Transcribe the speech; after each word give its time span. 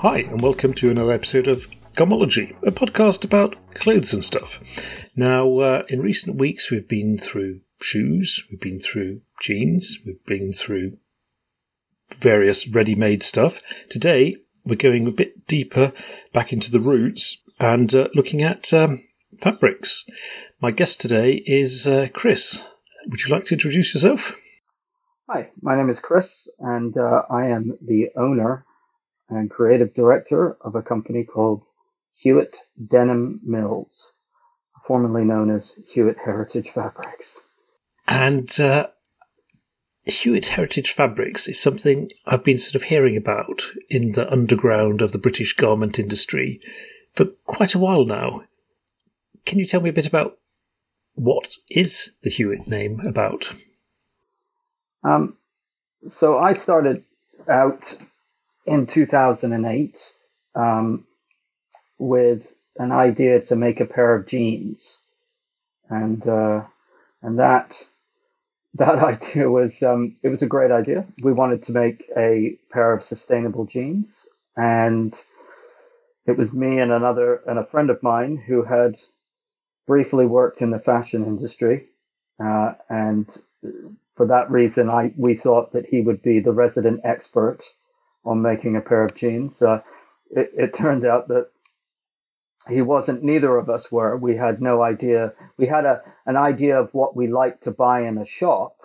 Hi, 0.00 0.20
and 0.20 0.40
welcome 0.40 0.72
to 0.76 0.90
another 0.90 1.12
episode 1.12 1.46
of 1.46 1.70
Gomology, 1.94 2.56
a 2.62 2.70
podcast 2.70 3.22
about 3.22 3.54
clothes 3.74 4.14
and 4.14 4.24
stuff. 4.24 4.58
Now, 5.14 5.58
uh, 5.58 5.82
in 5.90 6.00
recent 6.00 6.38
weeks, 6.38 6.70
we've 6.70 6.88
been 6.88 7.18
through 7.18 7.60
shoes, 7.82 8.46
we've 8.50 8.62
been 8.62 8.78
through 8.78 9.20
jeans, 9.42 9.98
we've 10.06 10.24
been 10.24 10.54
through 10.54 10.92
various 12.18 12.66
ready 12.66 12.94
made 12.94 13.22
stuff. 13.22 13.60
Today, 13.90 14.36
we're 14.64 14.76
going 14.76 15.06
a 15.06 15.10
bit 15.10 15.46
deeper 15.46 15.92
back 16.32 16.50
into 16.50 16.70
the 16.70 16.80
roots 16.80 17.42
and 17.58 17.94
uh, 17.94 18.08
looking 18.14 18.40
at 18.40 18.72
um, 18.72 19.04
fabrics. 19.42 20.06
My 20.62 20.70
guest 20.70 21.02
today 21.02 21.42
is 21.44 21.86
uh, 21.86 22.08
Chris. 22.14 22.66
Would 23.06 23.24
you 23.24 23.34
like 23.34 23.44
to 23.44 23.54
introduce 23.54 23.92
yourself? 23.92 24.34
Hi, 25.28 25.50
my 25.60 25.76
name 25.76 25.90
is 25.90 26.00
Chris, 26.00 26.48
and 26.58 26.96
uh, 26.96 27.24
I 27.28 27.48
am 27.48 27.76
the 27.82 28.06
owner 28.16 28.64
and 29.30 29.50
creative 29.50 29.94
director 29.94 30.56
of 30.60 30.74
a 30.74 30.82
company 30.82 31.24
called 31.24 31.62
Hewitt 32.14 32.56
Denim 32.88 33.40
Mills, 33.44 34.12
formerly 34.86 35.24
known 35.24 35.50
as 35.50 35.74
Hewitt 35.88 36.18
Heritage 36.24 36.70
Fabrics. 36.70 37.40
And 38.06 38.60
uh, 38.60 38.88
Hewitt 40.04 40.48
Heritage 40.48 40.92
Fabrics 40.92 41.48
is 41.48 41.60
something 41.60 42.10
I've 42.26 42.44
been 42.44 42.58
sort 42.58 42.74
of 42.74 42.88
hearing 42.88 43.16
about 43.16 43.62
in 43.88 44.12
the 44.12 44.30
underground 44.30 45.00
of 45.00 45.12
the 45.12 45.18
British 45.18 45.54
garment 45.54 45.98
industry 45.98 46.60
for 47.14 47.26
quite 47.44 47.74
a 47.74 47.78
while 47.78 48.04
now. 48.04 48.44
Can 49.46 49.58
you 49.58 49.64
tell 49.64 49.80
me 49.80 49.90
a 49.90 49.94
bit 49.94 50.06
about 50.06 50.38
what 51.14 51.56
is 51.70 52.12
the 52.22 52.30
Hewitt 52.30 52.68
name 52.68 53.00
about? 53.06 53.54
Um, 55.04 55.36
so 56.08 56.38
I 56.38 56.52
started 56.52 57.04
out 57.48 57.96
in 58.66 58.86
2008 58.86 59.96
um, 60.54 61.06
with 61.98 62.46
an 62.78 62.92
idea 62.92 63.40
to 63.42 63.56
make 63.56 63.80
a 63.80 63.86
pair 63.86 64.14
of 64.14 64.26
jeans, 64.26 65.00
and 65.90 66.26
uh, 66.26 66.64
and 67.22 67.38
that 67.38 67.84
that 68.74 68.98
idea 68.98 69.50
was 69.50 69.82
um, 69.82 70.16
it 70.22 70.28
was 70.28 70.42
a 70.42 70.46
great 70.48 70.70
idea. 70.70 71.06
We 71.22 71.32
wanted 71.32 71.64
to 71.64 71.72
make 71.72 72.04
a 72.16 72.58
pair 72.72 72.92
of 72.92 73.04
sustainable 73.04 73.66
jeans, 73.66 74.26
and 74.56 75.14
it 76.26 76.38
was 76.38 76.52
me 76.52 76.80
and 76.80 76.92
another 76.92 77.36
and 77.46 77.58
a 77.58 77.66
friend 77.66 77.90
of 77.90 78.02
mine 78.02 78.36
who 78.36 78.62
had 78.64 78.96
briefly 79.86 80.26
worked 80.26 80.62
in 80.62 80.70
the 80.70 80.80
fashion 80.80 81.24
industry, 81.24 81.86
uh, 82.44 82.74
and 82.90 83.26
for 84.16 84.26
that 84.26 84.50
reason, 84.50 84.90
I 84.90 85.12
we 85.16 85.36
thought 85.36 85.72
that 85.72 85.86
he 85.86 86.00
would 86.02 86.22
be 86.22 86.40
the 86.40 86.52
resident 86.52 87.00
expert 87.04 87.62
on 88.24 88.42
making 88.42 88.76
a 88.76 88.80
pair 88.80 89.04
of 89.04 89.14
jeans. 89.14 89.60
Uh, 89.62 89.82
it, 90.30 90.50
it 90.56 90.74
turned 90.74 91.06
out 91.06 91.28
that 91.28 91.48
he 92.68 92.82
wasn't. 92.82 93.22
Neither 93.22 93.56
of 93.56 93.70
us 93.70 93.90
were. 93.90 94.16
We 94.16 94.36
had 94.36 94.60
no 94.60 94.82
idea. 94.82 95.32
We 95.56 95.66
had 95.66 95.84
a 95.84 96.02
an 96.26 96.36
idea 96.36 96.78
of 96.78 96.92
what 96.92 97.16
we 97.16 97.26
liked 97.26 97.64
to 97.64 97.70
buy 97.70 98.02
in 98.02 98.18
a 98.18 98.26
shop, 98.26 98.76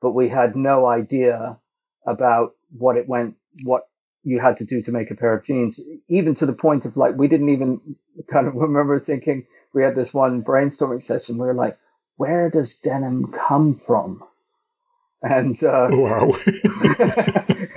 but 0.00 0.12
we 0.12 0.28
had 0.28 0.56
no 0.56 0.86
idea 0.86 1.58
about 2.06 2.54
what 2.76 2.96
it 2.96 3.08
went, 3.08 3.36
what 3.64 3.88
you 4.22 4.40
had 4.40 4.58
to 4.58 4.64
do 4.64 4.82
to 4.82 4.92
make 4.92 5.10
a 5.10 5.14
pair 5.14 5.34
of 5.34 5.44
jeans. 5.44 5.80
Even 6.08 6.34
to 6.36 6.46
the 6.46 6.52
point 6.52 6.84
of 6.84 6.96
like, 6.96 7.16
we 7.16 7.28
didn't 7.28 7.48
even 7.48 7.80
kind 8.30 8.46
of 8.46 8.54
remember 8.56 9.00
thinking. 9.00 9.46
We 9.74 9.82
had 9.82 9.94
this 9.94 10.14
one 10.14 10.42
brainstorming 10.42 11.02
session. 11.02 11.38
We 11.38 11.46
were 11.46 11.54
like, 11.54 11.78
where 12.16 12.50
does 12.50 12.76
denim 12.76 13.32
come 13.32 13.80
from? 13.86 14.24
And 15.22 15.62
uh, 15.64 15.88
Wow. 15.90 16.30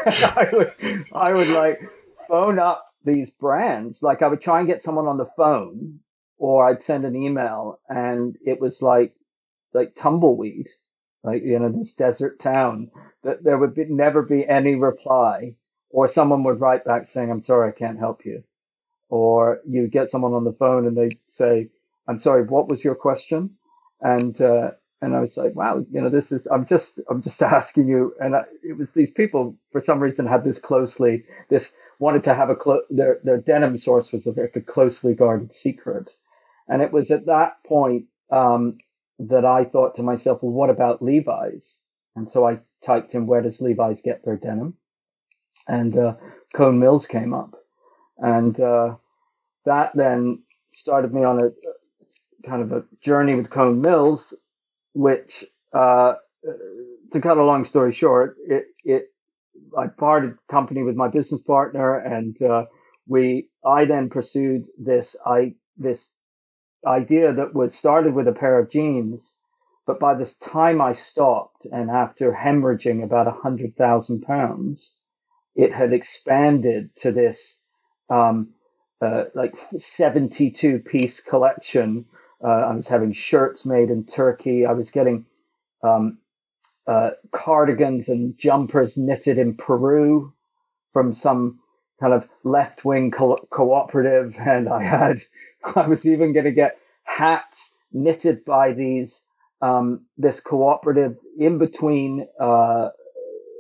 I 0.05 0.49
would, 0.53 0.73
I 1.13 1.33
would 1.33 1.47
like 1.49 1.81
phone 2.27 2.59
up 2.59 2.85
these 3.03 3.31
brands. 3.31 4.03
Like 4.03 4.21
I 4.21 4.27
would 4.27 4.41
try 4.41 4.59
and 4.59 4.67
get 4.67 4.83
someone 4.83 5.07
on 5.07 5.17
the 5.17 5.29
phone, 5.35 5.99
or 6.37 6.67
I'd 6.67 6.83
send 6.83 7.05
an 7.05 7.15
email, 7.15 7.79
and 7.89 8.37
it 8.45 8.61
was 8.61 8.81
like, 8.81 9.13
like 9.73 9.95
tumbleweed, 9.95 10.67
like 11.23 11.43
you 11.43 11.57
know 11.59 11.69
this 11.69 11.93
desert 11.93 12.39
town. 12.39 12.91
That 13.23 13.43
there 13.43 13.57
would 13.57 13.73
be, 13.75 13.85
never 13.85 14.21
be 14.21 14.47
any 14.47 14.75
reply, 14.75 15.55
or 15.89 16.07
someone 16.07 16.43
would 16.43 16.59
write 16.59 16.85
back 16.85 17.07
saying, 17.07 17.31
"I'm 17.31 17.43
sorry, 17.43 17.69
I 17.69 17.77
can't 17.77 17.99
help 17.99 18.25
you," 18.25 18.43
or 19.09 19.61
you 19.67 19.87
get 19.87 20.11
someone 20.11 20.33
on 20.33 20.43
the 20.43 20.53
phone 20.53 20.85
and 20.85 20.95
they 20.95 21.09
say, 21.29 21.69
"I'm 22.07 22.19
sorry, 22.19 22.43
what 22.43 22.69
was 22.69 22.83
your 22.83 22.95
question?" 22.95 23.57
And 23.99 24.39
uh, 24.41 24.71
and 25.01 25.15
I 25.15 25.19
was 25.19 25.35
like, 25.35 25.55
wow, 25.55 25.83
you 25.91 25.99
know, 25.99 26.09
this 26.09 26.31
is, 26.31 26.47
I'm 26.47 26.65
just, 26.65 26.99
I'm 27.09 27.21
just 27.23 27.41
asking 27.43 27.87
you. 27.87 28.13
And 28.19 28.35
I, 28.35 28.43
it 28.63 28.77
was 28.77 28.87
these 28.95 29.11
people, 29.11 29.55
for 29.71 29.83
some 29.83 29.99
reason, 29.99 30.27
had 30.27 30.43
this 30.43 30.59
closely, 30.59 31.23
this 31.49 31.73
wanted 31.99 32.23
to 32.25 32.35
have 32.35 32.49
a, 32.49 32.55
clo- 32.55 32.83
their, 32.89 33.19
their 33.23 33.37
denim 33.37 33.77
source 33.77 34.11
was 34.11 34.27
a 34.27 34.31
very 34.31 34.49
closely 34.49 35.15
guarded 35.15 35.53
secret. 35.55 36.11
And 36.67 36.81
it 36.81 36.91
was 36.91 37.09
at 37.11 37.25
that 37.25 37.63
point, 37.65 38.05
um, 38.31 38.77
that 39.19 39.45
I 39.45 39.65
thought 39.65 39.95
to 39.95 40.03
myself, 40.03 40.41
well, 40.41 40.51
what 40.51 40.69
about 40.69 41.01
Levi's? 41.01 41.79
And 42.15 42.31
so 42.31 42.47
I 42.47 42.59
typed 42.85 43.13
in, 43.13 43.27
where 43.27 43.41
does 43.41 43.61
Levi's 43.61 44.01
get 44.01 44.23
their 44.23 44.37
denim? 44.37 44.75
And, 45.67 45.97
uh, 45.97 46.15
Cone 46.53 46.79
Mills 46.79 47.07
came 47.07 47.33
up. 47.33 47.55
And, 48.17 48.59
uh, 48.59 48.95
that 49.65 49.91
then 49.95 50.43
started 50.73 51.13
me 51.13 51.23
on 51.23 51.39
a 51.41 51.51
kind 52.47 52.61
of 52.61 52.71
a 52.71 52.85
journey 53.01 53.35
with 53.35 53.49
Cone 53.49 53.81
Mills 53.81 54.33
which, 54.93 55.45
uh, 55.73 56.13
to 57.13 57.21
cut 57.21 57.37
a 57.37 57.43
long 57.43 57.65
story 57.65 57.91
short, 57.91 58.37
it, 58.47 58.65
it, 58.83 59.07
I 59.77 59.87
parted 59.87 60.35
company 60.49 60.83
with 60.83 60.95
my 60.95 61.07
business 61.07 61.41
partner 61.41 61.97
and, 61.97 62.41
uh, 62.41 62.65
we, 63.07 63.49
I 63.65 63.85
then 63.85 64.09
pursued 64.09 64.65
this, 64.77 65.15
I, 65.25 65.55
this 65.77 66.11
idea 66.85 67.33
that 67.33 67.53
was 67.53 67.75
started 67.75 68.13
with 68.13 68.27
a 68.27 68.33
pair 68.33 68.59
of 68.59 68.69
jeans. 68.69 69.35
But 69.85 69.99
by 69.99 70.13
this 70.13 70.37
time 70.37 70.79
I 70.79 70.93
stopped 70.93 71.65
and 71.65 71.89
after 71.89 72.31
hemorrhaging 72.31 73.03
about 73.03 73.27
a 73.27 73.31
hundred 73.31 73.75
thousand 73.75 74.21
pounds, 74.21 74.95
it 75.55 75.73
had 75.73 75.91
expanded 75.91 76.95
to 76.97 77.11
this, 77.11 77.61
um, 78.09 78.53
uh, 79.01 79.25
like 79.33 79.53
72 79.77 80.79
piece 80.79 81.19
collection 81.19 82.05
uh, 82.43 82.47
I 82.47 82.75
was 82.75 82.87
having 82.87 83.13
shirts 83.13 83.65
made 83.65 83.89
in 83.89 84.05
Turkey. 84.05 84.65
I 84.65 84.73
was 84.73 84.91
getting 84.91 85.25
um, 85.83 86.19
uh, 86.87 87.11
cardigans 87.31 88.09
and 88.09 88.37
jumpers 88.37 88.97
knitted 88.97 89.37
in 89.37 89.55
Peru 89.55 90.33
from 90.93 91.13
some 91.13 91.59
kind 91.99 92.13
of 92.13 92.27
left 92.43 92.85
wing 92.85 93.11
co- 93.11 93.47
cooperative. 93.51 94.35
And 94.39 94.69
I 94.69 94.83
had, 94.83 95.21
I 95.75 95.87
was 95.87 96.05
even 96.05 96.33
going 96.33 96.45
to 96.45 96.51
get 96.51 96.77
hats 97.03 97.73
knitted 97.91 98.45
by 98.45 98.73
these, 98.73 99.23
um, 99.61 100.05
this 100.17 100.39
cooperative 100.39 101.17
in 101.39 101.57
between, 101.57 102.27
uh, 102.39 102.89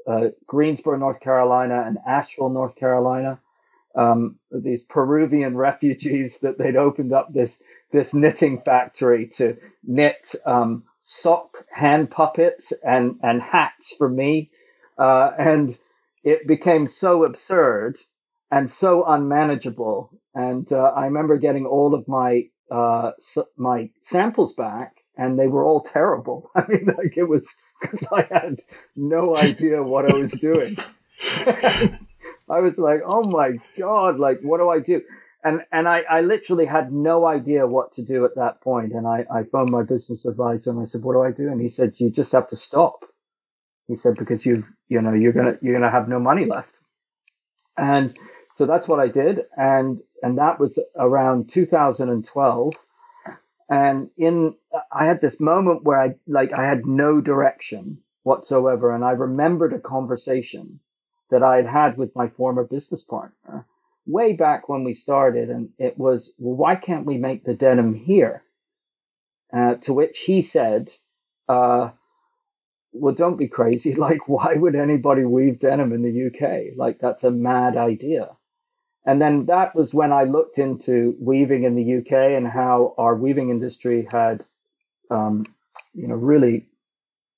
uh, 0.07 0.29
Greensboro, 0.47 0.97
North 0.97 1.19
Carolina 1.19 1.83
and 1.85 1.97
Asheville, 2.07 2.49
North 2.49 2.75
Carolina 2.75 3.39
um, 3.95 4.37
these 4.51 4.83
Peruvian 4.83 5.55
refugees 5.57 6.39
that 6.39 6.57
they'd 6.57 6.75
opened 6.75 7.13
up 7.13 7.33
this 7.33 7.61
this 7.91 8.13
knitting 8.13 8.61
factory 8.61 9.27
to 9.27 9.57
knit 9.83 10.35
um, 10.45 10.83
sock 11.03 11.65
hand 11.71 12.09
puppets 12.09 12.71
and 12.83 13.19
and 13.23 13.41
hats 13.41 13.93
for 13.97 14.09
me, 14.09 14.51
uh, 14.97 15.31
and 15.37 15.77
it 16.23 16.47
became 16.47 16.87
so 16.87 17.23
absurd 17.25 17.97
and 18.51 18.71
so 18.71 19.05
unmanageable. 19.05 20.11
And 20.33 20.71
uh, 20.71 20.93
I 20.95 21.05
remember 21.05 21.37
getting 21.37 21.65
all 21.65 21.93
of 21.93 22.07
my 22.07 22.47
uh, 22.69 23.11
my 23.57 23.89
samples 24.03 24.53
back, 24.53 24.95
and 25.17 25.37
they 25.37 25.47
were 25.47 25.65
all 25.65 25.81
terrible. 25.83 26.49
I 26.55 26.63
mean, 26.67 26.85
like 26.85 27.17
it 27.17 27.27
was 27.27 27.43
because 27.81 28.07
I 28.11 28.27
had 28.31 28.61
no 28.95 29.35
idea 29.35 29.83
what 29.83 30.09
I 30.11 30.15
was 30.17 30.31
doing. 30.31 30.77
I 32.51 32.59
was 32.59 32.77
like, 32.77 33.01
oh 33.05 33.23
my 33.23 33.53
God, 33.77 34.19
like, 34.19 34.41
what 34.41 34.59
do 34.59 34.69
I 34.69 34.79
do? 34.79 35.01
And, 35.43 35.61
and 35.71 35.87
I, 35.87 36.01
I 36.01 36.21
literally 36.21 36.65
had 36.65 36.91
no 36.91 37.25
idea 37.25 37.65
what 37.65 37.93
to 37.93 38.03
do 38.03 38.25
at 38.25 38.35
that 38.35 38.61
point. 38.61 38.91
And 38.93 39.07
I, 39.07 39.25
I 39.33 39.43
phoned 39.51 39.71
my 39.71 39.83
business 39.83 40.25
advisor 40.25 40.69
and 40.69 40.79
I 40.79 40.85
said, 40.85 41.01
what 41.01 41.13
do 41.13 41.21
I 41.23 41.31
do? 41.31 41.47
And 41.47 41.61
he 41.61 41.69
said, 41.69 41.93
you 41.97 42.11
just 42.11 42.33
have 42.33 42.49
to 42.49 42.55
stop. 42.55 43.05
He 43.87 43.95
said, 43.95 44.15
because 44.15 44.45
you've, 44.45 44.65
you 44.89 45.01
know, 45.01 45.13
you're 45.13 45.33
going 45.33 45.47
to, 45.47 45.59
you're 45.61 45.73
going 45.73 45.89
to 45.89 45.97
have 45.97 46.09
no 46.09 46.19
money 46.19 46.45
left. 46.45 46.69
And 47.77 48.17
so 48.55 48.65
that's 48.65 48.87
what 48.87 48.99
I 48.99 49.07
did. 49.07 49.41
And, 49.57 50.01
and 50.21 50.37
that 50.37 50.59
was 50.59 50.77
around 50.97 51.49
2012. 51.51 52.73
And 53.69 54.09
in, 54.17 54.55
I 54.91 55.05
had 55.05 55.21
this 55.21 55.39
moment 55.39 55.83
where 55.83 55.99
I, 55.99 56.15
like, 56.27 56.51
I 56.53 56.65
had 56.65 56.85
no 56.85 57.21
direction 57.21 57.99
whatsoever. 58.23 58.93
And 58.93 59.03
I 59.03 59.11
remembered 59.11 59.73
a 59.73 59.79
conversation 59.79 60.79
that 61.31 61.43
I 61.43 61.57
had 61.57 61.67
had 61.67 61.97
with 61.97 62.15
my 62.15 62.29
former 62.29 62.63
business 62.65 63.03
partner 63.03 63.67
way 64.07 64.33
back 64.33 64.69
when 64.69 64.83
we 64.85 64.93
started. 64.93 65.49
And 65.49 65.69
it 65.79 65.97
was, 65.97 66.33
well, 66.39 66.55
why 66.55 66.75
can't 66.75 67.05
we 67.07 67.17
make 67.17 67.45
the 67.45 67.55
denim 67.55 67.95
here? 67.95 68.43
Uh, 69.53 69.75
to 69.83 69.93
which 69.93 70.19
he 70.19 70.41
said, 70.43 70.91
uh, 71.49 71.91
well, 72.93 73.15
don't 73.15 73.37
be 73.37 73.47
crazy. 73.47 73.95
Like, 74.07 74.27
why 74.29 74.55
would 74.55 74.75
anybody 74.75 75.25
weave 75.25 75.59
denim 75.59 75.93
in 75.93 76.03
the 76.03 76.27
UK? 76.27 76.77
Like, 76.77 76.99
that's 76.99 77.23
a 77.23 77.31
mad 77.31 77.77
idea. 77.77 78.29
and 79.05 79.21
then 79.21 79.45
that 79.47 79.75
was 79.75 79.93
when 79.93 80.11
I 80.13 80.23
looked 80.25 80.59
into 80.59 81.15
weaving 81.19 81.63
in 81.63 81.75
the 81.75 81.97
UK 81.99 82.13
and 82.37 82.47
how 82.47 82.93
our 82.97 83.15
weaving 83.15 83.49
industry 83.49 84.07
had, 84.11 84.45
um, 85.11 85.45
you 85.93 86.07
know, 86.07 86.15
really, 86.15 86.67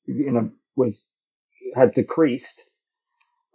you 0.07 0.31
know, 0.31 0.51
was 0.75 1.05
had 1.75 1.93
decreased 1.93 2.69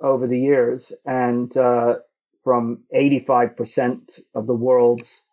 over 0.00 0.26
the 0.26 0.38
years, 0.38 0.92
and 1.06 1.56
uh, 1.56 1.96
from 2.44 2.84
85% 2.94 4.20
of 4.34 4.46
the 4.46 4.54
world's 4.54 5.24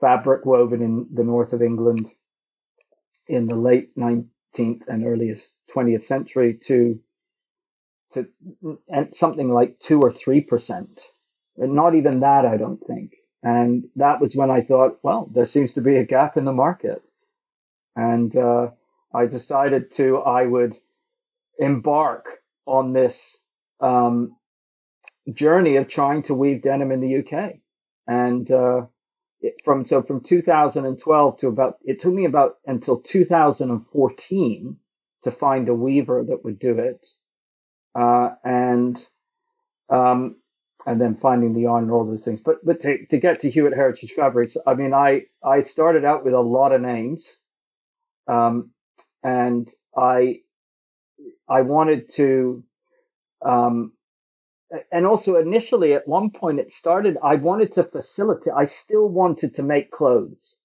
fabric 0.00 0.44
woven 0.46 0.82
in 0.82 1.06
the 1.14 1.24
north 1.24 1.52
of 1.52 1.62
England 1.62 2.10
in 3.28 3.46
the 3.46 3.54
late 3.56 3.96
19th 3.96 4.82
and 4.88 5.06
earliest 5.06 5.54
20th 5.74 6.04
century 6.04 6.58
to 6.66 7.00
to 8.14 8.28
something 9.14 9.50
like 9.50 9.78
two 9.80 10.00
or 10.00 10.12
three 10.12 10.40
percent, 10.40 11.00
not 11.56 11.94
even 11.94 12.20
that, 12.20 12.46
I 12.46 12.56
don't 12.56 12.84
think. 12.86 13.14
And 13.42 13.84
that 13.96 14.20
was 14.20 14.36
when 14.36 14.50
I 14.50 14.62
thought, 14.62 14.98
well, 15.02 15.28
there 15.34 15.46
seems 15.46 15.74
to 15.74 15.82
be 15.82 15.96
a 15.96 16.04
gap 16.06 16.36
in 16.36 16.44
the 16.44 16.52
market, 16.52 17.02
and 17.96 18.36
uh, 18.36 18.70
I 19.14 19.26
decided 19.26 19.92
to 19.94 20.18
I 20.18 20.46
would 20.46 20.76
embark 21.58 22.26
on 22.66 22.92
this 22.92 23.38
um, 23.84 24.36
journey 25.32 25.76
of 25.76 25.88
trying 25.88 26.22
to 26.24 26.34
weave 26.34 26.62
denim 26.62 26.90
in 26.92 27.00
the 27.00 27.18
UK. 27.18 27.54
And 28.06 28.50
uh, 28.50 28.82
it, 29.40 29.60
from 29.64 29.84
so 29.84 30.02
from 30.02 30.22
2012 30.22 31.38
to 31.40 31.48
about 31.48 31.78
it 31.84 32.00
took 32.00 32.12
me 32.12 32.24
about 32.24 32.56
until 32.66 33.00
2014 33.00 34.76
to 35.24 35.30
find 35.30 35.68
a 35.68 35.74
weaver 35.74 36.24
that 36.28 36.44
would 36.44 36.58
do 36.58 36.78
it, 36.78 37.06
uh, 37.94 38.30
and 38.44 39.06
um, 39.88 40.36
and 40.86 41.00
then 41.00 41.16
finding 41.16 41.54
the 41.54 41.62
yarn 41.62 41.84
and 41.84 41.92
all 41.92 42.04
those 42.04 42.24
things. 42.24 42.40
But 42.44 42.64
but 42.64 42.82
to, 42.82 43.06
to 43.06 43.18
get 43.18 43.40
to 43.40 43.50
Hewitt 43.50 43.74
Heritage 43.74 44.12
Fabrics, 44.14 44.56
I 44.66 44.74
mean, 44.74 44.92
I 44.92 45.22
I 45.42 45.62
started 45.62 46.04
out 46.04 46.24
with 46.24 46.34
a 46.34 46.40
lot 46.40 46.72
of 46.72 46.82
names, 46.82 47.38
um, 48.28 48.70
and 49.22 49.72
I 49.96 50.40
I 51.48 51.62
wanted 51.62 52.12
to 52.14 52.62
um, 53.44 53.92
and 54.90 55.06
also 55.06 55.36
initially 55.36 55.92
at 55.92 56.08
one 56.08 56.30
point 56.30 56.58
it 56.58 56.72
started, 56.72 57.18
I 57.22 57.36
wanted 57.36 57.72
to 57.74 57.84
facilitate, 57.84 58.52
I 58.54 58.64
still 58.64 59.08
wanted 59.08 59.54
to 59.56 59.62
make 59.62 59.90
clothes. 59.90 60.56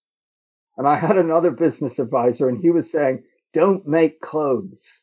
And 0.77 0.87
I 0.87 0.97
had 0.97 1.17
another 1.17 1.51
business 1.51 1.99
advisor 1.99 2.47
and 2.47 2.59
he 2.61 2.71
was 2.71 2.89
saying, 2.89 3.23
don't 3.53 3.85
make 3.87 4.21
clothes. 4.21 5.01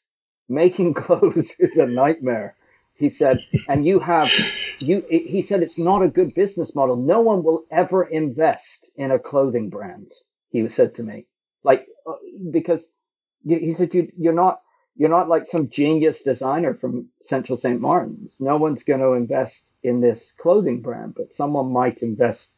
Making 0.49 0.95
clothes 1.05 1.55
is 1.59 1.77
a 1.77 1.87
nightmare. 1.87 2.57
He 2.95 3.11
said, 3.11 3.41
and 3.69 3.85
you 3.85 3.99
have, 3.99 4.31
you, 4.79 5.05
he 5.11 5.43
said, 5.43 5.61
it's 5.61 5.79
not 5.79 6.03
a 6.03 6.09
good 6.09 6.35
business 6.35 6.75
model. 6.75 6.97
No 6.97 7.21
one 7.21 7.45
will 7.45 7.67
ever 7.71 8.03
invest 8.03 8.89
in 8.97 9.11
a 9.11 9.19
clothing 9.19 9.69
brand. 9.69 10.11
He 10.49 10.67
said 10.71 10.95
to 10.95 11.03
me, 11.03 11.27
like, 11.63 11.87
uh, 12.07 12.15
because 12.51 12.87
he 13.47 13.75
said, 13.75 13.95
you, 13.95 14.11
you're 14.17 14.33
not, 14.33 14.63
you're 14.97 15.11
not 15.11 15.29
like 15.29 15.49
some 15.49 15.69
genius 15.69 16.23
designer 16.23 16.75
from 16.75 17.09
Central 17.21 17.59
St. 17.59 17.81
Martin's. 17.81 18.37
No 18.41 18.57
one's 18.57 18.83
going 18.83 19.01
to 19.01 19.13
invest 19.13 19.67
in 19.83 20.01
this 20.01 20.33
clothing 20.33 20.81
brand, 20.81 21.15
but 21.15 21.35
someone 21.35 21.71
might 21.71 21.99
invest 21.99 22.55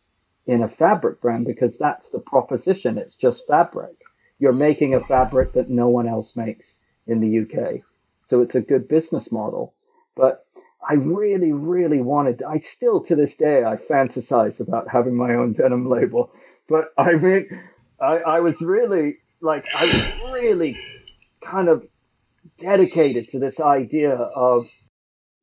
in 0.46 0.62
a 0.62 0.69
fabric 0.69 1.20
brand 1.20 1.46
because 1.46 1.76
that's 1.79 2.11
the 2.11 2.20
proposition. 2.20 2.96
It's 2.96 3.17
just 3.17 3.46
fabric. 3.46 3.96
You're 4.38 4.52
making 4.52 4.94
a 4.94 5.00
fabric 5.00 5.52
that 5.55 5.69
no 5.69 5.88
one 5.88 6.08
else 6.08 6.37
makes 6.37 6.76
in 7.06 7.20
the 7.20 7.40
UK. 7.40 7.82
So 8.29 8.40
it's 8.40 8.55
a 8.55 8.61
good 8.61 8.88
business 8.88 9.32
model. 9.32 9.75
But 10.14 10.46
I 10.88 10.94
really, 10.94 11.52
really 11.52 12.00
wanted, 12.00 12.43
I 12.43 12.58
still 12.58 13.02
to 13.05 13.17
this 13.17 13.37
day, 13.37 13.64
I 13.64 13.76
fantasize 13.76 14.61
about 14.61 14.88
having 14.88 15.17
my 15.17 15.35
own 15.35 15.55
denim 15.55 15.88
label. 15.88 16.31
But 16.69 16.93
I 16.96 17.14
mean, 17.14 17.61
I, 18.00 18.19
I 18.19 18.40
was 18.40 18.61
really 18.61 19.19
like, 19.40 19.67
I 19.76 19.82
was 19.82 20.40
really 20.40 20.79
kind 21.43 21.69
of 21.69 21.87
dedicated 22.59 23.29
to 23.29 23.39
this 23.39 23.61
idea 23.61 24.13
of 24.15 24.67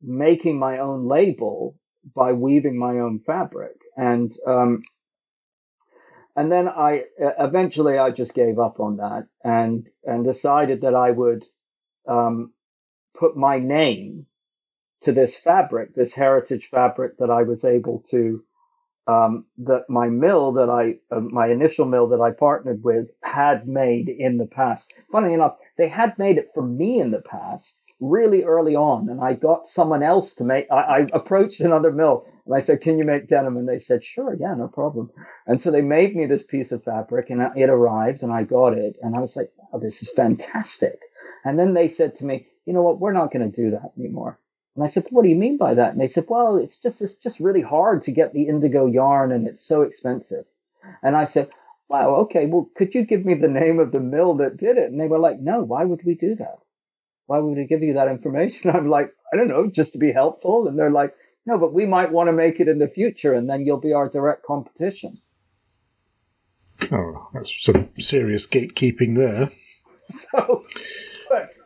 making 0.02 0.58
my 0.58 0.78
own 0.78 1.08
label 1.08 1.76
by 2.14 2.32
weaving 2.32 2.78
my 2.78 2.98
own 2.98 3.20
fabric. 3.26 3.76
And, 3.96 4.32
um, 4.46 4.82
and 6.36 6.52
then 6.52 6.68
I 6.68 7.04
eventually 7.18 7.98
I 7.98 8.10
just 8.10 8.34
gave 8.34 8.58
up 8.58 8.78
on 8.78 8.98
that 8.98 9.26
and, 9.42 9.88
and 10.04 10.24
decided 10.24 10.82
that 10.82 10.94
I 10.94 11.10
would, 11.10 11.44
um, 12.06 12.52
put 13.18 13.36
my 13.36 13.58
name 13.58 14.26
to 15.02 15.12
this 15.12 15.36
fabric, 15.36 15.94
this 15.94 16.14
heritage 16.14 16.68
fabric 16.70 17.18
that 17.18 17.30
I 17.30 17.42
was 17.42 17.64
able 17.64 18.04
to, 18.10 18.44
um, 19.06 19.44
that 19.58 19.88
my 19.88 20.08
mill 20.08 20.52
that 20.52 20.68
I, 20.68 20.96
uh, 21.14 21.20
my 21.20 21.48
initial 21.48 21.86
mill 21.86 22.08
that 22.08 22.20
I 22.20 22.30
partnered 22.32 22.82
with 22.82 23.08
had 23.22 23.68
made 23.68 24.08
in 24.08 24.38
the 24.38 24.46
past. 24.46 24.94
Funny 25.12 25.32
enough, 25.32 25.56
they 25.78 25.88
had 25.88 26.18
made 26.18 26.38
it 26.38 26.50
for 26.54 26.62
me 26.62 27.00
in 27.00 27.10
the 27.10 27.22
past 27.22 27.78
really 28.00 28.44
early 28.44 28.76
on. 28.76 29.08
And 29.08 29.20
I 29.22 29.34
got 29.34 29.68
someone 29.68 30.02
else 30.02 30.34
to 30.34 30.44
make, 30.44 30.66
I, 30.70 30.76
I 30.76 31.06
approached 31.12 31.60
another 31.60 31.92
mill 31.92 32.26
and 32.44 32.54
I 32.54 32.60
said, 32.60 32.80
can 32.80 32.98
you 32.98 33.04
make 33.04 33.28
denim? 33.28 33.56
And 33.56 33.68
they 33.68 33.78
said, 33.78 34.04
sure. 34.04 34.36
Yeah, 34.38 34.54
no 34.54 34.68
problem. 34.68 35.10
And 35.46 35.60
so 35.60 35.70
they 35.70 35.82
made 35.82 36.14
me 36.14 36.26
this 36.26 36.44
piece 36.44 36.72
of 36.72 36.84
fabric 36.84 37.30
and 37.30 37.40
it 37.56 37.70
arrived 37.70 38.22
and 38.22 38.32
I 38.32 38.42
got 38.42 38.74
it. 38.74 38.96
And 39.02 39.16
I 39.16 39.20
was 39.20 39.36
like, 39.36 39.50
oh, 39.72 39.80
this 39.80 40.02
is 40.02 40.10
fantastic. 40.14 40.98
And 41.44 41.58
then 41.58 41.74
they 41.74 41.88
said 41.88 42.16
to 42.16 42.24
me, 42.24 42.48
you 42.66 42.72
know 42.72 42.82
what? 42.82 43.00
We're 43.00 43.12
not 43.12 43.32
going 43.32 43.50
to 43.50 43.56
do 43.56 43.70
that 43.70 43.92
anymore. 43.98 44.38
And 44.76 44.84
I 44.84 44.90
said, 44.90 45.06
what 45.10 45.22
do 45.22 45.28
you 45.30 45.36
mean 45.36 45.56
by 45.56 45.74
that? 45.74 45.92
And 45.92 46.00
they 46.00 46.06
said, 46.08 46.26
well, 46.28 46.56
it's 46.56 46.76
just, 46.76 47.00
it's 47.00 47.14
just 47.14 47.40
really 47.40 47.62
hard 47.62 48.02
to 48.04 48.12
get 48.12 48.34
the 48.34 48.46
indigo 48.46 48.86
yarn 48.86 49.32
and 49.32 49.48
it's 49.48 49.64
so 49.64 49.82
expensive. 49.82 50.44
And 51.02 51.16
I 51.16 51.24
said, 51.24 51.50
wow, 51.88 52.14
okay, 52.16 52.46
well, 52.46 52.68
could 52.76 52.94
you 52.94 53.04
give 53.04 53.24
me 53.24 53.34
the 53.34 53.48
name 53.48 53.78
of 53.78 53.92
the 53.92 54.00
mill 54.00 54.34
that 54.34 54.58
did 54.58 54.76
it? 54.76 54.90
And 54.90 55.00
they 55.00 55.08
were 55.08 55.18
like, 55.18 55.40
no, 55.40 55.62
why 55.62 55.84
would 55.84 56.04
we 56.04 56.14
do 56.14 56.34
that? 56.36 56.58
Why 57.26 57.38
would 57.38 57.56
we 57.56 57.64
give 57.64 57.82
you 57.82 57.94
that 57.94 58.08
information? 58.08 58.70
I'm 58.74 58.90
like, 58.90 59.14
I 59.32 59.36
don't 59.36 59.48
know, 59.48 59.70
just 59.70 59.92
to 59.94 59.98
be 59.98 60.12
helpful. 60.12 60.68
And 60.68 60.78
they're 60.78 60.90
like, 60.90 61.14
no, 61.46 61.58
but 61.58 61.72
we 61.72 61.86
might 61.86 62.12
want 62.12 62.28
to 62.28 62.32
make 62.32 62.60
it 62.60 62.68
in 62.68 62.78
the 62.78 62.88
future 62.88 63.32
and 63.32 63.48
then 63.48 63.64
you'll 63.64 63.80
be 63.80 63.92
our 63.94 64.08
direct 64.08 64.44
competition. 64.44 65.20
Oh, 66.92 67.28
that's 67.32 67.64
some 67.64 67.88
serious 67.94 68.46
gatekeeping 68.46 69.16
there. 69.16 69.50
So, 70.08 70.64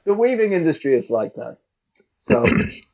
the 0.06 0.14
weaving 0.14 0.54
industry 0.54 0.98
is 0.98 1.10
like 1.10 1.34
that. 1.34 1.58
So, 2.22 2.42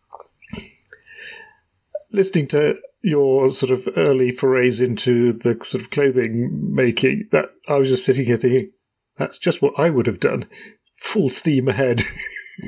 listening 2.12 2.46
to 2.48 2.78
your 3.02 3.50
sort 3.52 3.70
of 3.70 3.88
early 3.96 4.30
forays 4.30 4.80
into 4.80 5.32
the 5.32 5.58
sort 5.62 5.82
of 5.82 5.90
clothing 5.90 6.74
making, 6.74 7.28
that 7.32 7.50
I 7.68 7.76
was 7.76 7.88
just 7.88 8.04
sitting 8.04 8.26
here 8.26 8.36
thinking, 8.36 8.72
that's 9.16 9.38
just 9.38 9.62
what 9.62 9.78
I 9.78 9.90
would 9.90 10.06
have 10.06 10.20
done. 10.20 10.46
Full 10.96 11.28
steam 11.28 11.68
ahead, 11.68 12.02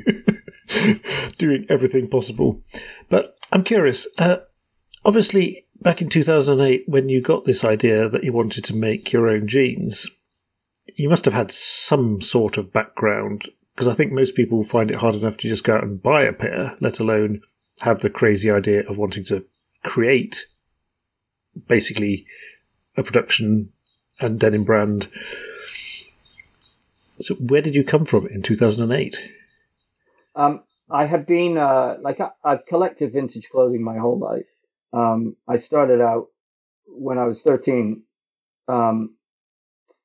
doing 1.37 1.65
everything 1.69 2.07
possible. 2.07 2.61
But 3.09 3.37
I'm 3.51 3.63
curious. 3.63 4.07
Uh, 4.17 4.37
obviously, 5.05 5.67
back 5.81 6.01
in 6.01 6.09
2008, 6.09 6.83
when 6.87 7.09
you 7.09 7.21
got 7.21 7.43
this 7.43 7.63
idea 7.63 8.07
that 8.09 8.23
you 8.23 8.31
wanted 8.31 8.63
to 8.65 8.75
make 8.75 9.11
your 9.11 9.27
own 9.27 9.47
jeans, 9.47 10.09
you 10.95 11.09
must 11.09 11.25
have 11.25 11.33
had 11.33 11.51
some 11.51 12.21
sort 12.21 12.57
of 12.57 12.73
background 12.73 13.49
because 13.79 13.87
I 13.87 13.93
think 13.93 14.11
most 14.11 14.35
people 14.35 14.61
find 14.61 14.91
it 14.91 14.97
hard 14.97 15.15
enough 15.15 15.37
to 15.37 15.47
just 15.47 15.63
go 15.63 15.75
out 15.75 15.83
and 15.85 16.03
buy 16.03 16.23
a 16.23 16.33
pair, 16.33 16.75
let 16.81 16.99
alone 16.99 17.39
have 17.81 17.99
the 17.99 18.09
crazy 18.09 18.51
idea 18.51 18.87
of 18.87 18.97
wanting 18.97 19.23
to 19.25 19.45
create 19.83 20.47
basically 21.67 22.25
a 22.97 23.03
production 23.03 23.71
and 24.19 24.39
denim 24.39 24.63
brand. 24.63 25.07
So, 27.19 27.35
where 27.35 27.61
did 27.61 27.75
you 27.75 27.83
come 27.83 28.05
from 28.05 28.27
in 28.27 28.41
2008? 28.41 29.31
Um, 30.35 30.63
I 30.89 31.05
have 31.05 31.25
been 31.25 31.57
uh, 31.57 31.97
like 32.01 32.19
I, 32.19 32.31
have 32.43 32.65
collected 32.67 33.13
vintage 33.13 33.49
clothing 33.49 33.83
my 33.83 33.97
whole 33.97 34.17
life. 34.17 34.45
Um, 34.93 35.35
I 35.47 35.59
started 35.59 36.01
out 36.01 36.27
when 36.87 37.17
I 37.17 37.25
was 37.25 37.41
13. 37.43 38.03
Um, 38.67 39.15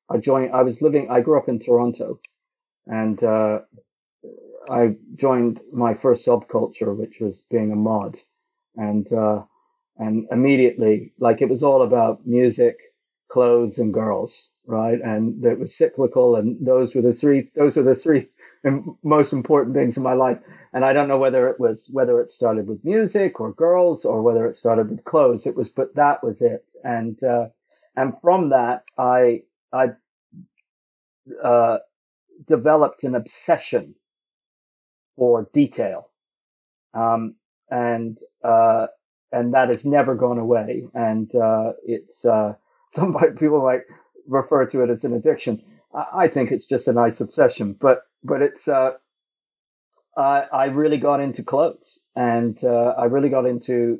I 0.09 0.17
joined. 0.17 0.53
I 0.53 0.63
was 0.63 0.81
living. 0.81 1.09
I 1.09 1.21
grew 1.21 1.37
up 1.37 1.49
in 1.49 1.59
Toronto, 1.59 2.19
and 2.85 3.21
uh, 3.23 3.59
I 4.69 4.95
joined 5.15 5.61
my 5.71 5.93
first 5.93 6.25
subculture, 6.27 6.95
which 6.95 7.19
was 7.19 7.43
being 7.51 7.71
a 7.71 7.75
mod, 7.75 8.17
and 8.75 9.11
uh, 9.13 9.43
and 9.97 10.27
immediately, 10.31 11.13
like 11.19 11.41
it 11.41 11.49
was 11.49 11.63
all 11.63 11.83
about 11.83 12.25
music, 12.27 12.77
clothes, 13.29 13.77
and 13.79 13.93
girls, 13.93 14.49
right? 14.67 14.99
And 15.01 15.43
it 15.45 15.59
was 15.59 15.75
cyclical, 15.77 16.35
and 16.37 16.65
those 16.65 16.95
were 16.95 17.01
the 17.01 17.13
three. 17.13 17.51
Those 17.55 17.75
were 17.77 17.83
the 17.83 17.95
three 17.95 18.29
most 19.03 19.33
important 19.33 19.75
things 19.75 19.97
in 19.97 20.03
my 20.03 20.13
life. 20.13 20.39
And 20.73 20.85
I 20.85 20.93
don't 20.93 21.07
know 21.07 21.19
whether 21.19 21.49
it 21.49 21.59
was 21.59 21.89
whether 21.93 22.19
it 22.21 22.31
started 22.31 22.67
with 22.67 22.83
music 22.85 23.39
or 23.39 23.53
girls 23.53 24.05
or 24.05 24.21
whether 24.23 24.47
it 24.47 24.55
started 24.57 24.89
with 24.89 25.05
clothes. 25.05 25.45
It 25.47 25.55
was, 25.55 25.69
but 25.69 25.95
that 25.95 26.23
was 26.23 26.41
it. 26.41 26.65
And 26.83 27.21
uh, 27.23 27.47
and 27.95 28.13
from 28.21 28.49
that, 28.49 28.83
I 28.97 29.43
I 29.73 29.89
uh, 31.43 31.79
developed 32.47 33.03
an 33.03 33.15
obsession 33.15 33.95
for 35.17 35.49
detail. 35.53 36.09
Um, 36.93 37.35
and, 37.69 38.17
uh, 38.43 38.87
and 39.31 39.53
that 39.53 39.69
has 39.69 39.85
never 39.85 40.15
gone 40.15 40.37
away. 40.39 40.87
And 40.93 41.33
uh, 41.35 41.73
it's 41.85 42.25
uh, 42.25 42.53
some 42.93 43.13
people 43.37 43.61
might 43.61 43.81
refer 44.27 44.65
to 44.67 44.83
it 44.83 44.89
as 44.89 45.03
an 45.03 45.13
addiction. 45.13 45.61
I, 45.93 46.23
I 46.23 46.27
think 46.27 46.51
it's 46.51 46.67
just 46.67 46.87
a 46.87 46.93
nice 46.93 47.21
obsession, 47.21 47.75
but 47.79 48.03
but 48.23 48.41
it's 48.41 48.67
uh, 48.67 48.91
uh, 50.17 50.45
I 50.51 50.65
really 50.65 50.97
got 50.97 51.19
into 51.19 51.43
clothes 51.43 51.99
and 52.15 52.61
uh, 52.63 52.93
I 52.97 53.05
really 53.05 53.29
got 53.29 53.45
into, 53.45 53.99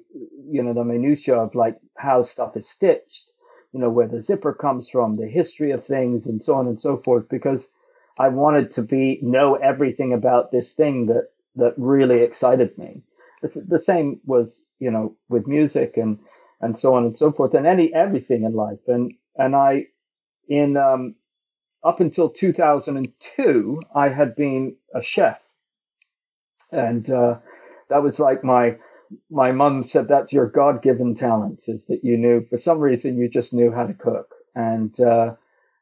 you 0.49 0.63
know, 0.63 0.73
the 0.73 0.83
minutiae 0.85 1.37
of 1.37 1.55
like 1.55 1.77
how 1.97 2.23
stuff 2.23 2.55
is 2.55 2.69
stitched, 2.69 3.31
you 3.73 3.79
know, 3.79 3.89
where 3.89 4.07
the 4.07 4.21
zipper 4.21 4.53
comes 4.53 4.89
from, 4.89 5.17
the 5.17 5.27
history 5.27 5.71
of 5.71 5.85
things 5.85 6.27
and 6.27 6.41
so 6.41 6.55
on 6.55 6.67
and 6.67 6.79
so 6.79 6.97
forth, 6.97 7.27
because 7.29 7.69
I 8.19 8.29
wanted 8.29 8.73
to 8.75 8.81
be, 8.83 9.19
know 9.21 9.55
everything 9.55 10.13
about 10.13 10.51
this 10.51 10.73
thing 10.73 11.07
that, 11.07 11.29
that 11.55 11.73
really 11.77 12.21
excited 12.21 12.77
me. 12.77 13.03
The 13.55 13.79
same 13.79 14.21
was, 14.25 14.63
you 14.79 14.91
know, 14.91 15.15
with 15.29 15.47
music 15.47 15.97
and, 15.97 16.19
and 16.61 16.79
so 16.79 16.95
on 16.95 17.05
and 17.05 17.17
so 17.17 17.31
forth 17.31 17.53
and 17.53 17.67
any, 17.67 17.93
everything 17.93 18.43
in 18.43 18.53
life. 18.53 18.79
And, 18.87 19.13
and 19.37 19.55
I, 19.55 19.87
in, 20.49 20.77
um, 20.77 21.15
up 21.83 21.99
until 22.01 22.29
2002, 22.29 23.81
I 23.95 24.09
had 24.09 24.35
been 24.35 24.75
a 24.95 25.03
chef 25.03 25.41
and 26.71 27.09
uh, 27.11 27.37
that 27.89 28.03
was 28.03 28.19
like 28.19 28.43
my 28.45 28.77
my 29.31 29.51
mum 29.53 29.83
said 29.83 30.07
that's 30.09 30.33
your 30.33 30.49
God 30.49 30.83
given 30.83 31.15
talent 31.15 31.61
is 31.67 31.85
that 31.87 32.05
you 32.05 32.17
knew 32.17 32.45
for 32.49 32.59
some 32.59 32.79
reason 32.79 33.17
you 33.17 33.29
just 33.29 33.53
knew 33.53 33.71
how 33.71 33.85
to 33.87 33.95
cook 33.95 34.33
and 34.55 34.99
uh, 35.01 35.35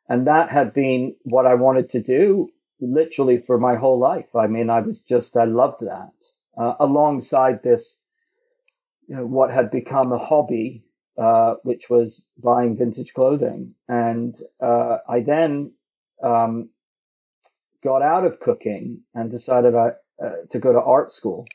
and 0.10 0.28
that 0.28 0.50
had 0.50 0.74
been 0.74 1.16
what 1.24 1.46
I 1.46 1.56
wanted 1.56 1.90
to 1.92 2.02
do 2.02 2.50
literally 2.80 3.44
for 3.46 3.58
my 3.58 3.76
whole 3.76 4.00
life. 4.00 4.36
I 4.36 4.48
mean, 4.48 4.70
I 4.70 4.82
was 4.82 5.02
just 5.04 5.38
I 5.38 5.46
loved 5.46 5.82
that 5.82 6.12
uh, 6.58 6.76
alongside 6.80 7.64
this 7.64 8.00
you 9.08 9.16
know 9.16 9.26
what 9.26 9.52
had 9.52 9.72
become 9.72 10.12
a 10.12 10.18
hobby. 10.18 10.84
Uh, 11.16 11.54
which 11.62 11.92
was 11.92 12.26
buying 12.44 12.76
vintage 12.76 13.14
clothing, 13.14 13.76
and 13.88 14.36
uh, 14.60 14.98
I 15.08 15.20
then 15.20 15.72
um, 16.24 16.70
got 17.84 18.02
out 18.02 18.26
of 18.26 18.40
cooking 18.40 19.02
and 19.14 19.30
decided 19.30 19.76
I, 19.76 19.90
uh, 20.20 20.32
to 20.52 20.60
go 20.60 20.74
to 20.74 20.82
art 20.82 21.14
school 21.14 21.46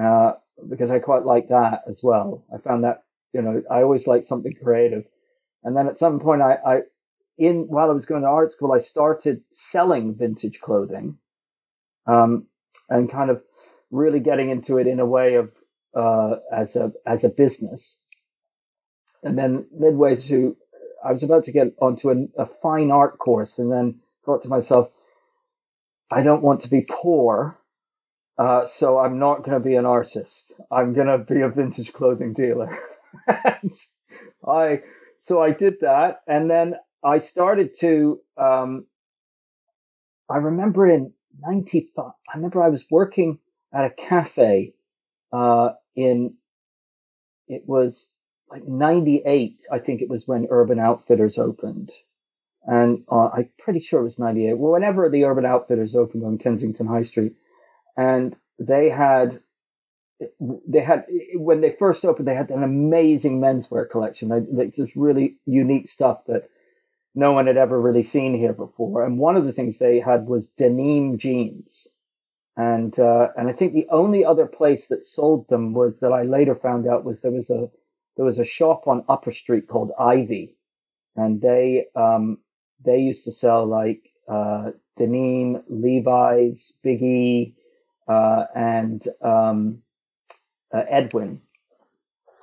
uh, 0.00 0.34
because 0.68 0.92
I 0.92 1.00
quite 1.00 1.24
like 1.24 1.48
that 1.48 1.82
as 1.88 2.02
well. 2.04 2.44
I 2.54 2.58
found 2.58 2.84
that 2.84 3.02
you 3.32 3.42
know 3.42 3.64
I 3.68 3.82
always 3.82 4.06
like 4.06 4.28
something 4.28 4.54
creative, 4.62 5.06
and 5.64 5.76
then 5.76 5.88
at 5.88 5.98
some 5.98 6.20
point 6.20 6.42
I, 6.42 6.58
I 6.64 6.80
in 7.46 7.66
while 7.68 7.90
I 7.90 7.94
was 7.94 8.06
going 8.06 8.22
to 8.22 8.28
art 8.28 8.52
school 8.52 8.72
I 8.72 8.78
started 8.78 9.42
selling 9.52 10.14
vintage 10.14 10.60
clothing, 10.60 11.18
um, 12.06 12.46
and 12.88 13.10
kind 13.10 13.30
of 13.30 13.42
really 13.90 14.20
getting 14.20 14.50
into 14.50 14.78
it 14.78 14.86
in 14.86 15.00
a 15.00 15.06
way 15.06 15.34
of 15.34 15.52
uh, 15.94 16.36
as 16.52 16.76
a 16.76 16.92
as 17.06 17.24
a 17.24 17.28
business. 17.28 17.98
And 19.22 19.38
then 19.38 19.66
midway 19.72 20.16
through, 20.20 20.56
I 21.04 21.12
was 21.12 21.22
about 21.22 21.44
to 21.44 21.52
get 21.52 21.74
onto 21.80 22.10
a, 22.10 22.42
a 22.42 22.46
fine 22.62 22.90
art 22.90 23.18
course, 23.18 23.58
and 23.58 23.70
then 23.70 24.00
thought 24.24 24.42
to 24.42 24.48
myself, 24.48 24.90
I 26.10 26.22
don't 26.22 26.42
want 26.42 26.62
to 26.62 26.70
be 26.70 26.86
poor. 26.88 27.58
Uh, 28.38 28.66
so 28.66 28.98
I'm 28.98 29.18
not 29.18 29.44
going 29.44 29.60
to 29.60 29.60
be 29.60 29.76
an 29.76 29.86
artist. 29.86 30.54
I'm 30.70 30.94
going 30.94 31.06
to 31.06 31.18
be 31.18 31.42
a 31.42 31.48
vintage 31.48 31.92
clothing 31.92 32.32
dealer. 32.32 32.76
I, 34.46 34.82
so 35.20 35.40
I 35.42 35.52
did 35.52 35.80
that. 35.82 36.22
And 36.26 36.50
then 36.50 36.74
I 37.04 37.18
started 37.20 37.78
to, 37.80 38.20
um, 38.36 38.86
I 40.28 40.36
remember 40.36 40.88
in 40.88 41.12
95, 41.40 42.12
I 42.32 42.36
remember 42.36 42.62
I 42.62 42.68
was 42.68 42.86
working 42.90 43.38
at 43.72 43.84
a 43.84 43.90
cafe, 43.90 44.74
uh, 45.32 45.70
in, 45.96 46.34
it 47.48 47.62
was 47.66 48.08
like 48.50 48.66
98, 48.66 49.60
I 49.70 49.78
think 49.78 50.02
it 50.02 50.08
was 50.08 50.28
when 50.28 50.46
Urban 50.50 50.78
Outfitters 50.78 51.38
opened 51.38 51.90
and 52.64 53.04
uh, 53.10 53.28
I'm 53.34 53.48
pretty 53.58 53.80
sure 53.80 54.00
it 54.00 54.04
was 54.04 54.18
98. 54.18 54.54
Well, 54.54 54.72
whenever 54.72 55.08
the 55.08 55.24
Urban 55.24 55.44
Outfitters 55.44 55.94
opened 55.94 56.24
on 56.24 56.38
Kensington 56.38 56.86
High 56.86 57.02
Street, 57.02 57.34
and 57.96 58.36
they 58.58 58.88
had 58.88 59.40
they 60.40 60.80
had 60.80 61.06
when 61.34 61.60
they 61.60 61.74
first 61.78 62.04
opened, 62.04 62.28
they 62.28 62.34
had 62.34 62.50
an 62.50 62.62
amazing 62.62 63.40
menswear 63.40 63.90
collection. 63.90 64.28
They, 64.28 64.40
they 64.40 64.70
just 64.70 64.94
really 64.94 65.36
unique 65.46 65.90
stuff 65.90 66.20
that 66.28 66.48
no 67.14 67.32
one 67.32 67.46
had 67.46 67.56
ever 67.58 67.80
really 67.80 68.02
seen 68.04 68.36
here 68.36 68.52
before. 68.54 69.04
And 69.04 69.18
one 69.18 69.36
of 69.36 69.44
the 69.44 69.52
things 69.52 69.78
they 69.78 70.00
had 70.00 70.26
was 70.26 70.48
denim 70.50 71.18
jeans, 71.18 71.88
and 72.56 72.98
uh, 72.98 73.28
and 73.36 73.48
I 73.48 73.52
think 73.52 73.74
the 73.74 73.88
only 73.90 74.24
other 74.24 74.46
place 74.46 74.88
that 74.88 75.06
sold 75.06 75.48
them 75.48 75.74
was 75.74 76.00
that 76.00 76.12
I 76.12 76.22
later 76.24 76.54
found 76.56 76.86
out 76.88 77.04
was 77.04 77.20
there 77.22 77.32
was 77.32 77.50
a 77.50 77.70
there 78.16 78.26
was 78.26 78.38
a 78.38 78.44
shop 78.44 78.86
on 78.88 79.04
Upper 79.08 79.32
Street 79.32 79.68
called 79.68 79.92
Ivy, 79.98 80.56
and 81.16 81.40
they 81.40 81.86
um, 81.96 82.38
they 82.84 82.98
used 82.98 83.24
to 83.24 83.32
sell 83.32 83.66
like 83.66 84.10
uh, 84.28 84.72
Denim, 84.98 85.62
Levi's, 85.68 86.72
Biggie, 86.84 87.54
uh, 88.08 88.44
and 88.54 89.06
um, 89.22 89.82
uh, 90.72 90.84
Edwin. 90.88 91.40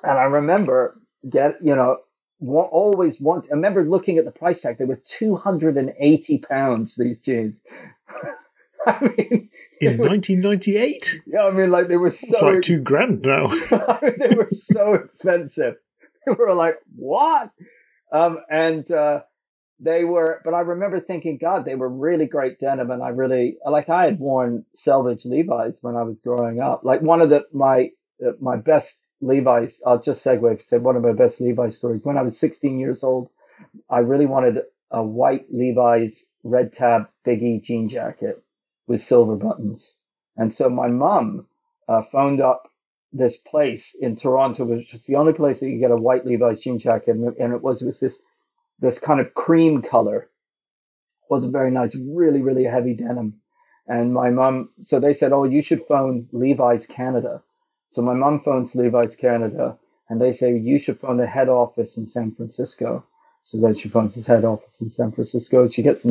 And 0.04 0.18
I 0.18 0.24
remember 0.26 1.00
get 1.30 1.56
you 1.64 1.76
know 1.76 1.98
always 2.41 3.19
want. 3.19 3.46
I 3.51 3.55
remember 3.55 3.84
looking 3.84 4.17
at 4.17 4.25
the 4.25 4.31
price 4.31 4.62
tag; 4.62 4.77
they 4.77 4.86
were 4.86 5.01
two 5.08 5.36
hundred 5.36 5.77
and 5.77 5.93
eighty 6.00 6.38
pounds. 6.38 6.96
These 6.96 7.19
jeans. 7.19 7.55
I 8.88 9.00
mean, 9.01 9.50
in 9.81 9.98
1998. 9.98 11.22
Yeah, 11.25 11.43
I 11.43 11.51
mean, 11.51 11.69
like 11.69 11.88
they 11.89 11.98
were 11.98 12.12
so. 12.12 12.27
It's 12.27 12.41
like 12.41 12.62
two 12.62 12.79
grand 12.79 13.22
now. 13.22 13.46
I 13.46 14.00
mean, 14.03 14.15
they 14.19 14.36
were 14.36 14.50
so 14.51 14.93
expensive. 14.93 15.75
We 16.25 16.34
were 16.34 16.53
like, 16.53 16.77
what? 16.96 17.51
Um, 18.12 18.39
and 18.50 18.89
uh, 18.91 19.22
they 19.79 20.03
were, 20.03 20.41
but 20.43 20.53
I 20.53 20.62
remember 20.62 21.00
thinking, 21.00 21.38
God, 21.39 21.65
they 21.65 21.75
were 21.75 21.89
really 21.89 22.25
great 22.25 22.60
denim. 22.60 22.91
And 22.91 23.01
I 23.01 23.10
really, 23.10 23.58
like, 23.65 23.89
I 23.89 24.05
had 24.05 24.19
worn 24.19 24.65
selvage 24.75 25.25
Levi's 25.25 25.77
when 25.81 25.96
I 25.96 26.03
was 26.03 26.19
growing 26.22 26.60
up. 26.60 26.84
Like 26.84 27.01
one 27.01 27.22
of 27.22 27.29
the, 27.29 27.46
my, 27.53 27.89
uh, 28.25 28.31
my 28.41 28.58
best 28.58 28.98
Levi's, 29.22 29.82
I'll 29.86 30.02
just 30.02 30.24
segue 30.24 30.66
say 30.68 30.78
one 30.78 30.96
of 30.96 31.04
my 31.04 31.14
best 31.14 31.42
Levi's 31.42 31.78
stories. 31.78 32.02
When 32.04 32.18
I 32.18 32.22
was 32.22 32.38
16 32.40 32.80
years 32.80 33.04
old, 33.04 33.30
I 33.90 34.00
really 34.00 34.26
wanted 34.26 34.64
a 34.92 35.04
white 35.04 35.46
Levi's 35.52 36.26
red 36.44 36.74
tab 36.74 37.10
biggie 37.26 37.62
jean 37.62 37.90
jacket 37.90 38.44
with 38.88 39.02
silver 39.02 39.36
buttons. 39.36 39.96
And 40.38 40.54
so 40.54 40.70
my 40.70 40.88
mom 40.88 41.48
uh, 41.88 42.04
phoned 42.12 42.42
up 42.42 42.70
this 43.12 43.38
place 43.38 43.96
in 44.00 44.16
Toronto, 44.16 44.66
which 44.66 44.94
was 44.94 45.06
the 45.06 45.16
only 45.16 45.34
place 45.34 45.60
that 45.60 45.68
you 45.68 45.74
could 45.74 45.82
get 45.82 45.92
a 45.92 45.98
white 45.98 46.26
Levi's 46.26 46.62
jean 46.62 46.80
jacket. 46.80 47.16
And, 47.16 47.36
and 47.38 47.54
it 47.54 47.62
was, 47.62 47.82
it 47.82 47.86
was 47.86 48.00
this 48.00 48.22
this 48.80 49.00
kind 49.00 49.20
of 49.20 49.34
cream 49.34 49.82
color. 49.82 50.30
It 51.24 51.30
Wasn't 51.30 51.52
very 51.52 51.72
nice, 51.72 51.96
really, 51.96 52.42
really 52.42 52.64
heavy 52.64 52.94
denim. 52.94 53.42
And 53.88 54.14
my 54.14 54.30
mom, 54.30 54.70
so 54.84 55.00
they 55.00 55.14
said, 55.14 55.34
Oh, 55.34 55.44
you 55.44 55.62
should 55.62 55.86
phone 55.86 56.28
Levi's 56.32 56.86
Canada. 56.86 57.44
So 57.91 58.01
my 58.01 58.13
mom 58.13 58.41
phones 58.41 58.75
Levi's 58.75 59.15
Canada 59.15 59.77
and 60.10 60.22
they 60.22 60.34
say, 60.34 60.58
You 60.58 60.79
should 60.79 61.00
phone 61.00 61.17
the 61.17 61.27
head 61.27 61.50
office 61.50 61.98
in 61.98 62.08
San 62.08 62.31
Francisco. 62.34 63.05
So 63.43 63.60
then 63.60 63.75
she 63.75 63.89
phones 63.89 64.15
his 64.15 64.27
head 64.27 64.46
office 64.46 64.81
in 64.81 64.89
San 64.91 65.12
Francisco. 65.12 65.67
She 65.69 65.81
gets 65.81 66.05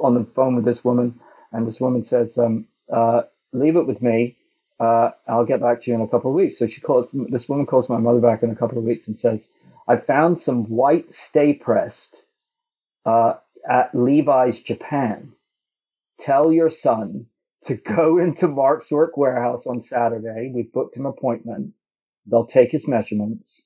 on 0.00 0.14
the 0.14 0.24
phone 0.34 0.56
with 0.56 0.64
this 0.64 0.84
woman 0.84 1.18
and 1.52 1.66
this 1.66 1.80
woman 1.80 2.04
says, 2.04 2.38
um, 2.38 2.66
uh, 2.92 3.22
leave 3.52 3.76
it 3.76 3.86
with 3.86 4.02
me. 4.02 4.36
Uh, 4.78 5.10
I'll 5.26 5.44
get 5.46 5.60
back 5.60 5.82
to 5.82 5.90
you 5.90 5.96
in 5.96 6.02
a 6.02 6.08
couple 6.08 6.30
of 6.30 6.36
weeks. 6.36 6.58
So 6.58 6.66
she 6.66 6.80
calls, 6.80 7.10
this 7.30 7.48
woman 7.48 7.66
calls 7.66 7.88
my 7.88 7.98
mother 7.98 8.20
back 8.20 8.42
in 8.42 8.50
a 8.50 8.56
couple 8.56 8.78
of 8.78 8.84
weeks 8.84 9.08
and 9.08 9.18
says, 9.18 9.48
I 9.88 9.96
found 9.96 10.40
some 10.40 10.66
white 10.66 11.14
stay 11.14 11.54
pressed 11.54 12.22
uh, 13.06 13.34
at 13.68 13.94
Levi's 13.94 14.62
Japan. 14.62 15.32
Tell 16.20 16.52
your 16.52 16.70
son 16.70 17.26
to 17.66 17.76
go 17.76 18.18
into 18.22 18.48
Mark's 18.48 18.90
Work 18.90 19.14
Wearhouse 19.16 19.66
on 19.66 19.82
Saturday. 19.82 20.50
We've 20.54 20.72
booked 20.72 20.96
an 20.96 21.06
appointment. 21.06 21.72
They'll 22.26 22.46
take 22.46 22.70
his 22.70 22.86
measurements 22.88 23.64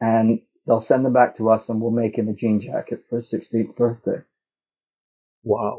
and 0.00 0.40
they'll 0.66 0.80
send 0.80 1.04
them 1.04 1.12
back 1.12 1.36
to 1.36 1.50
us 1.50 1.68
and 1.68 1.80
we'll 1.80 1.90
make 1.90 2.16
him 2.16 2.28
a 2.28 2.32
jean 2.34 2.60
jacket 2.60 3.04
for 3.08 3.16
his 3.16 3.32
16th 3.32 3.76
birthday. 3.76 4.22
Wow. 5.42 5.78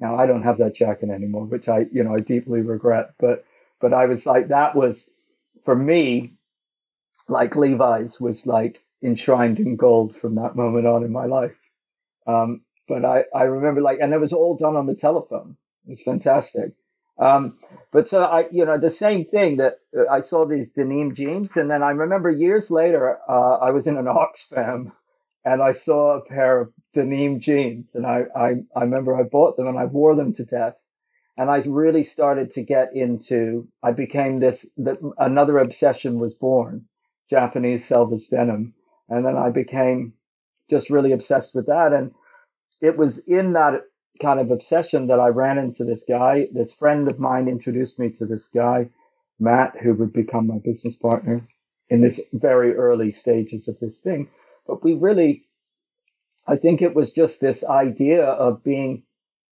Now 0.00 0.16
I 0.16 0.26
don't 0.26 0.42
have 0.44 0.58
that 0.58 0.76
jacket 0.76 1.10
anymore, 1.10 1.44
which 1.46 1.68
I, 1.68 1.86
you 1.92 2.04
know, 2.04 2.14
I 2.14 2.20
deeply 2.20 2.60
regret, 2.60 3.14
but, 3.18 3.44
but 3.80 3.92
I 3.92 4.06
was 4.06 4.26
like, 4.26 4.48
that 4.48 4.76
was 4.76 5.10
for 5.64 5.74
me, 5.74 6.34
like 7.28 7.56
Levi's 7.56 8.20
was 8.20 8.46
like 8.46 8.80
enshrined 9.02 9.58
in 9.58 9.76
gold 9.76 10.16
from 10.16 10.36
that 10.36 10.56
moment 10.56 10.86
on 10.86 11.04
in 11.04 11.12
my 11.12 11.26
life. 11.26 11.56
Um, 12.26 12.62
but 12.88 13.04
I, 13.04 13.24
I 13.34 13.44
remember 13.44 13.80
like, 13.80 13.98
and 14.00 14.12
it 14.12 14.20
was 14.20 14.32
all 14.32 14.56
done 14.56 14.76
on 14.76 14.86
the 14.86 14.94
telephone. 14.94 15.56
It 15.88 15.92
was 15.92 16.02
fantastic. 16.02 16.74
Um, 17.18 17.58
but 17.92 18.10
so 18.10 18.22
I, 18.22 18.48
you 18.52 18.66
know, 18.66 18.78
the 18.78 18.90
same 18.90 19.24
thing 19.24 19.56
that 19.56 19.78
uh, 19.96 20.06
I 20.10 20.20
saw 20.20 20.46
these 20.46 20.70
denim 20.70 21.14
jeans, 21.14 21.50
and 21.56 21.70
then 21.70 21.82
I 21.82 21.90
remember 21.90 22.30
years 22.30 22.70
later, 22.70 23.18
uh, 23.28 23.56
I 23.56 23.70
was 23.72 23.86
in 23.88 23.96
an 23.96 24.06
Oxfam, 24.06 24.92
and 25.44 25.62
I 25.62 25.72
saw 25.72 26.18
a 26.18 26.24
pair 26.24 26.60
of 26.60 26.72
denim 26.94 27.40
jeans, 27.40 27.94
and 27.94 28.06
I, 28.06 28.26
I, 28.36 28.54
I 28.76 28.82
remember 28.82 29.16
I 29.16 29.24
bought 29.24 29.56
them 29.56 29.66
and 29.66 29.78
I 29.78 29.86
wore 29.86 30.14
them 30.14 30.34
to 30.34 30.44
death, 30.44 30.76
and 31.38 31.50
I 31.50 31.58
really 31.66 32.04
started 32.04 32.54
to 32.54 32.62
get 32.62 32.94
into. 32.94 33.68
I 33.82 33.92
became 33.92 34.40
this. 34.40 34.66
The, 34.76 35.12
another 35.18 35.58
obsession 35.58 36.20
was 36.20 36.34
born: 36.34 36.86
Japanese 37.30 37.86
selvage 37.86 38.28
denim, 38.28 38.74
and 39.08 39.24
then 39.26 39.36
I 39.36 39.50
became 39.50 40.14
just 40.70 40.90
really 40.90 41.12
obsessed 41.12 41.54
with 41.54 41.66
that. 41.66 41.92
And 41.94 42.12
it 42.82 42.96
was 42.96 43.20
in 43.20 43.54
that 43.54 43.82
kind 44.20 44.40
of 44.40 44.50
obsession 44.50 45.08
that 45.08 45.20
I 45.20 45.28
ran 45.28 45.58
into 45.58 45.84
this 45.84 46.04
guy. 46.08 46.48
This 46.52 46.74
friend 46.74 47.10
of 47.10 47.18
mine 47.20 47.48
introduced 47.48 47.98
me 47.98 48.10
to 48.18 48.26
this 48.26 48.48
guy, 48.54 48.88
Matt, 49.40 49.76
who 49.82 49.94
would 49.94 50.12
become 50.12 50.46
my 50.48 50.58
business 50.58 50.96
partner 50.96 51.46
in 51.90 52.02
this 52.02 52.20
very 52.32 52.74
early 52.74 53.12
stages 53.12 53.68
of 53.68 53.78
this 53.80 54.00
thing. 54.00 54.28
But 54.66 54.84
we 54.84 54.94
really, 54.94 55.46
I 56.46 56.56
think 56.56 56.82
it 56.82 56.94
was 56.94 57.12
just 57.12 57.40
this 57.40 57.64
idea 57.64 58.24
of 58.24 58.64
being 58.64 59.04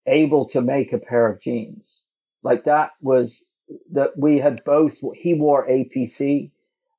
able 0.07 0.49
to 0.51 0.61
make 0.63 0.93
a 0.93 0.99
pair 0.99 1.29
of 1.31 1.41
jeans. 1.41 2.03
Like 2.43 2.65
that 2.65 2.93
was 3.01 3.45
that 3.93 4.19
we 4.19 4.39
had 4.39 4.65
both, 4.65 4.99
he 5.15 5.35
wore 5.35 5.67
APC, 5.69 6.51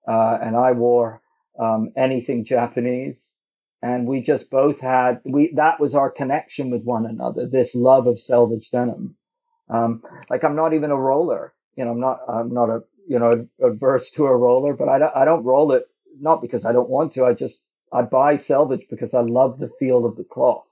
uh, 0.07 0.37
and 0.41 0.55
I 0.55 0.71
wore, 0.73 1.21
um, 1.59 1.91
anything 1.97 2.45
Japanese. 2.45 3.33
And 3.81 4.07
we 4.07 4.21
just 4.21 4.49
both 4.49 4.79
had, 4.79 5.21
we, 5.23 5.53
that 5.55 5.79
was 5.79 5.93
our 5.93 6.09
connection 6.09 6.71
with 6.71 6.83
one 6.83 7.05
another, 7.05 7.47
this 7.47 7.75
love 7.75 8.07
of 8.07 8.19
selvage 8.19 8.71
denim. 8.71 9.15
Um, 9.69 10.01
like 10.29 10.43
I'm 10.43 10.55
not 10.55 10.73
even 10.73 10.91
a 10.91 10.95
roller, 10.95 11.53
you 11.75 11.85
know, 11.85 11.91
I'm 11.91 11.99
not, 11.99 12.21
I'm 12.27 12.53
not 12.53 12.69
a, 12.69 12.83
you 13.07 13.19
know, 13.19 13.47
averse 13.61 14.11
to 14.11 14.25
a 14.25 14.35
roller, 14.35 14.73
but 14.73 14.89
I 14.89 14.97
don't, 14.99 15.15
I 15.15 15.25
don't 15.25 15.43
roll 15.43 15.73
it, 15.73 15.85
not 16.19 16.41
because 16.41 16.65
I 16.65 16.71
don't 16.71 16.89
want 16.89 17.13
to. 17.13 17.25
I 17.25 17.33
just, 17.33 17.61
I 17.93 18.01
buy 18.01 18.37
selvage 18.37 18.87
because 18.89 19.13
I 19.13 19.21
love 19.21 19.59
the 19.59 19.69
feel 19.79 20.05
of 20.05 20.17
the 20.17 20.23
cloth. 20.23 20.65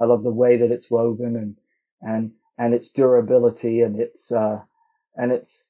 I 0.00 0.04
love 0.04 0.22
the 0.22 0.30
way 0.30 0.56
that 0.58 0.70
it's 0.70 0.90
woven 0.90 1.36
and, 1.36 1.56
and, 2.00 2.32
and 2.58 2.74
its 2.74 2.90
durability 2.90 3.82
and 3.82 4.00
its, 4.00 4.32
uh, 4.32 4.60
and 5.14 5.30
its, 5.32 5.64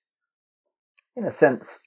in 1.17 1.25
a 1.25 1.33
sense, 1.33 1.81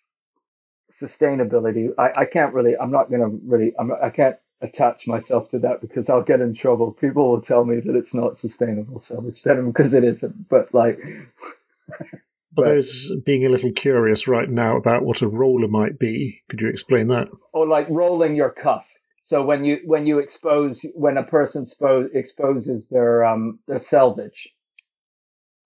sustainability. 1.01 1.89
I, 1.97 2.11
I 2.17 2.25
can't 2.25 2.53
really, 2.53 2.75
I'm 2.77 2.91
not 2.91 3.09
going 3.09 3.21
to 3.21 3.39
really, 3.45 3.73
I'm, 3.79 3.91
I 3.93 4.09
can't 4.09 4.35
attach 4.61 5.07
myself 5.07 5.49
to 5.49 5.59
that 5.59 5.81
because 5.81 6.09
I'll 6.09 6.23
get 6.23 6.41
in 6.41 6.53
trouble. 6.53 6.91
People 6.91 7.31
will 7.31 7.41
tell 7.41 7.65
me 7.65 7.79
that 7.79 7.95
it's 7.95 8.13
not 8.13 8.39
sustainable 8.39 8.99
selvage 8.99 9.41
denim 9.43 9.71
because 9.71 9.93
it 9.93 10.03
isn't. 10.03 10.49
But 10.49 10.73
like, 10.73 10.99
For 12.55 12.65
those 12.65 13.15
being 13.25 13.45
a 13.45 13.49
little 13.49 13.71
curious 13.71 14.27
right 14.27 14.49
now 14.49 14.75
about 14.75 15.05
what 15.05 15.21
a 15.21 15.27
roller 15.27 15.67
might 15.67 15.99
be, 15.99 16.41
could 16.49 16.61
you 16.61 16.67
explain 16.67 17.07
that? 17.07 17.29
Or 17.53 17.67
like 17.67 17.87
rolling 17.89 18.35
your 18.35 18.49
cuff. 18.49 18.85
So 19.23 19.43
when 19.43 19.63
you 19.63 19.79
when 19.85 20.07
you 20.07 20.17
expose 20.17 20.83
when 20.95 21.17
a 21.17 21.23
person 21.23 21.65
expo- 21.65 22.13
exposes 22.15 22.89
their 22.89 23.23
um 23.23 23.59
their 23.67 23.79
selvage, 23.79 24.49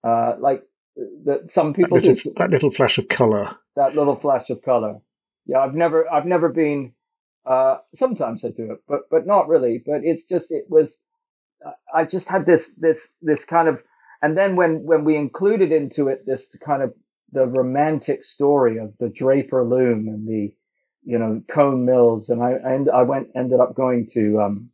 uh, 0.06 0.34
like 0.38 0.62
that 1.24 1.50
some 1.50 1.72
people 1.72 1.98
that 1.98 2.06
little, 2.06 2.32
that 2.34 2.50
little 2.50 2.70
flash 2.70 2.98
of 2.98 3.08
color. 3.08 3.48
That 3.76 3.96
little 3.96 4.16
flash 4.16 4.50
of 4.50 4.60
color. 4.62 5.00
Yeah, 5.46 5.60
I've 5.60 5.74
never 5.74 6.10
I've 6.12 6.26
never 6.26 6.50
been. 6.50 6.92
Uh, 7.46 7.78
sometimes 7.96 8.44
I 8.44 8.50
do 8.50 8.72
it, 8.72 8.78
but 8.88 9.02
but 9.10 9.26
not 9.26 9.48
really. 9.48 9.82
But 9.84 10.02
it's 10.04 10.24
just 10.24 10.52
it 10.52 10.66
was. 10.68 10.98
I 11.94 12.04
just 12.04 12.28
had 12.28 12.46
this 12.46 12.70
this 12.78 13.08
this 13.22 13.44
kind 13.44 13.68
of 13.68 13.82
and 14.22 14.38
then 14.38 14.56
when 14.56 14.84
when 14.84 15.04
we 15.04 15.16
included 15.16 15.70
into 15.72 16.08
it 16.08 16.24
this 16.26 16.48
kind 16.64 16.82
of 16.82 16.94
the 17.32 17.46
romantic 17.46 18.24
story 18.24 18.78
of 18.78 18.94
the 18.98 19.10
Draper 19.10 19.62
loom 19.64 20.08
and 20.08 20.26
the 20.26 20.54
you 21.04 21.18
know 21.18 21.42
cone 21.48 21.84
mills, 21.84 22.30
and 22.30 22.42
I 22.42 22.52
and 22.52 22.90
I 22.90 23.02
went 23.02 23.28
ended 23.36 23.60
up 23.60 23.74
going 23.74 24.08
to 24.14 24.40
um, 24.40 24.70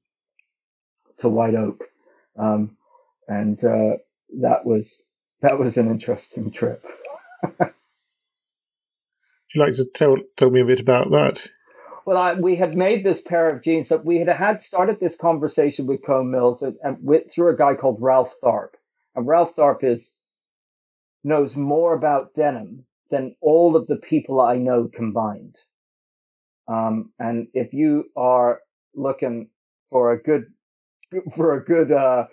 to 1.18 1.28
White 1.28 1.56
Oak, 1.56 1.84
um, 2.38 2.76
and 3.28 3.62
uh, 3.64 3.98
that 4.40 4.64
was 4.64 5.04
that 5.42 5.58
was 5.58 5.76
an 5.76 5.90
interesting 5.90 6.52
trip. 6.52 6.84
Would 7.60 9.56
you 9.56 9.62
like 9.66 9.76
to 9.76 9.86
tell 9.86 10.16
tell 10.36 10.50
me 10.50 10.60
a 10.60 10.66
bit 10.66 10.80
about 10.80 11.10
that? 11.10 11.48
Well, 12.10 12.18
I, 12.18 12.32
we 12.34 12.56
had 12.56 12.76
made 12.76 13.04
this 13.04 13.20
pair 13.20 13.46
of 13.46 13.62
jeans. 13.62 13.88
So 13.88 13.98
we 13.98 14.18
had 14.18 14.28
had 14.28 14.64
started 14.64 14.98
this 14.98 15.16
conversation 15.16 15.86
with 15.86 16.04
Cone 16.04 16.28
Mills 16.28 16.60
and, 16.60 16.76
and 16.82 16.96
with, 17.00 17.32
through 17.32 17.50
a 17.50 17.56
guy 17.56 17.76
called 17.76 18.02
Ralph 18.02 18.34
Tharpe, 18.42 18.74
and 19.14 19.28
Ralph 19.28 19.54
Tharpe 19.54 19.84
is 19.84 20.12
knows 21.22 21.54
more 21.54 21.94
about 21.94 22.34
denim 22.34 22.84
than 23.12 23.36
all 23.40 23.76
of 23.76 23.86
the 23.86 23.94
people 23.94 24.40
I 24.40 24.56
know 24.56 24.90
combined. 24.92 25.54
Um, 26.66 27.12
and 27.20 27.46
if 27.54 27.72
you 27.72 28.06
are 28.16 28.58
looking 28.92 29.48
for 29.90 30.10
a 30.10 30.20
good 30.20 30.46
for 31.36 31.54
a 31.54 31.64
good 31.64 31.92
uh, 31.92 32.26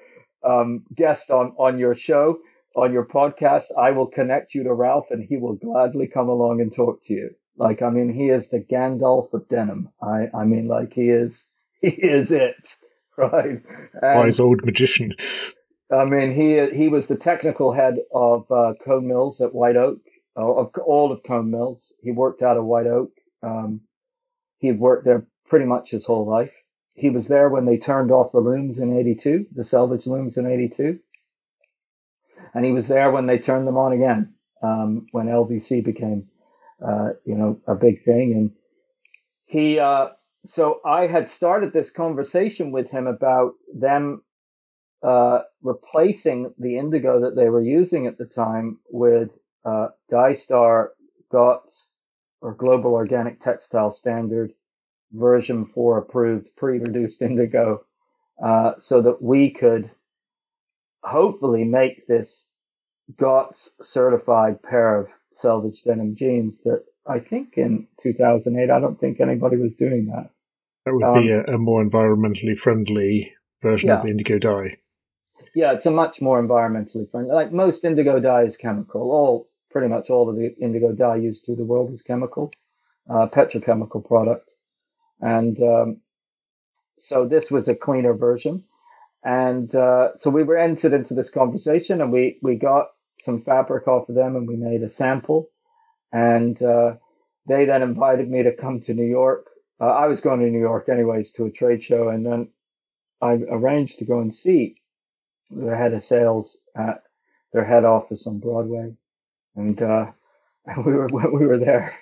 um, 0.44 0.86
guest 0.96 1.30
on 1.30 1.54
on 1.60 1.78
your 1.78 1.96
show 1.96 2.40
on 2.76 2.92
your 2.92 3.06
podcast, 3.06 3.66
I 3.78 3.92
will 3.92 4.08
connect 4.08 4.56
you 4.56 4.64
to 4.64 4.74
Ralph, 4.74 5.12
and 5.12 5.24
he 5.24 5.38
will 5.38 5.54
gladly 5.54 6.08
come 6.08 6.30
along 6.30 6.62
and 6.62 6.74
talk 6.74 7.04
to 7.06 7.14
you. 7.14 7.36
Like 7.58 7.82
I 7.82 7.90
mean, 7.90 8.14
he 8.14 8.30
is 8.30 8.50
the 8.50 8.60
Gandalf 8.60 9.34
of 9.34 9.48
denim. 9.50 9.90
I 10.02 10.30
I 10.34 10.46
mean, 10.46 10.68
like 10.68 10.94
he 10.94 11.10
is 11.10 11.46
he 11.82 11.90
is 11.90 12.32
it, 12.32 12.76
right? 13.18 13.62
And, 14.02 14.20
Wise 14.20 14.40
old 14.40 14.66
magician. 14.66 15.14
I 15.92 16.06
mean, 16.06 16.34
he 16.34 16.76
he 16.78 16.88
was 16.88 17.08
the 17.08 17.16
technical 17.16 17.72
head 17.74 17.98
of 18.14 18.52
uh, 18.52 18.74
Cone 18.84 19.08
Mills 19.08 19.42
at 19.42 19.56
White 19.56 19.78
Oak, 19.78 20.00
uh, 20.38 20.54
of 20.54 20.72
all 20.86 21.12
of 21.12 21.24
Cone 21.24 21.50
Mills. 21.50 21.94
He 22.02 22.12
worked 22.12 22.42
out 22.42 22.58
of 22.58 22.66
White 22.66 22.88
Oak. 22.88 23.12
Um, 23.42 23.82
he 24.60 24.68
had 24.68 24.80
worked 24.80 25.06
there 25.06 25.26
pretty 25.48 25.66
much 25.66 25.92
his 25.92 26.06
whole 26.06 26.26
life. 26.26 26.52
He 26.94 27.10
was 27.10 27.28
there 27.28 27.48
when 27.48 27.66
they 27.66 27.78
turned 27.78 28.12
off 28.12 28.32
the 28.32 28.40
looms 28.40 28.80
in 28.80 28.98
'82, 28.98 29.48
the 29.54 29.64
selvage 29.64 30.08
looms 30.08 30.38
in 30.38 30.46
'82, 30.46 31.00
and 32.54 32.66
he 32.66 32.72
was 32.72 32.88
there 32.88 33.12
when 33.12 33.28
they 33.28 33.38
turned 33.38 33.68
them 33.68 33.78
on 33.78 33.94
again 33.94 34.34
um, 34.62 35.08
when 35.12 35.28
LVC 35.28 35.84
became, 35.84 36.28
uh, 36.86 37.10
you 37.26 37.36
know, 37.36 37.60
a 37.68 37.76
big 37.76 38.04
thing. 38.04 38.34
And 38.34 38.52
he, 39.46 39.80
uh, 39.80 40.10
so 40.46 40.80
I 40.86 41.08
had 41.08 41.32
started 41.32 41.74
this 41.74 41.92
conversation 41.92 42.72
with 42.72 42.90
him 42.90 43.08
about 43.08 43.54
them 43.74 44.24
uh, 45.04 45.42
replacing 45.62 46.54
the 46.58 46.78
indigo 46.78 47.22
that 47.22 47.36
they 47.36 47.50
were 47.50 47.62
using 47.62 48.08
at 48.08 48.18
the 48.18 48.26
time 48.26 48.80
with 48.90 49.30
uh, 49.66 49.90
Dystar 50.12 50.90
GOTS 51.32 51.92
or 52.42 52.54
Global 52.54 52.94
Organic 52.94 53.42
Textile 53.42 53.92
Standard 53.92 54.54
version 55.12 55.66
4 55.66 56.00
approved 56.00 56.48
pre-reduced 56.56 57.22
indigo 57.22 57.86
uh, 58.44 58.74
so 58.80 59.02
that 59.02 59.22
we 59.22 59.52
could 59.52 59.90
hopefully 61.04 61.64
make 61.64 62.08
this 62.08 62.46
GOTS 63.18 63.72
certified 63.82 64.62
pair 64.62 65.00
of 65.00 65.08
selvage 65.38 65.84
denim 65.84 66.16
jeans 66.16 66.60
that 66.64 66.84
I 67.08 67.20
think 67.20 67.54
in 67.58 67.88
2008, 68.04 68.70
I 68.70 68.80
don't 68.80 69.00
think 69.00 69.20
anybody 69.20 69.58
was 69.58 69.74
doing 69.76 70.08
that. 70.08 70.30
That 70.86 70.94
would 70.94 71.04
um, 71.04 71.22
be 71.22 71.32
a, 71.32 71.44
a, 71.44 71.58
more 71.58 71.84
environmentally 71.84 72.58
friendly 72.58 73.34
version 73.62 73.90
yeah. 73.90 73.98
of 73.98 74.04
the 74.04 74.10
indigo 74.10 74.40
dye. 74.40 74.76
Yeah, 75.54 75.74
it's 75.74 75.86
a 75.86 75.92
much 75.92 76.22
more 76.22 76.42
environmentally 76.42 77.10
friendly. 77.10 77.34
Like 77.34 77.52
most 77.52 77.84
indigo 77.84 78.20
dye 78.20 78.44
is 78.44 78.58
chemical. 78.58 79.02
All 79.02 79.50
pretty 79.72 79.88
much 79.88 80.10
all 80.10 80.30
of 80.30 80.36
the 80.36 80.56
indigo 80.60 80.92
dye 80.92 81.18
used 81.18 81.46
through 81.46 81.58
the 81.58 81.66
world 81.66 81.92
is 81.92 82.02
chemical, 82.02 82.52
uh, 83.10 83.28
petrochemical 83.28 84.06
product, 84.06 84.50
and 85.22 85.62
um, 85.62 86.02
so 87.00 87.28
this 87.28 87.52
was 87.52 87.68
a 87.68 87.76
cleaner 87.76 88.14
version. 88.14 88.64
And 89.24 89.74
uh, 89.76 90.10
so 90.20 90.30
we 90.30 90.44
were 90.44 90.58
entered 90.58 90.94
into 90.94 91.14
this 91.14 91.30
conversation, 91.30 92.02
and 92.02 92.12
we 92.12 92.40
we 92.42 92.56
got 92.56 92.88
some 93.24 93.42
fabric 93.42 93.88
off 93.88 94.10
of 94.10 94.16
them, 94.16 94.36
and 94.36 94.48
we 94.48 94.56
made 94.56 94.84
a 94.84 94.92
sample. 94.92 95.50
And 96.12 96.62
uh, 96.62 96.96
they 97.48 97.66
then 97.66 97.82
invited 97.82 98.30
me 98.30 98.44
to 98.44 98.52
come 98.56 98.82
to 98.82 98.94
New 98.94 99.06
York. 99.06 99.48
Uh, 99.80 99.86
I 99.86 100.08
was 100.08 100.22
going 100.22 100.40
to 100.40 100.50
New 100.50 100.60
York 100.60 100.90
anyways 100.90 101.32
to 101.34 101.46
a 101.46 101.52
trade 101.52 101.84
show, 101.84 102.10
and 102.10 102.26
then 102.26 102.50
I 103.22 103.34
arranged 103.34 104.00
to 104.00 104.06
go 104.06 104.20
and 104.20 104.34
see 104.34 104.78
the 105.50 105.76
head 105.76 105.94
of 105.94 106.04
sales 106.04 106.58
at 106.76 107.04
their 107.54 107.64
head 107.64 107.86
office 107.86 108.28
on 108.28 108.40
Broadway, 108.40 108.96
and 109.56 109.82
uh, 109.82 110.12
we 110.86 110.94
were 110.94 111.08
we 111.32 111.46
were 111.46 111.58
there. 111.58 111.94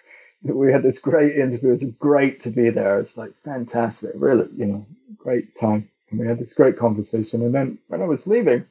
We 0.43 0.71
had 0.71 0.83
this 0.83 0.99
great 0.99 1.35
interview. 1.37 1.69
It 1.69 1.83
was 1.83 1.91
great 1.99 2.43
to 2.43 2.49
be 2.51 2.69
there. 2.69 2.99
It's 2.99 3.17
like 3.17 3.31
fantastic, 3.43 4.11
really, 4.15 4.47
you 4.55 4.65
know, 4.67 4.85
great 5.17 5.59
time. 5.59 5.89
And 6.09 6.19
we 6.19 6.27
had 6.27 6.37
this 6.37 6.53
great 6.53 6.77
conversation. 6.77 7.41
And 7.41 7.53
then 7.53 7.79
when 7.87 8.01
I 8.01 8.05
was 8.05 8.27
leaving, 8.27 8.65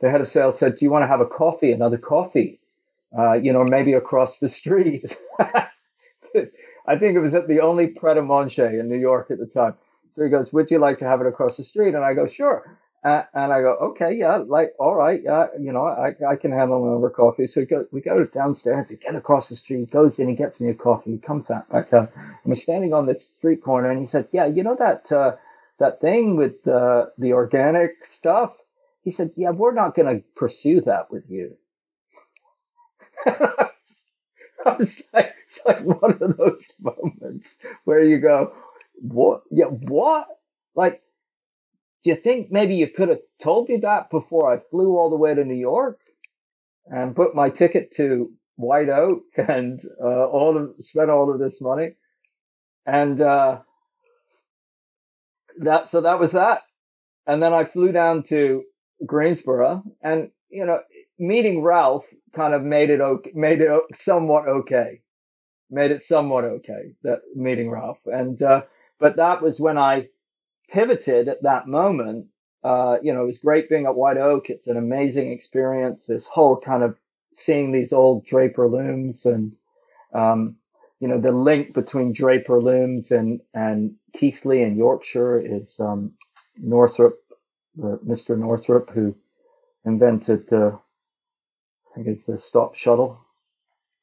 the 0.00 0.10
head 0.10 0.20
of 0.20 0.28
sales 0.28 0.58
said, 0.58 0.76
"Do 0.76 0.84
you 0.84 0.90
want 0.90 1.02
to 1.02 1.08
have 1.08 1.20
a 1.20 1.26
coffee? 1.26 1.72
Another 1.72 1.98
coffee? 1.98 2.60
Uh, 3.16 3.34
you 3.34 3.52
know, 3.52 3.64
maybe 3.64 3.92
across 3.92 4.38
the 4.38 4.48
street." 4.48 5.18
I 6.86 6.98
think 6.98 7.16
it 7.16 7.20
was 7.20 7.34
at 7.34 7.48
the 7.48 7.60
only 7.60 7.88
Pret 7.88 8.18
a 8.18 8.22
Manger 8.22 8.66
in 8.66 8.88
New 8.88 8.98
York 8.98 9.30
at 9.30 9.38
the 9.38 9.46
time. 9.46 9.74
So 10.14 10.24
he 10.24 10.30
goes, 10.30 10.52
"Would 10.52 10.70
you 10.70 10.78
like 10.78 10.98
to 10.98 11.06
have 11.06 11.20
it 11.20 11.26
across 11.26 11.56
the 11.56 11.64
street?" 11.64 11.94
And 11.94 12.04
I 12.04 12.14
go, 12.14 12.26
"Sure." 12.26 12.78
Uh, 13.02 13.22
and 13.32 13.50
I 13.52 13.62
go, 13.62 13.76
"Okay, 13.80 14.12
yeah, 14.12 14.36
like, 14.36 14.74
all 14.78 14.94
right, 14.94 15.22
yeah, 15.22 15.46
you 15.58 15.72
know, 15.72 15.86
I, 15.86 16.14
I 16.28 16.36
can 16.36 16.52
handle 16.52 16.86
another 16.86 17.08
coffee." 17.08 17.46
So 17.46 17.60
we 17.60 17.66
go, 17.66 17.86
we 17.92 18.00
go 18.02 18.24
downstairs, 18.26 18.90
he 18.90 18.96
get 18.96 19.14
across 19.14 19.48
the 19.48 19.56
street, 19.56 19.80
he 19.80 19.86
goes 19.86 20.18
in, 20.18 20.28
he 20.28 20.34
gets 20.34 20.60
me 20.60 20.68
a 20.68 20.74
coffee, 20.74 21.12
he 21.12 21.18
comes 21.18 21.50
out 21.50 21.66
back 21.70 21.90
down, 21.90 22.08
and 22.14 22.36
we're 22.44 22.56
standing 22.56 22.92
on 22.92 23.06
this 23.06 23.24
street 23.26 23.62
corner, 23.62 23.90
and 23.90 24.00
he 24.00 24.06
said, 24.06 24.28
"Yeah, 24.32 24.46
you 24.46 24.62
know 24.62 24.76
that 24.78 25.10
uh, 25.10 25.36
that 25.78 26.00
thing 26.02 26.36
with 26.36 26.66
uh, 26.68 27.06
the 27.16 27.32
organic 27.32 28.04
stuff." 28.06 28.52
He 29.02 29.12
said, 29.12 29.32
yeah, 29.36 29.50
we're 29.50 29.74
not 29.74 29.94
going 29.94 30.14
to 30.18 30.24
pursue 30.36 30.82
that 30.82 31.10
with 31.10 31.24
you. 31.28 31.56
I 33.26 33.70
was 34.78 35.02
like, 35.12 35.34
it's 35.46 35.60
like 35.64 35.82
one 35.84 36.12
of 36.20 36.36
those 36.36 36.72
moments 36.80 37.48
where 37.84 38.02
you 38.02 38.18
go, 38.20 38.52
what? 39.00 39.42
Yeah, 39.50 39.66
what? 39.66 40.28
Like, 40.74 41.02
do 42.04 42.10
you 42.10 42.16
think 42.16 42.50
maybe 42.52 42.74
you 42.76 42.88
could 42.88 43.08
have 43.08 43.20
told 43.42 43.68
me 43.68 43.78
that 43.78 44.10
before 44.10 44.52
I 44.52 44.58
flew 44.70 44.96
all 44.96 45.10
the 45.10 45.16
way 45.16 45.34
to 45.34 45.44
New 45.44 45.54
York 45.54 46.00
and 46.86 47.16
put 47.16 47.34
my 47.34 47.50
ticket 47.50 47.94
to 47.96 48.32
White 48.56 48.88
Oak 48.90 49.24
and 49.36 49.80
uh, 50.02 50.26
all 50.26 50.56
of 50.56 50.74
spent 50.84 51.10
all 51.10 51.32
of 51.32 51.38
this 51.40 51.60
money? 51.60 51.94
And 52.86 53.20
uh, 53.20 53.60
that 55.58 55.90
so 55.90 56.02
that 56.02 56.20
was 56.20 56.32
that. 56.32 56.62
And 57.26 57.42
then 57.42 57.54
I 57.54 57.64
flew 57.64 57.92
down 57.92 58.24
to 58.24 58.64
Greensboro, 59.06 59.82
and 60.02 60.30
you 60.50 60.66
know, 60.66 60.80
meeting 61.18 61.62
Ralph 61.62 62.06
kind 62.34 62.54
of 62.54 62.62
made 62.62 62.90
it 62.90 63.00
okay, 63.00 63.32
made 63.34 63.60
it 63.60 63.70
somewhat 63.98 64.48
okay, 64.48 65.02
made 65.70 65.90
it 65.90 66.04
somewhat 66.04 66.44
okay. 66.44 66.94
That 67.02 67.20
meeting 67.34 67.70
Ralph, 67.70 67.98
and 68.06 68.42
uh, 68.42 68.62
but 68.98 69.16
that 69.16 69.42
was 69.42 69.60
when 69.60 69.78
I 69.78 70.08
pivoted 70.70 71.28
at 71.28 71.42
that 71.42 71.68
moment. 71.68 72.26
Uh, 72.64 72.98
you 73.02 73.12
know, 73.12 73.22
it 73.22 73.26
was 73.26 73.38
great 73.38 73.68
being 73.68 73.86
at 73.86 73.94
White 73.96 74.18
Oak. 74.18 74.50
It's 74.50 74.68
an 74.68 74.76
amazing 74.76 75.32
experience. 75.32 76.06
This 76.06 76.26
whole 76.26 76.56
kind 76.58 76.82
of 76.82 76.96
seeing 77.34 77.72
these 77.72 77.92
old 77.92 78.26
Draper 78.26 78.68
looms 78.68 79.26
and, 79.26 79.52
um, 80.14 80.56
you 81.00 81.08
know, 81.08 81.20
the 81.20 81.32
link 81.32 81.74
between 81.74 82.12
Draper 82.12 82.60
looms 82.60 83.12
and, 83.12 83.40
and 83.54 83.94
Keighley 84.14 84.62
in 84.62 84.76
Yorkshire 84.76 85.40
is, 85.40 85.78
um, 85.80 86.12
Northrop, 86.58 87.18
Mr. 88.06 88.38
Northrop, 88.38 88.90
who 88.90 89.16
invented 89.84 90.48
the, 90.48 90.78
I 91.90 91.96
think 91.96 92.08
it's 92.08 92.26
the 92.26 92.38
stop 92.38 92.76
shuttle 92.76 93.20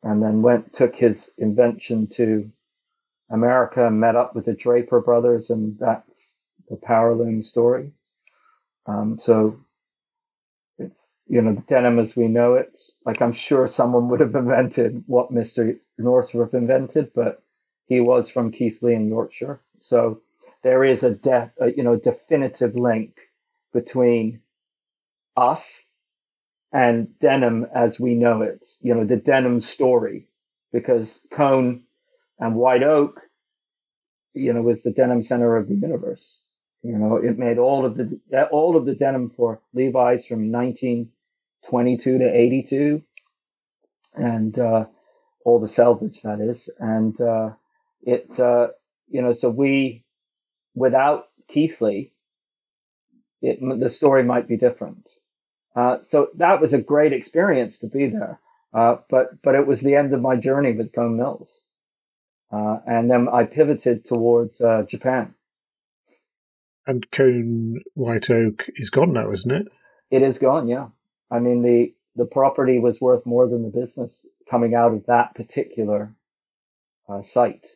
and 0.04 0.24
then 0.24 0.42
went, 0.42 0.74
took 0.76 0.96
his 0.96 1.30
invention 1.38 2.08
to 2.08 2.52
America 3.32 3.88
and 3.88 4.00
met 4.00 4.16
up 4.18 4.36
with 4.36 4.46
the 4.46 4.54
Draper 4.54 5.02
brothers 5.02 5.50
and 5.52 5.78
that's 5.80 6.10
the 6.70 6.78
power 6.78 7.16
loom 7.16 7.44
story. 7.44 7.94
Um, 8.88 9.20
so 9.22 9.60
it's, 10.80 11.00
you 11.28 11.42
know, 11.42 11.56
the 11.56 11.62
denim 11.64 12.00
as 12.00 12.16
we 12.16 12.28
know 12.28 12.56
it, 12.56 12.78
like 13.06 13.22
I'm 13.22 13.34
sure 13.34 13.68
someone 13.68 14.10
would 14.10 14.22
have 14.22 14.36
invented 14.36 15.04
what 15.08 15.32
Mr. 15.34 15.80
Northrop 15.98 16.54
invented, 16.56 17.12
but 17.16 17.44
he 17.88 18.02
was 18.02 18.30
from 18.30 18.52
Keighley 18.52 18.96
in 18.96 19.10
Yorkshire. 19.10 19.62
So 19.80 20.22
there 20.64 20.86
is 20.86 21.04
a, 21.04 21.12
de- 21.12 21.52
a 21.60 21.72
you 21.74 21.84
know, 21.84 21.98
definitive 21.98 22.76
link 22.76 23.18
between 23.74 24.42
us 25.36 25.84
and 26.72 27.08
denim 27.20 27.68
as 27.74 28.00
we 28.00 28.16
know 28.16 28.42
it, 28.42 28.68
you 28.82 28.94
know, 28.94 29.06
the 29.06 29.16
denim 29.16 29.62
story, 29.62 30.28
because 30.72 31.22
Cone 31.32 31.84
and 32.40 32.56
White 32.56 32.84
Oak, 32.84 33.22
you 34.34 34.54
know, 34.54 34.62
was 34.62 34.84
the 34.84 34.92
denim 34.92 35.24
center 35.24 35.58
of 35.58 35.68
the 35.68 35.76
universe. 35.76 36.44
You 36.84 36.98
know, 36.98 37.18
it 37.18 37.38
made 37.40 37.58
all 37.58 37.86
of 37.86 37.98
the 37.98 38.20
all 38.52 38.78
of 38.78 38.86
the 38.86 38.96
denim 38.96 39.32
for 39.36 39.62
Levi's 39.74 40.26
from 40.26 40.52
1922 40.52 42.18
to 42.20 42.26
82, 42.26 43.04
and 44.16 44.60
uh, 44.60 44.86
all 45.44 45.60
the 45.60 45.68
selvage 45.68 46.22
that 46.22 46.40
is, 46.40 46.70
and 46.80 47.20
uh, 47.20 47.52
it 48.04 48.40
uh, 48.40 48.68
you 49.10 49.22
know, 49.22 49.34
so 49.34 49.50
we 49.50 50.06
without 50.76 51.26
Keighley, 51.50 52.14
it 53.42 53.60
the 53.80 53.90
story 53.90 54.24
might 54.24 54.48
be 54.48 54.58
different. 54.58 55.08
Uh, 55.76 55.98
so 56.08 56.30
that 56.36 56.60
was 56.60 56.74
a 56.74 56.82
great 56.82 57.14
experience 57.14 57.80
to 57.80 57.88
be 57.88 58.08
there. 58.08 58.40
Uh, 58.74 58.98
but 59.10 59.42
but 59.42 59.56
it 59.56 59.66
was 59.66 59.82
the 59.82 59.96
end 59.96 60.14
of 60.14 60.22
my 60.22 60.36
journey 60.36 60.74
with 60.74 60.94
Cone 60.94 61.18
Mills, 61.18 61.62
uh, 62.52 62.78
and 62.86 63.10
then 63.10 63.28
I 63.30 63.46
pivoted 63.46 64.06
towards 64.06 64.60
uh, 64.60 64.84
Japan. 64.88 65.36
And 66.86 67.10
Cone 67.12 67.82
White 67.94 68.30
Oak 68.30 68.70
is 68.76 68.90
gone 68.90 69.14
now, 69.14 69.32
isn't 69.32 69.52
it? 69.52 69.68
It 70.10 70.22
is 70.22 70.40
gone. 70.40 70.68
Yeah, 70.68 70.88
I 71.32 71.40
mean 71.40 71.62
the 71.62 71.94
the 72.16 72.26
property 72.26 72.80
was 72.80 73.00
worth 73.00 73.26
more 73.26 73.48
than 73.48 73.64
the 73.64 73.70
business 73.70 74.26
coming 74.50 74.74
out 74.74 74.94
of 74.94 75.06
that 75.06 75.36
particular 75.36 76.14
uh, 77.08 77.24
site. 77.24 77.68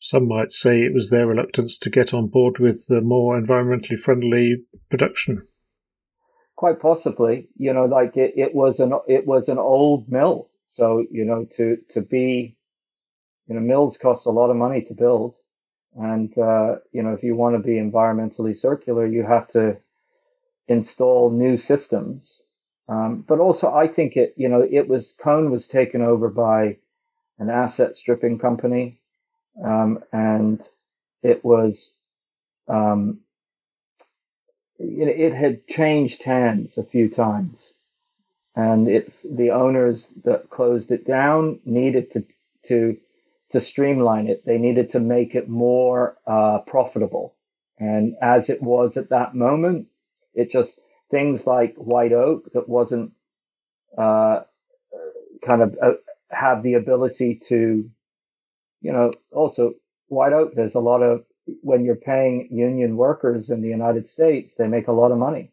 Some 0.00 0.26
might 0.26 0.50
say 0.50 0.82
it 0.82 0.92
was 0.92 1.10
their 1.10 1.26
reluctance 1.26 1.78
to 1.78 1.90
get 1.90 2.12
on 2.12 2.26
board 2.26 2.58
with 2.58 2.86
the 2.88 3.00
more 3.00 3.40
environmentally 3.40 3.98
friendly 3.98 4.64
production 4.90 5.42
quite 6.60 6.78
possibly, 6.78 7.48
you 7.56 7.72
know, 7.72 7.86
like 7.86 8.18
it, 8.18 8.34
it 8.36 8.54
was 8.54 8.80
an 8.80 8.92
it 9.08 9.26
was 9.26 9.48
an 9.48 9.56
old 9.56 10.06
mill. 10.10 10.50
So, 10.68 11.06
you 11.10 11.24
know, 11.24 11.46
to 11.56 11.78
to 11.94 12.02
be 12.02 12.58
you 13.46 13.54
know, 13.54 13.62
mills 13.62 13.96
cost 13.96 14.26
a 14.26 14.30
lot 14.30 14.50
of 14.50 14.56
money 14.56 14.82
to 14.82 14.94
build. 14.94 15.34
And 15.96 16.36
uh, 16.38 16.76
you 16.92 17.02
know, 17.02 17.14
if 17.14 17.22
you 17.22 17.34
want 17.34 17.56
to 17.56 17.62
be 17.66 17.76
environmentally 17.76 18.54
circular, 18.54 19.06
you 19.06 19.24
have 19.24 19.48
to 19.48 19.78
install 20.68 21.30
new 21.30 21.56
systems. 21.56 22.42
Um, 22.90 23.24
but 23.26 23.40
also 23.40 23.72
I 23.72 23.88
think 23.88 24.18
it, 24.18 24.34
you 24.36 24.50
know, 24.50 24.60
it 24.60 24.86
was 24.86 25.16
Cone 25.18 25.50
was 25.50 25.66
taken 25.66 26.02
over 26.02 26.28
by 26.28 26.76
an 27.38 27.48
asset 27.48 27.96
stripping 27.96 28.38
company. 28.38 28.99
Um, 29.64 30.00
and 30.12 30.62
it 31.22 31.44
was 31.44 31.96
um, 32.68 33.20
it 34.78 35.34
had 35.34 35.66
changed 35.68 36.22
hands 36.24 36.78
a 36.78 36.84
few 36.84 37.10
times, 37.10 37.74
and 38.56 38.88
it's 38.88 39.22
the 39.24 39.50
owners 39.52 40.08
that 40.24 40.50
closed 40.50 40.92
it 40.92 41.06
down 41.06 41.60
needed 41.64 42.12
to 42.12 42.24
to 42.68 42.98
to 43.52 43.60
streamline 43.60 44.28
it. 44.28 44.44
They 44.46 44.58
needed 44.58 44.92
to 44.92 45.00
make 45.00 45.34
it 45.34 45.48
more 45.48 46.18
uh, 46.26 46.60
profitable, 46.60 47.34
and 47.78 48.16
as 48.22 48.50
it 48.50 48.62
was 48.62 48.96
at 48.96 49.10
that 49.10 49.34
moment, 49.34 49.88
it 50.34 50.50
just 50.52 50.80
things 51.10 51.46
like 51.46 51.74
white 51.76 52.12
oak 52.12 52.52
that 52.54 52.68
wasn't 52.68 53.12
uh, 53.98 54.42
kind 55.44 55.62
of 55.62 55.76
uh, 55.82 55.92
have 56.30 56.62
the 56.62 56.74
ability 56.74 57.40
to, 57.48 57.90
you 58.80 58.92
know, 58.92 59.12
also 59.32 59.74
white 60.08 60.32
oak. 60.32 60.54
There's 60.54 60.74
a 60.74 60.80
lot 60.80 61.02
of 61.02 61.24
when 61.62 61.84
you're 61.84 61.96
paying 61.96 62.48
union 62.50 62.96
workers 62.96 63.50
in 63.50 63.62
the 63.62 63.68
United 63.68 64.08
States, 64.08 64.54
they 64.54 64.66
make 64.66 64.88
a 64.88 64.92
lot 64.92 65.12
of 65.12 65.18
money. 65.18 65.52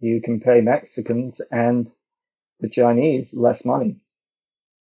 You 0.00 0.20
can 0.20 0.40
pay 0.40 0.60
Mexicans 0.60 1.40
and 1.50 1.90
the 2.60 2.68
Chinese 2.68 3.34
less 3.34 3.64
money. 3.64 3.96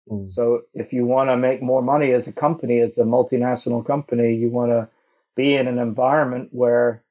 Mm. 0.08 0.30
So 0.30 0.62
if 0.74 0.92
you 0.92 1.04
want 1.06 1.30
to 1.30 1.36
make 1.36 1.62
more 1.62 1.82
money 1.82 2.12
as 2.12 2.26
a 2.26 2.32
company, 2.32 2.80
as 2.80 2.98
a 2.98 3.04
multinational 3.04 3.86
company, 3.86 4.34
you 4.34 4.50
want 4.50 4.70
to 4.70 4.88
be 5.36 5.54
in 5.54 5.68
an 5.68 5.78
environment 5.78 6.48
where 6.52 7.02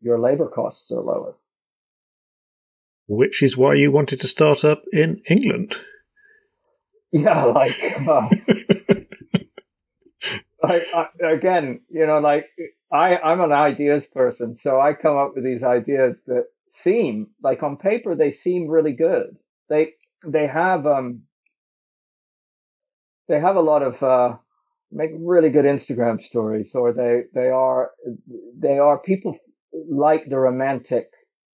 your 0.00 0.18
labor 0.18 0.48
costs 0.48 0.90
are 0.90 1.00
lower. 1.00 1.34
Which 3.06 3.42
is 3.42 3.56
why 3.56 3.74
you 3.74 3.92
wanted 3.92 4.20
to 4.20 4.26
start 4.26 4.64
up 4.64 4.84
in 4.92 5.22
England. 5.28 5.76
Yeah, 7.12 7.44
like 7.44 7.76
uh, 8.08 8.28
I, 10.64 11.08
I, 11.22 11.32
again, 11.32 11.80
you 11.90 12.06
know, 12.06 12.20
like 12.20 12.46
I, 12.92 13.16
I'm 13.18 13.40
an 13.40 13.52
ideas 13.52 14.06
person, 14.08 14.56
so 14.58 14.80
I 14.80 14.94
come 14.94 15.16
up 15.16 15.34
with 15.34 15.44
these 15.44 15.64
ideas 15.64 16.16
that 16.26 16.46
seem 16.70 17.28
like 17.42 17.62
on 17.62 17.76
paper 17.76 18.14
they 18.16 18.32
seem 18.32 18.68
really 18.68 18.92
good. 18.92 19.36
They 19.68 19.94
they 20.26 20.46
have 20.46 20.86
um 20.86 21.22
they 23.28 23.40
have 23.40 23.56
a 23.56 23.60
lot 23.60 23.82
of 23.82 24.02
uh 24.02 24.36
make 24.92 25.10
really 25.18 25.50
good 25.50 25.64
Instagram 25.64 26.22
stories, 26.22 26.74
or 26.74 26.92
they 26.92 27.24
they 27.34 27.48
are 27.48 27.92
they 28.58 28.78
are 28.78 28.98
people 28.98 29.36
like 29.90 30.28
the 30.28 30.38
romantic 30.38 31.10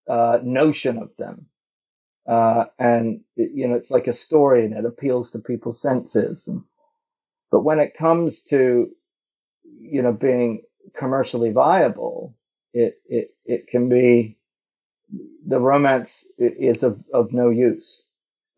uh, 0.09 0.39
notion 0.43 0.97
of 0.97 1.15
them. 1.17 1.47
Uh, 2.27 2.65
and 2.79 3.21
you 3.35 3.67
know, 3.67 3.75
it's 3.75 3.91
like 3.91 4.07
a 4.07 4.13
story 4.13 4.65
and 4.65 4.75
it 4.75 4.85
appeals 4.85 5.31
to 5.31 5.39
people's 5.39 5.81
senses. 5.81 6.47
And, 6.47 6.63
but 7.51 7.61
when 7.63 7.79
it 7.79 7.97
comes 7.97 8.43
to 8.45 8.89
you 9.81 10.03
know, 10.03 10.13
being 10.13 10.63
commercially 10.97 11.51
viable, 11.51 12.35
it, 12.73 12.99
it, 13.09 13.35
it 13.45 13.67
can 13.69 13.89
be, 13.89 14.37
the 15.47 15.59
romance 15.59 16.27
is 16.39 16.83
of, 16.83 17.03
of 17.13 17.33
no 17.33 17.49
use. 17.49 18.05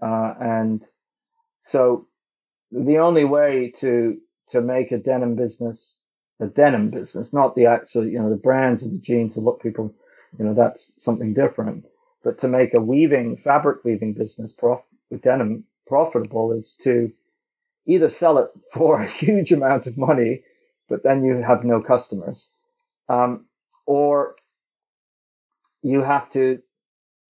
Uh, 0.02 0.34
and 0.42 0.84
so 1.66 2.08
the 2.72 3.00
only 3.00 3.26
way 3.26 3.74
to, 3.80 4.20
to 4.52 4.62
make 4.62 4.92
a 4.92 4.98
denim 5.00 5.36
business, 5.36 6.00
a 6.42 6.48
denim 6.48 6.90
business, 6.92 7.34
not 7.34 7.56
the 7.56 7.68
actual, 7.68 8.08
you 8.08 8.20
know, 8.20 8.30
the 8.30 8.38
brands 8.38 8.84
and 8.84 8.94
the 8.94 9.00
jeans 9.02 9.38
and 9.38 9.46
what 9.46 9.62
people, 9.62 9.94
you 10.40 10.46
know, 10.46 10.54
that's 10.54 10.94
something 10.98 11.34
different. 11.34 11.86
But 12.24 12.40
to 12.42 12.50
make 12.50 12.74
a 12.76 12.82
weaving, 12.82 13.38
fabric 13.44 13.84
weaving 13.86 14.14
business 14.14 14.54
prof- 14.54 14.84
with 15.12 15.22
denim 15.24 15.66
profitable 15.88 16.54
is 16.54 16.78
to 16.84 17.12
either 17.88 18.12
sell 18.12 18.40
it 18.40 18.50
for 18.74 19.02
a 19.02 19.08
huge 19.10 19.52
amount 19.52 19.88
of 19.88 19.98
money 19.98 20.44
but 20.94 21.02
then 21.02 21.24
you 21.24 21.42
have 21.42 21.64
no 21.64 21.82
customers. 21.82 22.52
Um, 23.10 23.48
or 23.88 24.36
you 25.82 26.04
have 26.04 26.32
to 26.34 26.60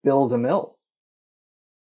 build 0.04 0.32
a 0.32 0.38
mill. 0.38 0.78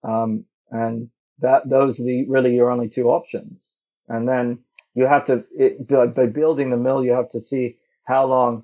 Um, 0.01 0.45
and 0.71 1.09
that, 1.39 1.69
those 1.69 1.99
are 1.99 2.05
the, 2.05 2.25
really 2.29 2.55
your 2.55 2.71
only 2.71 2.87
two 2.87 3.09
options. 3.09 3.73
And 4.07 4.25
then 4.25 4.59
you 4.93 5.05
have 5.05 5.25
to, 5.25 5.43
it, 5.51 5.85
by, 5.85 6.07
by 6.07 6.27
building 6.27 6.69
the 6.69 6.77
mill, 6.77 7.03
you 7.03 7.11
have 7.11 7.31
to 7.31 7.41
see 7.41 7.75
how 8.05 8.25
long, 8.25 8.63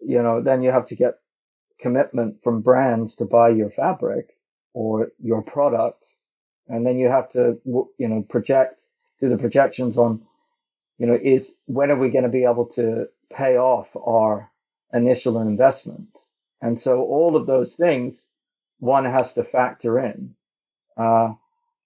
you 0.00 0.20
know, 0.20 0.42
then 0.42 0.62
you 0.62 0.72
have 0.72 0.88
to 0.88 0.96
get 0.96 1.20
commitment 1.78 2.42
from 2.42 2.60
brands 2.60 3.14
to 3.16 3.24
buy 3.24 3.50
your 3.50 3.70
fabric 3.70 4.30
or 4.74 5.12
your 5.22 5.42
product. 5.42 6.02
And 6.66 6.84
then 6.84 6.98
you 6.98 7.06
have 7.06 7.30
to, 7.34 7.60
you 7.64 8.08
know, 8.08 8.26
project, 8.28 8.82
do 9.20 9.28
the 9.28 9.38
projections 9.38 9.96
on, 9.96 10.25
you 10.98 11.06
know, 11.06 11.18
is 11.20 11.54
when 11.66 11.90
are 11.90 11.98
we 11.98 12.10
going 12.10 12.24
to 12.24 12.30
be 12.30 12.44
able 12.44 12.66
to 12.66 13.06
pay 13.32 13.56
off 13.56 13.88
our 13.96 14.50
initial 14.92 15.40
investment? 15.40 16.08
And 16.62 16.80
so 16.80 17.02
all 17.02 17.36
of 17.36 17.46
those 17.46 17.74
things 17.74 18.26
one 18.78 19.04
has 19.04 19.32
to 19.34 19.44
factor 19.44 19.98
in. 19.98 20.34
Uh, 20.96 21.34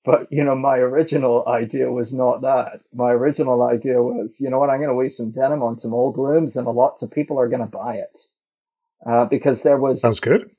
but 0.04 0.28
you 0.32 0.44
know, 0.44 0.54
my 0.56 0.76
original 0.78 1.46
idea 1.46 1.90
was 1.90 2.12
not 2.12 2.42
that. 2.42 2.80
My 2.94 3.10
original 3.10 3.62
idea 3.62 4.02
was, 4.02 4.34
you 4.38 4.48
know 4.48 4.58
what, 4.58 4.70
I'm 4.70 4.78
going 4.78 4.88
to 4.88 4.94
weave 4.94 5.12
some 5.12 5.30
denim 5.30 5.62
on 5.62 5.78
some 5.78 5.92
old 5.92 6.16
looms, 6.16 6.56
and 6.56 6.66
lots 6.66 7.02
of 7.02 7.10
people 7.10 7.38
are 7.38 7.48
going 7.48 7.60
to 7.60 7.66
buy 7.66 7.96
it 7.96 8.18
uh, 9.06 9.26
because 9.26 9.62
there 9.62 9.76
was 9.76 10.00
sounds 10.00 10.20
good. 10.20 10.50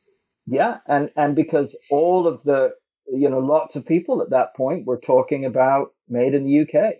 Yeah, 0.45 0.77
and 0.87 1.09
and 1.15 1.35
because 1.35 1.77
all 1.89 2.27
of 2.27 2.43
the 2.43 2.73
you 3.11 3.29
know 3.29 3.39
lots 3.39 3.75
of 3.75 3.85
people 3.85 4.21
at 4.21 4.29
that 4.29 4.55
point 4.55 4.85
were 4.85 4.99
talking 4.99 5.45
about 5.45 5.93
made 6.07 6.33
in 6.35 6.45
the 6.45 6.61
UK, 6.61 6.95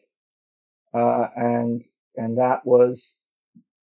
uh, 0.93 1.27
and 1.35 1.83
and 2.15 2.37
that 2.37 2.65
was 2.65 3.15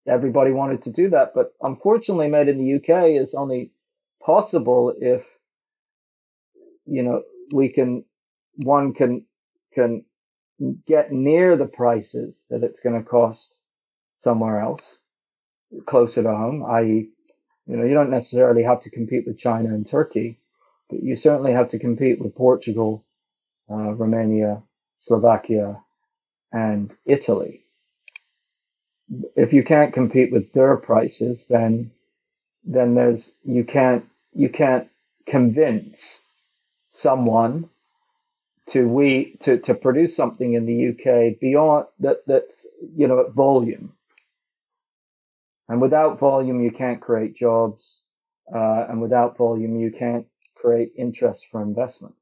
everybody 0.07 0.51
wanted 0.51 0.83
to 0.83 0.91
do 0.91 1.09
that, 1.09 1.33
but 1.35 1.53
unfortunately, 1.61 2.29
made 2.29 2.47
in 2.47 2.57
the 2.57 2.75
UK 2.75 3.21
is 3.21 3.35
only 3.35 3.71
possible 4.21 4.93
if 4.99 5.23
you 6.85 7.03
know 7.03 7.23
we 7.53 7.69
can 7.69 8.03
one 8.57 8.93
can 8.93 9.25
can 9.73 10.03
get 10.87 11.11
near 11.11 11.55
the 11.57 11.65
prices 11.65 12.35
that 12.49 12.63
it's 12.63 12.81
going 12.81 12.97
to 13.01 13.07
cost 13.07 13.53
somewhere 14.19 14.59
else 14.59 14.99
closer 15.85 16.23
to 16.23 16.29
home, 16.29 16.65
i.e., 16.71 17.09
you 17.67 17.77
know, 17.77 17.83
you 17.85 17.93
don't 17.93 18.09
necessarily 18.09 18.63
have 18.63 18.81
to 18.83 18.89
compete 18.89 19.25
with 19.27 19.37
China 19.37 19.69
and 19.69 19.89
Turkey, 19.89 20.39
but 20.89 21.03
you 21.03 21.15
certainly 21.17 21.51
have 21.51 21.69
to 21.71 21.79
compete 21.79 22.19
with 22.19 22.35
Portugal, 22.35 23.05
uh, 23.69 23.93
Romania, 23.93 24.63
Slovakia, 24.99 25.77
and 26.51 26.91
Italy. 27.05 27.63
If 29.35 29.53
you 29.53 29.63
can't 29.63 29.93
compete 29.93 30.31
with 30.31 30.51
their 30.53 30.77
prices, 30.77 31.45
then 31.49 31.91
then 32.65 32.95
there's 32.95 33.31
you 33.45 33.63
can't 33.65 34.05
you 34.33 34.49
can't 34.49 34.89
convince 35.25 36.21
someone 36.91 37.69
to 38.69 38.87
we 38.87 39.37
to, 39.41 39.59
to 39.59 39.75
produce 39.75 40.15
something 40.15 40.53
in 40.53 40.65
the 40.65 40.89
UK 40.89 41.39
beyond 41.39 41.87
that 41.99 42.23
that's 42.27 42.67
you 42.95 43.07
know 43.07 43.21
at 43.21 43.31
volume. 43.33 43.93
And 45.69 45.81
without 45.81 46.19
volume, 46.19 46.61
you 46.61 46.71
can't 46.71 47.01
create 47.01 47.35
jobs, 47.35 48.01
uh, 48.53 48.87
and 48.89 49.01
without 49.01 49.37
volume, 49.37 49.79
you 49.79 49.91
can't 49.91 50.27
create 50.55 50.93
interest 50.97 51.47
for 51.51 51.61
investment 51.61 52.15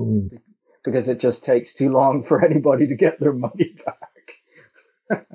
mm. 0.00 0.38
Because 0.84 1.08
it 1.08 1.18
just 1.18 1.44
takes 1.44 1.74
too 1.74 1.90
long 1.90 2.24
for 2.24 2.44
anybody 2.50 2.86
to 2.86 2.94
get 2.94 3.20
their 3.20 3.32
money 3.32 3.76
back. 3.84 5.26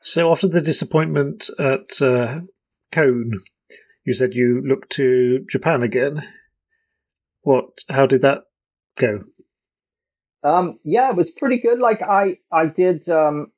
so 0.00 0.30
after 0.30 0.48
the 0.48 0.60
disappointment 0.60 1.50
at 1.58 2.02
uh, 2.02 2.40
Cone, 2.90 3.40
you 4.04 4.12
said 4.12 4.34
you 4.34 4.62
looked 4.66 4.90
to 4.92 5.44
Japan 5.48 5.82
again. 5.82 6.26
What? 7.42 7.80
How 7.88 8.06
did 8.06 8.22
that 8.22 8.44
go? 8.96 9.20
Um, 10.44 10.78
yeah, 10.82 11.10
it 11.10 11.16
was 11.16 11.30
pretty 11.30 11.60
good. 11.60 11.78
Like 11.78 12.02
I, 12.02 12.38
I 12.50 12.66
did. 12.66 13.08
Um, 13.08 13.52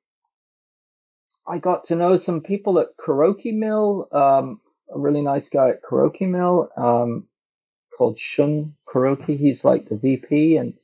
I 1.46 1.58
got 1.58 1.86
to 1.86 1.96
know 1.96 2.16
some 2.16 2.40
people 2.40 2.78
at 2.78 2.96
Kuroki 2.98 3.52
Mill. 3.54 4.08
Um, 4.12 4.60
a 4.94 4.98
really 4.98 5.22
nice 5.22 5.48
guy 5.48 5.70
at 5.70 5.82
Kuroki 5.82 6.28
Mill, 6.28 6.68
um, 6.76 7.26
called 7.96 8.18
Shun 8.18 8.74
Kuroki. 8.86 9.38
He's 9.38 9.64
like 9.64 9.88
the 9.88 9.96
VP, 9.96 10.56
and 10.56 10.74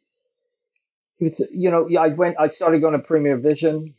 you 1.20 1.70
know, 1.70 1.86
yeah. 1.88 2.00
I 2.00 2.08
went. 2.08 2.36
I 2.38 2.48
started 2.48 2.80
going 2.80 2.94
to 2.94 2.98
Premier 2.98 3.36
Vision 3.36 3.94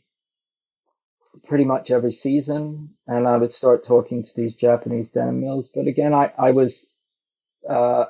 pretty 1.44 1.64
much 1.64 1.90
every 1.90 2.12
season, 2.12 2.90
and 3.06 3.26
I 3.26 3.36
would 3.36 3.52
start 3.52 3.86
talking 3.86 4.22
to 4.22 4.30
these 4.36 4.54
Japanese 4.54 5.08
denim 5.08 5.40
mills. 5.40 5.70
But 5.74 5.86
again, 5.86 6.12
I, 6.12 6.32
I 6.38 6.50
was 6.50 6.88
uh, 7.68 8.06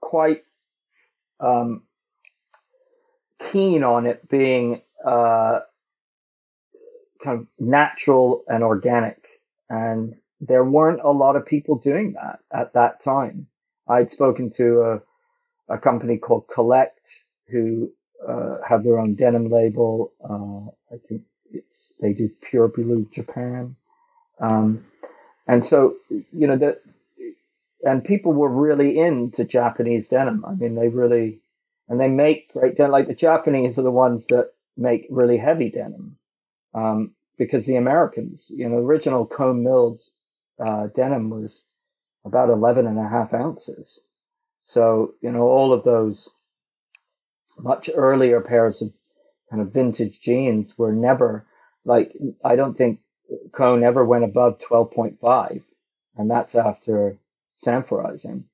quite 0.00 0.44
um, 1.40 1.82
keen 3.50 3.82
on 3.82 4.06
it 4.06 4.28
being 4.28 4.82
uh, 5.04 5.60
kind 7.22 7.40
of 7.40 7.46
natural 7.58 8.44
and 8.48 8.62
organic. 8.62 9.18
And 9.68 10.14
there 10.40 10.64
weren't 10.64 11.00
a 11.02 11.10
lot 11.10 11.36
of 11.36 11.46
people 11.46 11.76
doing 11.78 12.14
that 12.14 12.40
at 12.52 12.74
that 12.74 13.02
time. 13.02 13.46
I'd 13.88 14.12
spoken 14.12 14.50
to 14.56 15.00
a, 15.68 15.74
a 15.74 15.78
company 15.78 16.18
called 16.18 16.46
Collect 16.52 17.00
who 17.48 17.92
uh, 18.26 18.58
have 18.66 18.84
their 18.84 18.98
own 18.98 19.14
denim 19.14 19.50
label. 19.50 20.12
Uh, 20.22 20.94
I 20.94 20.98
think 21.08 21.22
it's 21.52 21.92
they 22.00 22.12
do 22.12 22.30
Pure 22.40 22.68
Blue 22.68 23.06
Japan. 23.12 23.76
Um, 24.40 24.84
and 25.46 25.66
so, 25.66 25.96
you 26.08 26.46
know, 26.46 26.56
that, 26.56 26.82
and 27.84 28.04
people 28.04 28.32
were 28.32 28.48
really 28.48 28.98
into 28.98 29.44
Japanese 29.44 30.08
denim. 30.08 30.44
I 30.44 30.54
mean, 30.54 30.74
they 30.74 30.88
really, 30.88 31.40
and 31.88 32.00
they 32.00 32.08
make 32.08 32.52
great 32.52 32.76
denim. 32.76 32.92
Like 32.92 33.08
the 33.08 33.14
Japanese 33.14 33.78
are 33.78 33.82
the 33.82 33.90
ones 33.90 34.26
that 34.26 34.52
make 34.76 35.06
really 35.10 35.36
heavy 35.36 35.70
denim, 35.70 36.16
um, 36.74 37.14
because 37.38 37.66
the 37.66 37.76
Americans, 37.76 38.50
you 38.54 38.68
know, 38.68 38.76
original 38.76 39.26
Cone 39.26 39.62
Mills 39.62 40.12
uh, 40.64 40.86
denim 40.94 41.30
was 41.30 41.64
about 42.24 42.50
11 42.50 42.86
and 42.86 42.98
a 42.98 43.08
half 43.08 43.34
ounces. 43.34 44.00
So, 44.62 45.14
you 45.20 45.32
know, 45.32 45.42
all 45.42 45.72
of 45.72 45.82
those 45.82 46.30
much 47.58 47.90
earlier 47.94 48.40
pairs 48.40 48.82
of 48.82 48.92
kind 49.50 49.62
of 49.62 49.72
vintage 49.72 50.20
jeans 50.20 50.76
were 50.78 50.92
never 50.92 51.46
like, 51.84 52.12
I 52.44 52.56
don't 52.56 52.76
think 52.76 53.00
Cone 53.52 53.82
ever 53.82 54.04
went 54.04 54.24
above 54.24 54.58
12.5. 54.58 55.62
And 56.16 56.30
that's 56.30 56.54
after 56.54 57.16
sanforizing. 57.64 58.44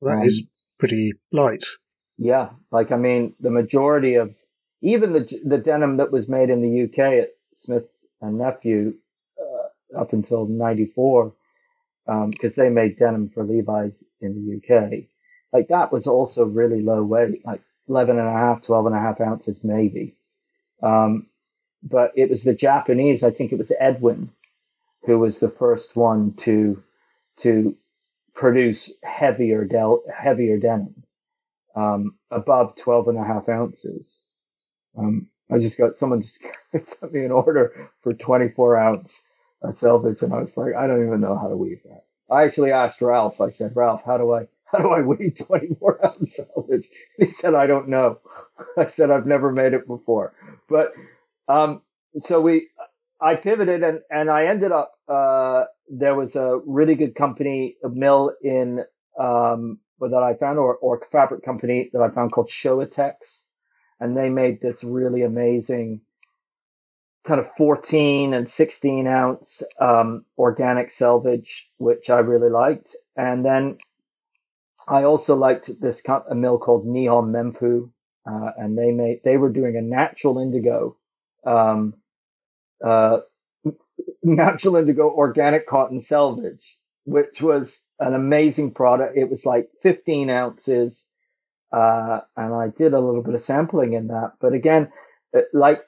That 0.00 0.18
um, 0.18 0.22
is 0.22 0.46
pretty 0.78 1.12
light. 1.32 1.64
Yeah. 2.16 2.50
Like, 2.70 2.92
I 2.92 2.96
mean, 2.96 3.34
the 3.40 3.50
majority 3.50 4.14
of 4.14 4.34
even 4.80 5.12
the, 5.12 5.40
the 5.44 5.58
denim 5.58 5.96
that 5.98 6.12
was 6.12 6.28
made 6.28 6.50
in 6.50 6.62
the 6.62 6.84
UK 6.84 7.22
at 7.22 7.30
Smith 7.56 7.84
and 8.20 8.38
Nephew, 8.38 8.94
uh, 9.40 10.00
up 10.00 10.12
until 10.12 10.46
94, 10.46 11.32
um, 12.06 12.32
cause 12.32 12.54
they 12.54 12.70
made 12.70 12.98
denim 12.98 13.28
for 13.28 13.44
Levi's 13.44 14.02
in 14.20 14.34
the 14.34 14.56
UK. 14.56 15.04
Like 15.52 15.68
that 15.68 15.92
was 15.92 16.06
also 16.06 16.44
really 16.44 16.80
low 16.80 17.02
weight, 17.02 17.44
like 17.44 17.60
11 17.88 18.18
and 18.18 18.28
a 18.28 18.32
half, 18.32 18.62
12 18.62 18.86
and 18.86 18.96
a 18.96 19.00
half 19.00 19.20
ounces 19.20 19.64
maybe. 19.64 20.16
Um, 20.82 21.28
but 21.82 22.12
it 22.16 22.30
was 22.30 22.44
the 22.44 22.54
Japanese, 22.54 23.24
I 23.24 23.30
think 23.30 23.52
it 23.52 23.58
was 23.58 23.72
Edwin, 23.78 24.30
who 25.06 25.18
was 25.18 25.40
the 25.40 25.50
first 25.50 25.96
one 25.96 26.34
to, 26.38 26.82
to 27.40 27.76
produce 28.34 28.92
heavier 29.02 29.64
del- 29.64 30.04
heavier 30.14 30.58
denim, 30.58 31.04
um, 31.76 32.16
above 32.30 32.76
12 32.76 33.08
and 33.08 33.18
a 33.18 33.24
half 33.24 33.48
ounces. 33.48 34.20
Um, 34.96 35.28
I 35.50 35.58
just 35.58 35.78
got 35.78 35.96
someone 35.96 36.22
just 36.22 36.42
sent 36.98 37.12
me 37.12 37.24
an 37.24 37.32
order 37.32 37.90
for 38.02 38.14
24 38.14 38.76
ounce 38.78 39.22
selvage, 39.76 40.22
and 40.22 40.32
I 40.34 40.40
was 40.40 40.56
like, 40.56 40.74
I 40.74 40.86
don't 40.86 41.06
even 41.06 41.20
know 41.20 41.38
how 41.38 41.48
to 41.48 41.56
weave 41.56 41.82
that. 41.84 42.04
I 42.30 42.44
actually 42.44 42.72
asked 42.72 43.00
Ralph. 43.02 43.40
I 43.40 43.50
said, 43.50 43.76
Ralph, 43.76 44.02
how 44.04 44.18
do 44.18 44.32
I 44.34 44.48
how 44.72 44.78
do 44.78 44.88
I 44.88 45.00
weave 45.00 45.36
24 45.46 46.06
ounce 46.06 46.36
selvage? 46.36 46.88
He 47.18 47.26
said, 47.26 47.54
I 47.54 47.66
don't 47.66 47.88
know. 47.88 48.18
I 48.76 48.90
said, 48.90 49.10
I've 49.10 49.26
never 49.26 49.52
made 49.52 49.72
it 49.72 49.86
before, 49.86 50.34
but 50.68 50.92
um, 51.48 51.82
so 52.20 52.40
we 52.40 52.68
I 53.20 53.34
pivoted 53.34 53.82
and 53.82 54.00
and 54.10 54.30
I 54.30 54.46
ended 54.46 54.72
up 54.72 54.92
uh, 55.08 55.64
there 55.88 56.14
was 56.14 56.36
a 56.36 56.60
really 56.66 56.94
good 56.94 57.14
company, 57.14 57.76
a 57.84 57.88
mill 57.88 58.32
in 58.42 58.84
um, 59.18 59.78
that 60.00 60.22
I 60.22 60.34
found, 60.34 60.58
or 60.58 60.76
or 60.76 61.00
fabric 61.10 61.44
company 61.44 61.90
that 61.92 62.02
I 62.02 62.10
found 62.10 62.32
called 62.32 62.48
Showatex, 62.48 63.44
and 64.00 64.16
they 64.16 64.28
made 64.28 64.60
this 64.60 64.84
really 64.84 65.22
amazing 65.22 66.02
kind 67.26 67.40
of 67.40 67.46
14 67.58 68.32
and 68.32 68.48
16 68.48 69.06
ounce 69.06 69.62
um, 69.80 70.24
organic 70.38 70.92
selvage, 70.92 71.68
which 71.76 72.08
I 72.08 72.20
really 72.20 72.48
liked. 72.48 72.96
And 73.16 73.44
then 73.44 73.76
I 74.88 75.04
also 75.04 75.36
liked 75.36 75.70
this 75.80 76.02
a 76.30 76.34
mill 76.34 76.58
called 76.58 76.86
Nihon 76.86 77.30
Mempu, 77.30 77.90
uh, 78.30 78.52
and 78.56 78.76
they 78.78 78.92
made 78.92 79.20
they 79.24 79.36
were 79.36 79.50
doing 79.50 79.76
a 79.76 79.82
natural 79.82 80.38
indigo, 80.38 80.96
um, 81.46 81.94
uh, 82.84 83.20
natural 84.22 84.76
indigo 84.76 85.10
organic 85.10 85.66
cotton 85.68 86.02
selvage 86.02 86.78
which 87.08 87.40
was 87.40 87.80
an 88.00 88.14
amazing 88.14 88.72
product. 88.72 89.16
It 89.16 89.30
was 89.30 89.46
like 89.46 89.70
15 89.82 90.28
ounces. 90.28 91.06
Uh, 91.72 92.20
and 92.36 92.54
I 92.54 92.68
did 92.68 92.92
a 92.94 93.00
little 93.00 93.22
bit 93.22 93.34
of 93.34 93.42
sampling 93.42 93.94
in 93.94 94.08
that. 94.08 94.32
But 94.40 94.52
again, 94.52 94.92
like 95.54 95.82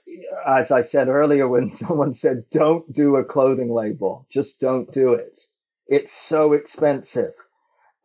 as 0.46 0.70
I 0.70 0.82
said 0.82 1.08
earlier, 1.08 1.46
when 1.46 1.70
someone 1.74 2.14
said, 2.14 2.44
don't 2.50 2.90
do 2.92 3.16
a 3.16 3.24
clothing 3.24 3.70
label, 3.72 4.26
just 4.32 4.60
don't 4.60 4.90
do 4.92 5.14
it. 5.14 5.40
It's 5.86 6.14
so 6.14 6.54
expensive. 6.54 7.32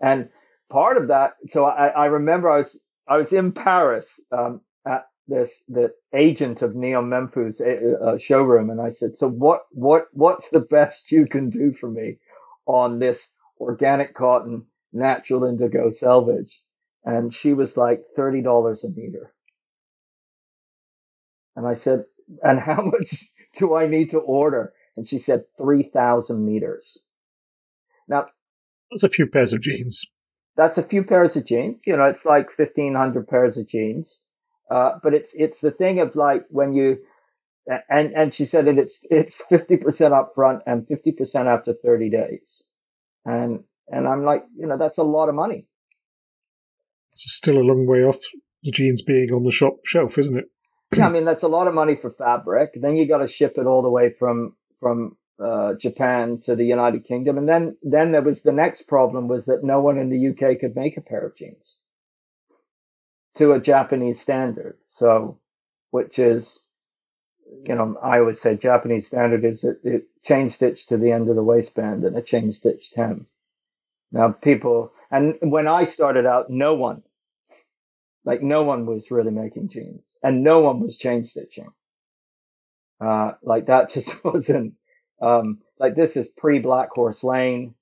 And 0.02 0.30
part 0.70 0.98
of 0.98 1.08
that, 1.10 1.34
so 1.52 1.66
I, 1.66 1.88
I 1.88 2.06
remember 2.06 2.50
I 2.50 2.60
was, 2.60 2.80
I 3.08 3.18
was 3.18 3.34
in 3.34 3.52
Paris, 3.52 4.20
um, 4.32 4.62
at 4.86 5.06
this, 5.28 5.62
the 5.68 5.94
agent 6.14 6.62
of 6.62 6.72
Nihon 6.72 7.08
Menpu's 7.08 7.62
uh, 7.62 8.04
uh, 8.04 8.18
showroom. 8.18 8.70
And 8.70 8.82
I 8.82 8.92
said, 8.92 9.18
so 9.18 9.30
what, 9.30 9.62
what, 9.72 10.08
what's 10.14 10.50
the 10.50 10.60
best 10.60 11.12
you 11.12 11.26
can 11.26 11.50
do 11.50 11.74
for 11.74 11.90
me 11.90 12.18
on 12.66 13.00
this 13.00 13.30
organic 13.60 14.14
cotton, 14.16 14.66
natural 14.94 15.46
indigo 15.46 15.92
selvage? 15.92 16.62
And 17.04 17.34
she 17.34 17.54
was 17.54 17.78
like 17.78 18.04
$30 18.18 18.84
a 18.84 18.88
meter. 18.90 19.34
And 21.56 21.68
I 21.68 21.76
said, 21.76 22.06
and 22.42 22.60
how 22.60 22.82
much 22.86 23.26
do 23.58 23.76
I 23.76 23.88
need 23.88 24.12
to 24.12 24.20
order? 24.20 24.74
And 24.98 25.08
she 25.08 25.20
said, 25.20 25.44
3,000 25.58 26.46
meters. 26.46 27.04
Now, 28.08 28.28
that's 28.92 29.04
a 29.04 29.10
few 29.10 29.28
pairs 29.28 29.52
of 29.52 29.62
jeans. 29.62 30.06
That's 30.58 30.78
a 30.78 30.84
few 30.84 31.04
pairs 31.04 31.36
of 31.36 31.46
jeans. 31.46 31.82
You 31.86 31.98
know, 31.98 32.06
it's 32.06 32.26
like 32.26 32.58
1,500 32.58 33.28
pairs 33.28 33.58
of 33.58 33.68
jeans. 33.68 34.22
Uh, 34.70 34.94
but 35.04 35.14
it's, 35.14 35.32
it's 35.34 35.60
the 35.62 35.72
thing 35.72 36.00
of 36.00 36.16
like 36.16 36.46
when 36.50 36.74
you, 36.74 36.98
and, 37.90 38.14
and 38.14 38.34
she 38.34 38.46
said 38.46 38.66
that 38.66 38.78
it's, 38.78 39.06
it's 39.10 39.42
50% 39.52 40.12
up 40.12 40.32
front 40.36 40.64
and 40.66 40.88
50% 40.88 41.46
after 41.46 41.74
30 41.74 42.10
days. 42.10 42.64
And, 43.26 43.64
and 43.88 44.08
I'm 44.08 44.24
like, 44.24 44.46
you 44.58 44.68
know, 44.68 44.78
that's 44.78 44.98
a 44.98 45.04
lot 45.04 45.30
of 45.30 45.36
money. 45.36 45.68
It's 47.12 47.32
still 47.34 47.58
a 47.58 47.64
long 47.64 47.88
way 47.88 48.04
off 48.04 48.18
the 48.64 48.72
jeans 48.72 49.02
being 49.02 49.32
on 49.32 49.44
the 49.44 49.52
shop 49.52 49.86
shelf, 49.86 50.18
isn't 50.18 50.38
it? 50.38 50.46
yeah, 50.96 51.08
I 51.08 51.10
mean 51.10 51.26
that's 51.26 51.44
a 51.44 51.48
lot 51.48 51.68
of 51.68 51.74
money 51.74 51.96
for 51.96 52.12
fabric. 52.12 52.72
Then 52.76 52.96
you 52.96 53.08
got 53.08 53.20
to 53.20 53.28
ship 53.28 53.54
it 53.58 53.66
all 53.66 53.82
the 53.82 53.90
way 53.90 54.14
from 54.18 54.56
from 54.80 55.18
uh, 55.44 55.74
Japan 55.76 56.40
to 56.46 56.56
the 56.56 56.66
United 56.66 57.06
Kingdom, 57.06 57.38
and 57.38 57.48
then 57.50 57.78
then 57.84 58.12
there 58.12 58.22
was 58.22 58.44
the 58.44 58.52
next 58.54 58.84
problem 58.84 59.28
was 59.28 59.46
that 59.46 59.64
no 59.64 59.82
one 59.82 59.98
in 59.98 60.10
the 60.10 60.30
UK 60.30 60.60
could 60.60 60.76
make 60.76 60.98
a 60.98 61.02
pair 61.02 61.26
of 61.26 61.36
jeans 61.38 61.80
to 63.38 63.54
a 63.54 63.62
Japanese 63.62 64.22
standard. 64.22 64.78
So, 64.86 65.40
which 65.92 66.20
is, 66.20 66.62
you 67.68 67.76
know, 67.76 67.98
I 68.04 68.22
would 68.22 68.38
say 68.40 68.56
Japanese 68.58 69.08
standard 69.08 69.46
is 69.46 69.64
it, 69.64 69.80
it 69.84 70.08
chain 70.24 70.50
stitch 70.50 70.88
to 70.88 70.98
the 70.98 71.12
end 71.12 71.30
of 71.30 71.36
the 71.36 71.44
waistband 71.44 72.06
and 72.06 72.18
a 72.18 72.22
chain 72.22 72.52
stitch 72.54 72.94
hem. 72.96 73.28
Now 74.12 74.32
people, 74.32 74.94
and 75.12 75.36
when 75.42 75.68
I 75.68 75.86
started 75.86 76.26
out, 76.26 76.50
no 76.50 76.76
one, 76.76 77.04
like 78.26 78.42
no 78.44 78.64
one 78.64 78.86
was 78.86 79.12
really 79.12 79.32
making 79.32 79.70
jeans 79.70 80.04
and 80.24 80.44
no 80.44 80.62
one 80.62 80.82
was 80.82 80.98
chain 80.98 81.26
stitching. 81.26 81.70
Uh, 83.02 83.34
like 83.44 83.68
that 83.68 83.92
just 83.94 84.24
wasn't, 84.24 84.76
um, 85.22 85.60
like 85.80 85.96
this 85.96 86.18
is 86.18 86.28
pre 86.30 86.62
Blackhorse 86.62 87.24
Lane. 87.24 87.76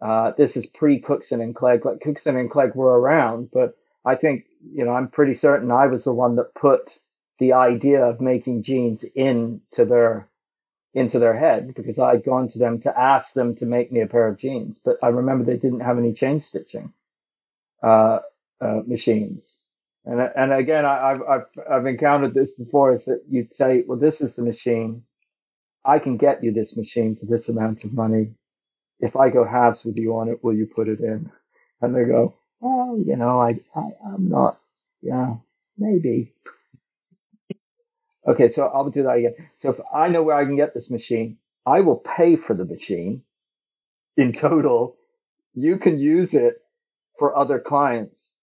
Uh, 0.00 0.32
this 0.36 0.56
is 0.56 0.66
pre 0.66 1.00
Cookson 1.00 1.40
and 1.40 1.54
Clegg. 1.54 1.84
Like 1.84 2.00
Cookson 2.00 2.36
and 2.36 2.50
Clegg 2.50 2.74
were 2.74 2.98
around, 2.98 3.50
but 3.52 3.76
I 4.04 4.14
think, 4.16 4.44
you 4.72 4.84
know, 4.84 4.92
I'm 4.92 5.08
pretty 5.08 5.34
certain 5.34 5.70
I 5.70 5.86
was 5.86 6.04
the 6.04 6.12
one 6.12 6.36
that 6.36 6.54
put 6.54 6.98
the 7.38 7.52
idea 7.54 8.04
of 8.04 8.20
making 8.20 8.62
jeans 8.62 9.04
into 9.14 9.84
their, 9.84 10.28
into 10.94 11.18
their 11.18 11.36
head 11.36 11.74
because 11.74 11.98
I'd 11.98 12.24
gone 12.24 12.48
to 12.50 12.58
them 12.58 12.80
to 12.82 12.98
ask 12.98 13.34
them 13.34 13.54
to 13.56 13.66
make 13.66 13.92
me 13.92 14.00
a 14.00 14.06
pair 14.06 14.28
of 14.28 14.38
jeans, 14.38 14.80
but 14.84 14.98
I 15.02 15.08
remember 15.08 15.44
they 15.44 15.56
didn't 15.58 15.80
have 15.80 15.98
any 15.98 16.12
chain 16.14 16.40
stitching, 16.40 16.92
uh, 17.82 18.20
uh, 18.60 18.82
machines. 18.86 19.58
And 20.04 20.20
and 20.20 20.52
again, 20.52 20.86
I, 20.86 21.08
have 21.10 21.22
I've 21.22 21.46
I've 21.70 21.86
encountered 21.86 22.34
this 22.34 22.52
before. 22.52 22.94
Is 22.94 23.04
that 23.06 23.22
you'd 23.28 23.54
say, 23.54 23.84
well, 23.86 23.98
this 23.98 24.20
is 24.22 24.34
the 24.34 24.42
machine. 24.42 25.02
I 25.84 25.98
can 25.98 26.16
get 26.16 26.44
you 26.44 26.52
this 26.52 26.76
machine 26.76 27.16
for 27.16 27.26
this 27.26 27.48
amount 27.48 27.84
of 27.84 27.92
money. 27.92 28.34
If 29.00 29.16
I 29.16 29.30
go 29.30 29.44
halves 29.44 29.84
with 29.84 29.98
you 29.98 30.16
on 30.18 30.28
it, 30.28 30.42
will 30.42 30.54
you 30.54 30.66
put 30.66 30.88
it 30.88 31.00
in? 31.00 31.30
And 31.80 31.94
they 31.94 32.04
go, 32.04 32.34
oh, 32.62 32.98
you 33.04 33.16
know, 33.16 33.40
I, 33.40 33.60
I 33.74 33.90
I'm 34.06 34.28
not. 34.28 34.58
Yeah, 35.02 35.36
maybe. 35.78 36.32
Okay, 38.26 38.50
so 38.50 38.66
I'll 38.66 38.90
do 38.90 39.04
that 39.04 39.16
again. 39.18 39.34
So 39.58 39.70
if 39.70 39.80
I 39.92 40.08
know 40.08 40.22
where 40.22 40.36
I 40.36 40.44
can 40.44 40.56
get 40.56 40.74
this 40.74 40.90
machine, 40.90 41.38
I 41.66 41.80
will 41.80 41.96
pay 41.96 42.36
for 42.36 42.54
the 42.54 42.64
machine 42.64 43.22
in 44.16 44.32
total. 44.32 44.96
You 45.54 45.78
can 45.78 45.98
use 45.98 46.34
it 46.34 46.62
for 47.18 47.36
other 47.36 47.58
clients. 47.60 48.34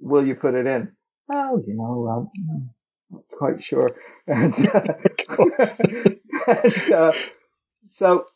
Will 0.00 0.26
you 0.26 0.34
put 0.34 0.54
it 0.54 0.66
in? 0.66 0.92
oh, 1.30 1.62
you 1.66 1.74
know, 1.74 2.30
I'm 2.50 2.70
not 3.10 3.22
quite 3.38 3.62
sure. 3.62 3.90
And, 4.26 4.54
so 7.90 8.26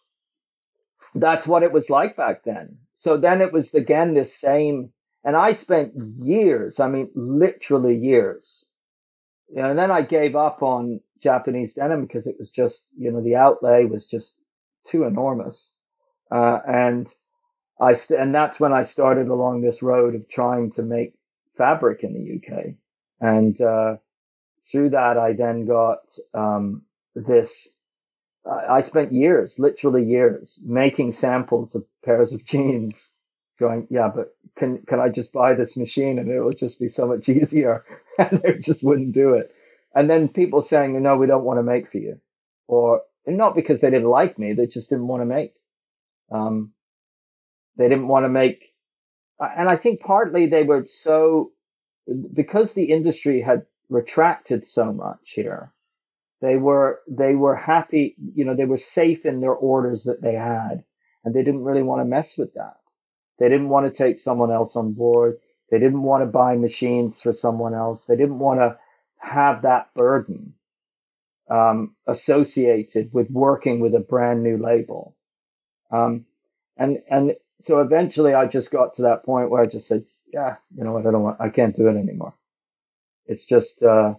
that's 1.15 1.47
what 1.47 1.63
it 1.63 1.73
was 1.73 1.91
like 1.91 2.17
back 2.17 2.45
then. 2.45 2.79
So 2.97 3.17
then 3.17 3.41
it 3.41 3.53
was 3.53 3.75
again 3.75 4.15
this 4.15 4.35
same, 4.35 4.91
and 5.25 5.37
I 5.37 5.53
spent 5.53 5.93
years, 5.97 6.81
I 6.81 6.89
mean, 6.89 7.11
literally 7.15 7.97
years. 7.97 8.65
You 9.49 9.63
know, 9.63 9.71
and 9.71 9.79
then 9.79 9.91
I 9.91 10.03
gave 10.03 10.35
up 10.35 10.63
on 10.63 11.01
Japanese 11.23 11.75
denim 11.75 12.03
because 12.03 12.27
it 12.27 12.37
was 12.39 12.51
just, 12.51 12.85
you 12.97 13.11
know, 13.13 13.23
the 13.23 13.37
outlay 13.37 13.85
was 13.85 14.07
just 14.07 14.35
too 14.87 15.05
enormous. 15.05 15.73
Uh, 16.31 16.59
and 16.67 17.09
I, 17.81 17.95
st- 17.95 18.21
and 18.21 18.35
that's 18.35 18.59
when 18.59 18.73
I 18.73 18.85
started 18.85 19.29
along 19.29 19.61
this 19.61 19.83
road 19.83 20.15
of 20.15 20.29
trying 20.29 20.73
to 20.73 20.83
make 20.83 21.15
fabric 21.57 22.03
in 22.03 22.15
the 22.15 22.37
UK. 22.57 22.75
And, 23.21 23.61
uh, 23.61 23.97
through 24.71 24.91
that, 24.91 25.17
I 25.17 25.33
then 25.33 25.67
got, 25.67 26.01
um, 26.35 26.83
this, 27.15 27.69
I 28.49 28.81
spent 28.83 29.13
years, 29.13 29.59
literally 29.59 30.05
years, 30.05 30.59
making 30.65 31.13
samples 31.13 31.75
of 31.75 31.85
pairs 32.05 32.33
of 32.33 32.45
jeans 32.45 33.11
going, 33.59 33.87
yeah, 33.91 34.11
but 34.15 34.37
can, 34.59 34.79
can 34.87 35.01
I 35.01 35.09
just 35.09 35.33
buy 35.33 35.55
this 35.55 35.77
machine 35.77 36.19
and 36.19 36.31
it'll 36.31 36.51
just 36.51 36.81
be 36.81 36.89
so 36.89 37.07
much 37.07 37.29
easier? 37.29 37.85
and 38.19 38.41
they 38.43 38.55
just 38.59 38.83
wouldn't 38.83 39.13
do 39.13 39.35
it. 39.35 39.53
And 39.95 40.11
then 40.11 40.29
people 40.29 40.63
saying, 40.63 41.01
no, 41.03 41.17
we 41.17 41.27
don't 41.27 41.45
want 41.45 41.59
to 41.59 41.63
make 41.63 41.91
for 41.91 41.99
you. 41.99 42.21
Or 42.69 43.03
not 43.27 43.55
because 43.55 43.81
they 43.81 43.91
didn't 43.91 44.09
like 44.09 44.39
me, 44.39 44.53
they 44.53 44.67
just 44.67 44.91
didn't 44.91 45.09
want 45.09 45.23
to 45.23 45.27
make. 45.27 45.55
Um, 46.31 46.73
they 47.77 47.89
didn't 47.89 48.09
want 48.09 48.25
to 48.25 48.29
make, 48.29 48.75
and 49.41 49.69
I 49.69 49.77
think 49.77 50.01
partly 50.01 50.47
they 50.49 50.63
were 50.65 50.87
so 50.89 51.53
because 52.35 52.73
the 52.75 52.85
industry 52.85 53.41
had 53.43 53.67
retracted 53.89 54.67
so 54.67 54.93
much 54.93 55.33
here, 55.33 55.73
they 56.41 56.57
were 56.57 57.01
they 57.09 57.35
were 57.35 57.57
happy, 57.57 58.17
you 58.35 58.45
know, 58.45 58.55
they 58.55 58.65
were 58.67 58.79
safe 58.79 59.27
in 59.27 59.41
their 59.41 59.55
orders 59.55 60.05
that 60.05 60.23
they 60.23 60.35
had, 60.35 60.85
and 61.25 61.35
they 61.35 61.43
didn't 61.43 61.65
really 61.65 61.83
want 61.83 62.01
to 62.01 62.05
mess 62.07 62.39
with 62.39 62.55
that. 62.55 62.77
They 63.39 63.49
didn't 63.49 63.69
want 63.71 63.87
to 63.87 63.97
take 64.05 64.21
someone 64.21 64.53
else 64.53 64.77
on 64.77 64.93
board. 64.93 65.39
They 65.71 65.79
didn't 65.79 66.03
want 66.03 66.23
to 66.23 66.27
buy 66.27 66.57
machines 66.57 67.21
for 67.23 67.33
someone 67.33 67.75
else. 67.75 68.07
They 68.07 68.17
didn't 68.17 68.39
want 68.39 68.61
to 68.61 68.79
have 69.19 69.63
that 69.63 69.93
burden 69.95 70.55
um, 71.51 71.97
associated 72.07 73.13
with 73.13 73.31
working 73.31 73.81
with 73.81 73.95
a 73.95 74.01
brand 74.01 74.43
new 74.43 74.59
label. 74.59 75.17
Um, 75.91 76.27
and 76.77 76.99
and 77.11 77.37
so 77.63 77.81
eventually, 77.81 78.35
I 78.35 78.47
just 78.47 78.71
got 78.71 78.97
to 78.97 79.03
that 79.03 79.25
point 79.25 79.51
where 79.51 79.63
I 79.63 79.67
just 79.67 79.89
said, 79.89 80.05
yeah, 80.33 80.57
you 80.77 80.85
know 80.85 80.93
what? 80.93 81.07
I 81.07 81.11
don't 81.13 81.23
want, 81.23 81.41
I 81.41 81.49
can't 81.51 81.77
do 81.77 81.89
it 81.89 81.97
anymore. 81.97 82.35
It's 83.27 83.47
just, 83.47 83.83
uh, 83.83 84.15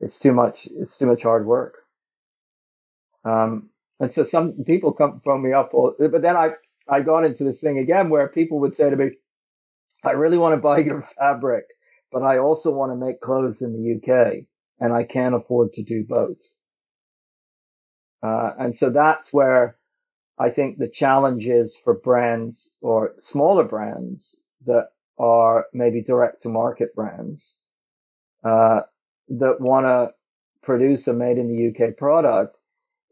it's 0.00 0.18
too 0.18 0.32
much, 0.32 0.68
it's 0.72 0.98
too 0.98 1.06
much 1.06 1.22
hard 1.22 1.46
work. 1.46 1.74
Um, 3.24 3.70
and 4.00 4.12
so 4.12 4.24
some 4.24 4.64
people 4.66 4.92
come 4.92 5.20
phone 5.24 5.42
me 5.42 5.52
up, 5.52 5.72
but 5.72 6.22
then 6.22 6.36
I, 6.36 6.50
I 6.88 7.00
got 7.00 7.24
into 7.24 7.44
this 7.44 7.60
thing 7.60 7.78
again 7.78 8.10
where 8.10 8.28
people 8.28 8.60
would 8.60 8.76
say 8.76 8.90
to 8.90 8.96
me, 8.96 9.12
I 10.04 10.12
really 10.12 10.38
want 10.38 10.54
to 10.54 10.60
buy 10.60 10.78
your 10.78 11.08
fabric, 11.18 11.64
but 12.12 12.22
I 12.22 12.38
also 12.38 12.70
want 12.70 12.92
to 12.92 12.96
make 12.96 13.20
clothes 13.20 13.62
in 13.62 13.72
the 13.72 13.96
UK 13.96 14.44
and 14.80 14.92
I 14.92 15.04
can't 15.04 15.34
afford 15.34 15.72
to 15.74 15.82
do 15.82 16.04
both. 16.04 16.38
Uh, 18.22 18.52
and 18.58 18.76
so 18.76 18.90
that's 18.90 19.32
where 19.32 19.76
I 20.38 20.50
think 20.50 20.78
the 20.78 20.88
challenge 20.88 21.46
is 21.46 21.76
for 21.76 21.94
brands 21.94 22.70
or 22.80 23.14
smaller 23.20 23.64
brands 23.64 24.36
that 24.66 24.88
are 25.18 25.66
maybe 25.72 26.02
direct 26.02 26.42
to 26.42 26.48
market 26.48 26.94
brands 26.94 27.56
uh, 28.44 28.80
that 29.28 29.60
want 29.60 29.86
to 29.86 30.14
produce 30.62 31.08
a 31.08 31.12
made 31.12 31.38
in 31.38 31.48
the 31.48 31.68
UK 31.86 31.96
product, 31.96 32.56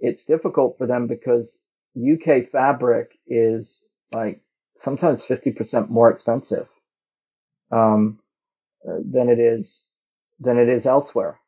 it's 0.00 0.24
difficult 0.24 0.78
for 0.78 0.86
them 0.86 1.06
because 1.06 1.60
UK 1.96 2.50
fabric 2.50 3.12
is 3.26 3.84
like 4.12 4.40
sometimes 4.80 5.24
50% 5.24 5.88
more 5.90 6.10
expensive 6.10 6.68
um, 7.70 8.18
than 8.84 9.28
it 9.28 9.38
is 9.38 9.84
than 10.40 10.58
it 10.58 10.68
is 10.68 10.86
elsewhere. 10.86 11.38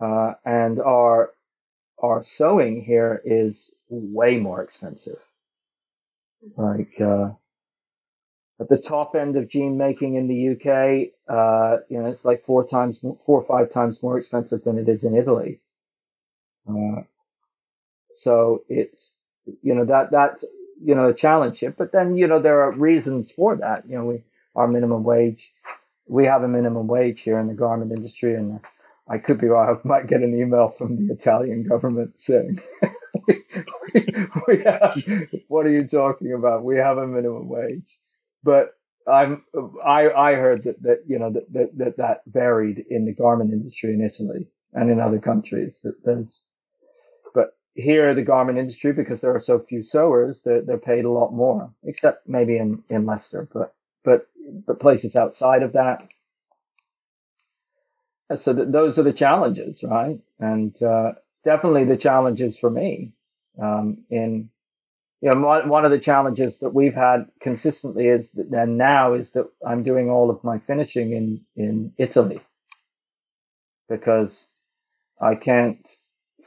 Uh, 0.00 0.34
and 0.44 0.80
our 0.80 1.32
our 2.02 2.24
sewing 2.24 2.82
here 2.82 3.22
is 3.24 3.72
way 3.88 4.38
more 4.38 4.62
expensive. 4.62 5.20
Like 6.56 7.00
uh, 7.00 7.30
at 8.62 8.70
the 8.70 8.78
top 8.78 9.14
end 9.16 9.36
of 9.36 9.48
jean 9.48 9.78
making 9.78 10.16
in 10.16 10.28
the 10.28 10.50
UK, 10.52 11.12
uh, 11.28 11.78
you 11.88 12.00
know, 12.00 12.06
it's 12.10 12.24
like 12.24 12.44
four 12.46 12.66
times, 12.66 13.00
four 13.00 13.42
or 13.42 13.44
five 13.44 13.72
times 13.72 14.02
more 14.02 14.18
expensive 14.18 14.64
than 14.64 14.78
it 14.78 14.88
is 14.88 15.04
in 15.04 15.16
Italy. 15.16 15.60
Uh, 16.68 17.02
so 18.14 18.64
it's, 18.68 19.14
you 19.62 19.74
know, 19.74 19.84
that, 19.86 20.10
that's, 20.12 20.44
you 20.82 20.94
know, 20.94 21.08
a 21.08 21.14
challenge 21.14 21.60
here. 21.60 21.74
But 21.76 21.92
then, 21.92 22.16
you 22.16 22.26
know, 22.28 22.40
there 22.40 22.62
are 22.62 22.72
reasons 22.72 23.30
for 23.30 23.56
that. 23.56 23.88
You 23.88 23.98
know, 23.98 24.04
we, 24.06 24.24
our 24.56 24.68
minimum 24.68 25.04
wage, 25.04 25.52
we 26.08 26.26
have 26.26 26.42
a 26.42 26.48
minimum 26.48 26.86
wage 26.86 27.22
here 27.22 27.38
in 27.38 27.48
the 27.48 27.54
garment 27.54 27.92
industry 27.92 28.34
and 28.34 28.60
I 29.08 29.18
could 29.18 29.38
be 29.38 29.48
wrong. 29.48 29.80
I 29.84 29.88
might 29.88 30.06
get 30.08 30.22
an 30.22 30.38
email 30.38 30.74
from 30.76 31.08
the 31.08 31.14
Italian 31.14 31.64
government 31.64 32.14
saying, 32.18 32.60
we, 33.28 33.44
we 34.48 34.62
have, 34.64 35.02
what 35.48 35.66
are 35.66 35.70
you 35.70 35.86
talking 35.86 36.32
about? 36.32 36.64
We 36.64 36.76
have 36.76 36.98
a 36.98 37.06
minimum 37.06 37.48
wage. 37.48 37.98
But 38.42 38.74
I'm, 39.06 39.44
I, 39.84 40.10
I 40.10 40.34
heard 40.34 40.64
that, 40.64 40.82
that, 40.82 41.02
you 41.06 41.18
know, 41.18 41.32
that, 41.32 41.52
that, 41.76 41.96
that, 41.96 42.22
varied 42.26 42.84
in 42.90 43.04
the 43.04 43.12
garment 43.14 43.52
industry 43.52 43.94
in 43.94 44.02
Italy 44.02 44.46
and 44.72 44.90
in 44.90 45.00
other 45.00 45.18
countries 45.18 45.80
that 45.84 45.94
there's, 46.04 46.42
but 47.34 47.56
here 47.74 48.14
the 48.14 48.22
garment 48.22 48.58
industry, 48.58 48.92
because 48.92 49.20
there 49.20 49.34
are 49.34 49.40
so 49.40 49.58
few 49.58 49.82
sewers, 49.82 50.42
they're, 50.44 50.62
they're 50.62 50.78
paid 50.78 51.04
a 51.04 51.10
lot 51.10 51.32
more, 51.32 51.72
except 51.84 52.28
maybe 52.28 52.56
in, 52.56 52.82
in 52.90 53.06
Leicester, 53.06 53.48
but, 53.52 53.74
but, 54.04 54.28
but 54.66 54.80
places 54.80 55.16
outside 55.16 55.62
of 55.62 55.72
that. 55.72 56.06
So 58.38 58.54
th- 58.54 58.68
those 58.70 58.98
are 58.98 59.02
the 59.02 59.12
challenges, 59.12 59.82
right? 59.82 60.18
And, 60.38 60.80
uh, 60.82 61.12
definitely 61.44 61.84
the 61.84 61.96
challenges 61.96 62.58
for 62.58 62.70
me, 62.70 63.12
um, 63.60 64.04
in, 64.10 64.48
you 65.22 65.30
know, 65.30 65.40
one, 65.40 65.68
one 65.68 65.84
of 65.84 65.92
the 65.92 66.00
challenges 66.00 66.58
that 66.58 66.74
we've 66.74 66.94
had 66.94 67.26
consistently 67.40 68.08
is 68.08 68.32
that 68.32 68.50
then 68.50 68.76
now 68.76 69.14
is 69.14 69.30
that 69.32 69.48
I'm 69.66 69.84
doing 69.84 70.10
all 70.10 70.30
of 70.30 70.42
my 70.42 70.58
finishing 70.58 71.12
in, 71.12 71.40
in 71.56 71.92
Italy 71.96 72.40
because 73.88 74.46
I 75.20 75.36
can't 75.36 75.88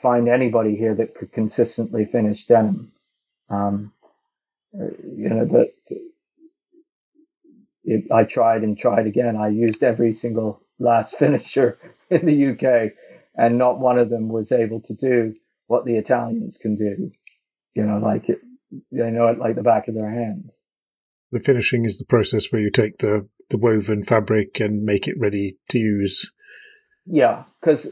find 0.01 0.27
anybody 0.27 0.75
here 0.75 0.93
that 0.95 1.15
could 1.15 1.31
consistently 1.31 2.05
finish 2.05 2.47
denim. 2.47 2.91
Um, 3.49 3.93
you 4.73 5.29
know, 5.29 5.45
that 5.45 5.73
I 8.11 8.23
tried 8.25 8.63
and 8.63 8.77
tried 8.77 9.07
again. 9.07 9.37
I 9.37 9.49
used 9.49 9.83
every 9.83 10.13
single 10.13 10.61
last 10.79 11.15
finisher 11.19 11.79
in 12.09 12.25
the 12.25 12.47
UK 12.51 12.93
and 13.35 13.57
not 13.57 13.79
one 13.79 13.99
of 13.99 14.09
them 14.09 14.27
was 14.29 14.51
able 14.51 14.81
to 14.81 14.93
do 14.93 15.33
what 15.67 15.85
the 15.85 15.95
Italians 15.95 16.57
can 16.57 16.75
do. 16.75 17.11
You 17.73 17.83
know, 17.83 17.99
like 17.99 18.29
it, 18.29 18.39
they 18.91 19.11
know 19.11 19.27
it 19.27 19.39
like 19.39 19.55
the 19.55 19.63
back 19.63 19.87
of 19.87 19.95
their 19.95 20.09
hands. 20.09 20.51
The 21.31 21.39
finishing 21.39 21.85
is 21.85 21.97
the 21.97 22.05
process 22.05 22.51
where 22.51 22.61
you 22.61 22.69
take 22.69 22.99
the, 22.99 23.27
the 23.49 23.57
woven 23.57 24.03
fabric 24.03 24.59
and 24.59 24.83
make 24.83 25.07
it 25.07 25.19
ready 25.19 25.57
to 25.69 25.79
use. 25.79 26.31
Yeah, 27.05 27.43
because 27.59 27.87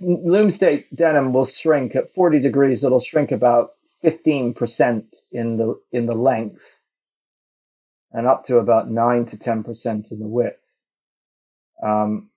loom 0.00 0.52
state 0.52 0.94
denim 0.94 1.32
will 1.32 1.46
shrink 1.46 1.96
at 1.96 2.14
40 2.14 2.38
degrees. 2.38 2.84
It'll 2.84 3.00
shrink 3.00 3.32
about 3.32 3.72
15% 4.04 5.04
in 5.32 5.56
the 5.56 5.80
in 5.90 6.06
the 6.06 6.14
length, 6.14 6.62
and 8.12 8.26
up 8.26 8.46
to 8.46 8.58
about 8.58 8.90
nine 8.90 9.26
to 9.26 9.36
10% 9.36 10.12
in 10.12 10.18
the 10.20 10.26
width. 10.26 10.60
Um, 11.82 12.30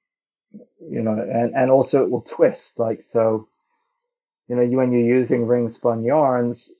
you 0.79 1.01
know, 1.01 1.11
and 1.11 1.53
and 1.55 1.69
also 1.69 2.03
it 2.03 2.09
will 2.09 2.21
twist 2.21 2.79
like 2.79 3.03
so. 3.03 3.47
You 4.47 4.55
know, 4.55 4.65
when 4.77 4.91
you're 4.91 5.01
using 5.01 5.47
ring 5.47 5.69
spun 5.69 6.03
yarns, 6.03 6.71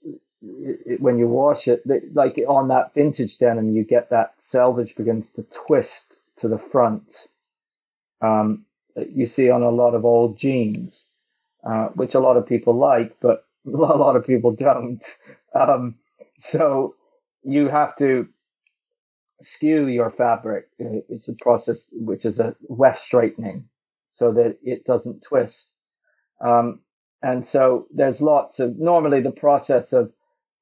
it, 0.46 1.02
when 1.02 1.20
you 1.20 1.28
wash 1.28 1.68
it, 1.68 1.84
like 2.16 2.40
on 2.48 2.70
that 2.70 2.94
vintage 2.96 3.38
denim, 3.40 3.76
you 3.76 3.84
get 3.86 4.10
that 4.12 4.36
selvage 4.48 4.96
begins 4.96 5.32
to 5.34 5.44
twist 5.68 6.16
to 6.38 6.48
the 6.48 6.60
front. 6.60 7.04
Um, 8.22 8.66
you 8.96 9.28
see 9.28 9.50
on 9.50 9.64
a 9.64 9.70
lot 9.72 9.96
of 9.96 10.06
old 10.06 10.38
jeans, 10.38 11.08
uh, 11.66 11.88
which 11.90 12.16
a 12.16 12.20
lot 12.20 12.38
of 12.38 12.48
people 12.48 12.76
like, 12.76 13.16
but 13.22 13.46
a 13.68 13.72
lot 13.72 14.16
of 14.16 14.28
people 14.28 14.52
don't. 14.54 15.04
Um, 15.56 15.96
so 16.42 16.96
you 17.44 17.70
have 17.70 17.96
to 17.98 18.30
skew 19.44 19.88
your 19.88 20.12
fabric. 20.12 20.70
It's 20.80 21.30
a 21.30 21.34
process 21.36 21.90
which 21.94 22.26
is 22.26 22.40
a 22.40 22.56
weft 22.64 23.02
straightening 23.02 23.66
so 24.12 24.34
that 24.34 24.58
it 24.64 24.86
doesn't 24.86 25.24
twist. 25.24 25.70
Um, 26.42 26.82
and 27.24 27.46
so 27.48 27.88
there's 27.94 28.22
lots 28.22 28.60
of, 28.60 28.78
normally 28.80 29.22
the 29.22 29.32
process 29.32 29.94
of 29.94 30.12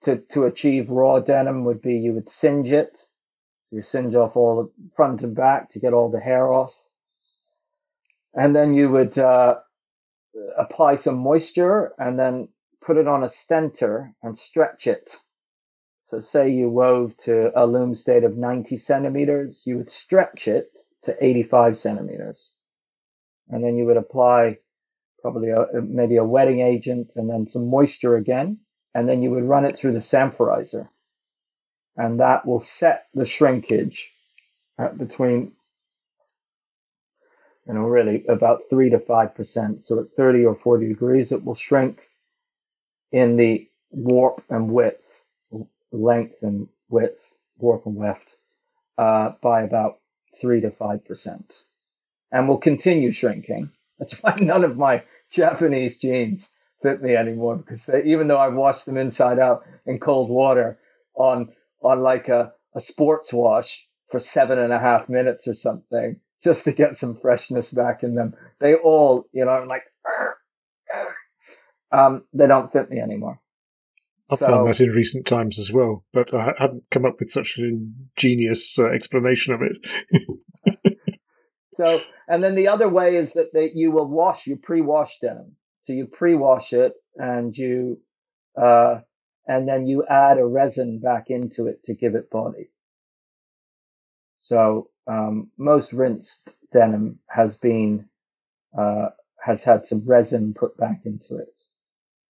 to, 0.03 0.17
to 0.31 0.45
achieve 0.45 0.89
raw 0.89 1.19
denim 1.19 1.65
would 1.65 1.81
be 1.81 1.95
you 1.95 2.13
would 2.13 2.29
singe 2.29 2.71
it. 2.71 2.97
You 3.71 3.81
singe 3.81 4.15
off 4.15 4.35
all 4.35 4.63
the 4.63 4.71
front 4.95 5.21
and 5.21 5.35
back 5.35 5.71
to 5.71 5.79
get 5.79 5.93
all 5.93 6.09
the 6.09 6.19
hair 6.19 6.51
off. 6.51 6.73
And 8.33 8.55
then 8.55 8.73
you 8.73 8.89
would, 8.89 9.17
uh, 9.17 9.59
apply 10.57 10.95
some 10.95 11.17
moisture 11.17 11.93
and 11.97 12.17
then 12.17 12.49
put 12.81 12.97
it 12.97 13.07
on 13.07 13.23
a 13.23 13.29
stenter 13.29 14.13
and 14.23 14.37
stretch 14.37 14.87
it. 14.87 15.15
So 16.07 16.19
say 16.19 16.49
you 16.49 16.69
wove 16.69 17.15
to 17.25 17.51
a 17.59 17.65
loom 17.65 17.95
state 17.95 18.23
of 18.23 18.37
90 18.37 18.77
centimeters, 18.77 19.63
you 19.65 19.77
would 19.77 19.91
stretch 19.91 20.47
it 20.47 20.71
to 21.05 21.23
85 21.23 21.77
centimeters. 21.77 22.53
And 23.49 23.63
then 23.63 23.77
you 23.77 23.85
would 23.85 23.97
apply 23.97 24.59
probably 25.21 25.49
a, 25.49 25.81
maybe 25.81 26.17
a 26.17 26.23
wetting 26.23 26.59
agent 26.59 27.13
and 27.15 27.29
then 27.29 27.47
some 27.47 27.69
moisture 27.69 28.15
again 28.15 28.59
and 28.93 29.07
then 29.07 29.21
you 29.23 29.31
would 29.31 29.43
run 29.43 29.65
it 29.65 29.77
through 29.77 29.93
the 29.93 29.99
sanforizer. 29.99 30.89
And 31.95 32.19
that 32.19 32.45
will 32.45 32.61
set 32.61 33.07
the 33.13 33.25
shrinkage 33.25 34.11
at 34.77 34.97
between, 34.97 35.53
you 37.67 37.73
know, 37.73 37.81
really 37.81 38.25
about 38.27 38.63
three 38.69 38.89
to 38.89 38.99
five 38.99 39.35
percent. 39.35 39.85
So 39.85 39.99
at 39.99 40.09
30 40.17 40.45
or 40.45 40.55
40 40.55 40.87
degrees, 40.87 41.31
it 41.31 41.43
will 41.43 41.55
shrink 41.55 42.01
in 43.11 43.37
the 43.37 43.67
warp 43.91 44.43
and 44.49 44.71
width, 44.71 45.03
length 45.91 46.41
and 46.41 46.67
width, 46.89 47.19
warp 47.59 47.85
and 47.85 47.95
weft, 47.95 48.29
uh, 48.97 49.33
by 49.41 49.63
about 49.63 49.99
three 50.41 50.61
to 50.61 50.71
five 50.71 51.05
percent. 51.05 51.53
And 52.31 52.47
will 52.47 52.57
continue 52.57 53.11
shrinking. 53.11 53.69
That's 53.99 54.13
why 54.23 54.35
none 54.39 54.63
of 54.63 54.77
my 54.77 55.03
Japanese 55.31 55.97
jeans 55.97 56.49
fit 56.83 57.01
me 57.01 57.15
anymore 57.15 57.55
because 57.55 57.85
they, 57.85 58.03
even 58.03 58.27
though 58.27 58.37
I've 58.37 58.53
washed 58.53 58.85
them 58.85 58.97
inside 58.97 59.39
out 59.39 59.63
in 59.85 59.99
cold 59.99 60.29
water 60.29 60.77
on 61.15 61.49
on 61.81 62.01
like 62.01 62.29
a, 62.29 62.53
a 62.75 62.81
sports 62.81 63.33
wash 63.33 63.87
for 64.11 64.19
seven 64.19 64.59
and 64.59 64.71
a 64.71 64.79
half 64.79 65.09
minutes 65.09 65.47
or 65.47 65.55
something 65.55 66.19
just 66.43 66.65
to 66.65 66.71
get 66.71 66.97
some 66.97 67.15
freshness 67.15 67.71
back 67.71 68.03
in 68.03 68.15
them, 68.15 68.33
they 68.59 68.75
all, 68.75 69.25
you 69.31 69.45
know, 69.45 69.51
I'm 69.51 69.67
like, 69.67 69.83
um, 71.91 72.23
they 72.33 72.47
don't 72.47 72.71
fit 72.71 72.89
me 72.89 72.99
anymore. 72.99 73.39
I've 74.29 74.39
so, 74.39 74.47
found 74.47 74.67
that 74.67 74.81
in 74.81 74.89
recent 74.89 75.25
times 75.25 75.57
as 75.59 75.71
well, 75.71 76.03
but 76.11 76.33
I 76.33 76.53
hadn't 76.57 76.83
come 76.91 77.05
up 77.05 77.19
with 77.19 77.29
such 77.29 77.57
an 77.57 78.09
ingenious 78.17 78.77
uh, 78.79 78.87
explanation 78.87 79.53
of 79.53 79.61
it. 79.61 80.97
so, 81.77 82.01
and 82.27 82.43
then 82.43 82.55
the 82.55 82.67
other 82.67 82.89
way 82.89 83.15
is 83.15 83.33
that 83.33 83.53
they, 83.53 83.71
you 83.73 83.91
will 83.91 84.07
wash, 84.07 84.47
you 84.47 84.57
pre-wash 84.57 85.19
denim. 85.21 85.55
So 85.83 85.93
you 85.93 86.07
pre-wash 86.07 86.73
it 86.73 86.95
and 87.17 87.57
you, 87.57 87.99
uh, 88.61 89.01
and 89.47 89.67
then 89.67 89.87
you 89.87 90.05
add 90.09 90.39
a 90.39 90.45
resin 90.45 90.99
back 90.99 91.29
into 91.29 91.67
it 91.67 91.83
to 91.85 91.95
give 91.95 92.15
it 92.15 92.31
body. 92.31 92.69
So, 94.39 94.89
um, 95.07 95.51
most 95.57 95.93
rinsed 95.93 96.55
denim 96.73 97.19
has 97.29 97.57
been, 97.57 98.09
uh, 98.77 99.09
has 99.43 99.63
had 99.63 99.87
some 99.87 100.03
resin 100.05 100.53
put 100.55 100.77
back 100.77 101.01
into 101.05 101.37
it 101.37 101.53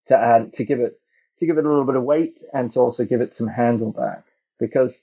to 0.07 0.17
add, 0.17 0.53
to 0.55 0.65
give 0.65 0.79
it, 0.81 0.99
to 1.39 1.45
give 1.47 1.57
it 1.57 1.65
a 1.65 1.69
little 1.69 1.85
bit 1.85 1.95
of 1.97 2.03
weight 2.03 2.43
and 2.53 2.71
to 2.73 2.79
also 2.79 3.05
give 3.05 3.21
it 3.21 3.35
some 3.35 3.47
handle 3.47 3.91
back 3.91 4.25
because 4.59 5.01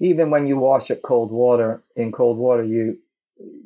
even 0.00 0.30
when 0.30 0.46
you 0.46 0.58
wash 0.58 0.90
it 0.90 1.02
cold 1.02 1.32
water 1.32 1.82
in 1.96 2.12
cold 2.12 2.38
water, 2.38 2.64
you, 2.64 2.98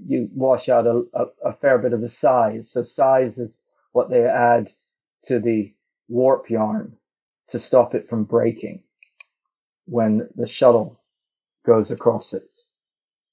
you 0.07 0.29
wash 0.35 0.69
out 0.69 0.87
a, 0.87 1.05
a, 1.15 1.27
a 1.51 1.53
fair 1.55 1.79
bit 1.79 1.93
of 1.95 2.01
the 2.03 2.11
size. 2.11 2.71
So 2.71 2.83
size 2.85 3.39
is 3.39 3.55
what 3.99 4.11
they 4.11 4.23
add 4.23 4.71
to 5.25 5.41
the 5.41 5.75
warp 6.07 6.49
yarn 6.49 6.97
to 7.51 7.59
stop 7.59 7.97
it 7.97 8.09
from 8.09 8.23
breaking 8.23 8.81
when 9.87 10.29
the 10.37 10.47
shuttle 10.47 11.01
goes 11.67 11.91
across 11.91 12.33
it. 12.33 12.49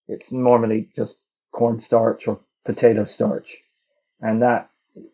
It's 0.07 0.31
normally 0.31 0.89
just 0.95 1.17
cornstarch 1.51 2.27
or 2.27 2.39
potato 2.65 3.05
starch. 3.05 3.55
And 4.19 4.41
that, 4.41 4.71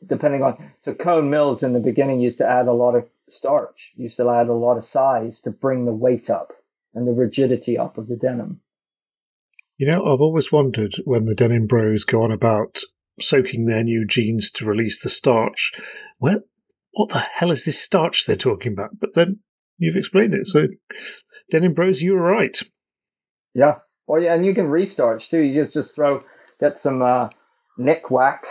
depending 0.07 0.41
on, 0.41 0.71
so 0.83 0.93
Cone 0.93 1.29
Mills 1.29 1.63
in 1.63 1.73
the 1.73 1.81
beginning 1.81 2.21
used 2.21 2.37
to 2.37 2.47
add 2.47 2.69
a 2.69 2.79
lot 2.83 2.95
of 2.95 3.09
starch, 3.29 3.91
used 3.97 4.15
to 4.15 4.29
add 4.29 4.47
a 4.47 4.53
lot 4.53 4.77
of 4.77 4.85
size 4.85 5.41
to 5.41 5.51
bring 5.51 5.83
the 5.83 5.91
weight 5.91 6.29
up 6.29 6.53
and 6.93 7.05
the 7.05 7.11
rigidity 7.11 7.77
up 7.77 7.97
of 7.97 8.07
the 8.07 8.15
denim. 8.15 8.61
You 9.77 9.87
know, 9.87 9.99
I've 10.05 10.21
always 10.21 10.49
wondered 10.49 10.93
when 11.03 11.25
the 11.25 11.35
denim 11.35 11.67
bros 11.67 12.05
go 12.05 12.23
on 12.23 12.31
about 12.31 12.79
soaking 13.19 13.65
their 13.65 13.83
new 13.83 14.05
jeans 14.05 14.51
to 14.51 14.65
release 14.65 15.01
the 15.01 15.09
starch. 15.09 15.71
Well, 16.19 16.41
what 16.91 17.09
the 17.09 17.19
hell 17.19 17.51
is 17.51 17.65
this 17.65 17.79
starch 17.79 18.25
they're 18.25 18.35
talking 18.35 18.73
about? 18.73 18.99
But 18.99 19.15
then 19.15 19.39
you've 19.77 19.95
explained 19.95 20.33
it. 20.33 20.47
So, 20.47 20.67
Denim 21.49 21.73
Bros, 21.73 22.01
you 22.01 22.13
were 22.13 22.21
right. 22.21 22.57
Yeah. 23.53 23.79
Well, 24.07 24.21
yeah, 24.21 24.33
and 24.33 24.45
you 24.45 24.53
can 24.53 24.67
restarch 24.67 25.29
too. 25.29 25.39
You 25.39 25.63
just 25.63 25.73
just 25.73 25.95
throw 25.95 26.23
get 26.59 26.79
some 26.79 27.01
uh, 27.01 27.29
Nikwax 27.79 28.49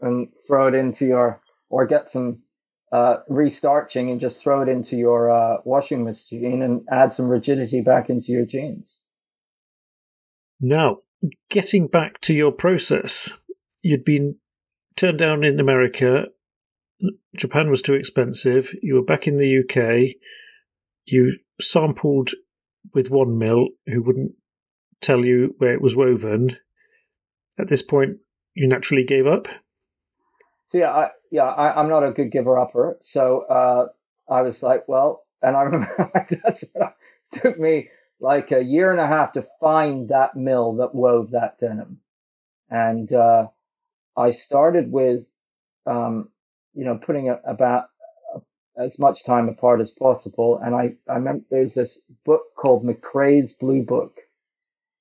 and 0.00 0.28
throw 0.46 0.68
it 0.68 0.74
into 0.74 1.06
your, 1.06 1.40
or 1.68 1.86
get 1.86 2.10
some 2.10 2.42
uh, 2.92 3.18
restarching 3.30 4.10
and 4.10 4.20
just 4.20 4.42
throw 4.42 4.62
it 4.62 4.68
into 4.68 4.96
your 4.96 5.30
uh, 5.30 5.58
washing 5.64 6.02
machine 6.04 6.62
and 6.62 6.82
add 6.90 7.14
some 7.14 7.28
rigidity 7.28 7.82
back 7.82 8.10
into 8.10 8.32
your 8.32 8.46
jeans. 8.46 9.00
Now, 10.60 10.98
getting 11.50 11.86
back 11.86 12.20
to 12.22 12.34
your 12.34 12.52
process, 12.52 13.38
you'd 13.82 14.04
been 14.04 14.36
turned 14.96 15.18
down 15.18 15.44
in 15.44 15.60
America. 15.60 16.26
Japan 17.36 17.70
was 17.70 17.82
too 17.82 17.94
expensive. 17.94 18.74
You 18.82 18.96
were 18.96 19.04
back 19.04 19.26
in 19.26 19.36
the 19.36 19.58
UK. 19.60 20.16
You 21.06 21.38
sampled 21.60 22.30
with 22.94 23.10
one 23.10 23.38
mill 23.38 23.68
who 23.86 24.02
wouldn't 24.02 24.32
tell 25.00 25.24
you 25.24 25.54
where 25.58 25.72
it 25.72 25.80
was 25.80 25.96
woven. 25.96 26.56
At 27.58 27.68
this 27.68 27.82
point, 27.82 28.18
you 28.54 28.66
naturally 28.66 29.04
gave 29.04 29.26
up. 29.26 29.48
So 30.70 30.78
yeah, 30.78 30.90
I, 30.90 31.10
yeah, 31.30 31.44
I, 31.44 31.80
am 31.80 31.88
not 31.88 32.04
a 32.04 32.12
good 32.12 32.30
giver 32.30 32.58
upper. 32.58 32.98
So 33.02 33.40
uh, 33.42 33.86
I 34.32 34.42
was 34.42 34.62
like, 34.62 34.86
well, 34.86 35.24
and 35.42 35.56
I 35.56 35.62
remember 35.62 36.10
what 36.12 36.30
it 36.30 36.62
took 37.32 37.58
me 37.58 37.88
like 38.20 38.52
a 38.52 38.62
year 38.62 38.90
and 38.90 39.00
a 39.00 39.06
half 39.06 39.32
to 39.32 39.46
find 39.60 40.08
that 40.10 40.36
mill 40.36 40.74
that 40.76 40.94
wove 40.94 41.30
that 41.30 41.58
denim, 41.58 42.00
and 42.68 43.12
uh, 43.12 43.46
I 44.16 44.32
started 44.32 44.90
with, 44.92 45.30
um, 45.86 46.30
you 46.74 46.84
know, 46.84 46.98
putting 46.98 47.28
a, 47.30 47.40
about 47.46 47.86
as 48.78 48.98
much 48.98 49.24
time 49.24 49.48
apart 49.48 49.80
as 49.80 49.90
possible. 49.90 50.58
And 50.64 50.74
I, 50.74 50.94
I 51.08 51.14
remember 51.16 51.44
there's 51.50 51.74
this 51.74 52.00
book 52.24 52.42
called 52.56 52.84
McCrae's 52.84 53.54
Blue 53.54 53.82
Book, 53.82 54.18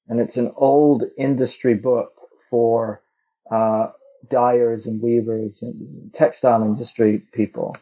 and 0.07 0.20
it's 0.20 0.38
an 0.38 0.51
old 0.57 1.03
industry 1.18 1.76
book 1.76 2.12
for 2.49 3.01
uh, 3.51 3.88
dyers 4.30 4.86
and 4.86 5.01
weavers 5.01 5.62
and 5.62 6.14
textile 6.14 6.64
industry 6.64 7.24
people. 7.34 7.76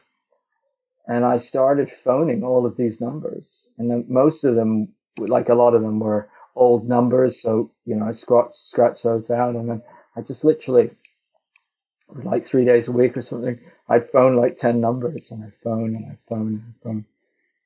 And 1.08 1.26
I 1.26 1.38
started 1.38 1.90
phoning 2.04 2.44
all 2.44 2.66
of 2.66 2.76
these 2.76 3.00
numbers, 3.00 3.68
and 3.78 3.90
then 3.90 4.06
most 4.10 4.44
of 4.44 4.56
them, 4.56 4.90
like 5.18 5.50
a 5.50 5.56
lot 5.56 5.74
of 5.74 5.82
them, 5.82 6.00
were 6.00 6.30
old 6.56 6.88
numbers. 6.88 7.42
So 7.42 7.72
you 7.86 7.96
know, 7.96 8.08
I 8.08 8.12
scratch 8.12 8.52
scratch 8.56 9.04
those 9.04 9.32
out, 9.32 9.56
and 9.56 9.70
then 9.70 9.82
I 10.18 10.22
just 10.22 10.44
literally, 10.44 10.92
like 12.14 12.47
three 12.47 12.66
days 12.66 12.88
a 12.88 12.91
week 12.91 13.18
or 13.18 13.22
something, 13.22 13.60
I'd 13.89 14.10
phone 14.12 14.36
like 14.36 14.58
ten 14.58 14.82
numbers, 14.82 15.32
and 15.32 15.43
I 15.43 15.51
phone 15.64 15.95
and 15.95 16.05
I 16.05 16.18
phone 16.30 16.47
and 16.47 16.64
I 16.68 16.84
phone, 16.84 17.05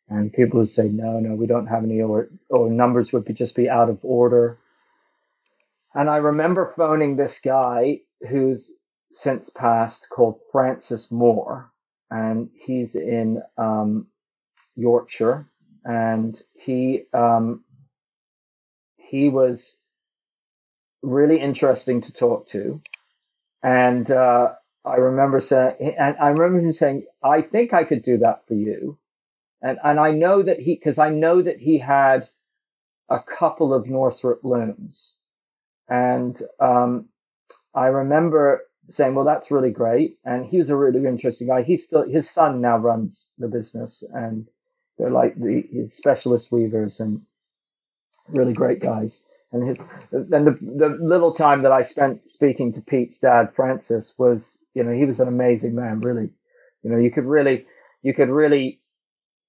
and 0.10 0.34
people 0.34 0.60
would 0.60 0.70
say, 0.70 0.90
no, 0.90 1.20
no, 1.20 1.36
we 1.36 1.48
don't 1.48 1.68
have 1.68 1.84
any, 1.84 2.02
or 2.02 2.30
or 2.50 2.70
numbers 2.70 3.14
would 3.14 3.26
be 3.26 3.34
just 3.34 3.56
be 3.56 3.70
out 3.70 3.90
of 3.90 4.00
order. 4.04 4.58
And 5.94 6.10
I 6.10 6.18
remember 6.18 6.74
phoning 6.78 7.16
this 7.16 7.40
guy 7.40 8.02
who's 8.30 8.72
since 9.12 9.50
passed 9.50 10.08
called 10.10 10.40
Francis 10.52 11.12
Moore, 11.12 11.72
and 12.10 12.50
he's 12.56 12.96
in 12.96 13.42
um, 13.58 14.08
Yorkshire, 14.76 15.48
and 15.86 16.42
he 16.54 17.04
um, 17.14 17.64
he 18.98 19.30
was 19.30 19.76
really 21.02 21.40
interesting 21.40 22.02
to 22.02 22.14
talk 22.14 22.48
to, 22.50 22.82
and 23.64 24.10
uh, 24.12 24.54
I 24.86 24.96
remember 24.96 25.40
saying, 25.42 25.96
and 26.00 26.16
I 26.20 26.30
remember 26.30 26.60
him 26.60 26.74
saying, 26.74 27.06
"I 27.24 27.42
think 27.42 27.74
I 27.74 27.84
could 27.84 28.04
do 28.04 28.18
that 28.20 28.48
for 28.48 28.54
you," 28.56 28.98
and 29.62 29.80
and 29.84 30.00
I 30.00 30.12
know 30.12 30.44
that 30.44 30.60
he 30.60 30.76
because 30.76 31.00
I 31.00 31.10
know 31.10 31.42
that 31.42 31.60
he 31.60 31.78
had 31.80 32.30
a 33.10 33.20
couple 33.22 33.74
of 33.74 33.88
Northrop 33.88 34.44
looms, 34.44 35.16
and 35.90 36.42
um, 36.60 37.10
I 37.76 37.88
remember 37.88 38.64
saying, 38.90 39.16
"Well, 39.16 39.26
that's 39.26 39.52
really 39.52 39.72
great," 39.72 40.18
and 40.26 40.46
he 40.46 40.58
was 40.58 40.70
a 40.70 40.78
really 40.78 41.06
interesting 41.08 41.48
guy. 41.48 41.64
He's 41.64 41.86
still 41.86 42.04
his 42.10 42.30
son 42.30 42.62
now 42.62 42.78
runs 42.78 43.30
the 43.38 43.48
business, 43.48 44.04
and 44.14 44.48
they're 44.98 45.12
like 45.12 45.36
the 45.40 45.88
specialist 45.90 46.52
weavers 46.52 47.00
and 47.00 47.22
really 48.30 48.54
great 48.54 48.80
guys. 48.82 49.22
And 49.54 49.68
his, 49.70 49.78
and 50.12 50.48
the 50.48 50.58
the 50.62 50.98
little 51.02 51.34
time 51.34 51.64
that 51.64 51.72
I 51.74 51.84
spent 51.84 52.30
speaking 52.32 52.74
to 52.74 52.82
Pete's 52.82 53.20
dad, 53.20 53.54
Francis, 53.56 54.16
was 54.18 54.60
you 54.76 54.84
know 54.84 54.94
he 54.94 55.06
was 55.06 55.20
an 55.22 55.28
amazing 55.30 55.76
man. 55.76 56.02
Really, 56.02 56.30
you 56.84 56.92
know 56.92 56.98
you 57.00 57.12
could 57.12 57.26
really 57.26 57.66
you 58.04 58.14
could 58.14 58.30
really 58.30 58.82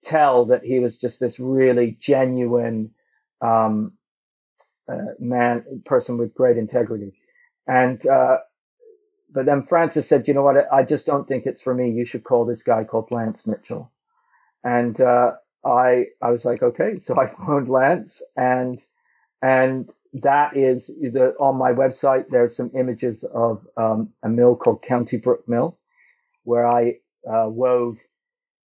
tell 0.05 0.47
that 0.47 0.65
he 0.65 0.81
was 0.81 0.99
just 0.99 1.21
this 1.21 1.41
really 1.41 1.97
genuine 2.01 2.91
um, 3.41 3.93
uh, 4.93 4.97
man 5.21 5.83
person 5.87 6.19
with 6.19 6.35
great 6.35 6.59
integrity. 6.59 7.15
And, 7.69 8.07
uh, 8.07 8.39
but 9.33 9.47
then 9.47 9.67
Francis 9.67 10.09
said, 10.09 10.29
you 10.29 10.35
know 10.35 10.43
what? 10.43 10.73
I 10.73 10.85
just 10.85 11.07
don't 11.07 11.29
think 11.29 11.47
it's 11.47 11.63
for 11.63 11.75
me. 11.75 11.91
You 11.93 12.05
should 12.07 12.25
call 12.25 12.47
this 12.47 12.63
guy 12.65 12.85
called 12.85 13.11
Lance 13.13 13.47
Mitchell. 13.47 13.93
And, 14.65 15.01
uh, 15.01 15.33
I, 15.65 16.07
I 16.23 16.31
was 16.33 16.45
like, 16.45 16.63
okay. 16.63 16.97
So 17.01 17.19
I 17.21 17.29
phoned 17.29 17.69
Lance 17.69 18.23
and, 18.37 18.85
and 19.43 19.91
that 20.15 20.57
is 20.57 20.89
the, 20.89 21.35
on 21.41 21.57
my 21.57 21.73
website. 21.73 22.27
There's 22.31 22.57
some 22.57 22.73
images 22.79 23.25
of, 23.25 23.67
um, 23.77 24.11
a 24.25 24.31
mill 24.31 24.57
called 24.57 24.83
County 24.83 25.19
Brook 25.19 25.49
Mill 25.49 25.79
where 26.45 26.67
I, 26.67 26.99
uh, 27.31 27.49
wove 27.49 27.99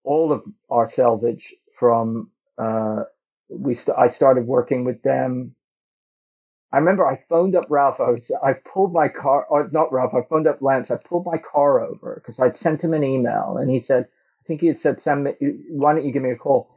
all 0.03 0.31
of 0.33 0.43
our 0.69 0.89
selvage 0.89 1.53
from, 1.79 2.31
uh, 2.57 3.03
we, 3.49 3.75
st- 3.75 3.97
I 3.97 4.09
started 4.09 4.47
working 4.47 4.85
with 4.85 5.01
them 5.03 5.51
I 6.73 6.79
remember 6.79 7.07
I 7.07 7.17
phoned 7.29 7.57
up 7.57 7.67
Ralph. 7.71 7.99
I 8.01 8.11
was, 8.11 8.31
I 8.43 8.53
pulled 8.53 8.93
my 8.93 9.09
car, 9.09 9.47
or 9.49 9.69
not 9.73 9.91
Ralph. 9.93 10.13
I 10.15 10.23
phoned 10.29 10.47
up 10.47 10.61
Lance. 10.61 10.91
I 10.91 10.97
pulled 10.97 11.25
my 11.25 11.39
car 11.39 11.81
over 11.81 12.15
because 12.17 12.39
I'd 12.41 12.59
sent 12.59 12.85
him 12.85 12.93
an 12.93 13.05
email, 13.05 13.57
and 13.59 13.71
he 13.71 13.81
said, 13.81 14.05
I 14.05 14.47
think 14.47 14.61
he 14.61 14.67
had 14.67 14.79
said, 14.79 15.01
"Send 15.01 15.25
me. 15.25 15.33
Why 15.71 15.95
don't 15.95 16.05
you 16.05 16.13
give 16.13 16.23
me 16.23 16.31
a 16.31 16.37
call?" 16.37 16.71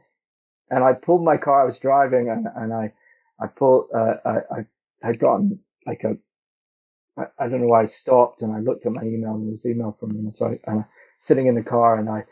And 0.71 0.83
I 0.83 0.93
pulled 0.93 1.23
my 1.25 1.37
car. 1.37 1.63
I 1.63 1.65
was 1.65 1.79
driving, 1.79 2.29
and, 2.29 2.47
and 2.55 2.73
I, 2.73 2.93
I 3.41 3.47
pulled. 3.47 3.87
Uh, 3.95 4.15
I, 4.25 4.31
I 4.59 4.65
had 5.03 5.19
gotten 5.19 5.59
like 5.87 6.03
a. 6.03 6.17
I, 7.17 7.25
I 7.39 7.47
don't 7.49 7.61
know 7.61 7.67
why 7.67 7.83
I 7.83 7.87
stopped, 7.87 8.41
and 8.41 8.53
I 8.53 8.59
looked 8.59 8.85
at 8.85 8.93
my 8.93 9.03
email, 9.03 9.35
and 9.35 9.45
there 9.45 9.51
was 9.51 9.65
email 9.65 9.97
from 9.99 10.11
him. 10.11 10.31
So 10.35 10.47
I, 10.47 10.59
and 10.71 10.81
I, 10.81 10.85
sitting 11.19 11.47
in 11.47 11.55
the 11.55 11.63
car, 11.63 11.99
and 11.99 12.09
I, 12.09 12.23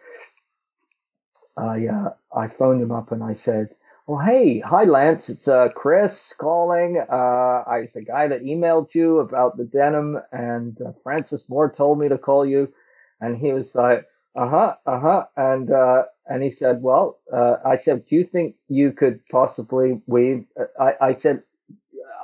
I, 1.57 1.87
uh, 1.87 2.13
I 2.35 2.47
phoned 2.47 2.81
him 2.81 2.91
up, 2.91 3.11
and 3.11 3.23
I 3.23 3.33
said, 3.33 3.69
well, 4.07 4.25
hey, 4.25 4.59
hi, 4.59 4.85
Lance. 4.85 5.29
It's 5.29 5.47
uh, 5.47 5.69
Chris 5.75 6.33
calling. 6.37 6.97
Uh, 7.11 7.63
I 7.67 7.81
was 7.81 7.93
the 7.93 8.01
guy 8.03 8.27
that 8.27 8.43
emailed 8.43 8.95
you 8.95 9.19
about 9.19 9.57
the 9.57 9.65
denim, 9.65 10.17
and 10.31 10.77
uh, 10.81 10.91
Francis 11.03 11.47
Moore 11.49 11.71
told 11.71 11.99
me 11.99 12.09
to 12.09 12.17
call 12.17 12.45
you. 12.45 12.73
And 13.21 13.37
he 13.37 13.53
was 13.53 13.75
like, 13.75 14.07
uh 14.35 14.49
huh, 14.49 14.75
uh 14.85 14.99
huh. 14.99 15.25
And 15.37 15.71
and 16.29 16.43
he 16.43 16.51
said, 16.51 16.83
well, 16.83 17.19
uh, 17.33 17.57
I 17.65 17.77
said, 17.77 18.05
do 18.07 18.17
you 18.17 18.25
think 18.25 18.55
you 18.69 18.93
could 18.93 19.25
possibly 19.27 20.01
weave? 20.07 20.45
I, 20.79 20.93
I 21.01 21.15
said, 21.15 21.43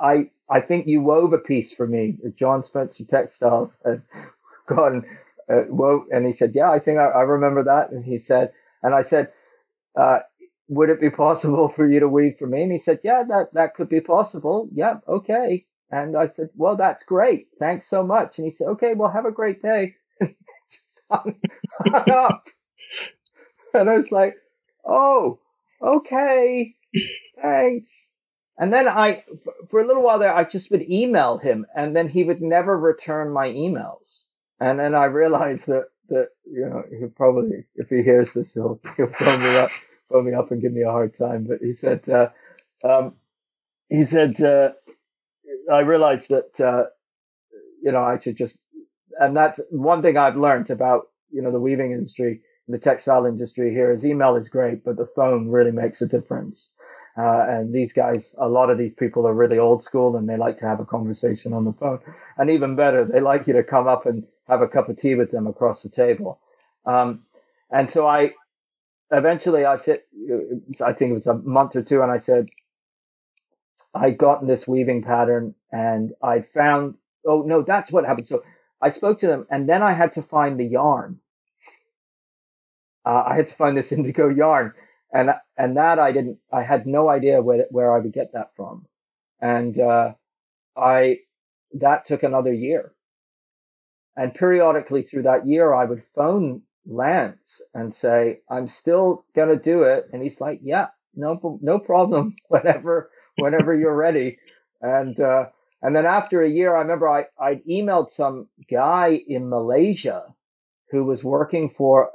I 0.00 0.30
I 0.50 0.60
think 0.60 0.86
you 0.86 1.02
wove 1.02 1.32
a 1.32 1.38
piece 1.38 1.74
for 1.74 1.86
me 1.86 2.18
John 2.36 2.64
Spencer 2.64 3.04
Textiles 3.06 3.78
and 3.84 4.02
gone 4.68 5.06
uh, 5.50 5.62
wove. 5.68 6.04
And 6.12 6.26
he 6.26 6.32
said, 6.34 6.52
yeah, 6.54 6.70
I 6.70 6.80
think 6.80 6.98
I, 6.98 7.06
I 7.06 7.22
remember 7.22 7.64
that. 7.64 7.92
And 7.92 8.04
he 8.04 8.18
said, 8.18 8.52
and 8.82 8.94
I 8.94 9.02
said, 9.02 9.32
uh, 9.98 10.20
would 10.68 10.90
it 10.90 11.00
be 11.00 11.10
possible 11.10 11.68
for 11.68 11.88
you 11.90 12.00
to 12.00 12.08
weave 12.08 12.36
for 12.38 12.46
me? 12.46 12.62
And 12.64 12.72
he 12.72 12.78
said, 12.78 13.00
yeah, 13.04 13.24
that, 13.28 13.48
that 13.54 13.74
could 13.74 13.88
be 13.88 14.00
possible. 14.00 14.68
Yeah. 14.72 14.98
Okay. 15.08 15.66
And 15.90 16.16
I 16.16 16.28
said, 16.28 16.50
well, 16.56 16.76
that's 16.76 17.04
great. 17.04 17.48
Thanks 17.60 17.88
so 17.90 18.04
much. 18.04 18.38
And 18.38 18.46
he 18.46 18.52
said, 18.52 18.68
okay, 18.68 18.94
well, 18.94 19.10
have 19.10 19.26
a 19.26 19.32
great 19.32 19.62
day. 19.62 19.96
hung 21.10 21.36
up. 22.10 22.44
And 23.80 23.90
I 23.90 23.98
was 23.98 24.10
like, 24.12 24.36
oh, 24.84 25.38
okay. 25.82 26.74
Thanks. 27.42 27.92
And 28.58 28.72
then 28.72 28.88
I, 28.88 29.24
for 29.70 29.80
a 29.80 29.86
little 29.86 30.02
while 30.02 30.18
there, 30.18 30.34
I 30.34 30.44
just 30.44 30.70
would 30.70 30.88
email 30.88 31.36
him 31.38 31.66
and 31.76 31.94
then 31.94 32.08
he 32.08 32.24
would 32.24 32.40
never 32.40 32.76
return 32.76 33.32
my 33.32 33.48
emails. 33.48 34.24
And 34.60 34.80
then 34.80 34.94
I 34.94 35.04
realized 35.04 35.66
that, 35.66 35.88
that, 36.08 36.28
you 36.50 36.66
know, 36.66 36.82
he 36.90 37.06
probably, 37.06 37.64
if 37.74 37.90
he 37.90 38.02
hears 38.02 38.32
this, 38.32 38.54
he'll, 38.54 38.80
he'll 38.96 39.12
phone 39.18 39.42
me 39.42 39.56
up 39.56 39.70
phone 40.10 40.26
me 40.26 40.34
up 40.34 40.50
and 40.50 40.62
give 40.62 40.72
me 40.72 40.82
a 40.82 40.90
hard 40.90 41.16
time. 41.16 41.46
But 41.48 41.58
he 41.60 41.74
said, 41.74 42.08
uh, 42.08 42.28
um, 42.84 43.14
he 43.88 44.06
said, 44.06 44.40
uh, 44.42 44.70
I 45.72 45.80
realized 45.80 46.30
that, 46.30 46.60
uh, 46.60 46.84
you 47.82 47.92
know, 47.92 48.02
I 48.02 48.18
should 48.18 48.36
just, 48.36 48.58
and 49.18 49.36
that's 49.36 49.60
one 49.70 50.02
thing 50.02 50.16
I've 50.16 50.36
learned 50.36 50.70
about, 50.70 51.08
you 51.30 51.42
know, 51.42 51.52
the 51.52 51.60
weaving 51.60 51.92
industry, 51.92 52.42
the 52.68 52.78
textile 52.78 53.26
industry 53.26 53.70
here 53.72 53.92
is 53.92 54.04
email 54.04 54.36
is 54.36 54.48
great, 54.48 54.84
but 54.84 54.96
the 54.96 55.06
phone 55.14 55.48
really 55.48 55.70
makes 55.70 56.02
a 56.02 56.06
difference. 56.06 56.70
Uh, 57.18 57.46
and 57.48 57.74
these 57.74 57.92
guys, 57.92 58.34
a 58.38 58.48
lot 58.48 58.68
of 58.68 58.76
these 58.76 58.92
people 58.94 59.26
are 59.26 59.32
really 59.32 59.58
old 59.58 59.82
school 59.82 60.16
and 60.16 60.28
they 60.28 60.36
like 60.36 60.58
to 60.58 60.66
have 60.66 60.80
a 60.80 60.84
conversation 60.84 61.52
on 61.52 61.64
the 61.64 61.72
phone. 61.72 61.98
And 62.36 62.50
even 62.50 62.76
better, 62.76 63.04
they 63.04 63.20
like 63.20 63.46
you 63.46 63.54
to 63.54 63.62
come 63.62 63.86
up 63.86 64.04
and 64.04 64.24
have 64.48 64.60
a 64.60 64.68
cup 64.68 64.88
of 64.88 64.98
tea 64.98 65.14
with 65.14 65.30
them 65.30 65.46
across 65.46 65.82
the 65.82 65.88
table. 65.88 66.40
Um, 66.84 67.22
and 67.70 67.90
so 67.90 68.06
I, 68.06 68.32
eventually 69.10 69.64
I 69.64 69.78
said, 69.78 70.02
I 70.84 70.92
think 70.92 71.10
it 71.10 71.14
was 71.14 71.26
a 71.26 71.34
month 71.34 71.74
or 71.74 71.82
two, 71.82 72.02
and 72.02 72.12
I 72.12 72.18
said, 72.18 72.48
I 73.94 74.10
got 74.10 74.46
this 74.46 74.68
weaving 74.68 75.02
pattern 75.02 75.54
and 75.72 76.12
I 76.22 76.42
found, 76.42 76.96
oh 77.26 77.42
no, 77.42 77.62
that's 77.62 77.90
what 77.90 78.04
happened. 78.04 78.26
So 78.26 78.44
I 78.80 78.90
spoke 78.90 79.20
to 79.20 79.26
them 79.26 79.46
and 79.50 79.68
then 79.68 79.82
I 79.82 79.94
had 79.94 80.12
to 80.14 80.22
find 80.22 80.60
the 80.60 80.66
yarn. 80.66 81.18
Uh, 83.06 83.24
I 83.28 83.36
had 83.36 83.48
to 83.48 83.56
find 83.56 83.76
this 83.78 83.92
indigo 83.98 84.28
yarn 84.28 84.74
and, 85.12 85.30
and 85.58 85.78
that 85.78 86.00
I 86.00 86.12
didn't, 86.12 86.38
I 86.52 86.64
had 86.64 86.86
no 86.86 87.08
idea 87.10 87.42
where, 87.42 87.66
where 87.70 87.94
I 87.94 88.00
would 88.00 88.12
get 88.14 88.32
that 88.34 88.50
from. 88.56 88.86
And, 89.40 89.78
uh, 89.80 90.14
I, 90.76 91.20
that 91.74 92.06
took 92.06 92.22
another 92.22 92.52
year. 92.52 92.92
And 94.16 94.34
periodically 94.34 95.02
through 95.02 95.24
that 95.24 95.46
year, 95.46 95.74
I 95.74 95.84
would 95.84 96.02
phone 96.14 96.62
Lance 96.86 97.60
and 97.74 97.94
say, 97.94 98.40
I'm 98.50 98.68
still 98.68 99.24
to 99.34 99.56
do 99.56 99.82
it. 99.84 100.08
And 100.12 100.22
he's 100.22 100.40
like, 100.40 100.60
yeah, 100.62 100.88
no, 101.14 101.58
no 101.62 101.78
problem. 101.78 102.36
Whenever, 102.48 103.10
whenever 103.36 103.74
you're 103.74 103.96
ready. 103.96 104.38
And, 104.80 105.18
uh, 105.20 105.46
and 105.82 105.94
then 105.94 106.06
after 106.06 106.42
a 106.42 106.48
year, 106.48 106.74
I 106.74 106.80
remember 106.80 107.08
I, 107.08 107.26
I 107.38 107.56
emailed 107.68 108.10
some 108.10 108.48
guy 108.70 109.20
in 109.28 109.48
Malaysia 109.48 110.34
who 110.90 111.04
was 111.04 111.24
working 111.24 111.70
for, 111.76 112.10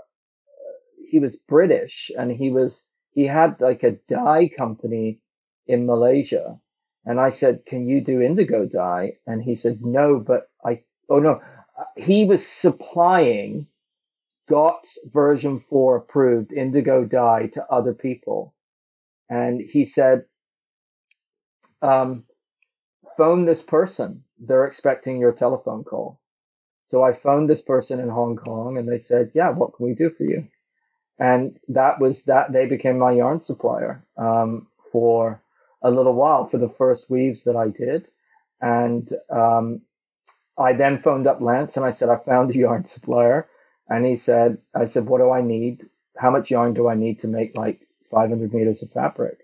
he 1.12 1.20
was 1.20 1.36
British 1.36 2.10
and 2.18 2.32
he 2.32 2.50
was, 2.50 2.86
he 3.12 3.28
had 3.28 3.60
like 3.60 3.84
a 3.84 3.98
dye 4.08 4.50
company 4.58 5.20
in 5.68 5.86
Malaysia. 5.86 6.58
And 7.06 7.20
I 7.20 7.32
said, 7.32 7.66
can 7.66 7.86
you 7.88 8.00
do 8.02 8.22
indigo 8.22 8.66
dye? 8.66 9.18
And 9.28 9.44
he 9.44 9.56
said, 9.56 9.80
no, 9.82 10.20
but 10.20 10.50
I, 10.66 10.84
oh 11.10 11.20
no, 11.20 11.42
he 11.98 12.24
was 12.24 12.48
supplying 12.48 13.68
GOTS 14.48 15.00
version 15.12 15.64
4 15.70 15.98
approved 15.98 16.54
indigo 16.54 17.04
dye 17.04 17.48
to 17.56 17.66
other 17.70 17.94
people. 17.94 18.56
And 19.30 19.60
he 19.60 19.84
said, 19.84 20.24
um, 21.82 22.24
phone 23.18 23.44
this 23.46 23.64
person. 23.64 24.24
They're 24.40 24.66
expecting 24.66 25.20
your 25.20 25.34
telephone 25.34 25.84
call. 25.84 26.22
So 26.86 27.04
I 27.04 27.14
phoned 27.14 27.50
this 27.50 27.62
person 27.62 28.00
in 28.00 28.10
Hong 28.10 28.38
Kong 28.38 28.78
and 28.78 28.88
they 28.88 29.00
said, 29.00 29.32
yeah, 29.34 29.50
what 29.50 29.76
can 29.76 29.86
we 29.86 29.94
do 29.94 30.10
for 30.10 30.24
you? 30.24 30.48
And 31.22 31.60
that 31.70 32.02
was 32.02 32.26
that 32.26 32.54
they 32.54 32.68
became 32.68 33.00
my 33.00 33.14
yarn 33.14 33.42
supplier, 33.42 34.04
um, 34.18 34.68
for 34.92 35.42
a 35.84 35.92
little 35.92 36.16
while 36.16 36.50
for 36.50 36.60
the 36.60 36.70
first 36.78 37.12
weaves 37.12 37.46
that 37.46 37.58
I 37.58 37.70
did. 37.70 38.10
And, 38.62 39.14
um, 39.32 39.84
I 40.58 40.74
then 40.74 41.02
phoned 41.02 41.28
up 41.28 41.42
Lance 41.42 41.78
and 41.78 41.86
I 41.86 41.92
said, 41.92 42.10
I 42.10 42.18
found 42.18 42.52
a 42.52 42.58
yarn 42.58 42.88
supplier. 42.88 43.48
And 43.90 44.06
he 44.06 44.18
said, 44.18 44.60
I 44.76 44.88
said, 44.88 45.08
what 45.08 45.20
do 45.20 45.32
I 45.32 45.42
need? 45.42 45.90
How 46.18 46.32
much 46.32 46.52
yarn 46.52 46.74
do 46.76 46.90
I 46.90 46.96
need 46.96 47.22
to 47.22 47.28
make 47.28 47.58
like 47.58 47.82
500 48.12 48.54
meters 48.54 48.84
of 48.84 48.92
fabric? 48.92 49.40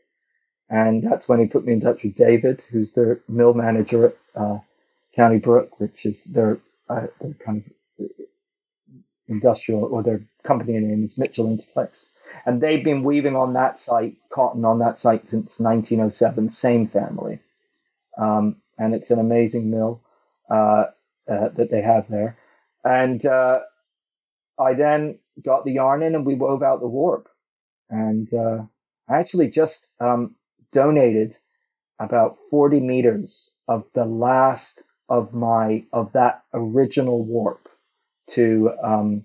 And 0.69 1.03
that's 1.03 1.29
when 1.29 1.39
he 1.39 1.47
put 1.47 1.65
me 1.65 1.73
in 1.73 1.81
touch 1.81 2.03
with 2.03 2.15
David, 2.15 2.63
who's 2.71 2.93
the 2.93 3.21
mill 3.29 3.53
manager 3.53 4.07
at 4.07 4.15
uh, 4.35 4.59
County 5.15 5.39
Brook, 5.39 5.79
which 5.79 6.05
is 6.05 6.23
their, 6.25 6.59
uh, 6.89 7.07
their 7.21 7.35
kind 7.45 7.63
of 7.65 8.07
industrial 9.27 9.83
or 9.85 10.03
their 10.03 10.21
company 10.43 10.79
name 10.79 11.03
is 11.03 11.17
Mitchell 11.17 11.47
Interflex. 11.47 12.05
And 12.45 12.61
they've 12.61 12.83
been 12.83 13.03
weaving 13.03 13.35
on 13.35 13.53
that 13.53 13.79
site, 13.79 14.17
cotton 14.29 14.65
on 14.65 14.79
that 14.79 14.99
site 14.99 15.27
since 15.27 15.59
1907, 15.59 16.49
same 16.49 16.87
family. 16.87 17.39
Um, 18.17 18.57
and 18.77 18.93
it's 18.93 19.11
an 19.11 19.19
amazing 19.19 19.69
mill 19.69 20.01
uh, 20.49 20.85
uh 21.29 21.49
that 21.49 21.69
they 21.71 21.81
have 21.81 22.07
there. 22.07 22.37
And 22.83 23.25
uh, 23.25 23.59
I 24.59 24.73
then 24.73 25.19
got 25.43 25.65
the 25.65 25.73
yarn 25.73 26.03
in 26.03 26.15
and 26.15 26.25
we 26.25 26.35
wove 26.35 26.63
out 26.63 26.79
the 26.79 26.87
warp. 26.87 27.29
And 27.89 28.33
uh, 28.33 28.63
I 29.09 29.19
actually 29.19 29.49
just 29.49 29.87
um, 29.99 30.35
donated 30.71 31.37
about 31.99 32.37
40 32.49 32.79
meters 32.79 33.51
of 33.67 33.85
the 33.93 34.05
last 34.05 34.81
of 35.09 35.33
my 35.33 35.85
of 35.93 36.11
that 36.13 36.43
original 36.53 37.23
warp 37.23 37.69
to 38.31 38.71
um, 38.83 39.23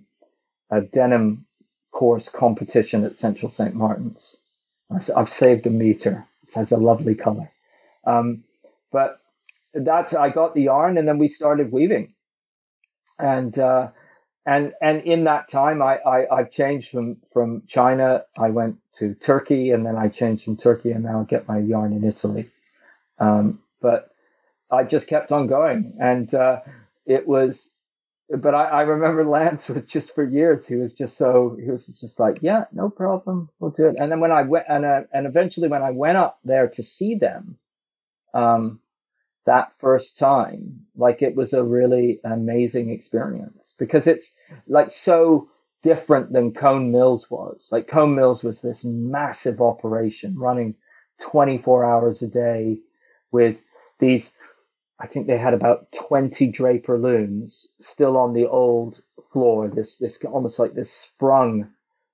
a 0.71 0.81
denim 0.81 1.47
course 1.93 2.29
competition 2.29 3.05
at 3.05 3.17
Central 3.19 3.51
St. 3.51 3.75
Martin's. 3.75 4.39
I've 5.17 5.29
saved 5.29 5.67
a 5.67 5.71
meter. 5.71 6.27
It 6.49 6.55
has 6.55 6.73
a 6.73 6.77
lovely 6.77 7.15
color. 7.15 7.51
Um, 8.05 8.45
but 8.93 9.21
that 9.75 10.15
I 10.19 10.31
got 10.31 10.55
the 10.55 10.63
yarn 10.63 10.99
and 10.99 11.09
then 11.09 11.19
we 11.19 11.29
started 11.29 11.73
weaving. 11.73 12.15
And 13.19 13.59
uh, 13.59 13.89
and 14.47 14.75
and 14.83 15.03
in 15.05 15.25
that 15.25 15.51
time 15.51 15.83
I, 15.83 15.99
I 15.99 16.37
I've 16.37 16.51
changed 16.51 16.91
from 16.91 17.19
from 17.33 17.63
China. 17.69 18.25
I 18.39 18.51
went 18.51 18.79
to 18.99 19.15
Turkey 19.15 19.71
and 19.71 19.87
then 19.87 19.97
I 19.97 20.09
changed 20.09 20.45
from 20.45 20.57
Turkey 20.57 20.93
and 20.93 21.05
now 21.05 21.21
I 21.21 21.25
get 21.25 21.49
my 21.49 21.59
yarn 21.59 21.93
in 21.93 22.05
Italy. 22.05 22.51
Um, 23.19 23.61
but 23.81 24.11
I 24.71 24.85
just 24.85 25.09
kept 25.09 25.33
on 25.33 25.47
going 25.47 25.97
and 26.01 26.35
uh, 26.35 26.61
it 27.07 27.27
was. 27.27 27.71
But 28.31 28.55
I, 28.55 28.65
I 28.65 28.83
remember 28.83 29.25
Lance 29.29 29.69
was 29.69 29.85
just 29.85 30.15
for 30.15 30.25
years. 30.25 30.67
He 30.67 30.77
was 30.77 30.95
just 30.95 31.17
so 31.17 31.57
he 31.61 31.71
was 31.71 31.87
just 31.87 32.19
like, 32.21 32.39
yeah, 32.43 32.65
no 32.73 32.89
problem, 32.91 33.51
we'll 33.59 33.71
do 33.71 33.89
it. 33.89 33.97
And 33.99 34.11
then 34.11 34.21
when 34.21 34.33
I 34.33 34.43
went 34.43 34.67
and 34.69 34.85
uh, 34.85 35.03
and 35.13 35.27
eventually 35.27 35.69
when 35.69 35.83
I 35.83 35.91
went 35.91 36.19
up 36.19 36.39
there 36.45 36.69
to 36.69 36.83
see 36.83 37.15
them, 37.17 37.59
um, 38.35 38.81
that 39.47 39.73
first 39.79 40.19
time, 40.19 40.87
like 40.97 41.23
it 41.23 41.35
was 41.35 41.53
a 41.53 41.65
really 41.65 42.21
amazing 42.25 42.91
experience 42.91 43.75
because 43.79 44.07
it's 44.07 44.33
like 44.69 44.93
so 44.93 45.49
different 45.83 46.33
than 46.33 46.55
Cone 46.55 46.93
Mills 46.93 47.31
was. 47.31 47.69
Like 47.73 47.89
Cone 47.89 48.15
Mills 48.15 48.45
was 48.45 48.63
this 48.63 48.85
massive 48.85 49.61
operation 49.61 50.39
running 50.39 50.77
24 51.21 51.85
hours 51.85 52.23
a 52.23 52.29
day 52.29 52.79
with 53.33 53.57
these, 53.99 54.33
I 55.03 55.07
think 55.09 55.27
they 55.27 55.39
had 55.39 55.53
about 55.53 55.91
20 55.93 56.53
Draper 56.53 56.99
looms 56.99 57.67
still 57.81 58.17
on 58.17 58.33
the 58.33 58.47
old 58.47 59.03
floor, 59.33 59.69
this, 59.69 59.99
this 59.99 60.19
almost 60.25 60.59
like 60.59 60.75
this 60.75 60.93
sprung 60.93 61.71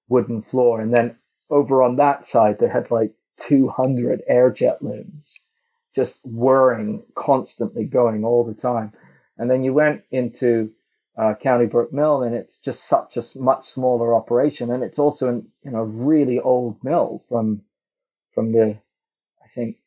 wooden 0.08 0.42
floor. 0.42 0.80
And 0.80 0.92
then 0.92 1.16
over 1.50 1.82
on 1.82 1.96
that 1.96 2.26
side, 2.26 2.58
they 2.58 2.68
had 2.68 2.90
like 2.90 3.12
200 3.40 4.22
airjet 4.30 4.80
looms 4.80 5.38
just 5.94 6.20
whirring 6.24 7.02
constantly 7.14 7.84
going 7.84 8.24
all 8.24 8.44
the 8.44 8.54
time. 8.54 8.92
And 9.36 9.50
then 9.50 9.62
you 9.64 9.72
went 9.74 10.02
into 10.10 10.70
uh, 11.18 11.34
County 11.34 11.66
Brook 11.66 11.92
Mill, 11.92 12.22
and 12.22 12.34
it's 12.34 12.60
just 12.60 12.84
such 12.84 13.16
a 13.16 13.38
much 13.38 13.66
smaller 13.66 14.14
operation, 14.14 14.70
and 14.70 14.84
it's 14.84 15.00
also 15.00 15.28
in, 15.28 15.48
you 15.64 15.72
know 15.72 15.82
really 15.82 16.38
old 16.38 16.82
mill 16.84 17.24
from 17.28 17.62
from 18.32 18.52
the 18.52 18.78
I 19.44 19.48
think 19.54 19.78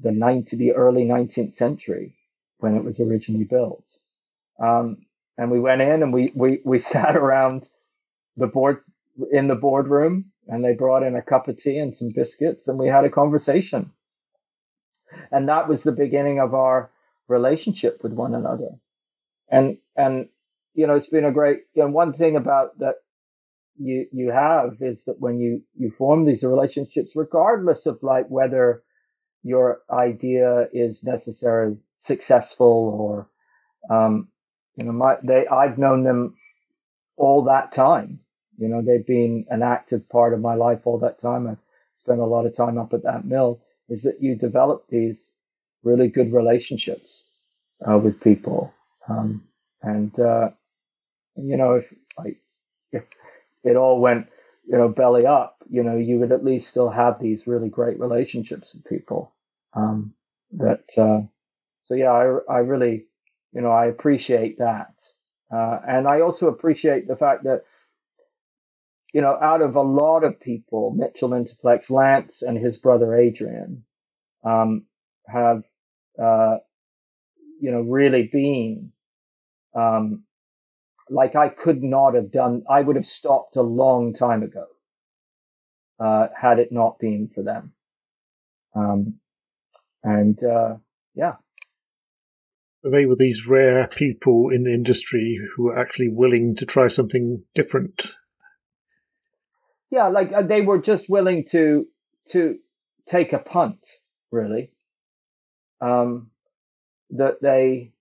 the 0.00 0.12
90, 0.12 0.56
the 0.56 0.72
early 0.72 1.04
19th 1.04 1.56
century 1.56 2.16
when 2.58 2.76
it 2.76 2.84
was 2.84 3.00
originally 3.00 3.44
built. 3.44 3.84
Um, 4.62 5.06
and 5.36 5.50
we 5.50 5.60
went 5.60 5.82
in 5.82 6.02
and 6.02 6.12
we, 6.12 6.32
we, 6.34 6.60
we 6.64 6.78
sat 6.94 7.16
around 7.16 7.68
the 8.36 8.46
board 8.46 8.78
in 9.30 9.48
the 9.48 9.54
boardroom 9.54 10.26
and 10.48 10.64
they 10.64 10.74
brought 10.74 11.02
in 11.02 11.16
a 11.16 11.22
cup 11.22 11.48
of 11.48 11.58
tea 11.58 11.78
and 11.78 11.96
some 11.96 12.08
biscuits 12.14 12.66
and 12.68 12.78
we 12.78 12.88
had 12.88 13.04
a 13.04 13.10
conversation. 13.10 13.92
And 15.30 15.48
that 15.48 15.68
was 15.68 15.82
the 15.82 15.92
beginning 15.92 16.40
of 16.40 16.54
our 16.54 16.90
relationship 17.28 18.02
with 18.02 18.12
one 18.12 18.34
another. 18.34 18.70
And, 19.48 19.78
and 19.96 20.28
you 20.74 20.86
know, 20.86 20.94
it's 20.94 21.06
been 21.06 21.24
a 21.24 21.32
great, 21.32 21.60
you 21.74 21.82
know, 21.82 21.90
one 21.90 22.12
thing 22.12 22.36
about 22.36 22.78
that 22.80 22.96
you, 23.78 24.06
you 24.12 24.30
have 24.32 24.76
is 24.80 25.04
that 25.04 25.20
when 25.20 25.38
you, 25.38 25.62
you 25.76 25.92
form 25.96 26.24
these 26.24 26.42
relationships, 26.42 27.12
regardless 27.14 27.86
of 27.86 28.02
like 28.02 28.26
whether 28.28 28.82
your 29.44 29.82
idea 29.90 30.68
is 30.72 31.04
necessarily 31.04 31.78
successful 32.00 32.66
or, 33.00 33.28
um, 33.94 34.28
you 34.76 34.86
know, 34.86 34.92
my, 34.92 35.16
they, 35.22 35.46
I've 35.48 35.78
known 35.78 36.04
them 36.04 36.36
all 37.16 37.44
that 37.44 37.72
time. 37.74 38.20
You 38.58 38.68
know, 38.68 38.82
they've 38.82 39.06
been 39.06 39.46
an 39.50 39.62
active 39.62 40.08
part 40.08 40.34
of 40.34 40.40
my 40.40 40.54
life 40.54 40.82
all 40.86 40.98
that 41.00 41.20
time. 41.20 41.48
I've 41.48 41.58
spent 41.96 42.20
a 42.20 42.26
lot 42.26 42.46
of 42.46 42.56
time 42.56 42.78
up 42.78 42.94
at 42.94 43.04
that 43.04 43.26
mill 43.26 43.60
is 43.88 44.02
that 44.04 44.22
you 44.22 44.36
develop 44.36 44.86
these 44.88 45.32
really 45.84 46.08
good 46.08 46.32
relationships 46.32 47.28
uh, 47.88 47.98
with 47.98 48.20
people. 48.20 48.72
Um, 49.08 49.44
and, 49.82 50.18
uh, 50.18 50.50
you 51.36 51.56
know, 51.56 51.74
if 51.74 51.94
if 52.92 53.04
it 53.64 53.76
all 53.76 54.00
went, 54.00 54.28
you 54.66 54.78
know, 54.78 54.88
belly 54.88 55.26
up, 55.26 55.56
you 55.70 55.82
know, 55.82 55.96
you 55.96 56.18
would 56.20 56.32
at 56.32 56.44
least 56.44 56.70
still 56.70 56.90
have 56.90 57.20
these 57.20 57.46
really 57.46 57.68
great 57.70 58.00
relationships 58.00 58.74
with 58.74 58.84
people. 58.86 59.34
Um, 59.74 60.14
that 60.52 60.84
uh, 60.96 61.22
so 61.82 61.94
yeah, 61.94 62.12
I 62.12 62.38
I 62.48 62.58
really, 62.60 63.06
you 63.52 63.62
know, 63.62 63.72
I 63.72 63.86
appreciate 63.86 64.58
that, 64.58 64.94
uh, 65.52 65.80
and 65.86 66.08
I 66.08 66.20
also 66.22 66.48
appreciate 66.48 67.08
the 67.08 67.16
fact 67.16 67.44
that. 67.44 67.64
You 69.14 69.22
know, 69.22 69.38
out 69.40 69.62
of 69.62 69.76
a 69.76 69.82
lot 69.82 70.24
of 70.24 70.40
people, 70.40 70.90
Mitchell 70.90 71.30
Interflex, 71.30 71.88
Lance 71.90 72.42
and 72.42 72.58
his 72.58 72.76
brother 72.78 73.14
Adrian, 73.16 73.84
um, 74.44 74.86
have, 75.28 75.64
uh, 76.22 76.58
you 77.60 77.70
know, 77.72 77.82
really 77.82 78.24
been, 78.32 78.92
um, 79.74 80.24
like 81.10 81.36
I 81.36 81.48
could 81.48 81.82
not 81.82 82.14
have 82.14 82.30
done, 82.30 82.64
I 82.68 82.80
would 82.80 82.96
have 82.96 83.06
stopped 83.06 83.56
a 83.56 83.62
long 83.62 84.14
time 84.14 84.42
ago, 84.42 84.66
uh, 86.00 86.28
had 86.40 86.58
it 86.58 86.72
not 86.72 86.98
been 86.98 87.30
for 87.34 87.42
them. 87.42 87.72
Um, 88.74 89.20
And 90.04 90.42
uh, 90.44 90.76
yeah. 91.14 91.36
They 92.82 93.06
were 93.06 93.16
these 93.16 93.46
rare 93.46 93.88
people 93.88 94.50
in 94.50 94.64
the 94.64 94.74
industry 94.74 95.38
who 95.56 95.64
were 95.64 95.78
actually 95.78 96.10
willing 96.10 96.54
to 96.56 96.66
try 96.66 96.88
something 96.88 97.42
different. 97.54 98.14
Yeah, 99.88 100.08
like 100.08 100.30
uh, 100.34 100.42
they 100.42 100.60
were 100.60 100.78
just 100.78 101.08
willing 101.08 101.46
to 101.52 101.86
to 102.32 102.58
take 103.08 103.32
a 103.32 103.38
punt, 103.38 103.80
really. 104.30 104.72
Um, 105.80 106.30
that 107.10 107.40
they, 107.40 107.93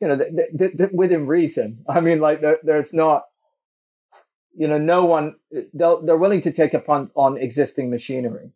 you 0.00 0.08
know, 0.08 0.16
they, 0.16 0.30
they, 0.52 0.68
they, 0.68 0.88
within 0.92 1.26
reason. 1.26 1.84
I 1.88 2.00
mean, 2.00 2.20
like 2.20 2.40
there, 2.40 2.58
there's 2.62 2.92
not, 2.92 3.24
you 4.56 4.68
know, 4.68 4.78
no 4.78 5.04
one 5.04 5.36
they'll, 5.74 6.02
they're 6.04 6.16
willing 6.16 6.42
to 6.42 6.52
take 6.52 6.74
a 6.74 6.80
punt 6.80 7.10
on 7.14 7.36
existing 7.36 7.90
machinery. 7.90 8.50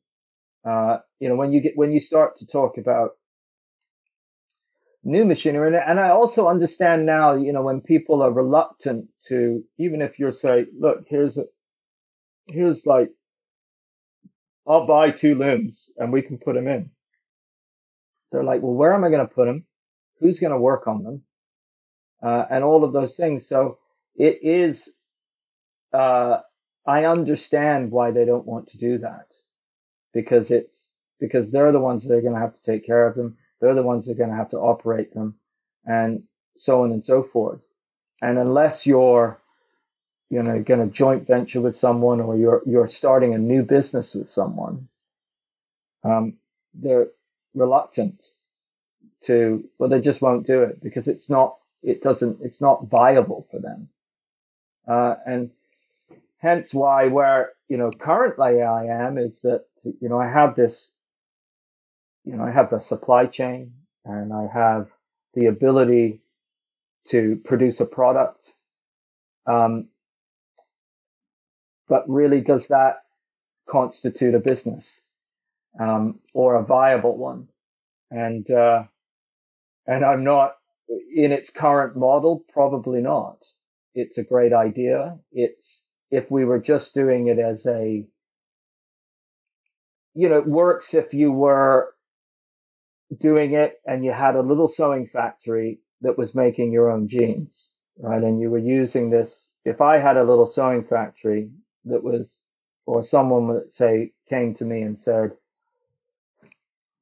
Uh, 0.64 0.98
you 1.20 1.28
know, 1.28 1.36
when 1.36 1.52
you 1.52 1.60
get 1.60 1.76
when 1.76 1.92
you 1.92 2.00
start 2.00 2.36
to 2.38 2.46
talk 2.46 2.78
about 2.78 3.12
new 5.04 5.24
machinery, 5.26 5.76
and 5.86 6.00
I 6.00 6.08
also 6.08 6.48
understand 6.48 7.04
now, 7.04 7.34
you 7.34 7.52
know, 7.52 7.62
when 7.62 7.82
people 7.82 8.22
are 8.22 8.32
reluctant 8.32 9.08
to, 9.26 9.62
even 9.78 10.00
if 10.00 10.18
you're 10.18 10.32
say, 10.32 10.66
look, 10.78 11.04
here's 11.06 11.36
a, 11.36 11.44
here's 12.46 12.86
like, 12.86 13.10
I'll 14.66 14.86
buy 14.86 15.10
two 15.10 15.34
looms 15.34 15.90
and 15.98 16.10
we 16.10 16.22
can 16.22 16.38
put 16.38 16.54
them 16.54 16.68
in. 16.68 16.90
They're 18.32 18.44
like, 18.44 18.62
well, 18.62 18.72
where 18.72 18.94
am 18.94 19.04
I 19.04 19.10
going 19.10 19.26
to 19.26 19.32
put 19.34 19.44
them? 19.44 19.66
Who's 20.20 20.40
going 20.40 20.52
to 20.52 20.58
work 20.58 20.86
on 20.86 21.02
them? 21.02 21.22
Uh, 22.24 22.46
and 22.50 22.64
all 22.64 22.84
of 22.84 22.94
those 22.94 23.16
things. 23.16 23.46
So 23.46 23.78
it 24.16 24.40
is, 24.42 24.90
uh, 25.92 26.38
I 26.86 27.04
understand 27.06 27.90
why 27.92 28.12
they 28.12 28.24
don't 28.24 28.46
want 28.46 28.70
to 28.70 28.78
do 28.78 28.98
that 28.98 29.28
because 30.14 30.50
it's 30.50 30.90
because 31.20 31.50
they're 31.50 31.72
the 31.72 31.80
ones 31.80 32.04
that 32.06 32.14
are 32.14 32.22
going 32.22 32.34
to 32.34 32.40
have 32.40 32.56
to 32.56 32.62
take 32.62 32.86
care 32.86 33.06
of 33.06 33.16
them. 33.16 33.38
They're 33.60 33.74
the 33.74 33.82
ones 33.82 34.06
that 34.06 34.14
are 34.14 34.18
going 34.18 34.30
to 34.30 34.36
have 34.36 34.50
to 34.50 34.58
operate 34.58 35.14
them 35.14 35.36
and 35.86 36.24
so 36.56 36.84
on 36.84 36.92
and 36.92 37.04
so 37.04 37.22
forth. 37.22 37.62
And 38.22 38.38
unless 38.38 38.86
you're, 38.86 39.40
you 40.30 40.42
know, 40.42 40.62
going 40.62 40.86
to 40.88 40.94
joint 40.94 41.26
venture 41.26 41.60
with 41.60 41.76
someone 41.76 42.20
or 42.20 42.36
you're, 42.36 42.62
you're 42.66 42.88
starting 42.88 43.34
a 43.34 43.38
new 43.38 43.62
business 43.62 44.14
with 44.14 44.28
someone, 44.30 44.88
um, 46.04 46.38
they're 46.74 47.08
reluctant 47.54 48.22
to, 49.24 49.64
well, 49.78 49.90
they 49.90 50.00
just 50.00 50.22
won't 50.22 50.46
do 50.46 50.62
it 50.62 50.82
because 50.82 51.08
it's 51.08 51.30
not, 51.30 51.56
it 51.84 52.02
doesn't, 52.02 52.40
it's 52.42 52.60
not 52.60 52.88
viable 52.88 53.46
for 53.50 53.60
them. 53.60 53.88
Uh, 54.88 55.14
and 55.26 55.50
hence 56.38 56.74
why 56.74 57.08
where, 57.08 57.52
you 57.68 57.76
know, 57.76 57.90
currently 57.90 58.62
I 58.62 58.86
am 58.86 59.18
is 59.18 59.40
that 59.42 59.64
you 60.00 60.08
know, 60.08 60.18
I 60.18 60.28
have 60.28 60.56
this, 60.56 60.90
you 62.24 62.36
know, 62.36 62.44
I 62.44 62.50
have 62.50 62.70
the 62.70 62.80
supply 62.80 63.26
chain 63.26 63.72
and 64.04 64.32
I 64.32 64.46
have 64.52 64.88
the 65.34 65.46
ability 65.46 66.20
to 67.08 67.40
produce 67.44 67.80
a 67.80 67.86
product. 67.86 68.52
Um, 69.46 69.88
but 71.88 72.08
really, 72.08 72.40
does 72.40 72.68
that 72.68 73.02
constitute 73.68 74.34
a 74.34 74.40
business 74.40 75.02
um, 75.78 76.20
or 76.32 76.56
a 76.56 76.64
viable 76.64 77.16
one? 77.16 77.48
And 78.10 78.50
uh, 78.50 78.84
and 79.86 80.04
I'm 80.04 80.24
not 80.24 80.56
in 80.88 81.32
its 81.32 81.50
current 81.50 81.96
model. 81.96 82.44
Probably 82.52 83.00
not. 83.00 83.38
It's 83.94 84.18
a 84.18 84.24
great 84.24 84.52
idea. 84.52 85.18
It's 85.32 85.82
if 86.10 86.30
we 86.30 86.44
were 86.44 86.60
just 86.60 86.94
doing 86.94 87.28
it 87.28 87.38
as 87.38 87.66
a 87.66 88.06
you 90.14 90.28
know, 90.28 90.38
it 90.38 90.46
works 90.46 90.94
if 90.94 91.12
you 91.12 91.32
were 91.32 91.94
doing 93.20 93.54
it 93.54 93.80
and 93.86 94.04
you 94.04 94.12
had 94.12 94.36
a 94.36 94.42
little 94.42 94.68
sewing 94.68 95.06
factory 95.06 95.80
that 96.02 96.18
was 96.18 96.34
making 96.34 96.72
your 96.72 96.90
own 96.90 97.08
jeans, 97.08 97.72
right? 97.98 98.22
And 98.22 98.40
you 98.40 98.50
were 98.50 98.58
using 98.58 99.10
this. 99.10 99.50
If 99.64 99.80
I 99.80 99.98
had 99.98 100.16
a 100.16 100.24
little 100.24 100.46
sewing 100.46 100.84
factory 100.84 101.50
that 101.86 102.02
was, 102.02 102.42
or 102.86 103.02
someone 103.02 103.48
would 103.48 103.74
say 103.74 104.12
came 104.28 104.54
to 104.54 104.64
me 104.64 104.82
and 104.82 104.98
said, 104.98 105.32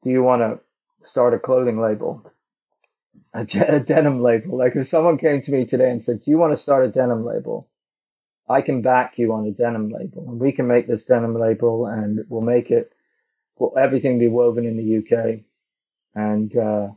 do 0.02 0.10
you 0.10 0.22
want 0.22 0.42
to 0.42 0.60
start 1.06 1.34
a 1.34 1.38
clothing 1.38 1.80
label? 1.80 2.30
A, 3.34 3.46
a 3.68 3.80
denim 3.80 4.22
label. 4.22 4.58
Like 4.58 4.76
if 4.76 4.88
someone 4.88 5.18
came 5.18 5.42
to 5.42 5.52
me 5.52 5.66
today 5.66 5.90
and 5.90 6.04
said, 6.04 6.20
do 6.20 6.30
you 6.30 6.38
want 6.38 6.52
to 6.52 6.56
start 6.62 6.84
a 6.86 6.88
denim 6.88 7.24
label? 7.24 7.68
I 8.48 8.62
can 8.62 8.82
back 8.82 9.18
you 9.18 9.32
on 9.32 9.46
a 9.46 9.52
denim 9.52 9.90
label 9.90 10.28
and 10.28 10.40
we 10.40 10.52
can 10.52 10.66
make 10.66 10.86
this 10.88 11.04
denim 11.04 11.38
label 11.38 11.86
and 11.86 12.24
we'll 12.28 12.42
make 12.42 12.70
it 12.70 12.92
will 13.58 13.74
everything 13.78 14.18
be 14.18 14.28
woven 14.28 14.66
in 14.66 14.76
the 14.76 14.98
UK 14.98 15.40
and, 16.14 16.56
uh, 16.56 16.88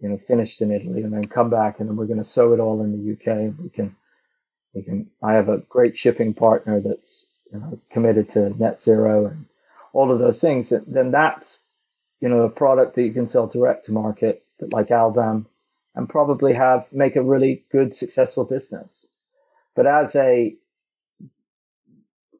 you 0.00 0.08
know, 0.08 0.20
finished 0.28 0.62
in 0.62 0.72
Italy 0.72 1.02
and 1.02 1.12
then 1.12 1.24
come 1.24 1.50
back 1.50 1.80
and 1.80 1.88
then 1.88 1.96
we're 1.96 2.06
going 2.06 2.22
to 2.22 2.24
sew 2.24 2.54
it 2.54 2.60
all 2.60 2.82
in 2.82 2.92
the 2.92 3.12
UK. 3.12 3.54
We 3.60 3.70
can, 3.70 3.96
we 4.74 4.82
can, 4.82 5.10
I 5.22 5.34
have 5.34 5.48
a 5.48 5.58
great 5.58 5.96
shipping 5.98 6.34
partner 6.34 6.80
that's 6.80 7.26
you 7.52 7.58
know, 7.60 7.80
committed 7.90 8.30
to 8.32 8.50
net 8.60 8.82
zero 8.82 9.26
and 9.26 9.46
all 9.92 10.12
of 10.12 10.18
those 10.18 10.40
things. 10.40 10.72
Then 10.86 11.10
that's, 11.10 11.60
you 12.20 12.28
know, 12.28 12.42
a 12.42 12.50
product 12.50 12.94
that 12.96 13.02
you 13.02 13.12
can 13.12 13.28
sell 13.28 13.46
direct 13.46 13.86
to 13.86 13.92
market, 13.92 14.44
but 14.60 14.74
like 14.74 14.88
Albam 14.88 15.46
and 15.96 16.08
probably 16.08 16.54
have, 16.54 16.86
make 16.92 17.16
a 17.16 17.24
really 17.24 17.64
good, 17.72 17.96
successful 17.96 18.46
business. 18.46 19.08
But 19.76 19.86
as 19.86 20.16
a 20.16 20.56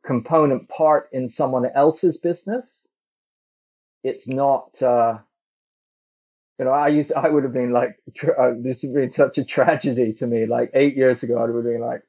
component 0.04 0.68
part 0.68 1.10
in 1.12 1.30
someone 1.30 1.66
else's 1.66 2.18
business, 2.18 2.88
it's 4.04 4.28
not, 4.28 4.82
uh, 4.82 5.18
you 6.58 6.66
know, 6.66 6.72
I 6.72 6.88
used, 6.88 7.12
I 7.12 7.28
would 7.28 7.44
have 7.44 7.52
been 7.54 7.72
like, 7.72 7.96
uh, 8.38 8.52
this 8.58 8.82
would 8.84 8.94
been 8.94 9.12
such 9.12 9.38
a 9.38 9.44
tragedy 9.44 10.14
to 10.14 10.26
me. 10.26 10.46
Like 10.46 10.70
eight 10.74 10.96
years 10.96 11.22
ago, 11.22 11.38
I 11.38 11.46
would 11.46 11.64
have 11.64 11.74
been 11.74 11.80
like, 11.82 12.02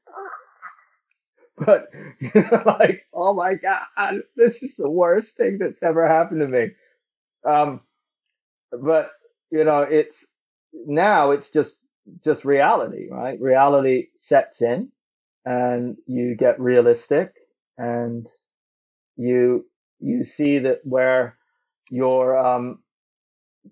but 1.58 1.88
you 2.20 2.32
know, 2.36 2.64
like, 2.66 3.06
oh 3.14 3.34
my 3.34 3.56
God, 3.56 4.22
this 4.36 4.64
is 4.64 4.76
the 4.78 4.90
worst 4.90 5.36
thing 5.38 5.60
that's 5.60 5.82
ever 5.84 6.08
happened 6.08 6.42
to 6.42 6.48
me. 6.48 6.68
Um, 7.46 7.82
but 8.72 9.12
you 9.52 9.64
know, 9.66 9.82
it's 9.84 10.26
now 10.74 11.32
it's 11.32 11.52
just, 11.52 11.78
just 12.24 12.46
reality, 12.46 13.10
right? 13.12 13.40
Reality 13.42 14.08
sets 14.20 14.62
in 14.62 14.92
and 15.46 15.98
you 16.08 16.36
get 16.36 16.60
realistic 16.60 17.34
and 17.78 18.28
you, 19.18 19.66
you 20.00 20.26
see 20.26 20.60
that 20.60 20.82
where 20.86 21.38
your 21.92 22.38
um, 22.38 22.80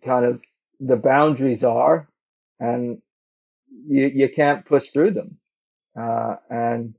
kind 0.04 0.26
of 0.26 0.42
the 0.80 0.96
boundaries 0.96 1.64
are, 1.64 2.08
and 2.60 3.02
you 3.88 4.08
you 4.08 4.30
can't 4.30 4.66
push 4.66 4.92
through 4.92 5.12
them. 5.12 5.38
Uh, 6.00 6.38
and 6.50 6.96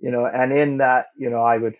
you 0.00 0.10
know, 0.10 0.26
and 0.26 0.52
in 0.52 0.78
that, 0.78 1.06
you 1.18 1.30
know, 1.30 1.42
I 1.42 1.58
would, 1.58 1.76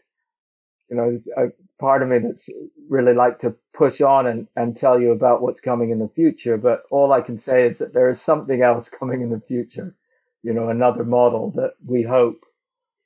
you 0.91 0.97
know, 0.97 1.11
there's 1.11 1.29
a 1.29 1.53
part 1.81 2.03
of 2.03 2.09
me 2.09 2.19
that's 2.19 2.49
really 2.89 3.15
like 3.15 3.41
to 3.41 3.55
push 3.75 4.01
on 4.01 4.27
and, 4.27 4.49
and 4.57 4.77
tell 4.77 5.01
you 5.01 5.13
about 5.13 5.43
what's 5.43 5.61
coming 5.61 5.91
in 5.91 5.99
the 5.99 6.09
future. 6.09 6.57
But 6.57 6.83
all 6.91 7.13
I 7.13 7.21
can 7.21 7.39
say 7.39 7.67
is 7.69 7.79
that 7.79 7.93
there 7.93 8.09
is 8.09 8.21
something 8.21 8.63
else 8.63 8.89
coming 8.99 9.23
in 9.23 9.31
the 9.31 9.41
future, 9.41 9.95
you 10.43 10.53
know, 10.53 10.69
another 10.69 11.05
model 11.05 11.53
that 11.57 11.75
we 11.87 12.03
hope 12.03 12.45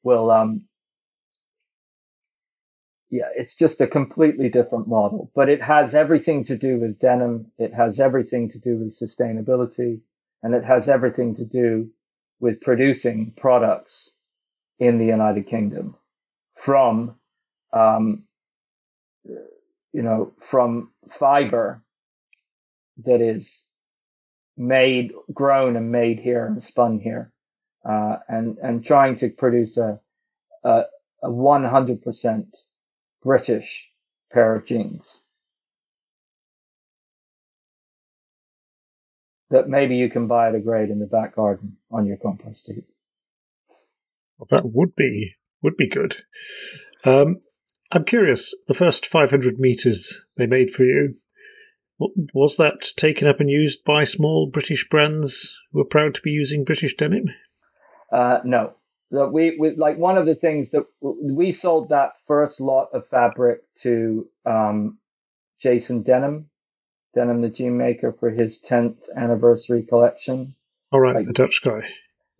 will, 0.02 0.30
um, 0.30 0.62
yeah, 3.10 3.28
it's 3.36 3.56
just 3.56 3.80
a 3.80 3.86
completely 3.86 4.48
different 4.48 4.88
model, 4.88 5.30
but 5.34 5.50
it 5.50 5.62
has 5.62 5.94
everything 5.94 6.44
to 6.44 6.56
do 6.56 6.78
with 6.78 6.98
denim. 6.98 7.52
It 7.58 7.74
has 7.74 8.00
everything 8.00 8.48
to 8.50 8.58
do 8.58 8.78
with 8.78 8.98
sustainability 8.98 10.00
and 10.42 10.54
it 10.54 10.64
has 10.64 10.88
everything 10.88 11.34
to 11.36 11.44
do 11.44 11.90
with 12.40 12.60
producing 12.62 13.32
products 13.36 14.12
in 14.78 14.98
the 14.98 15.06
United 15.06 15.46
Kingdom 15.46 15.96
from, 16.64 17.16
um, 17.72 18.24
you 19.92 20.02
know, 20.02 20.32
from 20.50 20.90
fiber 21.18 21.82
that 23.04 23.20
is 23.20 23.64
made, 24.56 25.12
grown 25.32 25.76
and 25.76 25.90
made 25.90 26.20
here 26.20 26.46
and 26.46 26.62
spun 26.62 27.00
here, 27.00 27.32
uh, 27.88 28.16
and, 28.28 28.58
and 28.58 28.84
trying 28.84 29.16
to 29.16 29.28
produce 29.30 29.76
a, 29.76 30.00
a, 30.64 30.82
a 31.22 31.28
100% 31.28 32.44
British 33.22 33.88
pair 34.32 34.56
of 34.56 34.66
jeans. 34.66 35.20
That 39.50 39.68
maybe 39.68 39.96
you 39.96 40.08
can 40.08 40.28
buy 40.28 40.48
at 40.48 40.54
a 40.54 40.60
grade 40.60 40.90
in 40.90 40.98
the 40.98 41.06
back 41.06 41.36
garden 41.36 41.76
on 41.90 42.06
your 42.06 42.16
compost 42.16 42.66
heap. 42.66 42.86
Well, 44.38 44.46
that 44.50 44.64
would 44.64 44.96
be 44.96 45.34
would 45.62 45.76
be 45.76 45.88
good. 45.88 46.16
Um, 47.04 47.40
I'm 47.92 48.04
curious. 48.04 48.54
The 48.68 48.74
first 48.74 49.06
500 49.06 49.58
meters 49.58 50.24
they 50.36 50.46
made 50.46 50.70
for 50.70 50.84
you 50.84 51.14
was 52.34 52.56
that 52.56 52.80
taken 52.96 53.28
up 53.28 53.38
and 53.38 53.50
used 53.50 53.84
by 53.84 54.04
small 54.04 54.46
British 54.46 54.88
brands 54.88 55.56
who 55.72 55.80
are 55.80 55.84
proud 55.84 56.14
to 56.14 56.22
be 56.22 56.30
using 56.30 56.64
British 56.64 56.96
denim? 56.96 57.26
Uh, 58.10 58.38
no, 58.44 58.74
we, 59.10 59.56
we 59.58 59.76
like 59.76 59.98
one 59.98 60.18
of 60.18 60.26
the 60.26 60.34
things 60.34 60.70
that 60.70 60.84
we 61.00 61.52
sold 61.52 61.90
that 61.90 62.14
first 62.26 62.60
lot 62.60 62.88
of 62.92 63.06
fabric 63.08 63.60
to 63.82 64.26
um, 64.46 64.98
Jason 65.60 66.02
Denham 66.02 66.50
Denham 67.14 67.42
the 67.42 67.48
Jean 67.48 67.76
Maker 67.76 68.12
for 68.18 68.30
his 68.30 68.60
10th 68.60 68.96
anniversary 69.16 69.82
collection. 69.82 70.54
All 70.90 71.00
right, 71.00 71.16
like, 71.16 71.26
the 71.26 71.32
Dutch 71.32 71.60
guy. 71.62 71.88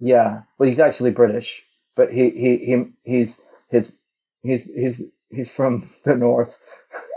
Yeah, 0.00 0.42
well, 0.59 0.68
he's 0.68 0.80
actually 0.80 1.11
British, 1.11 1.62
but 1.94 2.12
he 2.12 2.30
he 2.30 2.57
he 2.57 2.84
he's 3.05 3.40
his 3.68 3.92
he's 4.42 4.64
he's 4.64 5.03
he's 5.33 5.53
from 5.53 5.91
the 6.05 6.14
north. 6.14 6.57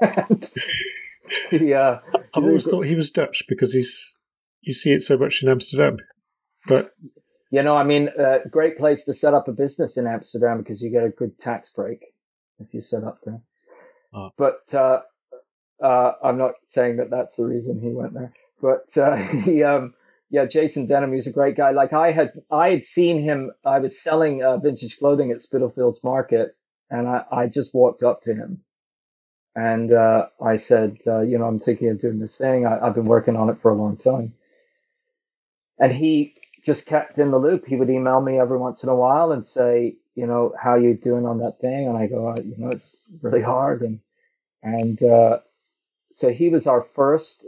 he, 1.51 1.74
uh, 1.74 1.99
I've 2.34 2.43
always 2.43 2.66
thought 2.66 2.86
he 2.86 2.95
was 2.95 3.11
Dutch 3.11 3.43
because 3.47 3.74
he's 3.74 4.20
you 4.61 4.74
see 4.74 4.93
it 4.93 5.01
so 5.01 5.18
much 5.18 5.43
in 5.43 5.49
Amsterdam, 5.49 5.97
but 6.68 6.91
you 7.51 7.63
know, 7.63 7.78
I 7.78 7.84
mean, 7.84 8.09
uh, 8.20 8.39
great 8.49 8.78
place 8.78 9.05
to 9.05 9.13
set 9.13 9.34
up 9.34 9.47
a 9.47 9.51
business 9.51 9.97
in 9.97 10.07
Amsterdam 10.07 10.59
because 10.59 10.82
you 10.82 10.89
get 10.89 11.03
a 11.03 11.09
good 11.09 11.39
tax 11.39 11.72
break 11.74 12.03
if 12.59 12.74
you 12.74 12.82
set 12.82 13.03
up 13.03 13.20
there. 13.26 13.41
Oh. 14.13 14.30
But 14.38 14.61
uh, 14.74 15.01
uh, 15.82 16.13
I'm 16.24 16.38
not 16.38 16.53
saying 16.74 16.97
that 16.97 17.09
that's 17.09 17.36
the 17.36 17.45
reason 17.45 17.80
he 17.80 17.89
went 17.89 18.13
there. 18.13 18.34
But 18.61 18.97
uh, 18.97 19.16
he, 19.43 19.63
um, 19.63 19.93
yeah, 20.30 20.45
Jason 20.45 20.88
Denham, 20.88 21.13
he's 21.13 21.28
a 21.28 21.32
great 21.32 21.55
guy. 21.55 21.72
Like 21.72 21.93
I 21.93 22.11
had, 22.11 22.32
I 22.51 22.72
had 22.72 22.86
seen 22.86 23.22
him. 23.22 23.51
I 23.63 23.80
was 23.80 24.01
selling 24.01 24.43
uh, 24.43 24.57
vintage 24.57 24.97
clothing 24.97 25.32
at 25.32 25.41
Spitalfields 25.41 26.03
Market, 26.03 26.55
and 26.99 27.07
I, 27.09 27.25
I 27.31 27.47
just 27.47 27.73
walked 27.75 28.03
up 28.03 28.23
to 28.23 28.35
him, 28.35 28.61
and 29.55 29.93
uh, 29.93 30.27
I 30.43 30.57
said, 30.57 30.97
uh, 31.07 31.21
you 31.21 31.37
know, 31.39 31.45
I'm 31.45 31.59
thinking 31.61 31.89
of 31.89 32.01
doing 32.01 32.19
this 32.19 32.37
thing. 32.37 32.65
I, 32.67 32.79
I've 32.85 32.95
been 32.95 33.05
working 33.05 33.37
on 33.37 33.49
it 33.49 33.59
for 33.61 33.71
a 33.71 33.75
long 33.75 33.97
time, 33.97 34.33
and 35.79 35.91
he 35.91 36.35
just 36.65 36.85
kept 36.85 37.19
in 37.19 37.31
the 37.31 37.37
loop. 37.37 37.65
He 37.65 37.75
would 37.75 37.89
email 37.89 38.21
me 38.21 38.39
every 38.39 38.57
once 38.57 38.83
in 38.83 38.89
a 38.89 38.95
while 38.95 39.31
and 39.31 39.47
say, 39.47 39.97
you 40.15 40.25
know, 40.27 40.53
how 40.61 40.75
you 40.75 40.95
doing 40.95 41.25
on 41.25 41.39
that 41.39 41.59
thing? 41.59 41.87
And 41.87 41.97
I 41.97 42.07
go, 42.07 42.29
oh, 42.37 42.41
you 42.41 42.55
know, 42.57 42.69
it's 42.69 43.05
really 43.21 43.41
hard. 43.41 43.81
And, 43.81 43.99
and, 44.63 45.01
uh, 45.03 45.39
so 46.13 46.31
he 46.31 46.49
was 46.49 46.67
our 46.67 46.83
first, 46.95 47.47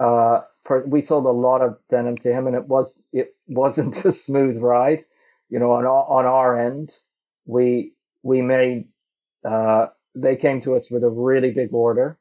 uh, 0.00 0.42
per- 0.64 0.86
we 0.86 1.02
sold 1.02 1.26
a 1.26 1.30
lot 1.30 1.62
of 1.62 1.78
denim 1.90 2.16
to 2.18 2.32
him 2.32 2.46
and 2.48 2.56
it 2.56 2.66
was, 2.68 2.94
it 3.12 3.36
wasn't 3.48 4.04
a 4.06 4.12
smooth 4.12 4.58
ride, 4.58 5.04
you 5.50 5.60
know, 5.60 5.72
on 5.72 5.86
our, 5.86 6.06
on 6.06 6.26
our 6.26 6.60
end, 6.60 6.92
we, 7.46 7.94
we 8.26 8.42
made, 8.42 8.88
uh, 9.48 9.88
they 10.16 10.36
came 10.36 10.60
to 10.62 10.76
us 10.76 10.90
with 10.90 11.04
a 11.04 11.10
really 11.10 11.52
big 11.52 11.74
order. 11.74 12.18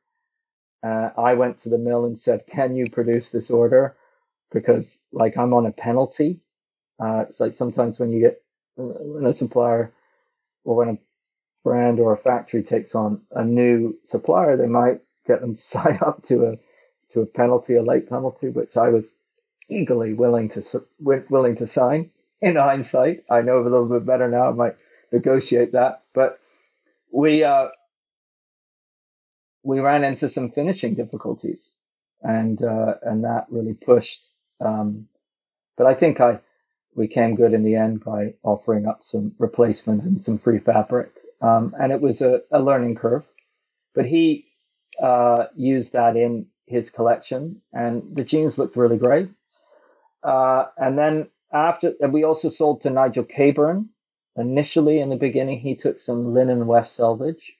Uh, 0.83 1.09
I 1.17 1.35
went 1.35 1.61
to 1.63 1.69
the 1.69 1.79
mill 1.79 2.05
and 2.05 2.19
said, 2.19 2.47
can 2.47 2.75
you 2.75 2.85
produce 2.91 3.31
this 3.31 3.51
order? 3.51 3.93
because 4.53 4.99
like 5.11 5.37
I'm 5.37 5.53
on 5.53 5.65
a 5.65 5.71
penalty. 5.71 6.41
Uh, 6.99 7.25
it's 7.29 7.39
like 7.39 7.55
sometimes 7.55 7.99
when 7.99 8.11
you 8.11 8.21
get 8.21 8.43
when 8.77 9.25
a 9.25 9.35
supplier 9.37 9.93
or 10.65 10.75
when 10.75 10.89
a 10.89 10.97
brand 11.63 11.99
or 11.99 12.13
a 12.13 12.17
factory 12.17 12.63
takes 12.63 12.95
on 12.95 13.21
a 13.31 13.45
new 13.45 13.97
supplier, 14.07 14.57
they 14.57 14.67
might 14.67 15.01
get 15.27 15.41
them 15.41 15.55
to 15.55 15.61
sign 15.63 15.99
up 16.05 16.23
to 16.25 16.47
a 16.47 16.57
to 17.13 17.21
a 17.21 17.25
penalty, 17.25 17.75
a 17.75 17.83
late 17.83 18.09
penalty, 18.09 18.49
which 18.49 18.77
I 18.77 18.89
was 18.89 19.13
eagerly 19.69 20.13
willing 20.13 20.49
to 20.51 20.63
willing 20.99 21.57
to 21.57 21.67
sign. 21.67 22.11
In 22.41 22.57
hindsight, 22.57 23.23
I 23.29 23.41
know 23.41 23.59
a 23.59 23.63
little 23.63 23.89
bit 23.89 24.05
better 24.05 24.29
now. 24.29 24.49
I 24.49 24.53
might 24.53 24.75
negotiate 25.11 25.73
that, 25.73 26.03
but 26.13 26.39
we 27.11 27.43
uh, 27.43 27.67
we 29.63 29.79
ran 29.79 30.03
into 30.03 30.29
some 30.29 30.51
finishing 30.51 30.95
difficulties, 30.95 31.71
and 32.21 32.61
uh, 32.63 32.95
and 33.03 33.23
that 33.23 33.45
really 33.49 33.73
pushed 33.73 34.29
um, 34.59 35.07
but 35.77 35.87
I 35.87 35.93
think 35.93 36.19
I 36.19 36.39
we 36.95 37.07
came 37.07 37.35
good 37.35 37.53
in 37.53 37.63
the 37.63 37.75
end 37.75 38.03
by 38.03 38.35
offering 38.43 38.87
up 38.87 39.03
some 39.03 39.35
replacement 39.37 40.03
and 40.03 40.23
some 40.23 40.37
free 40.37 40.59
fabric. 40.59 41.11
Um, 41.41 41.75
and 41.77 41.91
it 41.91 41.99
was 41.99 42.21
a, 42.21 42.41
a, 42.51 42.61
learning 42.61 42.95
curve. 42.95 43.25
But 43.93 44.05
he 44.05 44.45
uh, 45.01 45.47
used 45.55 45.91
that 45.91 46.15
in 46.15 46.47
his 46.65 46.89
collection, 46.89 47.61
and 47.73 48.15
the 48.15 48.23
jeans 48.23 48.57
looked 48.57 48.77
really 48.77 48.97
great. 48.97 49.29
Uh, 50.23 50.67
and 50.77 50.97
then 50.97 51.27
after, 51.51 51.93
and 51.99 52.13
we 52.13 52.23
also 52.23 52.47
sold 52.47 52.81
to 52.81 52.89
Nigel 52.89 53.25
Cabourn. 53.25 53.89
Initially, 54.37 54.99
in 54.99 55.09
the 55.09 55.15
beginning, 55.15 55.59
he 55.59 55.75
took 55.75 55.99
some 55.99 56.33
linen 56.33 56.67
West 56.67 56.95
Selvage, 56.95 57.57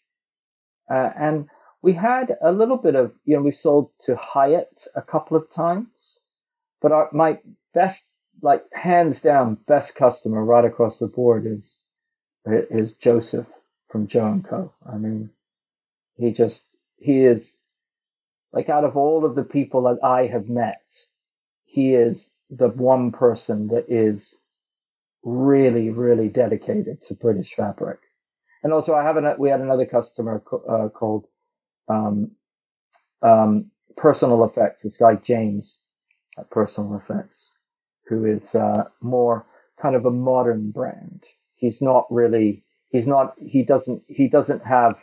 uh, 0.89 1.11
and 1.17 1.49
we 1.81 1.93
had 1.93 2.37
a 2.41 2.51
little 2.51 2.77
bit 2.77 2.95
of, 2.95 3.13
you 3.25 3.35
know, 3.35 3.43
we 3.43 3.51
sold 3.51 3.91
to 4.01 4.15
Hyatt 4.15 4.87
a 4.95 5.01
couple 5.01 5.37
of 5.37 5.51
times. 5.51 6.19
But 6.81 6.91
our, 6.91 7.09
my 7.13 7.39
best, 7.73 8.07
like 8.41 8.65
hands 8.73 9.21
down, 9.21 9.55
best 9.67 9.95
customer 9.95 10.43
right 10.43 10.65
across 10.65 10.99
the 10.99 11.07
board 11.07 11.45
is 11.45 11.77
is 12.45 12.93
Joseph 12.93 13.47
from 13.89 14.07
Joe 14.07 14.27
and 14.27 14.45
Co. 14.45 14.71
I 14.85 14.97
mean, 14.97 15.29
he 16.17 16.31
just 16.31 16.65
he 16.97 17.23
is 17.23 17.57
like 18.53 18.69
out 18.69 18.83
of 18.83 18.97
all 18.97 19.25
of 19.25 19.35
the 19.35 19.43
people 19.43 19.83
that 19.83 20.03
I 20.03 20.27
have 20.27 20.49
met, 20.49 20.81
he 21.65 21.93
is 21.95 22.29
the 22.49 22.69
one 22.69 23.11
person 23.11 23.67
that 23.69 23.85
is 23.89 24.39
really, 25.25 25.89
really 25.89 26.29
dedicated 26.29 27.01
to 27.07 27.15
British 27.15 27.55
fabric. 27.55 27.99
And 28.63 28.71
also, 28.71 28.95
I 28.95 29.03
have 29.03 29.17
an, 29.17 29.35
we 29.37 29.49
had 29.49 29.59
another 29.59 29.85
customer 29.85 30.41
uh, 30.69 30.89
called 30.89 31.25
um, 31.89 32.31
um, 33.21 33.71
Personal 33.97 34.45
Effects. 34.45 34.83
This 34.83 34.97
guy 34.97 35.15
James, 35.15 35.79
at 36.37 36.49
Personal 36.51 36.95
Effects, 36.95 37.53
who 38.07 38.25
is 38.25 38.55
uh, 38.55 38.85
more 39.01 39.45
kind 39.81 39.95
of 39.95 40.05
a 40.05 40.11
modern 40.11 40.71
brand. 40.71 41.23
He's 41.55 41.81
not 41.81 42.05
really, 42.09 42.63
he's 42.89 43.07
not, 43.07 43.35
he 43.39 43.63
doesn't, 43.63 44.03
he 44.07 44.27
doesn't 44.27 44.65
have 44.65 44.95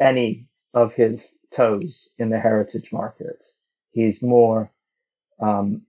any 0.00 0.46
of 0.74 0.94
his 0.94 1.34
toes 1.52 2.08
in 2.18 2.30
the 2.30 2.40
heritage 2.40 2.90
market. 2.92 3.42
He's 3.92 4.22
more, 4.22 4.70
um, 5.40 5.82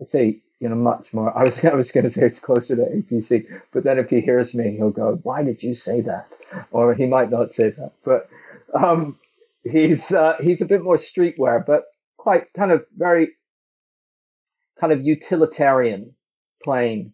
I'd 0.00 0.10
say, 0.10 0.42
you 0.62 0.68
know, 0.68 0.76
much 0.76 1.12
more. 1.12 1.36
I 1.36 1.42
was, 1.42 1.64
I 1.64 1.74
was 1.74 1.90
going 1.90 2.04
to 2.04 2.12
say 2.12 2.22
it's 2.26 2.38
closer 2.38 2.76
to 2.76 2.82
APC, 2.82 3.46
but 3.72 3.82
then 3.82 3.98
if 3.98 4.10
he 4.10 4.20
hears 4.20 4.54
me, 4.54 4.76
he'll 4.76 4.90
go, 4.90 5.18
"Why 5.24 5.42
did 5.42 5.62
you 5.62 5.74
say 5.74 6.00
that?" 6.02 6.28
Or 6.70 6.94
he 6.94 7.06
might 7.06 7.30
not 7.30 7.54
say 7.54 7.70
that, 7.70 7.92
but 8.04 8.30
um, 8.72 9.18
he's 9.64 10.12
uh, 10.12 10.36
he's 10.40 10.62
a 10.62 10.66
bit 10.66 10.82
more 10.84 10.98
streetwear, 10.98 11.66
but 11.66 11.86
quite 12.16 12.52
kind 12.54 12.70
of 12.70 12.86
very 12.96 13.32
kind 14.78 14.92
of 14.92 15.02
utilitarian 15.02 16.14
playing. 16.62 17.12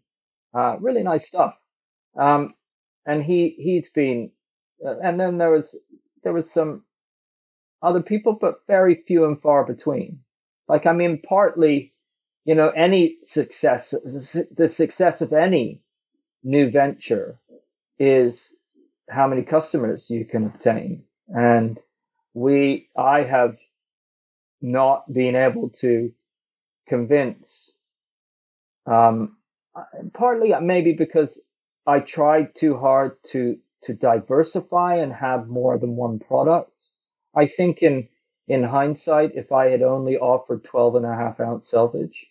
Uh, 0.54 0.76
really 0.80 1.02
nice 1.02 1.26
stuff. 1.26 1.54
Um, 2.18 2.54
and 3.06 3.22
he 3.22 3.56
he's 3.58 3.90
been, 3.90 4.30
uh, 4.84 4.98
and 4.98 5.18
then 5.18 5.38
there 5.38 5.50
was 5.50 5.78
there 6.22 6.34
was 6.34 6.52
some 6.52 6.84
other 7.80 8.02
people, 8.02 8.34
but 8.38 8.60
very 8.66 9.04
few 9.06 9.24
and 9.24 9.40
far 9.40 9.64
between. 9.64 10.20
Like 10.68 10.84
I 10.84 10.92
mean, 10.92 11.22
partly, 11.26 11.94
you 12.48 12.54
know, 12.54 12.70
any 12.70 13.18
success, 13.26 13.90
the 13.90 14.70
success 14.70 15.20
of 15.20 15.34
any 15.34 15.82
new 16.42 16.70
venture 16.70 17.38
is 17.98 18.54
how 19.10 19.28
many 19.28 19.42
customers 19.42 20.08
you 20.08 20.24
can 20.24 20.46
obtain. 20.46 21.04
And 21.28 21.78
we, 22.32 22.88
I 22.96 23.24
have 23.24 23.58
not 24.62 25.12
been 25.12 25.36
able 25.36 25.68
to 25.82 26.10
convince. 26.88 27.70
Um, 28.86 29.36
partly 30.14 30.54
maybe 30.62 30.94
because 30.94 31.38
I 31.86 32.00
tried 32.00 32.54
too 32.54 32.78
hard 32.78 33.18
to 33.32 33.58
to 33.82 33.92
diversify 33.92 34.94
and 34.94 35.12
have 35.12 35.48
more 35.48 35.76
than 35.76 35.96
one 35.96 36.18
product. 36.18 36.72
I 37.36 37.46
think 37.46 37.82
in 37.82 38.08
in 38.48 38.62
hindsight, 38.62 39.32
if 39.34 39.52
I 39.52 39.68
had 39.68 39.82
only 39.82 40.16
offered 40.16 40.64
12 40.64 40.94
and 40.94 41.04
a 41.04 41.14
half 41.14 41.40
ounce 41.40 41.68
selvage, 41.68 42.26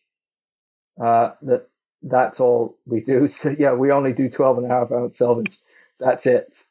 uh, 1.01 1.31
that 1.43 1.69
that's 2.03 2.39
all 2.39 2.77
we 2.85 3.01
do. 3.01 3.27
So 3.29 3.55
yeah, 3.57 3.73
we 3.73 3.91
only 3.91 4.13
do 4.13 4.29
12 4.29 4.59
and 4.59 4.67
a 4.67 4.69
half 4.69 4.91
ounce 4.91 5.17
selvage. 5.17 5.57
That's 5.99 6.25
it. 6.25 6.63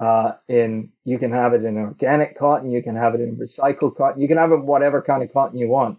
Uh, 0.00 0.32
in 0.48 0.90
you 1.04 1.18
can 1.18 1.32
have 1.32 1.54
it 1.54 1.64
in 1.64 1.78
organic 1.78 2.38
cotton, 2.38 2.70
you 2.70 2.82
can 2.82 2.96
have 2.96 3.14
it 3.14 3.20
in 3.20 3.36
recycled 3.36 3.96
cotton, 3.96 4.20
you 4.20 4.28
can 4.28 4.38
have 4.38 4.52
it 4.52 4.62
whatever 4.62 5.02
kind 5.02 5.22
of 5.22 5.32
cotton 5.32 5.58
you 5.58 5.68
want 5.68 5.98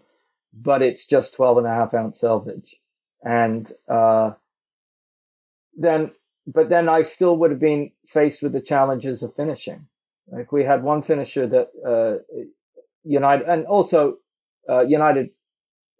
but 0.54 0.82
it's 0.82 1.06
just 1.06 1.34
12 1.34 1.58
and 1.58 1.66
a 1.66 1.70
half 1.70 1.94
ounce 1.94 2.20
selvage. 2.20 2.76
And, 3.24 3.70
uh, 3.88 4.32
then, 5.76 6.12
but 6.46 6.68
then 6.68 6.88
I 6.88 7.02
still 7.02 7.36
would 7.38 7.50
have 7.50 7.60
been 7.60 7.92
faced 8.08 8.42
with 8.42 8.52
the 8.52 8.60
challenges 8.60 9.22
of 9.22 9.34
finishing. 9.34 9.86
Like 10.28 10.52
we 10.52 10.64
had 10.64 10.82
one 10.82 11.02
finisher 11.02 11.46
that, 11.48 11.70
uh, 11.86 12.22
United 13.04 13.48
and 13.48 13.66
also, 13.66 14.18
uh, 14.68 14.82
United, 14.84 15.30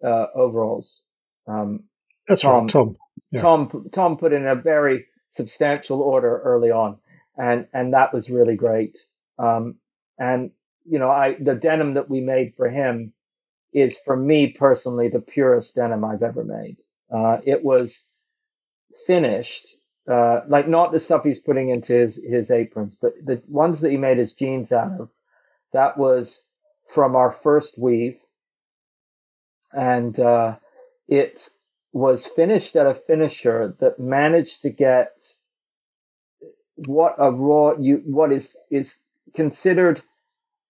uh, 0.04 0.26
overalls. 0.34 1.02
Um, 1.46 1.84
that's 2.26 2.42
Tom, 2.42 2.62
right. 2.62 2.70
Tom, 2.70 2.96
yeah. 3.32 3.40
Tom, 3.40 3.88
Tom 3.92 4.16
put 4.16 4.32
in 4.32 4.46
a 4.46 4.54
very 4.54 5.06
substantial 5.36 6.00
order 6.00 6.40
early 6.44 6.70
on 6.70 6.98
and, 7.36 7.66
and 7.72 7.92
that 7.94 8.12
was 8.14 8.30
really 8.30 8.56
great. 8.56 8.96
Um, 9.38 9.76
and, 10.18 10.50
you 10.84 10.98
know, 10.98 11.10
I, 11.10 11.36
the 11.40 11.54
denim 11.54 11.94
that 11.94 12.08
we 12.08 12.20
made 12.20 12.54
for 12.56 12.68
him, 12.68 13.12
is 13.72 13.98
for 14.04 14.16
me 14.16 14.54
personally 14.56 15.08
the 15.08 15.20
purest 15.20 15.74
denim 15.74 16.04
I've 16.04 16.22
ever 16.22 16.44
made. 16.44 16.76
Uh, 17.12 17.38
it 17.44 17.64
was 17.64 18.04
finished, 19.06 19.66
uh, 20.10 20.42
like 20.46 20.68
not 20.68 20.92
the 20.92 21.00
stuff 21.00 21.24
he's 21.24 21.40
putting 21.40 21.70
into 21.70 21.92
his, 21.92 22.16
his 22.24 22.50
aprons, 22.52 22.96
but 23.00 23.14
the 23.24 23.42
ones 23.48 23.80
that 23.80 23.90
he 23.90 23.96
made 23.96 24.18
his 24.18 24.34
jeans 24.34 24.70
out 24.70 25.00
of. 25.00 25.10
That 25.72 25.98
was 25.98 26.44
from 26.94 27.16
our 27.16 27.32
first 27.42 27.76
weave, 27.76 28.16
and 29.72 30.18
uh, 30.20 30.56
it 31.08 31.48
was 31.92 32.26
finished 32.26 32.76
at 32.76 32.86
a 32.86 32.94
finisher 32.94 33.76
that 33.80 33.98
managed 33.98 34.62
to 34.62 34.70
get 34.70 35.12
what 36.76 37.14
a 37.18 37.30
raw 37.30 37.74
you 37.78 38.02
what 38.04 38.32
is 38.32 38.56
is 38.70 38.96
considered 39.34 40.02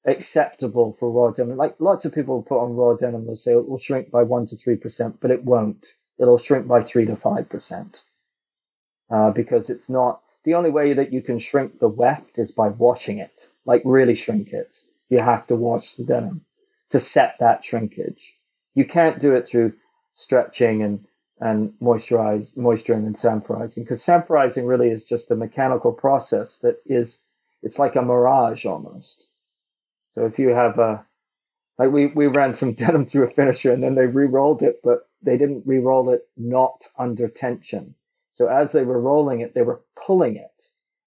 acceptable 0.07 0.97
for 1.01 1.11
raw 1.11 1.31
denim. 1.31 1.57
Like 1.57 1.77
lots 1.79 2.05
of 2.05 2.15
people 2.15 2.43
put 2.43 2.61
on 2.61 2.77
raw 2.77 2.95
denim, 2.95 3.27
they'll 3.27 3.37
say 3.37 3.53
it 3.53 3.69
will 3.69 3.79
shrink 3.79 4.11
by 4.11 4.23
one 4.23 4.47
to 4.49 4.57
three 4.57 4.77
percent, 4.77 5.19
but 5.21 5.31
it 5.31 5.45
won't. 5.45 5.87
It'll 6.19 6.39
shrink 6.39 6.67
by 6.67 6.83
three 6.85 7.07
to 7.07 7.17
five 7.17 7.49
percent 7.49 8.01
uh, 9.11 9.31
because 9.31 9.71
it's 9.71 9.89
not 9.89 10.21
the 10.45 10.55
only 10.55 10.71
way 10.71 10.93
that 10.95 11.13
you 11.13 11.23
can 11.23 11.39
shrink 11.39 11.79
the 11.79 11.89
weft 11.89 12.39
is 12.39 12.53
by 12.53 12.69
washing 12.69 13.19
it, 13.19 13.49
like 13.65 13.83
really 13.85 14.15
shrink 14.15 14.53
it. 14.53 14.71
You 15.09 15.19
have 15.21 15.47
to 15.47 15.57
wash 15.57 15.95
the 15.95 16.05
denim 16.05 16.45
to 16.91 17.01
set 17.01 17.37
that 17.41 17.65
shrinkage. 17.65 18.35
You 18.75 18.85
can't 18.85 19.21
do 19.21 19.35
it 19.35 19.49
through 19.49 19.75
stretching 20.17 20.83
and 20.83 21.07
and 21.41 21.73
moisturize, 21.83 22.49
moisturizing 22.57 23.07
and 23.07 23.17
sanforizing 23.19 23.77
because 23.77 24.05
sanforizing 24.05 24.69
really 24.69 24.89
is 24.91 25.05
just 25.05 25.31
a 25.31 25.37
mechanical 25.37 25.93
process 25.93 26.59
that 26.59 26.79
is 26.87 27.21
it's 27.63 27.79
like 27.79 27.97
a 27.97 28.03
mirage 28.03 28.67
almost. 28.67 29.29
So 30.13 30.27
if 30.27 30.39
you 30.39 30.51
have 30.51 30.79
a 30.79 31.07
like 31.79 31.91
we 31.93 32.07
we 32.09 32.27
ran 32.29 32.57
some 32.57 32.73
denim 32.75 33.07
through 33.07 33.29
a 33.29 33.31
finisher 33.31 33.73
and 33.73 33.83
then 33.83 33.95
they 33.95 34.07
re-rolled 34.07 34.63
it, 34.63 34.81
but 34.85 35.09
they 35.23 35.37
didn't 35.39 35.67
re-roll 35.67 36.11
it 36.11 36.29
not 36.37 36.85
under 36.99 37.29
tension. 37.29 37.95
So 38.35 38.49
as 38.49 38.73
they 38.73 38.85
were 38.85 39.01
rolling 39.01 39.41
it, 39.41 39.55
they 39.55 39.63
were 39.63 39.83
pulling 40.07 40.37
it 40.37 40.51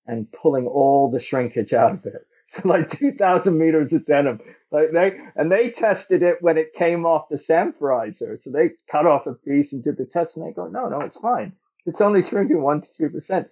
and 0.08 0.32
pulling 0.32 0.68
all 0.68 1.12
the 1.12 1.20
shrinkage 1.20 1.74
out 1.74 1.94
of 1.94 2.06
it. 2.06 2.26
Like 2.64 2.90
2000 2.90 3.58
meters 3.58 3.94
of 3.94 4.06
denim, 4.06 4.40
like 4.72 4.92
they, 4.92 5.20
and 5.36 5.52
they 5.52 5.70
tested 5.70 6.24
it 6.24 6.42
when 6.42 6.58
it 6.58 6.74
came 6.74 7.06
off 7.06 7.30
the 7.30 7.38
sanforizer. 7.38 8.42
So 8.42 8.50
they 8.52 8.72
cut 8.90 9.06
off 9.06 9.28
a 9.28 9.34
piece 9.34 9.74
and 9.74 9.84
did 9.84 9.98
the 9.98 10.06
test 10.06 10.38
and 10.38 10.48
they 10.48 10.54
go, 10.54 10.68
no, 10.68 10.88
no, 10.88 11.02
it's 11.02 11.20
fine. 11.20 11.54
It's 11.86 12.02
only 12.02 12.24
shrinking 12.24 12.62
one 12.62 12.82
to 12.82 12.88
three 12.88 13.10
percent. 13.10 13.50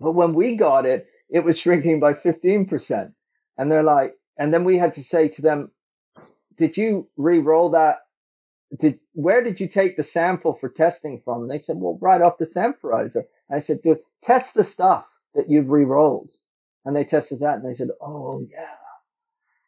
But 0.00 0.12
when 0.12 0.34
we 0.34 0.56
got 0.56 0.84
it, 0.84 1.08
it 1.28 1.44
was 1.44 1.58
shrinking 1.58 2.00
by 2.00 2.14
15%. 2.14 3.12
And 3.56 3.70
they're 3.70 3.82
like, 3.82 4.14
and 4.36 4.52
then 4.52 4.64
we 4.64 4.78
had 4.78 4.94
to 4.94 5.02
say 5.02 5.28
to 5.28 5.42
them, 5.42 5.70
did 6.56 6.76
you 6.76 7.08
re-roll 7.16 7.70
that 7.70 7.98
did 8.78 9.00
where 9.14 9.42
did 9.42 9.60
you 9.60 9.68
take 9.68 9.96
the 9.96 10.04
sample 10.04 10.54
for 10.54 10.68
testing 10.68 11.20
from? 11.20 11.42
And 11.42 11.50
they 11.50 11.58
said, 11.58 11.76
well, 11.78 11.98
right 12.00 12.22
off 12.22 12.38
the 12.38 12.46
sanforizer. 12.46 13.24
And 13.48 13.56
I 13.56 13.60
said, 13.60 13.80
test 14.22 14.54
the 14.54 14.64
stuff 14.64 15.06
that 15.34 15.50
you've 15.50 15.70
re-rolled. 15.70 16.30
And 16.84 16.96
they 16.96 17.04
tested 17.04 17.40
that 17.40 17.56
and 17.56 17.68
they 17.68 17.74
said, 17.74 17.90
oh 18.00 18.46
yeah. 18.50 18.76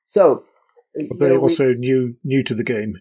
So 0.07 0.45
but 0.95 1.19
they're 1.19 1.39
also 1.39 1.69
we, 1.69 1.75
new 1.75 2.17
new 2.25 2.43
to 2.45 2.55
the 2.55 2.65
game. 2.65 2.95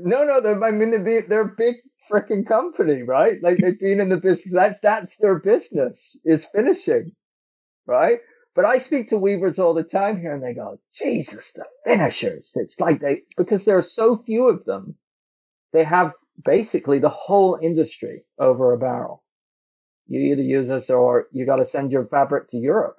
No, 0.00 0.24
no, 0.24 0.40
they're, 0.40 0.62
I 0.62 0.70
mean 0.70 0.90
they're, 1.04 1.22
they're 1.22 1.40
a 1.42 1.54
big 1.56 1.76
freaking 2.10 2.46
company, 2.46 3.02
right? 3.02 3.42
Like 3.42 3.58
they've 3.58 3.78
been 3.78 4.00
in 4.00 4.08
the 4.08 4.16
business. 4.16 4.54
That 4.54 4.80
that's 4.82 5.16
their 5.18 5.38
business 5.38 6.16
is 6.24 6.46
finishing, 6.46 7.12
right? 7.86 8.18
But 8.54 8.64
I 8.64 8.78
speak 8.78 9.10
to 9.10 9.18
weavers 9.18 9.58
all 9.58 9.74
the 9.74 9.82
time 9.82 10.20
here, 10.20 10.34
and 10.34 10.42
they 10.42 10.54
go, 10.54 10.80
"Jesus, 10.94 11.52
the 11.52 11.64
finishers!" 11.84 12.50
It's 12.54 12.80
like 12.80 13.00
they 13.00 13.22
because 13.36 13.64
there 13.64 13.78
are 13.78 13.82
so 13.82 14.22
few 14.24 14.48
of 14.48 14.64
them 14.64 14.96
they 15.72 15.84
have 15.84 16.12
basically 16.44 16.98
the 16.98 17.08
whole 17.10 17.58
industry 17.62 18.24
over 18.38 18.72
a 18.72 18.78
barrel. 18.78 19.22
You 20.08 20.20
either 20.20 20.42
use 20.42 20.68
this 20.68 20.90
or 20.90 21.26
you 21.32 21.46
got 21.46 21.56
to 21.56 21.66
send 21.66 21.92
your 21.92 22.06
fabric 22.06 22.48
to 22.50 22.56
Europe. 22.58 22.98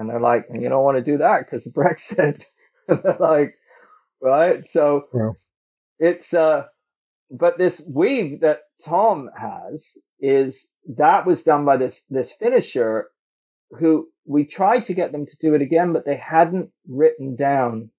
And 0.00 0.08
they're 0.08 0.18
like, 0.18 0.46
and 0.48 0.62
you 0.62 0.70
don't 0.70 0.82
want 0.82 0.96
to 0.96 1.04
do 1.04 1.18
that 1.18 1.40
because 1.44 1.66
of 1.66 1.74
Brexit. 1.74 2.42
they're 2.88 3.16
like, 3.20 3.54
right? 4.22 4.66
So 4.66 5.04
yeah. 5.14 5.32
it's, 5.98 6.32
uh, 6.32 6.64
but 7.30 7.58
this 7.58 7.82
weave 7.86 8.40
that 8.40 8.60
Tom 8.82 9.28
has 9.38 9.98
is 10.18 10.66
that 10.96 11.26
was 11.26 11.42
done 11.42 11.66
by 11.66 11.76
this, 11.76 12.00
this 12.08 12.32
finisher 12.32 13.10
who 13.78 14.08
we 14.24 14.46
tried 14.46 14.86
to 14.86 14.94
get 14.94 15.12
them 15.12 15.26
to 15.26 15.36
do 15.38 15.54
it 15.54 15.60
again, 15.60 15.92
but 15.92 16.06
they 16.06 16.16
hadn't 16.16 16.70
written 16.88 17.36
down 17.36 17.90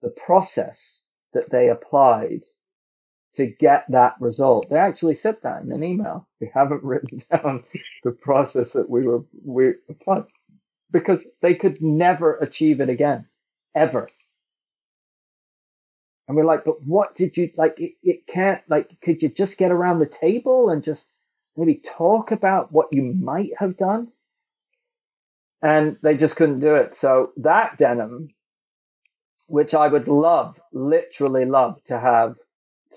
the 0.00 0.10
process 0.10 1.00
that 1.34 1.50
they 1.50 1.70
applied 1.70 2.42
to 3.34 3.46
get 3.46 3.84
that 3.88 4.14
result. 4.20 4.68
They 4.70 4.76
actually 4.76 5.16
said 5.16 5.38
that 5.42 5.62
in 5.62 5.72
an 5.72 5.82
email. 5.82 6.28
We 6.40 6.52
haven't 6.54 6.84
written 6.84 7.20
down 7.32 7.64
the 8.04 8.12
process 8.12 8.74
that 8.74 8.88
we 8.88 9.02
were 9.02 9.24
we 9.44 9.72
applied 9.90 10.24
because 10.92 11.26
they 11.42 11.54
could 11.56 11.82
never 11.82 12.36
achieve 12.38 12.80
it 12.82 12.90
again, 12.90 13.26
ever. 13.76 14.08
And 16.28 16.36
we're 16.36 16.44
like, 16.44 16.64
but 16.64 16.82
what 16.86 17.16
did 17.16 17.36
you 17.36 17.50
like? 17.56 17.78
It, 17.80 17.94
it 18.02 18.26
can't 18.26 18.62
like. 18.68 18.88
Could 19.02 19.22
you 19.22 19.28
just 19.28 19.58
get 19.58 19.72
around 19.72 19.98
the 19.98 20.06
table 20.06 20.70
and 20.70 20.82
just 20.82 21.08
maybe 21.56 21.82
talk 21.86 22.30
about 22.32 22.72
what 22.72 22.88
you 22.92 23.02
might 23.02 23.50
have 23.58 23.76
done? 23.76 24.08
And 25.62 25.96
they 26.02 26.16
just 26.16 26.36
couldn't 26.36 26.60
do 26.60 26.76
it. 26.76 26.96
So 26.96 27.32
that 27.38 27.78
denim, 27.78 28.30
which 29.48 29.74
I 29.74 29.88
would 29.88 30.08
love, 30.08 30.60
literally 30.72 31.46
love 31.46 31.80
to 31.88 31.98
have 32.00 32.36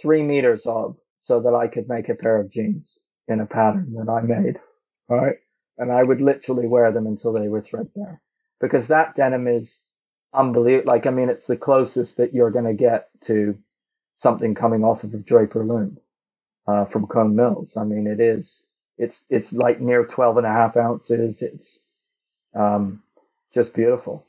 three 0.01 0.23
meters 0.23 0.65
of 0.65 0.97
so 1.21 1.41
that 1.41 1.55
I 1.55 1.67
could 1.67 1.89
make 1.89 2.09
a 2.09 2.15
pair 2.15 2.39
of 2.41 2.51
jeans 2.51 2.99
in 3.27 3.41
a 3.41 3.45
pattern 3.47 3.93
that 3.95 4.11
I 4.11 4.21
made. 4.21 4.59
Right. 5.09 5.37
And 5.77 5.91
I 5.91 6.03
would 6.03 6.21
literally 6.21 6.67
wear 6.67 6.91
them 6.91 7.07
until 7.07 7.33
they 7.33 7.47
were 7.49 7.61
threadbare 7.61 8.21
because 8.61 8.87
that 8.87 9.15
denim 9.15 9.47
is 9.47 9.81
unbelievable. 10.33 10.91
Like, 10.93 11.07
I 11.07 11.11
mean, 11.11 11.29
it's 11.29 11.47
the 11.47 11.57
closest 11.57 12.17
that 12.17 12.33
you're 12.33 12.51
going 12.51 12.65
to 12.65 12.73
get 12.73 13.09
to 13.25 13.57
something 14.17 14.55
coming 14.55 14.83
off 14.83 15.03
of 15.03 15.13
a 15.13 15.17
Draper 15.17 15.65
loom, 15.65 15.99
uh, 16.67 16.85
from 16.85 17.07
Cone 17.07 17.35
Mills. 17.35 17.77
I 17.77 17.85
mean, 17.85 18.07
it 18.07 18.19
is, 18.19 18.67
it's, 18.97 19.23
it's 19.29 19.53
like 19.53 19.81
near 19.81 20.05
12 20.05 20.37
and 20.37 20.47
a 20.47 20.51
half 20.51 20.77
ounces. 20.77 21.41
It's, 21.41 21.79
um, 22.55 23.03
just 23.53 23.73
beautiful. 23.75 24.25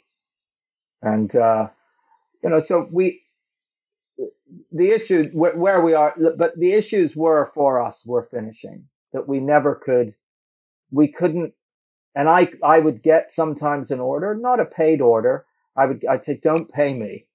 And, 1.02 1.34
uh, 1.36 1.68
you 2.42 2.50
know, 2.50 2.60
so 2.60 2.88
we, 2.90 3.22
the 4.72 4.90
issue 4.90 5.24
where 5.32 5.80
we 5.82 5.94
are, 5.94 6.14
but 6.36 6.58
the 6.58 6.72
issues 6.72 7.16
were 7.16 7.50
for 7.54 7.82
us 7.82 8.04
were 8.06 8.28
finishing 8.30 8.86
that 9.12 9.28
we 9.28 9.40
never 9.40 9.74
could, 9.74 10.14
we 10.90 11.08
couldn't, 11.08 11.54
and 12.14 12.28
I, 12.28 12.48
I 12.64 12.80
would 12.80 13.02
get 13.02 13.34
sometimes 13.34 13.90
an 13.90 14.00
order, 14.00 14.34
not 14.34 14.60
a 14.60 14.64
paid 14.66 15.00
order. 15.00 15.46
I 15.76 15.86
would, 15.86 16.04
I'd 16.06 16.24
say, 16.24 16.40
don't 16.42 16.70
pay 16.72 16.94
me. 16.94 17.26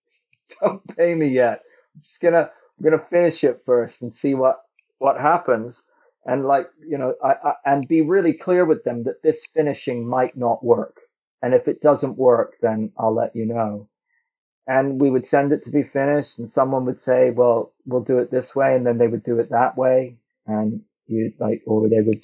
Don't 0.61 0.85
pay 0.97 1.15
me 1.15 1.27
yet. 1.27 1.61
I'm 1.95 2.01
just 2.03 2.21
gonna, 2.21 2.49
I'm 2.51 2.83
gonna 2.83 3.05
finish 3.09 3.43
it 3.43 3.61
first 3.65 4.01
and 4.01 4.15
see 4.15 4.35
what, 4.35 4.61
what 4.99 5.19
happens. 5.19 5.83
And 6.25 6.45
like, 6.45 6.69
you 6.87 6.97
know, 6.97 7.15
I, 7.23 7.35
I, 7.43 7.53
and 7.65 7.87
be 7.87 8.01
really 8.01 8.33
clear 8.33 8.65
with 8.65 8.83
them 8.83 9.03
that 9.03 9.23
this 9.23 9.45
finishing 9.53 10.07
might 10.07 10.37
not 10.37 10.63
work. 10.63 10.97
And 11.41 11.53
if 11.53 11.67
it 11.67 11.81
doesn't 11.81 12.17
work, 12.17 12.55
then 12.61 12.91
I'll 12.97 13.15
let 13.15 13.35
you 13.35 13.45
know 13.45 13.87
and 14.67 15.01
we 15.01 15.09
would 15.09 15.27
send 15.27 15.51
it 15.51 15.63
to 15.65 15.71
be 15.71 15.83
finished 15.83 16.39
and 16.39 16.51
someone 16.51 16.85
would 16.85 17.01
say 17.01 17.31
well 17.31 17.73
we'll 17.85 18.03
do 18.03 18.19
it 18.19 18.31
this 18.31 18.55
way 18.55 18.75
and 18.75 18.85
then 18.85 18.97
they 18.97 19.07
would 19.07 19.23
do 19.23 19.39
it 19.39 19.49
that 19.49 19.77
way 19.77 20.15
and 20.47 20.81
you 21.07 21.33
like 21.39 21.61
or 21.65 21.89
they 21.89 22.01
would 22.01 22.23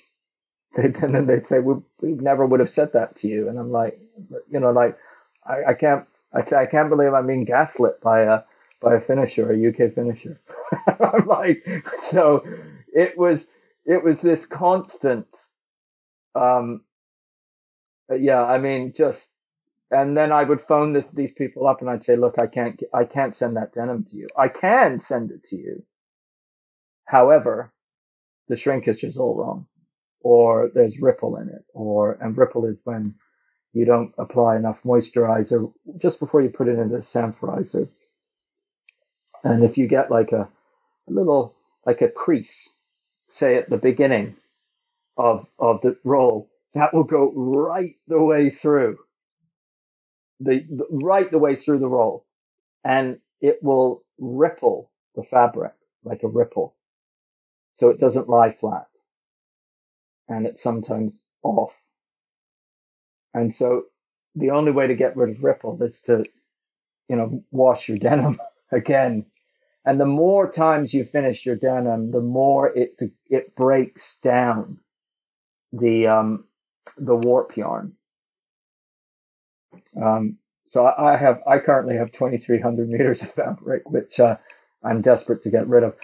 and 1.02 1.16
then 1.16 1.28
they'd 1.28 1.48
say 1.48 1.60
we, 1.60 1.76
we 2.02 2.12
never 2.14 2.46
would 2.46 2.60
have 2.62 2.70
said 2.72 2.94
that 2.94 3.16
to 3.18 3.28
you 3.28 3.50
and 3.50 3.60
i'm 3.60 3.72
like 3.72 4.00
you 4.50 4.60
know 4.60 4.72
like 4.72 4.98
i, 5.46 5.72
I 5.72 5.74
can't 5.74 6.06
I, 6.34 6.42
I 6.56 6.66
can't 6.68 6.90
believe 6.90 7.14
i'm 7.14 7.28
being 7.28 7.46
gaslit 7.46 8.02
by 8.02 8.22
a 8.22 8.42
by 8.82 8.96
a 8.96 9.02
finisher 9.02 9.52
a 9.52 9.70
uk 9.70 9.96
finisher 9.96 10.40
i'm 11.02 11.28
like 11.28 11.66
so 12.04 12.46
it 12.94 13.18
was 13.18 13.48
it 13.86 14.04
was 14.04 14.22
this 14.22 14.46
constant 14.46 15.28
um 16.36 16.82
yeah 18.16 18.44
i 18.44 18.60
mean 18.60 18.94
just 18.94 19.30
and 19.92 20.18
then 20.18 20.34
I 20.34 20.44
would 20.44 20.62
phone 20.62 20.94
this, 20.94 21.08
these 21.12 21.32
people 21.32 21.68
up 21.68 21.82
and 21.82 21.90
I'd 21.90 22.04
say, 22.04 22.18
look, 22.18 22.36
I 22.42 22.48
can't, 22.48 22.82
I 22.94 23.06
can't 23.06 23.36
send 23.38 23.56
that 23.56 23.74
denim 23.74 24.04
to 24.12 24.18
you. 24.18 24.28
I 24.38 24.50
can 24.50 25.00
send 25.00 25.32
it 25.32 25.46
to 25.46 25.56
you. 25.56 25.84
However, 27.06 27.72
the 28.50 28.58
shrinkage 28.58 29.04
is 29.04 29.18
all 29.18 29.36
wrong 29.36 29.68
or 30.28 30.72
there's 30.76 31.00
ripple 31.02 31.38
in 31.38 31.50
it 31.50 31.66
or, 31.74 32.14
and 32.22 32.38
ripple 32.38 32.66
is 32.66 32.82
when 32.86 33.16
you 33.74 33.86
don't 33.86 34.14
apply 34.18 34.58
enough 34.58 34.80
moisturizer 34.86 35.72
just 36.00 36.20
before 36.20 36.42
you 36.42 36.50
put 36.50 36.68
it 36.70 36.80
into 36.80 36.98
the 36.98 37.02
sanforizer. 37.02 37.90
And 39.44 39.64
if 39.64 39.78
you 39.78 39.88
get 39.88 40.12
like 40.12 40.32
a, 40.34 40.50
a 41.10 41.12
little, 41.12 41.56
like 41.86 42.02
a 42.02 42.10
crease, 42.10 42.74
say 43.36 43.58
at 43.58 43.70
the 43.70 43.78
beginning 43.78 44.36
of, 45.18 45.48
of 45.60 45.82
the 45.82 45.98
roll, 46.06 46.50
that 46.76 46.94
will 46.94 47.06
go 47.06 47.32
right 47.36 47.96
the 48.08 48.22
way 48.24 48.50
through 48.52 48.98
the, 50.42 50.66
the 50.70 50.88
right 50.92 51.32
the 51.32 51.40
way 51.40 51.56
through 51.56 51.80
the 51.80 51.88
roll 51.88 52.26
and 52.86 53.20
it 53.42 53.60
will 53.64 54.04
ripple 54.20 54.92
the 55.16 55.24
fabric 55.24 55.74
like 56.04 56.24
a 56.24 56.30
ripple. 56.30 56.76
So 57.78 57.90
it 57.90 58.00
doesn't 58.00 58.30
lie 58.30 58.54
flat 58.60 58.88
and 60.30 60.48
it's 60.48 60.64
sometimes 60.64 61.26
off. 61.44 61.74
And 63.34 63.56
so 63.56 63.84
the 64.36 64.52
only 64.52 64.72
way 64.72 64.88
to 64.88 64.96
get 64.96 65.18
rid 65.18 65.36
of 65.36 65.44
ripple 65.44 65.82
is 65.84 66.02
to 66.04 66.24
you 67.10 67.16
know, 67.16 67.44
wash 67.52 67.90
your 67.90 67.98
denim 68.00 68.40
again. 68.72 69.26
And 69.86 70.00
the 70.00 70.06
more 70.06 70.52
times 70.52 70.94
you 70.94 71.06
finish 71.06 71.46
your 71.46 71.56
denim, 71.56 72.12
the 72.12 72.22
more 72.22 72.70
it 72.78 73.00
it 73.30 73.56
breaks 73.56 74.18
down 74.20 74.80
the 75.74 76.08
um, 76.08 76.46
the 76.98 77.16
warp 77.16 77.58
yarn. 77.58 77.94
Um, 80.02 80.38
so 80.68 80.86
I 80.88 81.18
have 81.18 81.42
I 81.48 81.60
currently 81.60 81.98
have 81.98 82.12
2,300 82.14 82.90
meters 82.90 83.24
of 83.24 83.32
fabric, 83.34 83.90
which 83.90 84.20
uh, 84.20 84.38
I'm 84.84 85.02
desperate 85.02 85.44
to 85.44 85.52
get 85.52 85.68
rid 85.68 85.84
of. 85.84 85.96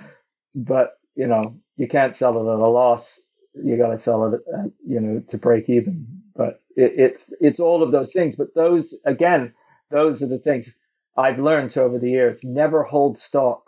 But 0.55 0.97
you 1.15 1.27
know, 1.27 1.57
you 1.77 1.87
can't 1.87 2.17
sell 2.17 2.37
it 2.37 2.53
at 2.53 2.59
a 2.59 2.67
loss. 2.69 3.21
You 3.53 3.77
got 3.77 3.89
to 3.91 3.99
sell 3.99 4.33
it, 4.33 4.41
at, 4.53 4.71
you 4.87 4.99
know, 4.99 5.21
to 5.29 5.37
break 5.37 5.69
even. 5.69 6.07
But 6.35 6.61
it, 6.75 6.93
it's 6.97 7.33
it's 7.39 7.59
all 7.59 7.83
of 7.83 7.91
those 7.91 8.13
things. 8.13 8.35
But 8.35 8.55
those 8.55 8.95
again, 9.05 9.53
those 9.91 10.23
are 10.23 10.27
the 10.27 10.39
things 10.39 10.75
I've 11.17 11.39
learned 11.39 11.77
over 11.77 11.99
the 11.99 12.09
years. 12.09 12.41
Never 12.43 12.83
hold 12.83 13.19
stock. 13.19 13.63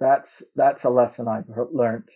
That's 0.00 0.42
that's 0.56 0.84
a 0.84 0.90
lesson 0.90 1.28
I've 1.28 1.48
learned. 1.72 2.08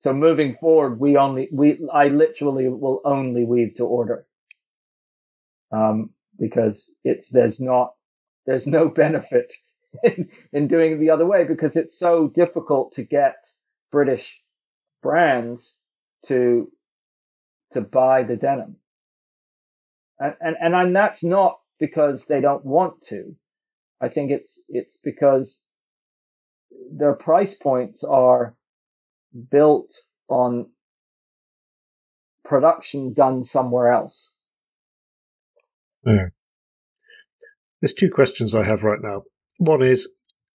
So 0.00 0.12
moving 0.12 0.56
forward, 0.60 0.98
we 1.00 1.16
only 1.16 1.48
we 1.52 1.80
I 1.92 2.08
literally 2.08 2.68
will 2.68 3.00
only 3.04 3.44
weave 3.44 3.74
to 3.76 3.84
order. 3.84 4.26
Um, 5.72 6.10
because 6.38 6.92
it's 7.04 7.28
there's 7.30 7.60
not 7.60 7.94
there's 8.46 8.66
no 8.66 8.88
benefit 8.88 9.52
in, 10.02 10.28
in 10.52 10.68
doing 10.68 10.92
it 10.92 10.96
the 10.98 11.10
other 11.10 11.26
way 11.26 11.44
because 11.44 11.76
it's 11.76 11.98
so 11.98 12.28
difficult 12.28 12.94
to 12.94 13.04
get 13.04 13.36
British 13.92 14.42
brands 15.02 15.76
to 16.26 16.70
to 17.72 17.80
buy 17.80 18.22
the 18.22 18.36
denim. 18.36 18.76
And 20.18 20.34
and 20.40 20.56
and, 20.60 20.74
and 20.74 20.96
that's 20.96 21.22
not 21.22 21.60
because 21.78 22.26
they 22.26 22.40
don't 22.40 22.64
want 22.64 23.02
to. 23.08 23.34
I 24.00 24.08
think 24.08 24.30
it's 24.30 24.58
it's 24.68 24.96
because 25.02 25.60
their 26.92 27.14
price 27.14 27.54
points 27.54 28.04
are 28.04 28.56
built 29.50 29.90
on 30.28 30.70
production 32.44 33.12
done 33.12 33.44
somewhere 33.44 33.92
else. 33.92 34.34
Yeah. 36.04 36.28
There's 37.80 37.94
two 37.94 38.10
questions 38.10 38.54
I 38.54 38.64
have 38.64 38.84
right 38.84 39.00
now. 39.00 39.22
One 39.58 39.82
is, 39.82 40.10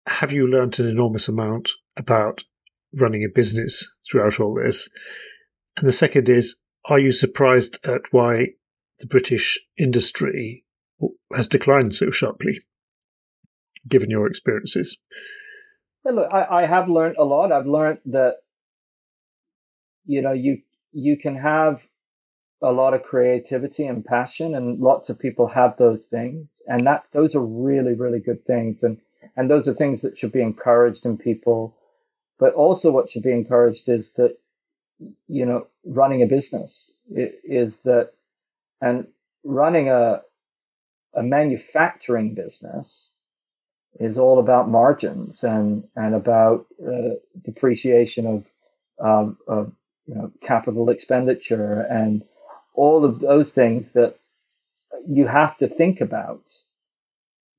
have 0.07 0.31
you 0.31 0.47
learnt 0.47 0.79
an 0.79 0.87
enormous 0.87 1.27
amount 1.27 1.71
about 1.95 2.43
running 2.93 3.23
a 3.23 3.29
business 3.33 3.95
throughout 4.09 4.39
all 4.39 4.53
this? 4.55 4.89
And 5.77 5.87
the 5.87 5.91
second 5.91 6.29
is, 6.29 6.59
are 6.85 6.99
you 6.99 7.11
surprised 7.11 7.79
at 7.85 8.11
why 8.11 8.53
the 8.99 9.07
British 9.07 9.59
industry 9.77 10.63
has 11.35 11.47
declined 11.47 11.93
so 11.93 12.11
sharply, 12.11 12.61
given 13.87 14.09
your 14.09 14.27
experiences? 14.27 14.97
Well, 16.03 16.15
look, 16.15 16.33
I, 16.33 16.63
I 16.63 16.65
have 16.67 16.87
learned 16.87 17.17
a 17.17 17.25
lot. 17.25 17.51
I've 17.51 17.65
learned 17.65 17.99
that, 18.05 18.35
you 20.05 20.21
know, 20.21 20.31
you, 20.31 20.61
you 20.93 21.17
can 21.17 21.35
have 21.35 21.81
a 22.61 22.71
lot 22.71 22.93
of 22.93 23.03
creativity 23.03 23.85
and 23.85 24.05
passion 24.05 24.55
and 24.55 24.79
lots 24.79 25.09
of 25.09 25.19
people 25.19 25.47
have 25.47 25.77
those 25.77 26.05
things 26.05 26.47
and 26.67 26.87
that 26.87 27.03
those 27.11 27.35
are 27.35 27.45
really 27.45 27.93
really 27.93 28.19
good 28.19 28.43
things 28.45 28.81
and 28.81 28.97
and 29.35 29.49
those 29.49 29.67
are 29.67 29.73
things 29.73 30.01
that 30.01 30.17
should 30.17 30.31
be 30.31 30.41
encouraged 30.41 31.05
in 31.05 31.17
people 31.17 31.75
but 32.39 32.53
also 32.53 32.91
what 32.91 33.09
should 33.09 33.23
be 33.23 33.31
encouraged 33.31 33.89
is 33.89 34.13
that 34.13 34.37
you 35.27 35.45
know 35.45 35.67
running 35.85 36.23
a 36.23 36.27
business 36.27 36.93
is 37.09 37.79
that 37.85 38.11
and 38.81 39.07
running 39.43 39.89
a 39.89 40.21
a 41.15 41.23
manufacturing 41.23 42.33
business 42.35 43.13
is 43.99 44.17
all 44.19 44.39
about 44.39 44.69
margins 44.69 45.43
and 45.43 45.87
and 45.95 46.15
about 46.15 46.67
uh, 46.85 47.15
depreciation 47.43 48.25
of, 48.27 48.45
um, 49.05 49.37
of 49.47 49.71
you 50.07 50.15
know 50.15 50.31
capital 50.41 50.89
expenditure 50.89 51.81
and 51.89 52.23
all 52.75 53.05
of 53.05 53.19
those 53.19 53.53
things 53.53 53.93
that 53.93 54.15
you 55.07 55.27
have 55.27 55.57
to 55.57 55.67
think 55.67 56.01
about 56.01 56.43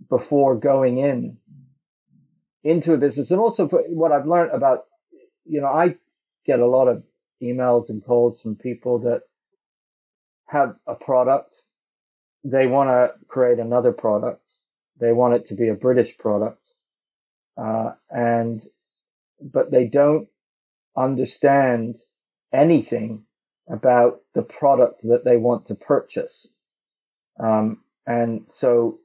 before 0.08 0.56
going 0.56 0.98
in 0.98 1.38
into 2.64 2.94
a 2.94 2.98
business. 2.98 3.30
And 3.30 3.40
also 3.40 3.66
what 3.68 4.12
I've 4.12 4.26
learned 4.26 4.52
about, 4.52 4.84
you 5.44 5.60
know, 5.60 5.68
I 5.68 5.96
get 6.46 6.60
a 6.60 6.66
lot 6.66 6.88
of 6.88 7.02
emails 7.42 7.90
and 7.90 8.04
calls 8.04 8.42
from 8.42 8.56
people 8.56 9.00
that 9.00 9.22
have 10.46 10.76
a 10.86 10.94
product. 10.94 11.54
They 12.44 12.66
want 12.66 12.90
to 12.90 13.12
create 13.28 13.58
another 13.58 13.92
product. 13.92 14.42
They 15.00 15.12
want 15.12 15.34
it 15.34 15.48
to 15.48 15.54
be 15.54 15.68
a 15.68 15.74
British 15.74 16.16
product. 16.18 16.62
Uh, 17.56 17.92
and, 18.10 18.62
but 19.40 19.70
they 19.70 19.86
don't 19.86 20.28
understand 20.96 21.96
anything 22.52 23.24
about 23.68 24.20
the 24.34 24.42
product 24.42 25.02
that 25.04 25.24
they 25.24 25.36
want 25.36 25.66
to 25.66 25.74
purchase. 25.74 26.48
Um, 27.40 27.82
and 28.06 28.46
so, 28.50 28.98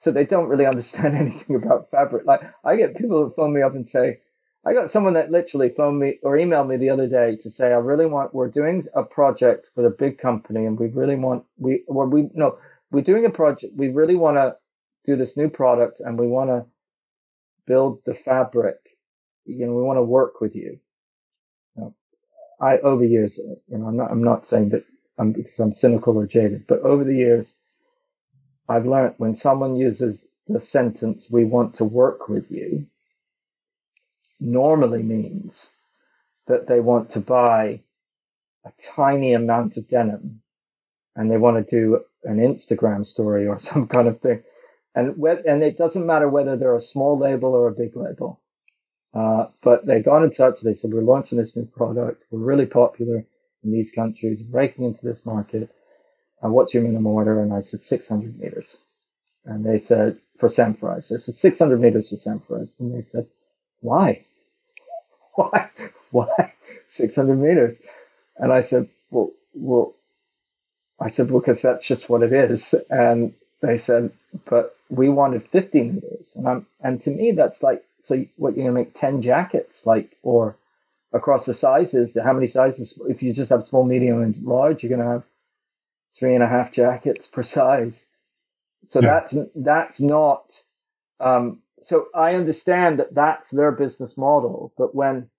so 0.00 0.10
they 0.10 0.24
don't 0.26 0.48
really 0.48 0.66
understand 0.74 1.16
anything 1.16 1.56
about 1.56 1.90
fabric. 1.90 2.26
Like 2.26 2.42
I 2.64 2.76
get 2.76 2.96
people 2.96 3.24
who 3.24 3.34
phone 3.36 3.54
me 3.54 3.62
up 3.62 3.74
and 3.74 3.88
say, 3.90 4.20
I 4.64 4.74
got 4.74 4.92
someone 4.92 5.14
that 5.14 5.30
literally 5.30 5.70
phoned 5.70 5.98
me 5.98 6.18
or 6.22 6.36
emailed 6.36 6.68
me 6.68 6.76
the 6.76 6.90
other 6.90 7.08
day 7.08 7.36
to 7.42 7.50
say, 7.50 7.68
I 7.68 7.76
really 7.78 8.06
want, 8.06 8.34
we're 8.34 8.48
doing 8.48 8.84
a 8.94 9.02
project 9.02 9.70
with 9.74 9.86
a 9.86 9.90
big 9.90 10.18
company 10.18 10.66
and 10.66 10.78
we 10.78 10.88
really 10.88 11.16
want, 11.16 11.44
we, 11.58 11.84
or 11.86 12.06
we, 12.06 12.28
no, 12.34 12.58
we're 12.90 13.02
doing 13.02 13.24
a 13.24 13.30
project. 13.30 13.74
We 13.76 13.88
really 13.88 14.16
want 14.16 14.36
to 14.36 14.56
do 15.06 15.16
this 15.16 15.36
new 15.36 15.48
product 15.48 16.00
and 16.00 16.18
we 16.18 16.26
want 16.26 16.50
to 16.50 16.66
build 17.66 18.00
the 18.04 18.14
fabric. 18.14 18.76
You 19.46 19.66
know, 19.66 19.74
we 19.74 19.82
want 19.82 19.96
to 19.98 20.02
work 20.02 20.40
with 20.40 20.54
you. 20.54 20.78
I 22.60 22.78
over 22.78 23.02
the 23.02 23.08
years, 23.08 23.38
you 23.38 23.78
know, 23.78 23.86
I'm 23.86 23.96
not 23.96 24.10
I'm 24.10 24.22
not 24.24 24.46
saying 24.46 24.70
that 24.70 24.84
I'm 25.18 25.32
because 25.32 25.58
I'm 25.58 25.72
cynical 25.72 26.16
or 26.18 26.26
jaded, 26.26 26.66
but 26.66 26.80
over 26.80 27.04
the 27.04 27.14
years, 27.14 27.54
I've 28.68 28.86
learned 28.86 29.14
when 29.18 29.36
someone 29.36 29.76
uses 29.76 30.26
the 30.46 30.60
sentence 30.60 31.28
"we 31.30 31.44
want 31.44 31.76
to 31.76 31.84
work 31.84 32.28
with 32.28 32.50
you," 32.50 32.86
normally 34.40 35.02
means 35.02 35.70
that 36.48 36.68
they 36.68 36.80
want 36.80 37.12
to 37.12 37.20
buy 37.20 37.82
a 38.66 38.72
tiny 38.96 39.34
amount 39.34 39.76
of 39.78 39.88
denim 39.88 40.42
and 41.16 41.30
they 41.30 41.38
want 41.38 41.56
to 41.68 41.70
do 41.76 42.00
an 42.24 42.38
Instagram 42.38 43.06
story 43.06 43.46
or 43.48 43.60
some 43.62 43.88
kind 43.88 44.08
of 44.08 44.20
thing. 44.20 44.42
And 44.94 45.16
and 45.46 45.62
it 45.62 45.78
doesn't 45.78 46.06
matter 46.06 46.28
whether 46.28 46.56
they're 46.56 46.76
a 46.76 46.82
small 46.82 47.18
label 47.18 47.54
or 47.54 47.68
a 47.68 47.72
big 47.72 47.96
label. 47.96 48.40
Uh, 49.14 49.46
but 49.62 49.86
they 49.86 50.00
got 50.02 50.22
in 50.24 50.30
touch. 50.32 50.60
They 50.62 50.74
said, 50.74 50.92
we're 50.92 51.02
launching 51.02 51.38
this 51.38 51.56
new 51.56 51.66
product. 51.66 52.24
We're 52.30 52.40
really 52.40 52.66
popular 52.66 53.24
in 53.64 53.72
these 53.72 53.92
countries, 53.92 54.42
breaking 54.42 54.84
into 54.84 55.04
this 55.04 55.26
market. 55.26 55.70
Uh, 56.44 56.50
what's 56.50 56.74
your 56.74 56.82
minimum 56.84 57.06
order? 57.08 57.42
And 57.42 57.52
I 57.52 57.62
said 57.62 57.82
600 57.82 58.38
meters. 58.40 58.76
And 59.46 59.64
they 59.64 59.78
said, 59.78 60.18
for 60.40 60.48
Semfrise. 60.50 61.12
I 61.12 61.18
said 61.20 61.36
600 61.36 61.80
meters 61.80 62.10
for 62.10 62.16
Semfrise. 62.16 62.70
And 62.80 62.94
they 62.94 63.08
said, 63.10 63.26
why? 63.82 64.24
Why? 65.34 65.70
Why 66.10 66.54
600 66.90 67.36
meters? 67.36 67.78
And 68.36 68.52
I 68.52 68.60
said, 68.60 68.88
well, 69.10 69.32
well, 69.54 69.94
I 71.00 71.10
said, 71.10 71.28
because 71.28 71.62
that's 71.62 71.86
just 71.86 72.08
what 72.08 72.22
it 72.22 72.32
is. 72.32 72.74
And 72.90 73.34
they 73.62 73.78
said, 73.78 74.12
but 74.46 74.76
we 74.90 75.08
wanted 75.08 75.44
50 75.48 75.82
meters. 75.82 76.32
And 76.36 76.48
I'm, 76.48 76.66
and 76.82 77.02
to 77.02 77.10
me, 77.10 77.32
that's 77.32 77.62
like 77.62 77.84
so 78.02 78.24
what 78.36 78.56
you're 78.56 78.64
gonna 78.66 78.74
make 78.78 78.98
ten 78.98 79.22
jackets, 79.22 79.86
like 79.86 80.16
or 80.22 80.56
across 81.12 81.46
the 81.46 81.54
sizes. 81.54 82.16
How 82.22 82.32
many 82.32 82.46
sizes? 82.46 83.00
If 83.08 83.22
you 83.22 83.32
just 83.32 83.50
have 83.50 83.64
small, 83.64 83.84
medium, 83.84 84.22
and 84.22 84.42
large, 84.42 84.82
you're 84.82 84.96
gonna 84.96 85.10
have 85.10 85.24
three 86.18 86.34
and 86.34 86.42
a 86.44 86.48
half 86.48 86.72
jackets 86.72 87.26
per 87.28 87.42
size. 87.42 88.04
So 88.88 89.00
yeah. 89.00 89.20
that's 89.20 89.36
that's 89.54 90.00
not. 90.00 90.44
Um, 91.20 91.60
so 91.84 92.06
I 92.14 92.34
understand 92.34 93.00
that 93.00 93.14
that's 93.14 93.50
their 93.50 93.72
business 93.72 94.18
model, 94.18 94.72
but 94.78 94.94
when 94.94 95.30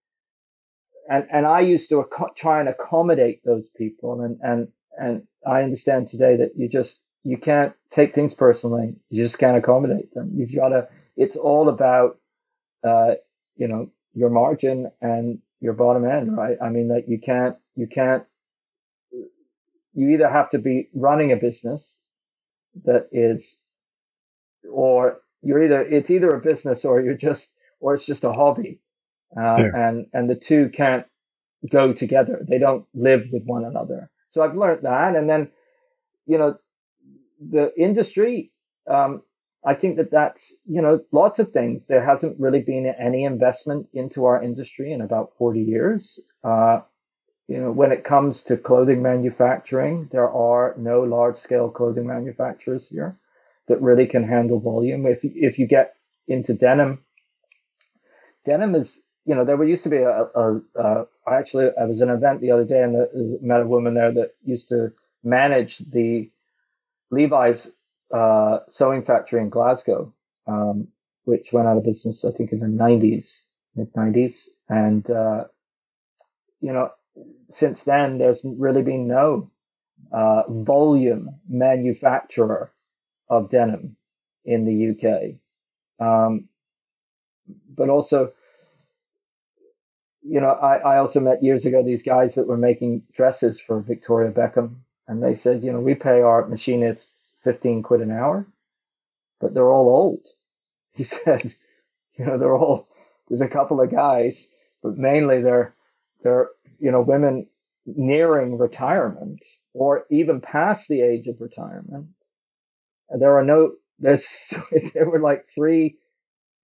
and 1.10 1.28
and 1.32 1.46
I 1.48 1.62
used 1.62 1.90
to 1.90 2.02
ac- 2.02 2.34
try 2.38 2.60
and 2.62 2.70
accommodate 2.70 3.42
those 3.46 3.70
people, 3.78 4.22
and 4.22 4.40
and 4.44 4.70
and 5.00 5.24
I 5.48 5.64
understand 5.64 6.10
today 6.10 6.38
that 6.38 6.54
you 6.58 6.70
just 6.70 7.02
you 7.24 7.38
can't 7.38 7.74
take 7.92 8.16
things 8.16 8.34
personally. 8.36 8.96
You 9.10 9.24
just 9.24 9.40
can't 9.40 9.58
accommodate 9.58 10.14
them. 10.14 10.32
You've 10.36 10.56
got 10.56 10.70
to. 10.70 10.90
It's 11.18 11.38
all 11.38 11.70
about 11.70 12.12
uh, 12.84 13.14
you 13.58 13.70
know, 13.70 13.90
your 14.16 14.32
margin 14.32 14.92
and 15.02 15.40
your 15.62 15.74
bottom 15.74 16.06
end, 16.06 16.38
right? 16.38 16.58
I 16.64 16.70
mean, 16.72 16.90
that 16.90 17.10
you 17.10 17.20
can't, 17.20 17.58
you 17.78 17.88
can't, 17.88 18.26
you 19.94 20.10
either 20.12 20.30
have 20.30 20.52
to 20.52 20.60
be 20.60 20.90
running 20.94 21.32
a 21.32 21.38
business 21.38 22.00
that 22.86 23.10
is, 23.12 23.58
or 24.72 25.22
you're 25.42 25.64
either, 25.64 25.82
it's 25.82 26.10
either 26.10 26.30
a 26.30 26.42
business 26.42 26.86
or 26.86 27.02
you're 27.02 27.16
just, 27.16 27.54
or 27.80 27.94
it's 27.94 28.06
just 28.06 28.24
a 28.24 28.32
hobby. 28.32 28.80
Uh, 29.36 29.58
yeah. 29.58 29.88
and, 29.88 30.08
and 30.14 30.30
the 30.30 30.36
two 30.36 30.70
can't 30.70 31.06
go 31.70 31.94
together. 31.94 32.46
They 32.48 32.58
don't 32.58 32.86
live 32.94 33.24
with 33.32 33.44
one 33.46 33.66
another. 33.66 34.10
So 34.32 34.42
I've 34.42 34.56
learned 34.56 34.84
that. 34.84 35.16
And 35.16 35.30
then, 35.30 35.50
you 36.26 36.38
know, 36.38 36.58
the 37.40 37.74
industry, 37.78 38.52
um, 38.90 39.22
I 39.66 39.76
think 39.76 39.98
that 39.98 40.12
that's, 40.12 40.54
you 40.66 40.82
know, 40.82 41.02
lots 41.12 41.40
of 41.40 41.52
things. 41.52 41.88
There 41.88 42.04
hasn't 42.04 42.40
really 42.40 42.62
been 42.62 42.86
any 43.00 43.24
investment 43.26 43.88
into 43.94 44.26
our 44.26 44.42
industry 44.42 44.92
in 44.92 45.02
about 45.02 45.32
40 45.38 45.62
years. 45.62 46.20
Uh, 46.44 46.82
you 47.48 47.60
know, 47.60 47.72
when 47.72 47.92
it 47.92 48.04
comes 48.04 48.44
to 48.44 48.58
clothing 48.58 49.02
manufacturing, 49.02 50.10
there 50.12 50.30
are 50.30 50.74
no 50.78 51.02
large 51.02 51.38
scale 51.38 51.70
clothing 51.70 52.08
manufacturers 52.08 52.88
here 52.90 53.18
that 53.72 53.82
really 53.82 54.06
can 54.06 54.28
handle 54.28 54.60
volume. 54.60 55.06
If, 55.06 55.20
if 55.24 55.58
you 55.58 55.66
get 55.66 55.96
into 56.28 56.54
denim, 56.54 57.04
denim 58.46 58.76
is, 58.76 59.00
you 59.26 59.34
know, 59.34 59.46
there 59.46 59.62
used 59.64 59.84
to 59.84 59.90
be 59.90 59.98
a, 59.98 60.28
a, 60.36 60.62
a 60.76 61.06
I 61.26 61.38
actually, 61.38 61.70
I 61.80 61.86
was 61.86 62.02
at 62.02 62.10
an 62.10 62.16
event 62.16 62.42
the 62.42 62.52
other 62.52 62.66
day 62.66 62.84
and 62.84 63.42
met 63.42 63.62
a 63.62 63.68
woman 63.68 63.94
there 63.94 64.12
that 64.12 64.36
used 64.44 64.70
to 64.70 64.92
manage 65.24 65.78
the 65.78 66.30
Levi's 67.12 67.70
uh, 68.14 68.60
sewing 68.68 69.04
factory 69.04 69.40
in 69.40 69.50
Glasgow, 69.50 70.14
um, 70.48 70.88
which 71.24 71.54
went 71.54 71.68
out 71.68 71.78
of 71.78 71.86
business, 71.86 72.26
I 72.26 72.32
think, 72.32 72.52
in 72.52 72.60
the 72.60 72.66
90s, 72.66 73.42
mid 73.76 73.94
90s. 73.94 74.48
And, 74.68 75.10
uh, 75.10 75.46
you 76.60 76.74
know, 76.74 76.92
since 77.54 77.84
then, 77.84 78.18
there's 78.18 78.44
really 78.44 78.82
been 78.82 79.08
no 79.08 79.50
uh, 80.12 80.44
volume 80.50 81.30
manufacturer 81.48 82.72
of 83.32 83.50
denim 83.50 83.96
in 84.46 84.66
the 84.66 84.92
UK. 84.92 86.06
Um, 86.06 86.50
but 87.76 87.90
also, 87.90 88.34
you 90.22 90.42
know, 90.42 90.50
I, 90.50 90.78
I 90.78 90.98
also 90.98 91.20
met 91.22 91.44
years 91.44 91.66
ago 91.66 91.82
these 91.82 92.04
guys 92.04 92.36
that 92.36 92.48
were 92.48 92.58
making 92.58 93.04
dresses 93.16 93.60
for 93.60 93.80
Victoria 93.80 94.32
Beckham. 94.32 94.76
And 95.08 95.24
they 95.24 95.36
said, 95.36 95.64
you 95.64 95.72
know, 95.72 95.80
we 95.80 95.96
pay 95.96 96.22
our 96.22 96.46
machinists 96.48 97.32
15 97.44 97.84
quid 97.84 98.02
an 98.02 98.12
hour, 98.12 98.46
but 99.40 99.54
they're 99.54 99.72
all 99.72 99.90
old. 99.90 100.28
He 100.94 101.06
said, 101.06 101.56
you 102.18 102.26
know, 102.26 102.38
they're 102.38 102.56
all, 102.56 102.90
there's 103.30 103.40
a 103.40 103.48
couple 103.48 103.80
of 103.80 103.90
guys, 103.90 104.50
but 104.84 104.98
mainly 104.98 105.42
they're, 105.42 105.74
they're, 106.22 106.50
you 106.80 106.92
know, 106.92 107.00
women 107.00 107.48
nearing 107.86 108.58
retirement 108.58 109.40
or 109.74 110.06
even 110.12 110.42
past 110.42 110.90
the 110.90 111.02
age 111.02 111.28
of 111.28 111.40
retirement. 111.40 112.08
There 113.18 113.38
are 113.38 113.44
no, 113.46 113.74
there's, 114.00 114.54
there 114.94 115.10
were 115.10 115.20
like 115.20 115.50
three 115.50 115.98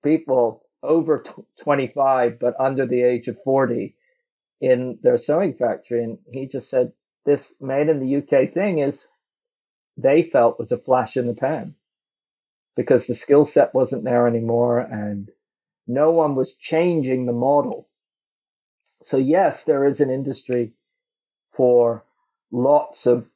people 0.04 0.64
over 0.84 1.24
25, 1.62 2.40
but 2.40 2.60
under 2.60 2.86
the 2.86 3.04
age 3.04 3.28
of 3.28 3.42
40 3.44 3.96
in 4.62 5.00
their 5.04 5.18
sewing 5.18 5.54
factory. 5.56 6.04
And 6.04 6.20
he 6.32 6.48
just 6.48 6.70
said, 6.70 6.94
this 7.26 7.54
made 7.60 7.90
in 7.90 8.00
the 8.00 8.18
UK 8.18 8.54
thing 8.54 8.80
is 8.80 9.08
they 9.98 10.24
felt 10.24 10.60
was 10.60 10.72
a 10.72 10.78
flash 10.78 11.18
in 11.18 11.28
the 11.28 11.34
pan 11.34 11.76
because 12.76 13.08
the 13.08 13.16
skill 13.16 13.46
set 13.46 13.74
wasn't 13.74 14.04
there 14.04 14.28
anymore 14.28 14.80
and 14.80 15.30
no 15.88 16.12
one 16.12 16.36
was 16.36 16.56
changing 16.56 17.26
the 17.26 17.34
model. 17.34 17.90
So 19.04 19.18
yes, 19.18 19.64
there 19.64 19.86
is 19.86 20.02
an 20.02 20.10
industry 20.10 20.74
for 21.56 22.04
lots 22.52 23.06
of 23.08 23.28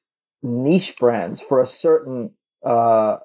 niche 0.43 0.97
brands 0.97 1.41
for 1.41 1.61
a 1.61 1.67
certain, 1.67 2.31
uh, 2.63 3.17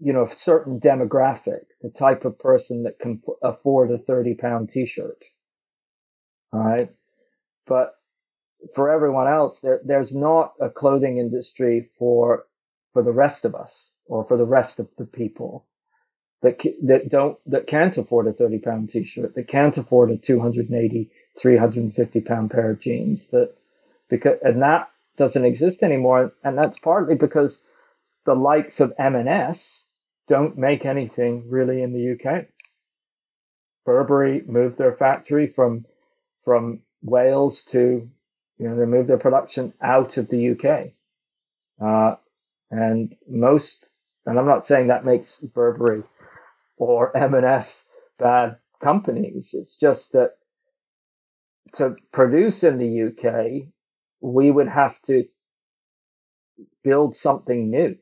you 0.00 0.12
know, 0.12 0.26
a 0.26 0.36
certain 0.36 0.80
demographic, 0.80 1.64
the 1.82 1.90
type 1.90 2.24
of 2.24 2.38
person 2.38 2.82
that 2.84 2.98
can 2.98 3.22
afford 3.42 3.90
a 3.90 3.98
30 3.98 4.34
pound 4.34 4.70
t-shirt. 4.70 5.22
All 6.52 6.60
right. 6.60 6.90
But 7.66 7.94
for 8.74 8.90
everyone 8.90 9.28
else, 9.28 9.60
there, 9.60 9.80
there's 9.84 10.14
not 10.14 10.54
a 10.60 10.68
clothing 10.68 11.18
industry 11.18 11.90
for, 11.98 12.46
for 12.92 13.02
the 13.02 13.12
rest 13.12 13.44
of 13.44 13.54
us 13.54 13.92
or 14.06 14.24
for 14.26 14.36
the 14.36 14.44
rest 14.44 14.78
of 14.78 14.88
the 14.96 15.06
people 15.06 15.66
that, 16.42 16.62
that 16.84 17.08
don't, 17.08 17.38
that 17.46 17.66
can't 17.66 17.96
afford 17.96 18.26
a 18.26 18.32
30 18.32 18.58
pound 18.58 18.90
t-shirt, 18.90 19.34
that 19.34 19.48
can't 19.48 19.76
afford 19.76 20.10
a 20.10 20.16
280, 20.16 21.10
350 21.40 22.20
pound 22.20 22.50
pair 22.50 22.70
of 22.70 22.80
jeans 22.80 23.26
that, 23.28 23.54
because, 24.08 24.38
and 24.42 24.62
that 24.62 24.90
doesn't 25.16 25.44
exist 25.44 25.82
anymore. 25.82 26.32
And 26.44 26.56
that's 26.56 26.78
partly 26.78 27.14
because 27.14 27.62
the 28.26 28.34
likes 28.34 28.80
of 28.80 28.92
M&S 28.98 29.86
don't 30.28 30.58
make 30.58 30.84
anything 30.84 31.48
really 31.48 31.82
in 31.82 31.92
the 31.92 32.12
UK. 32.12 32.46
Burberry 33.84 34.42
moved 34.46 34.76
their 34.76 34.96
factory 34.96 35.52
from, 35.54 35.86
from 36.44 36.80
Wales 37.02 37.62
to 37.70 38.10
you 38.58 38.68
know, 38.68 38.76
they 38.76 38.86
moved 38.86 39.08
their 39.08 39.18
production 39.18 39.72
out 39.82 40.16
of 40.16 40.28
the 40.28 40.50
UK. 40.50 40.92
Uh, 41.80 42.16
and 42.70 43.14
most, 43.28 43.88
and 44.24 44.38
I'm 44.38 44.46
not 44.46 44.66
saying 44.66 44.86
that 44.86 45.04
makes 45.04 45.38
Burberry 45.40 46.02
or 46.78 47.16
M&S 47.16 47.84
bad 48.18 48.56
companies. 48.82 49.50
It's 49.52 49.76
just 49.76 50.12
that 50.12 50.32
to 51.74 51.96
produce 52.12 52.64
in 52.64 52.78
the 52.78 53.02
UK, 53.08 53.68
we 54.20 54.50
would 54.50 54.68
have 54.68 55.00
to 55.02 55.24
build 56.82 57.16
something 57.16 57.70
new 57.70 57.96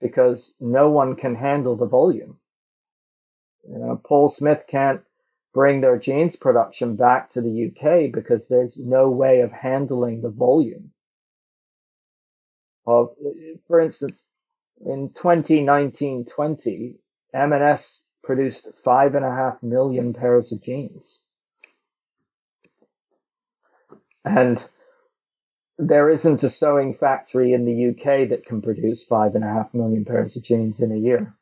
because 0.00 0.54
no 0.60 0.90
one 0.90 1.16
can 1.16 1.34
handle 1.34 1.76
the 1.76 1.86
volume. 1.86 2.38
You 3.68 3.78
know, 3.78 4.00
Paul 4.04 4.30
Smith 4.30 4.64
can't 4.68 5.00
bring 5.52 5.80
their 5.80 5.98
jeans 5.98 6.36
production 6.36 6.96
back 6.96 7.32
to 7.32 7.40
the 7.40 7.66
UK 7.70 8.12
because 8.12 8.46
there's 8.46 8.78
no 8.78 9.08
way 9.08 9.40
of 9.40 9.50
handling 9.50 10.20
the 10.20 10.30
volume. 10.30 10.92
Of, 12.86 13.16
for 13.66 13.80
instance, 13.80 14.22
in 14.84 15.08
2019-20, 15.10 16.96
M&S 17.34 18.02
produced 18.22 18.68
five 18.84 19.14
and 19.14 19.24
a 19.24 19.30
half 19.30 19.62
million 19.62 20.12
pairs 20.12 20.52
of 20.52 20.62
jeans. 20.62 21.20
And 24.24 24.62
there 25.78 26.08
isn't 26.08 26.42
a 26.42 26.50
sewing 26.50 26.94
factory 26.94 27.52
in 27.52 27.64
the 27.64 27.90
UK 27.90 28.28
that 28.30 28.46
can 28.46 28.62
produce 28.62 29.04
five 29.04 29.34
and 29.34 29.44
a 29.44 29.48
half 29.48 29.74
million 29.74 30.04
pairs 30.04 30.36
of 30.36 30.44
jeans 30.44 30.80
in 30.80 30.90
a 30.90 30.96
year. 30.96 31.34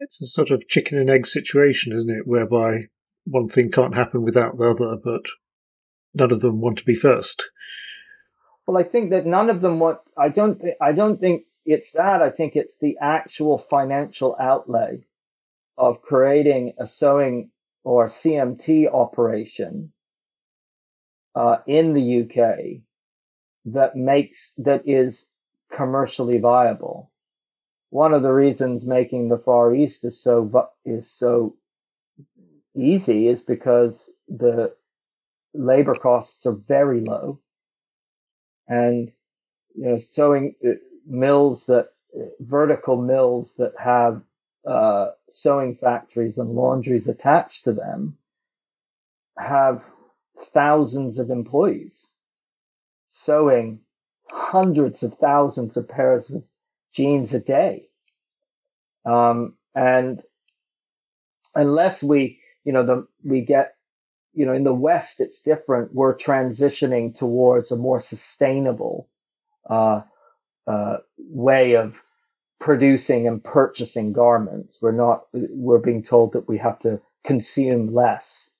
It's 0.00 0.20
a 0.20 0.26
sort 0.26 0.50
of 0.50 0.66
chicken 0.66 0.98
and 0.98 1.08
egg 1.08 1.26
situation, 1.26 1.92
isn't 1.92 2.10
it? 2.10 2.26
Whereby 2.26 2.86
one 3.24 3.48
thing 3.48 3.70
can't 3.70 3.94
happen 3.94 4.22
without 4.22 4.56
the 4.56 4.70
other, 4.70 4.96
but 4.96 5.26
none 6.14 6.32
of 6.32 6.40
them 6.40 6.60
want 6.60 6.78
to 6.78 6.84
be 6.84 6.94
first. 6.94 7.50
Well, 8.66 8.76
I 8.76 8.82
think 8.88 9.10
that 9.10 9.26
none 9.26 9.48
of 9.48 9.60
them 9.60 9.78
want. 9.78 9.98
I 10.18 10.28
don't. 10.28 10.60
Th- 10.60 10.74
I 10.80 10.92
don't 10.92 11.20
think 11.20 11.44
it's 11.64 11.92
that. 11.92 12.22
I 12.22 12.30
think 12.30 12.56
it's 12.56 12.78
the 12.78 12.96
actual 13.00 13.58
financial 13.58 14.36
outlay 14.40 15.04
of 15.78 16.02
creating 16.02 16.74
a 16.78 16.86
sewing 16.86 17.50
or 17.84 18.08
CMT 18.08 18.92
operation 18.92 19.92
uh, 21.34 21.58
in 21.66 21.94
the 21.94 22.22
UK 22.22 22.82
that 23.66 23.96
makes 23.96 24.52
that 24.58 24.86
is 24.86 25.26
commercially 25.72 26.38
viable. 26.38 27.10
One 27.90 28.14
of 28.14 28.22
the 28.22 28.32
reasons 28.32 28.86
making 28.86 29.28
the 29.28 29.38
Far 29.38 29.74
East 29.74 30.04
is 30.04 30.20
so 30.20 30.70
is 30.84 31.10
so 31.10 31.56
easy 32.74 33.28
is 33.28 33.42
because 33.42 34.10
the 34.28 34.74
labor 35.54 35.94
costs 35.94 36.46
are 36.46 36.52
very 36.52 37.00
low, 37.00 37.38
and 38.68 39.12
you 39.74 39.84
know 39.84 39.98
sewing 39.98 40.54
uh, 40.66 40.70
mills 41.06 41.66
that 41.66 41.90
vertical 42.40 42.96
mills 42.96 43.54
that 43.58 43.72
have 43.78 44.22
uh, 44.66 45.10
sewing 45.30 45.76
factories 45.76 46.38
and 46.38 46.50
laundries 46.50 47.08
attached 47.08 47.64
to 47.64 47.72
them 47.72 48.16
have 49.38 49.82
thousands 50.44 51.18
of 51.18 51.30
employees 51.30 52.10
sewing 53.10 53.80
hundreds 54.30 55.02
of 55.02 55.14
thousands 55.18 55.76
of 55.76 55.88
pairs 55.88 56.30
of 56.30 56.42
jeans 56.92 57.34
a 57.34 57.40
day. 57.40 57.88
Um, 59.04 59.54
and 59.74 60.22
unless 61.54 62.02
we, 62.02 62.40
you 62.64 62.72
know, 62.72 62.84
the, 62.84 63.06
we 63.24 63.42
get, 63.42 63.74
you 64.34 64.46
know, 64.46 64.54
in 64.54 64.64
the 64.64 64.72
West, 64.72 65.20
it's 65.20 65.40
different. 65.40 65.94
We're 65.94 66.16
transitioning 66.16 67.16
towards 67.16 67.70
a 67.70 67.76
more 67.76 68.00
sustainable, 68.00 69.08
uh, 69.68 70.02
uh, 70.66 70.98
way 71.18 71.74
of 71.74 71.94
producing 72.60 73.26
and 73.26 73.42
purchasing 73.42 74.12
garments. 74.12 74.78
We're 74.80 74.92
not, 74.92 75.24
we're 75.32 75.78
being 75.78 76.02
told 76.02 76.32
that 76.32 76.48
we 76.48 76.58
have 76.58 76.78
to 76.80 77.00
consume 77.24 77.92
less. 77.92 78.50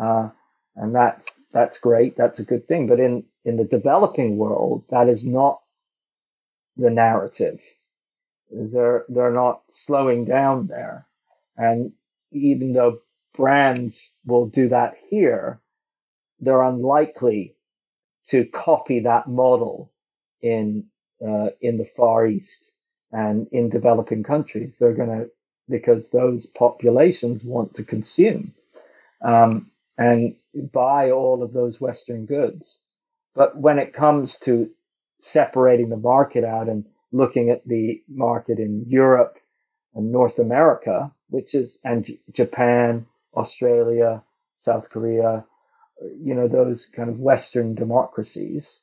Uh, 0.00 0.30
and 0.76 0.94
that's, 0.94 1.30
that's 1.52 1.80
great. 1.80 2.16
That's 2.16 2.40
a 2.40 2.44
good 2.44 2.68
thing. 2.68 2.88
But 2.88 3.00
in, 3.00 3.24
in 3.44 3.56
the 3.58 3.64
developing 3.64 4.38
world, 4.38 4.84
that 4.90 5.08
is 5.08 5.24
not 5.26 5.62
the 6.76 6.90
narrative. 6.90 7.60
They're, 8.50 9.06
they're 9.08 9.32
not 9.32 9.62
slowing 9.72 10.24
down 10.26 10.68
there. 10.68 11.06
And 11.56 11.92
even 12.32 12.72
though 12.74 13.00
brands 13.36 14.12
will 14.26 14.46
do 14.46 14.70
that 14.70 14.94
here, 15.10 15.60
they're 16.40 16.62
unlikely 16.62 17.56
to 18.30 18.44
copy 18.46 19.00
that 19.00 19.28
model 19.28 19.92
in, 20.42 20.86
uh, 21.26 21.50
in 21.60 21.78
the 21.78 21.88
Far 21.96 22.26
East. 22.26 22.72
and 23.12 23.48
in 23.52 23.70
developing 23.70 24.22
countries. 24.24 24.72
They're 24.80 24.94
going 24.94 25.10
to, 25.10 25.30
because 25.68 26.10
those 26.10 26.46
populations 26.46 27.44
want 27.44 27.74
to 27.76 27.84
consume 27.84 28.46
um, 29.22 29.70
and 29.98 30.36
buy 30.62 31.10
all 31.10 31.42
of 31.42 31.52
those 31.52 31.80
Western 31.80 32.26
goods. 32.26 32.80
But 33.34 33.58
when 33.58 33.78
it 33.78 33.94
comes 33.94 34.38
to 34.40 34.70
separating 35.20 35.88
the 35.90 35.96
market 35.96 36.44
out 36.44 36.68
and 36.68 36.86
looking 37.12 37.50
at 37.50 37.66
the 37.66 38.02
market 38.08 38.58
in 38.58 38.84
Europe 38.88 39.38
and 39.94 40.12
North 40.12 40.38
America, 40.38 41.12
which 41.30 41.54
is, 41.54 41.78
and 41.84 42.04
J- 42.06 42.20
Japan, 42.32 43.06
Australia, 43.34 44.22
South 44.62 44.90
Korea, 44.90 45.44
you 46.20 46.34
know, 46.34 46.48
those 46.48 46.86
kind 46.86 47.10
of 47.10 47.20
Western 47.20 47.74
democracies, 47.74 48.82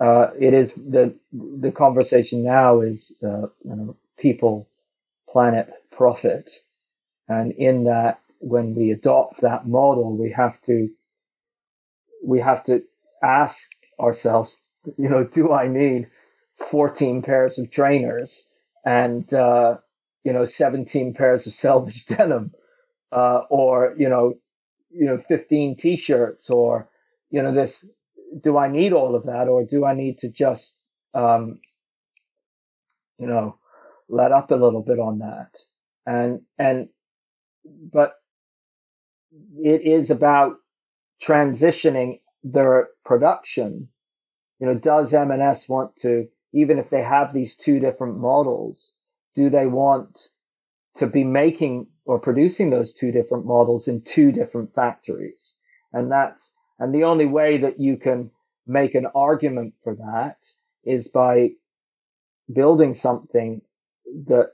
uh, 0.00 0.28
it 0.38 0.54
is 0.54 0.72
the 0.74 1.14
the 1.32 1.72
conversation 1.72 2.44
now 2.44 2.80
is 2.82 3.12
uh, 3.22 3.48
you 3.64 3.76
know 3.76 3.96
people, 4.18 4.68
planet, 5.30 5.70
profit, 5.92 6.50
and 7.28 7.52
in 7.52 7.84
that 7.84 8.20
when 8.46 8.74
we 8.74 8.90
adopt 8.90 9.40
that 9.40 9.66
model, 9.66 10.16
we 10.16 10.30
have 10.32 10.60
to 10.62 10.88
we 12.26 12.40
have 12.40 12.64
to 12.64 12.82
ask 13.22 13.68
ourselves, 14.00 14.62
you 14.96 15.08
know, 15.08 15.24
do 15.24 15.52
I 15.52 15.68
need 15.68 16.08
14 16.70 17.22
pairs 17.22 17.58
of 17.58 17.70
trainers 17.70 18.46
and 18.84 19.32
uh, 19.32 19.76
you 20.24 20.32
know 20.32 20.44
17 20.44 21.14
pairs 21.14 21.46
of 21.46 21.54
selvage 21.54 22.06
denim, 22.08 22.52
uh, 23.12 23.42
or 23.50 23.94
you 23.98 24.08
know, 24.08 24.34
you 24.90 25.06
know 25.06 25.22
15 25.28 25.76
t-shirts, 25.76 26.50
or 26.50 26.88
you 27.30 27.42
know 27.42 27.54
this 27.54 27.84
do 28.42 28.56
I 28.56 28.68
need 28.68 28.92
all 28.92 29.14
of 29.14 29.24
that 29.24 29.48
or 29.48 29.64
do 29.64 29.84
I 29.84 29.94
need 29.94 30.18
to 30.20 30.28
just, 30.28 30.74
um, 31.12 31.60
you 33.18 33.26
know, 33.26 33.58
let 34.08 34.32
up 34.32 34.50
a 34.50 34.56
little 34.56 34.82
bit 34.82 34.98
on 34.98 35.20
that? 35.20 35.50
And, 36.06 36.42
and, 36.58 36.88
but 37.64 38.14
it 39.62 39.82
is 39.82 40.10
about 40.10 40.56
transitioning 41.22 42.20
their 42.42 42.88
production. 43.04 43.88
You 44.60 44.66
know, 44.66 44.74
does 44.74 45.12
M&S 45.12 45.68
want 45.68 45.96
to, 45.96 46.28
even 46.52 46.78
if 46.78 46.90
they 46.90 47.02
have 47.02 47.32
these 47.32 47.56
two 47.56 47.80
different 47.80 48.18
models, 48.18 48.92
do 49.34 49.50
they 49.50 49.66
want 49.66 50.28
to 50.96 51.06
be 51.06 51.24
making 51.24 51.88
or 52.04 52.18
producing 52.18 52.70
those 52.70 52.94
two 52.94 53.10
different 53.10 53.46
models 53.46 53.88
in 53.88 54.02
two 54.02 54.30
different 54.30 54.74
factories? 54.74 55.56
And 55.92 56.10
that's, 56.10 56.50
and 56.78 56.94
the 56.94 57.04
only 57.04 57.26
way 57.26 57.58
that 57.58 57.80
you 57.80 57.96
can 57.96 58.30
make 58.66 58.94
an 58.94 59.06
argument 59.14 59.74
for 59.82 59.94
that 59.96 60.38
is 60.84 61.08
by 61.08 61.50
building 62.52 62.94
something 62.94 63.62
that 64.26 64.52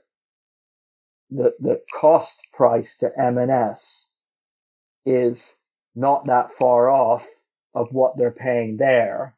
the, 1.29 1.53
the 1.59 1.81
cost 1.93 2.41
price 2.53 2.97
to 2.97 3.11
M&S 3.17 4.09
is 5.05 5.55
not 5.95 6.25
that 6.27 6.49
far 6.59 6.89
off 6.89 7.25
of 7.73 7.87
what 7.91 8.17
they're 8.17 8.31
paying 8.31 8.77
there 8.77 9.35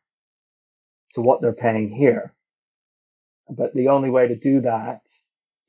to 1.16 1.22
what 1.22 1.42
they're 1.42 1.54
paying 1.54 1.90
here. 1.90 2.34
But 3.50 3.74
the 3.74 3.90
only 3.90 4.10
way 4.10 4.28
to 4.28 4.36
do 4.36 4.62
that 4.62 5.02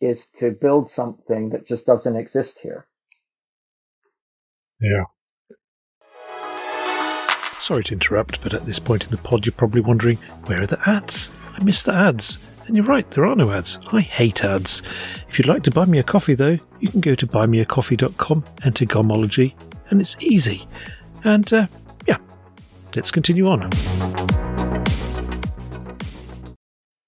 is 0.00 0.26
to 0.38 0.50
build 0.50 0.90
something 0.90 1.50
that 1.50 1.66
just 1.66 1.86
doesn't 1.86 2.16
exist 2.16 2.60
here. 2.60 2.86
Yeah. 4.80 5.04
Sorry 7.58 7.84
to 7.84 7.94
interrupt, 7.94 8.42
but 8.42 8.52
at 8.52 8.66
this 8.66 8.78
point 8.78 9.04
in 9.04 9.10
the 9.10 9.16
pod, 9.16 9.46
you're 9.46 9.54
probably 9.54 9.80
wondering 9.80 10.16
where 10.44 10.62
are 10.62 10.66
the 10.66 10.80
ads? 10.86 11.30
I 11.54 11.62
missed 11.62 11.86
the 11.86 11.94
ads. 11.94 12.38
And 12.66 12.76
you're 12.76 12.84
right, 12.86 13.10
there 13.10 13.26
are 13.26 13.36
no 13.36 13.50
ads. 13.50 13.78
I 13.92 14.00
hate 14.00 14.44
ads. 14.44 14.82
If 15.28 15.38
you'd 15.38 15.48
like 15.48 15.62
to 15.64 15.70
buy 15.70 15.84
me 15.84 15.98
a 15.98 16.02
coffee, 16.02 16.34
though, 16.34 16.58
you 16.80 16.88
can 16.88 17.00
go 17.00 17.14
to 17.14 17.26
buymeacoffee.com, 17.26 18.44
enter 18.64 18.86
Gomology, 18.86 19.54
and 19.90 20.00
it's 20.00 20.16
easy. 20.20 20.66
And 21.24 21.50
uh, 21.52 21.66
yeah, 22.06 22.18
let's 22.94 23.10
continue 23.10 23.48
on. 23.48 23.70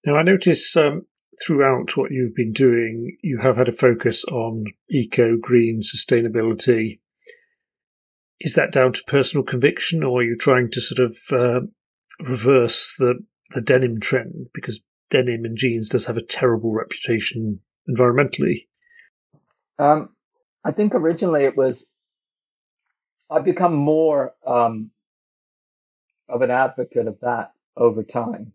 Now, 0.05 0.17
I 0.17 0.23
notice 0.23 0.77
um, 0.77 1.07
throughout 1.45 1.97
what 1.97 2.13
you've 2.13 2.35
been 2.35 2.53
doing, 2.53 3.17
you 3.23 3.41
have 3.43 3.57
had 3.57 3.69
a 3.69 3.73
focus 3.73 4.25
on 4.25 4.65
eco, 4.89 5.37
green, 5.37 5.83
sustainability, 5.83 7.01
is 8.41 8.55
that 8.55 8.73
down 8.73 8.93
to 8.93 9.03
personal 9.07 9.45
conviction, 9.45 10.03
or 10.03 10.21
are 10.21 10.25
you 10.25 10.37
trying 10.37 10.71
to 10.71 10.81
sort 10.81 11.11
of 11.11 11.19
uh, 11.33 11.67
reverse 12.21 12.95
the 12.99 13.25
the 13.51 13.61
denim 13.61 14.01
trend 14.01 14.49
because 14.53 14.81
denim 15.11 15.45
and 15.45 15.57
jeans 15.57 15.89
does 15.89 16.07
have 16.07 16.17
a 16.17 16.23
terrible 16.23 16.73
reputation 16.73 17.61
environmentally? 17.89 18.67
Um, 19.79 20.11
I 20.65 20.73
think 20.73 20.95
originally 20.95 21.45
it 21.45 21.57
was. 21.57 21.87
I've 23.31 23.45
become 23.45 23.75
more 23.75 24.35
um, 24.47 24.91
of 26.29 26.43
an 26.43 26.51
advocate 26.51 27.07
of 27.09 27.19
that 27.21 27.53
over 27.77 28.03
time. 28.03 28.53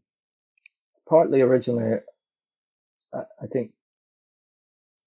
Partly 1.08 1.42
originally, 1.42 2.00
I 3.14 3.48
think 3.52 3.72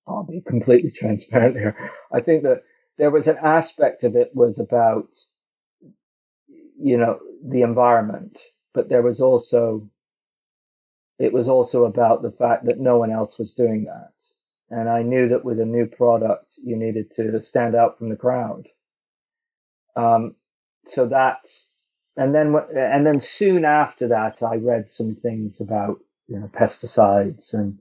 I'll 0.07 0.25
be 0.25 0.43
completely 0.43 0.91
transparent 0.91 1.57
here. 1.57 1.77
I 2.13 2.21
think 2.21 2.43
that 2.43 2.65
there 2.99 3.11
was 3.11 3.27
an 3.27 3.39
aspect 3.43 4.05
of 4.05 4.17
it 4.17 4.31
was 4.35 4.59
about, 4.59 5.09
you 6.79 6.99
know, 6.99 7.19
the 7.43 7.63
environment, 7.63 8.39
but 8.75 8.89
there 8.89 9.03
was 9.03 9.21
also, 9.21 9.89
it 11.19 11.33
was 11.33 11.49
also 11.49 11.85
about 11.85 12.23
the 12.23 12.33
fact 12.33 12.67
that 12.67 12.79
no 12.79 12.99
one 12.99 13.11
else 13.11 13.39
was 13.39 13.55
doing 13.55 13.85
that. 13.85 14.13
And 14.71 14.89
I 14.89 15.03
knew 15.03 15.29
that 15.29 15.45
with 15.45 15.61
a 15.61 15.65
new 15.65 15.87
product, 15.87 16.53
you 16.63 16.77
needed 16.77 17.11
to 17.13 17.41
stand 17.41 17.75
out 17.75 17.99
from 17.99 18.11
the 18.11 18.17
crowd. 18.17 18.69
Um, 19.97 20.37
so 20.87 21.07
that's, 21.07 21.71
and 22.17 22.35
then, 22.35 22.55
and 22.77 23.07
then 23.07 23.21
soon 23.21 23.65
after 23.65 24.09
that, 24.09 24.43
I 24.43 24.57
read 24.57 24.93
some 24.93 25.17
things 25.17 25.61
about, 25.61 26.01
you 26.29 26.39
know, 26.41 26.49
pesticides 26.55 27.55
and 27.55 27.79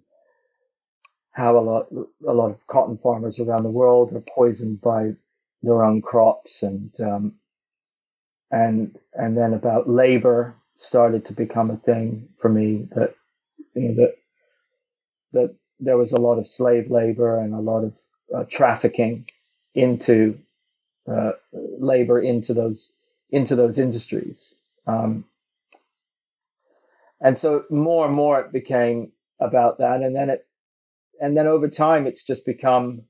how 1.32 1.58
a 1.58 1.62
lot 1.62 1.88
a 2.28 2.34
lot 2.34 2.52
of 2.52 2.68
cotton 2.68 2.98
farmers 2.98 3.40
around 3.40 3.64
the 3.64 3.70
world 3.70 4.14
are 4.14 4.24
poisoned 4.36 4.82
by 4.82 5.12
their 5.62 5.84
own 5.84 6.02
crops 6.02 6.64
and 6.64 6.92
um, 7.02 7.34
and 8.52 8.98
and 9.14 9.38
then 9.38 9.54
about 9.54 9.90
labor 9.90 10.56
started 10.78 11.26
to 11.26 11.34
become 11.34 11.72
a 11.72 11.78
thing 11.78 12.30
for 12.42 12.50
me 12.50 12.88
that 12.96 13.16
you 13.76 13.90
know 13.90 13.96
that 13.96 14.16
that 15.34 15.56
there 15.80 15.98
was 15.98 16.12
a 16.14 16.20
lot 16.22 16.40
of 16.40 16.48
slave 16.48 16.92
labor 16.92 17.40
and 17.40 17.54
a 17.54 17.60
lot 17.60 17.84
of 17.84 17.94
uh, 18.36 18.44
trafficking 18.50 19.28
into 19.76 20.38
uh, 21.12 21.32
labor 21.54 22.20
into 22.20 22.54
those 22.54 22.92
into 23.32 23.56
those 23.56 23.80
industries 23.80 24.56
um, 24.88 25.26
and 27.22 27.38
so 27.40 27.64
more 27.70 28.06
and 28.06 28.16
more 28.16 28.40
it 28.42 28.52
became 28.52 29.12
about 29.40 29.80
that 29.80 30.02
and 30.02 30.16
then 30.16 30.30
it 30.30 30.46
and 31.20 31.38
then 31.38 31.48
over 31.48 31.70
time, 31.70 32.08
it's 32.08 32.24
just 32.24 32.46
become 32.46 33.04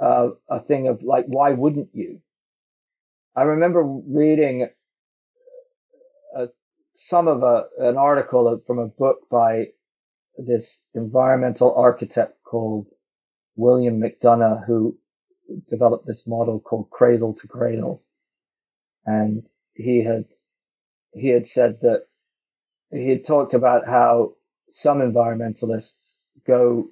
uh, 0.00 0.30
a 0.48 0.60
thing 0.60 0.88
of 0.88 1.02
like, 1.02 1.26
why 1.26 1.52
wouldn't 1.52 1.90
you? 1.92 2.20
I 3.36 3.42
remember 3.42 3.82
reading 3.82 4.68
a, 6.36 6.48
some 6.94 7.28
of 7.28 7.42
a, 7.42 7.66
an 7.78 7.96
article 7.96 8.62
from 8.66 8.78
a 8.78 8.86
book 8.86 9.28
by 9.30 9.68
this 10.38 10.82
environmental 10.94 11.74
architect 11.74 12.42
called 12.44 12.86
William 13.56 14.00
McDonough, 14.00 14.64
who 14.66 14.96
developed 15.68 16.06
this 16.06 16.26
model 16.26 16.60
called 16.60 16.90
cradle 16.90 17.34
to 17.34 17.48
cradle. 17.48 18.02
And 19.06 19.44
he 19.74 20.02
had, 20.04 20.26
he 21.12 21.28
had 21.28 21.48
said 21.48 21.80
that 21.82 22.06
he 22.90 23.08
had 23.10 23.26
talked 23.26 23.54
about 23.54 23.86
how 23.86 24.34
some 24.72 25.00
environmentalists 25.00 26.16
go, 26.46 26.88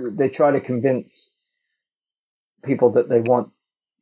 they 0.00 0.28
try 0.28 0.52
to 0.52 0.60
convince 0.60 1.34
people 2.64 2.92
that 2.92 3.08
they 3.08 3.20
want 3.20 3.50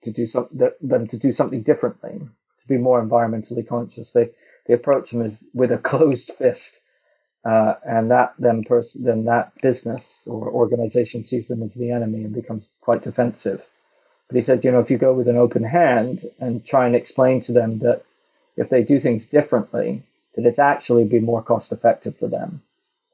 to 0.02 0.12
do 0.12 0.26
something, 0.26 0.58
them 0.80 1.06
to 1.08 1.18
do 1.18 1.32
something 1.32 1.62
differently, 1.62 2.18
to 2.60 2.68
be 2.68 2.78
more 2.78 3.02
environmentally 3.04 3.66
conscious. 3.66 4.12
They, 4.12 4.30
they 4.66 4.74
approach 4.74 5.10
them 5.10 5.22
as 5.22 5.42
with 5.54 5.72
a 5.72 5.78
closed 5.90 6.32
fist. 6.38 6.80
Uh, 7.44 7.74
and 7.84 8.10
that 8.10 8.34
then 8.38 8.64
person, 8.64 9.04
then 9.04 9.24
that 9.26 9.52
business 9.60 10.26
or 10.26 10.50
organization 10.50 11.22
sees 11.22 11.48
them 11.48 11.62
as 11.62 11.74
the 11.74 11.90
enemy 11.90 12.24
and 12.24 12.34
becomes 12.34 12.72
quite 12.80 13.02
defensive. 13.02 13.62
But 14.28 14.36
he 14.36 14.42
said, 14.42 14.64
you 14.64 14.72
know, 14.72 14.80
if 14.80 14.90
you 14.90 14.96
go 14.96 15.12
with 15.12 15.28
an 15.28 15.36
open 15.36 15.62
hand 15.62 16.24
and 16.40 16.64
try 16.64 16.86
and 16.86 16.96
explain 16.96 17.42
to 17.42 17.52
them 17.52 17.80
that 17.80 18.02
if 18.56 18.70
they 18.70 18.82
do 18.82 18.98
things 18.98 19.26
differently, 19.26 20.02
that 20.34 20.46
it's 20.46 20.58
actually 20.58 21.04
be 21.04 21.20
more 21.20 21.42
cost 21.42 21.72
effective 21.72 22.16
for 22.16 22.28
them. 22.28 22.62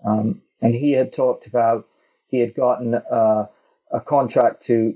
Um, 0.04 0.42
and 0.62 0.74
he 0.74 0.92
had 0.92 1.12
talked 1.12 1.46
about 1.46 1.86
he 2.28 2.38
had 2.38 2.54
gotten 2.54 2.94
uh, 2.94 3.46
a 3.90 4.00
contract 4.00 4.64
to, 4.66 4.94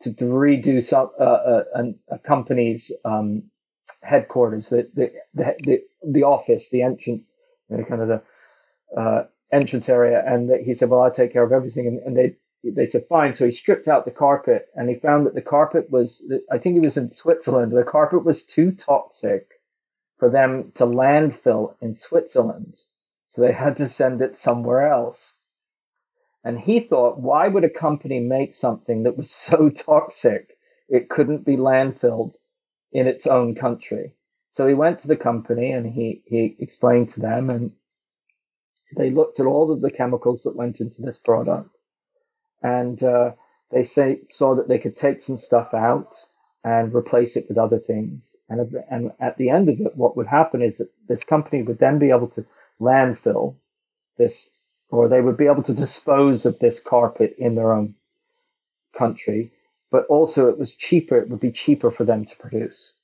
to, 0.00 0.14
to 0.14 0.24
redo 0.24 0.82
some 0.82 1.10
uh, 1.20 1.22
uh, 1.22 1.64
a, 1.74 2.14
a, 2.14 2.18
company's 2.18 2.90
um, 3.04 3.42
headquarters, 4.02 4.70
the, 4.70 4.88
the, 4.94 5.12
the 5.34 5.82
the 6.02 6.22
office, 6.22 6.70
the 6.70 6.82
entrance, 6.82 7.26
you 7.70 7.76
know, 7.76 7.84
kind 7.84 8.02
of 8.02 8.08
the 8.08 9.00
uh, 9.00 9.26
entrance 9.52 9.88
area, 9.88 10.22
and 10.26 10.50
he 10.64 10.74
said, 10.74 10.90
"Well, 10.90 11.02
I'll 11.02 11.10
take 11.10 11.32
care 11.32 11.42
of 11.44 11.52
everything." 11.52 11.86
And, 11.86 11.98
and 12.00 12.16
they 12.16 12.36
they 12.70 12.86
said, 12.86 13.06
"Fine." 13.06 13.34
So 13.34 13.44
he 13.44 13.50
stripped 13.50 13.88
out 13.88 14.04
the 14.04 14.10
carpet, 14.10 14.68
and 14.74 14.88
he 14.88 14.96
found 14.96 15.26
that 15.26 15.34
the 15.34 15.42
carpet 15.42 15.90
was, 15.90 16.24
I 16.50 16.58
think 16.58 16.76
it 16.76 16.84
was 16.84 16.96
in 16.96 17.12
Switzerland. 17.12 17.72
The 17.72 17.84
carpet 17.84 18.24
was 18.24 18.44
too 18.44 18.72
toxic 18.72 19.60
for 20.18 20.30
them 20.30 20.72
to 20.76 20.84
landfill 20.84 21.74
in 21.80 21.94
Switzerland, 21.94 22.76
so 23.30 23.42
they 23.42 23.52
had 23.52 23.76
to 23.78 23.86
send 23.86 24.22
it 24.22 24.38
somewhere 24.38 24.88
else. 24.88 25.36
And 26.44 26.60
he 26.60 26.80
thought, 26.80 27.18
why 27.18 27.48
would 27.48 27.64
a 27.64 27.70
company 27.70 28.20
make 28.20 28.54
something 28.54 29.02
that 29.02 29.16
was 29.16 29.30
so 29.48 29.68
toxic 29.68 30.56
it 30.88 31.08
couldn't 31.08 31.44
be 31.44 31.56
landfilled 31.56 32.34
in 32.92 33.06
its 33.08 33.26
own 33.26 33.54
country? 33.56 34.14
So 34.56 34.66
he 34.66 34.72
went 34.72 35.00
to 35.00 35.08
the 35.08 35.18
company 35.18 35.72
and 35.72 35.84
he, 35.84 36.22
he 36.24 36.56
explained 36.58 37.10
to 37.10 37.20
them 37.20 37.50
and 37.50 37.72
they 38.96 39.10
looked 39.10 39.38
at 39.38 39.44
all 39.44 39.70
of 39.70 39.82
the 39.82 39.90
chemicals 39.90 40.44
that 40.44 40.56
went 40.56 40.80
into 40.80 41.02
this 41.02 41.18
product 41.18 41.76
and 42.62 43.02
uh, 43.02 43.32
they 43.70 43.84
say, 43.84 44.20
saw 44.30 44.54
that 44.54 44.66
they 44.66 44.78
could 44.78 44.96
take 44.96 45.22
some 45.22 45.36
stuff 45.36 45.74
out 45.74 46.16
and 46.64 46.94
replace 46.94 47.36
it 47.36 47.44
with 47.50 47.58
other 47.58 47.78
things. 47.78 48.34
And, 48.48 48.74
and 48.90 49.12
at 49.20 49.36
the 49.36 49.50
end 49.50 49.68
of 49.68 49.78
it, 49.78 49.94
what 49.94 50.16
would 50.16 50.26
happen 50.26 50.62
is 50.62 50.78
that 50.78 50.90
this 51.06 51.22
company 51.22 51.62
would 51.62 51.78
then 51.78 51.98
be 51.98 52.08
able 52.08 52.28
to 52.28 52.46
landfill 52.80 53.56
this 54.16 54.48
or 54.88 55.06
they 55.06 55.20
would 55.20 55.36
be 55.36 55.48
able 55.48 55.64
to 55.64 55.74
dispose 55.74 56.46
of 56.46 56.58
this 56.60 56.80
carpet 56.80 57.34
in 57.36 57.56
their 57.56 57.74
own 57.74 57.94
country, 58.96 59.52
but 59.90 60.06
also 60.06 60.48
it 60.48 60.58
was 60.58 60.74
cheaper, 60.74 61.18
it 61.18 61.28
would 61.28 61.40
be 61.40 61.52
cheaper 61.52 61.90
for 61.90 62.04
them 62.04 62.24
to 62.24 62.36
produce. 62.36 62.94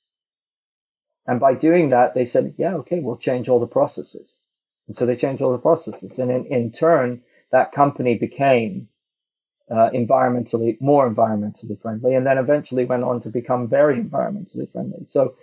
And 1.25 1.39
by 1.39 1.53
doing 1.53 1.89
that, 1.89 2.13
they 2.13 2.25
said, 2.25 2.55
yeah, 2.57 2.75
okay, 2.75 2.99
we'll 2.99 3.17
change 3.17 3.49
all 3.49 3.59
the 3.59 3.67
processes. 3.67 4.37
And 4.87 4.95
so 4.95 5.05
they 5.05 5.15
changed 5.15 5.41
all 5.41 5.51
the 5.53 5.57
processes. 5.57 6.19
And 6.19 6.29
in, 6.29 6.45
in 6.47 6.71
turn, 6.71 7.21
that 7.51 7.71
company 7.71 8.17
became 8.17 8.89
uh, 9.71 9.89
environmentally, 9.91 10.79
more 10.81 11.09
environmentally 11.09 11.81
friendly, 11.81 12.15
and 12.15 12.25
then 12.25 12.37
eventually 12.37 12.85
went 12.85 13.03
on 13.03 13.21
to 13.21 13.29
become 13.29 13.69
very 13.69 13.97
environmentally 14.01 14.69
friendly. 14.71 15.05
So 15.07 15.35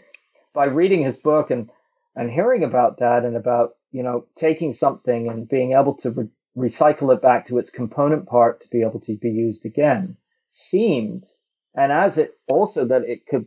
by 0.53 0.67
reading 0.67 1.03
his 1.03 1.17
book 1.17 1.51
and, 1.51 1.71
and 2.15 2.31
hearing 2.31 2.63
about 2.63 2.99
that 2.99 3.25
and 3.25 3.37
about 3.37 3.77
you 3.93 4.03
know, 4.03 4.27
taking 4.37 4.73
something 4.73 5.29
and 5.29 5.49
being 5.49 5.73
able 5.73 5.95
to 5.95 6.11
re- 6.11 6.29
recycle 6.57 7.15
it 7.15 7.23
back 7.23 7.47
to 7.47 7.59
its 7.59 7.71
component 7.71 8.27
part 8.27 8.61
to 8.61 8.69
be 8.71 8.83
able 8.83 9.01
to 9.01 9.17
be 9.17 9.31
used 9.31 9.67
again 9.67 10.17
seemed, 10.53 11.27
and 11.75 11.93
as 11.93 12.19
it 12.19 12.35
also 12.49 12.85
that 12.85 13.03
it 13.03 13.27
could 13.27 13.47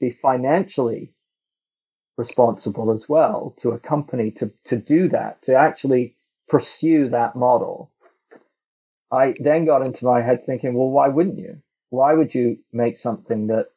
be 0.00 0.10
financially 0.10 1.12
responsible 2.16 2.90
as 2.90 3.08
well 3.08 3.56
to 3.60 3.70
a 3.70 3.78
company 3.78 4.30
to, 4.32 4.52
to 4.64 4.76
do 4.76 5.08
that, 5.08 5.42
to 5.42 5.54
actually 5.54 6.16
pursue 6.48 7.08
that 7.08 7.36
model. 7.36 7.90
I 9.10 9.34
then 9.38 9.64
got 9.64 9.82
into 9.82 10.04
my 10.04 10.22
head 10.22 10.44
thinking, 10.44 10.74
well, 10.74 10.90
why 10.90 11.08
wouldn't 11.08 11.38
you? 11.38 11.62
Why 11.90 12.14
would 12.14 12.34
you 12.34 12.58
make 12.72 12.98
something 12.98 13.48
that 13.48 13.68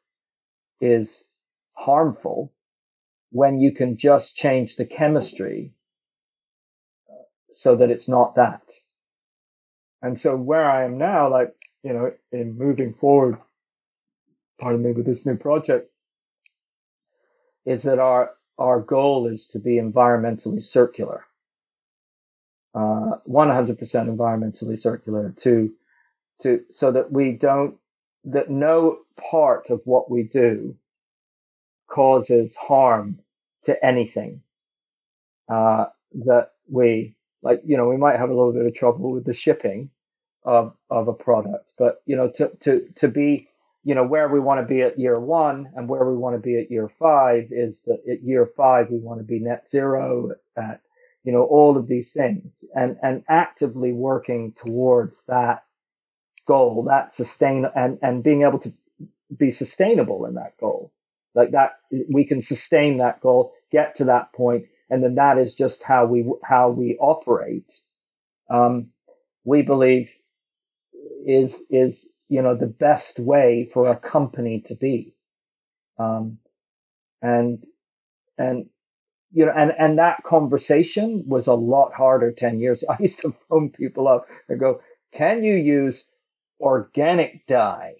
is 0.81 1.23
harmful 1.73 2.53
when 3.31 3.59
you 3.59 3.71
can 3.73 3.97
just 3.97 4.35
change 4.35 4.75
the 4.75 4.85
chemistry 4.85 5.73
uh, 7.09 7.13
so 7.53 7.75
that 7.75 7.91
it's 7.91 8.07
not 8.07 8.35
that. 8.35 8.61
And 10.01 10.19
so 10.19 10.35
where 10.35 10.69
I 10.69 10.85
am 10.85 10.97
now, 10.97 11.29
like, 11.29 11.53
you 11.83 11.93
know, 11.93 12.11
in 12.31 12.57
moving 12.57 12.93
forward, 12.93 13.37
pardon 14.59 14.83
me, 14.83 14.91
with 14.91 15.05
this 15.05 15.25
new 15.25 15.35
project, 15.35 15.91
is 17.67 17.83
that 17.83 17.99
our, 17.99 18.31
our 18.59 18.81
goal 18.81 19.27
is 19.27 19.47
to 19.49 19.59
be 19.59 19.75
environmentally 19.75 20.63
circular. 20.63 21.25
Uh, 22.75 23.17
100% 23.29 23.77
environmentally 23.79 24.79
circular 24.79 25.35
to, 25.41 25.71
to, 26.43 26.61
so 26.71 26.91
that 26.93 27.11
we 27.11 27.33
don't, 27.33 27.77
that 28.25 28.49
no 28.51 28.99
part 29.31 29.69
of 29.69 29.81
what 29.85 30.11
we 30.11 30.23
do 30.23 30.75
causes 31.89 32.55
harm 32.55 33.19
to 33.65 33.85
anything. 33.85 34.41
Uh, 35.49 35.87
that 36.25 36.51
we 36.69 37.15
like 37.43 37.61
you 37.65 37.77
know 37.77 37.87
we 37.87 37.97
might 37.97 38.17
have 38.19 38.29
a 38.29 38.35
little 38.35 38.53
bit 38.53 38.65
of 38.65 38.75
trouble 38.75 39.11
with 39.11 39.25
the 39.25 39.33
shipping 39.33 39.89
of 40.43 40.73
of 40.89 41.07
a 41.07 41.13
product 41.13 41.69
but 41.77 42.01
you 42.05 42.15
know 42.15 42.29
to 42.29 42.49
to 42.61 42.87
to 42.95 43.07
be 43.07 43.49
you 43.87 43.95
know 43.95 44.03
where 44.05 44.27
we 44.29 44.39
want 44.39 44.61
to 44.61 44.67
be 44.67 44.81
at 44.81 44.99
year 44.99 45.19
one 45.19 45.71
and 45.75 45.89
where 45.89 46.05
we 46.05 46.17
want 46.17 46.35
to 46.35 46.41
be 46.41 46.57
at 46.59 46.71
year 46.71 46.89
five 46.99 47.47
is 47.51 47.81
that 47.85 47.99
at 48.11 48.23
year 48.23 48.49
five 48.57 48.89
we 48.91 48.99
want 48.99 49.19
to 49.19 49.25
be 49.25 49.39
net 49.39 49.65
zero 49.71 50.31
at 50.57 50.81
you 51.23 51.31
know 51.31 51.43
all 51.43 51.77
of 51.77 51.87
these 51.87 52.11
things 52.11 52.65
and 52.75 52.97
and 53.01 53.23
actively 53.29 53.93
working 53.93 54.53
towards 54.53 55.23
that 55.27 55.63
goal 56.47 56.83
that 56.83 57.15
sustain 57.15 57.65
and 57.75 57.99
and 58.01 58.23
being 58.23 58.43
able 58.43 58.59
to 58.59 58.73
be 59.37 59.51
sustainable 59.51 60.25
in 60.25 60.35
that 60.35 60.57
goal 60.59 60.91
like 61.35 61.51
that 61.51 61.79
we 62.09 62.25
can 62.25 62.41
sustain 62.41 62.97
that 62.97 63.21
goal 63.21 63.53
get 63.71 63.95
to 63.97 64.05
that 64.05 64.33
point 64.33 64.65
and 64.89 65.03
then 65.03 65.15
that 65.15 65.37
is 65.37 65.55
just 65.55 65.83
how 65.83 66.05
we 66.05 66.25
how 66.43 66.69
we 66.69 66.97
operate. 66.99 67.69
Um, 68.49 68.89
we 69.43 69.61
believe 69.61 70.09
is 71.25 71.61
is 71.69 72.07
you 72.29 72.41
know 72.41 72.55
the 72.55 72.67
best 72.67 73.19
way 73.19 73.69
for 73.73 73.87
a 73.89 73.95
company 73.97 74.61
to 74.67 74.75
be, 74.75 75.15
um, 75.99 76.39
and 77.21 77.65
and 78.37 78.67
you 79.31 79.45
know 79.45 79.53
and 79.55 79.73
and 79.77 79.99
that 79.99 80.23
conversation 80.23 81.23
was 81.27 81.47
a 81.47 81.53
lot 81.53 81.93
harder 81.93 82.31
ten 82.31 82.59
years. 82.59 82.83
I 82.89 82.97
used 82.99 83.21
to 83.21 83.35
phone 83.49 83.71
people 83.71 84.07
up 84.07 84.27
and 84.49 84.59
go, 84.59 84.81
"Can 85.13 85.43
you 85.43 85.55
use 85.55 86.05
organic 86.61 87.47
dye?" 87.47 87.95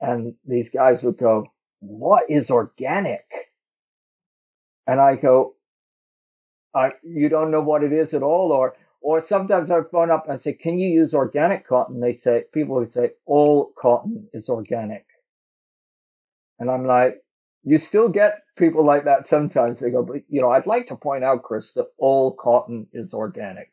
And 0.00 0.34
these 0.46 0.70
guys 0.70 1.02
would 1.02 1.18
go, 1.18 1.46
"What 1.80 2.30
is 2.30 2.50
organic?" 2.50 3.24
And 4.86 5.00
I 5.00 5.16
go, 5.16 5.54
uh, 6.74 6.90
you 7.02 7.28
don't 7.28 7.50
know 7.50 7.60
what 7.60 7.82
it 7.82 7.92
is 7.92 8.14
at 8.14 8.22
all, 8.22 8.52
or 8.52 8.76
or 9.00 9.22
sometimes 9.24 9.70
I 9.70 9.80
phone 9.90 10.10
up 10.10 10.28
and 10.28 10.40
say, 10.40 10.52
"Can 10.54 10.78
you 10.78 10.88
use 10.88 11.14
organic 11.14 11.66
cotton?" 11.66 12.00
They 12.00 12.14
say 12.14 12.44
people 12.52 12.76
would 12.76 12.92
say, 12.92 13.12
"All 13.26 13.72
cotton 13.76 14.28
is 14.32 14.48
organic," 14.48 15.06
and 16.58 16.70
I'm 16.70 16.86
like, 16.86 17.22
you 17.64 17.78
still 17.78 18.08
get 18.08 18.42
people 18.56 18.84
like 18.84 19.04
that 19.04 19.28
sometimes. 19.28 19.80
They 19.80 19.90
go, 19.90 20.02
"But 20.02 20.22
you 20.28 20.40
know, 20.42 20.50
I'd 20.50 20.66
like 20.66 20.88
to 20.88 20.96
point 20.96 21.24
out, 21.24 21.42
Chris, 21.42 21.72
that 21.74 21.88
all 21.98 22.34
cotton 22.36 22.86
is 22.92 23.14
organic," 23.14 23.72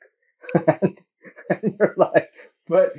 and, 0.68 1.00
and 1.50 1.76
you're 1.80 1.96
like, 1.98 2.30
but 2.68 2.94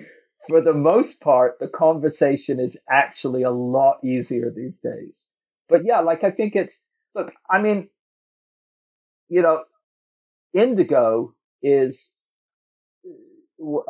for 0.48 0.60
the 0.60 0.74
most 0.74 1.20
part, 1.20 1.58
the 1.58 1.68
conversation 1.68 2.60
is 2.60 2.76
actually 2.90 3.42
a 3.42 3.50
lot 3.50 3.98
easier 4.04 4.50
these 4.50 4.76
days. 4.82 5.26
But 5.68 5.84
yeah, 5.84 6.00
like 6.00 6.24
I 6.24 6.30
think 6.30 6.56
it's 6.56 6.78
look, 7.14 7.32
I 7.50 7.60
mean, 7.60 7.88
you 9.28 9.42
know, 9.42 9.64
indigo 10.54 11.34
is 11.62 12.10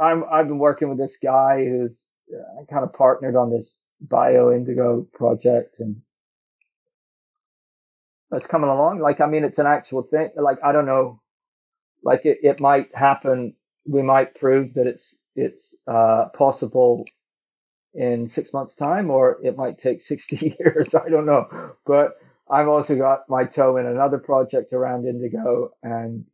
I'm 0.01 0.25
I've 0.31 0.49
been 0.49 0.59
working 0.59 0.89
with 0.91 0.99
this 0.99 1.19
guy 1.23 1.65
who's 1.65 2.07
uh, 2.35 2.65
kind 2.71 2.85
of 2.85 2.93
partnered 2.95 3.37
on 3.37 3.51
this 3.51 3.79
bio 4.01 4.53
indigo 4.53 5.07
project 5.15 5.81
and 5.81 5.97
it's 8.33 8.47
coming 8.47 8.71
along. 8.71 9.01
Like 9.01 9.21
I 9.21 9.27
mean, 9.27 9.45
it's 9.45 9.59
an 9.59 9.67
actual 9.67 10.03
thing. 10.03 10.31
Like 10.37 10.59
I 10.65 10.73
don't 10.73 10.87
know, 10.87 11.21
like 12.05 12.27
it, 12.27 12.39
it 12.43 12.61
might 12.61 12.95
happen. 12.95 13.55
We 13.87 14.03
might 14.03 14.35
prove 14.37 14.75
that 14.75 14.87
it's 14.87 15.17
it's 15.37 15.77
uh, 15.87 16.27
possible 16.37 17.07
in 17.95 18.29
six 18.29 18.53
months' 18.55 18.77
time, 18.77 19.11
or 19.11 19.39
it 19.45 19.57
might 19.57 19.79
take 19.81 20.03
sixty 20.05 20.57
years. 20.61 20.95
I 20.95 21.09
don't 21.11 21.27
know, 21.27 21.75
but 21.87 22.19
I've 22.51 22.69
also 22.69 22.97
got 22.97 23.29
my 23.29 23.45
toe 23.45 23.77
in 23.79 23.87
another 23.87 24.19
project 24.19 24.73
around 24.73 25.07
indigo, 25.07 25.73
and 25.83 26.25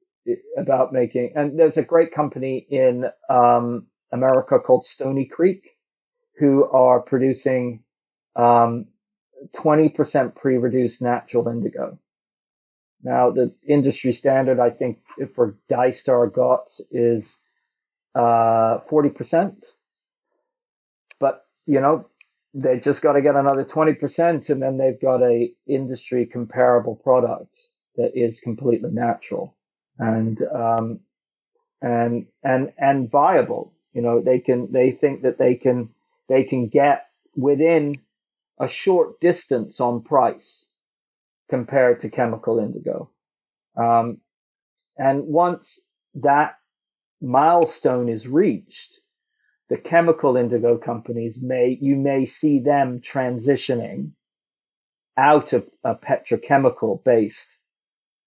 about 0.57 0.93
making, 0.93 1.33
and 1.37 1.59
there's 1.59 1.77
a 1.77 1.83
great 1.83 2.13
company 2.13 2.67
in 2.71 3.07
um, 3.29 3.87
America 4.13 4.59
called 4.59 4.87
Stony 4.87 5.27
Creek 5.27 5.71
who 6.39 6.65
are 6.71 7.01
producing 7.01 7.83
um, 8.37 8.87
20% 9.55 10.35
pre-reduced 10.35 11.03
natural 11.03 11.49
indigo. 11.49 11.99
Now, 13.03 13.31
the 13.31 13.55
industry 13.69 14.13
standard, 14.13 14.59
I 14.59 14.71
think, 14.71 14.99
for 15.35 15.59
Dystar 15.71 16.33
GOTS 16.33 16.81
is 16.91 17.39
uh, 18.15 18.79
40%. 18.91 19.57
But, 21.21 21.45
you 21.67 21.81
know, 21.81 22.09
they 22.55 22.81
just 22.81 23.03
got 23.03 23.13
to 23.13 23.23
get 23.23 23.37
another 23.37 23.65
20% 23.65 24.49
and 24.49 24.63
then 24.63 24.79
they've 24.79 25.01
got 25.01 25.23
a 25.23 25.53
industry 25.67 26.25
comparable 26.25 26.97
product 26.97 27.69
that 27.97 28.13
is 28.15 28.41
completely 28.41 28.91
natural 28.91 29.57
and 29.99 30.39
um, 30.55 31.01
and 31.83 32.27
and 32.43 32.73
and 32.79 33.11
viable. 33.11 33.73
You 33.93 34.03
know, 34.03 34.21
they 34.21 34.39
can 34.41 34.73
they 34.73 34.91
think 34.91 35.23
that 35.23 35.39
they 35.39 35.55
can 35.55 35.91
they 36.29 36.45
can 36.45 36.69
get 36.69 37.07
within 37.37 37.97
a 38.59 38.69
short 38.69 39.21
distance 39.21 39.81
on 39.81 40.03
price 40.03 40.69
compared 41.49 42.01
to 42.01 42.09
chemical 42.09 42.59
indigo. 42.59 43.11
Um, 43.77 44.19
and 44.97 45.25
once 45.27 45.81
that 46.15 46.57
milestone 47.21 48.09
is 48.09 48.29
reached, 48.29 49.01
the 49.69 49.77
chemical 49.77 50.37
indigo 50.37 50.79
companies 50.79 51.43
may, 51.43 51.77
you 51.81 51.97
may 51.97 52.27
see 52.27 52.61
them 52.61 53.01
transitioning 53.01 54.13
out 55.17 55.53
of 55.53 55.69
a 55.85 55.95
petrochemical 55.95 57.03
based, 57.05 57.49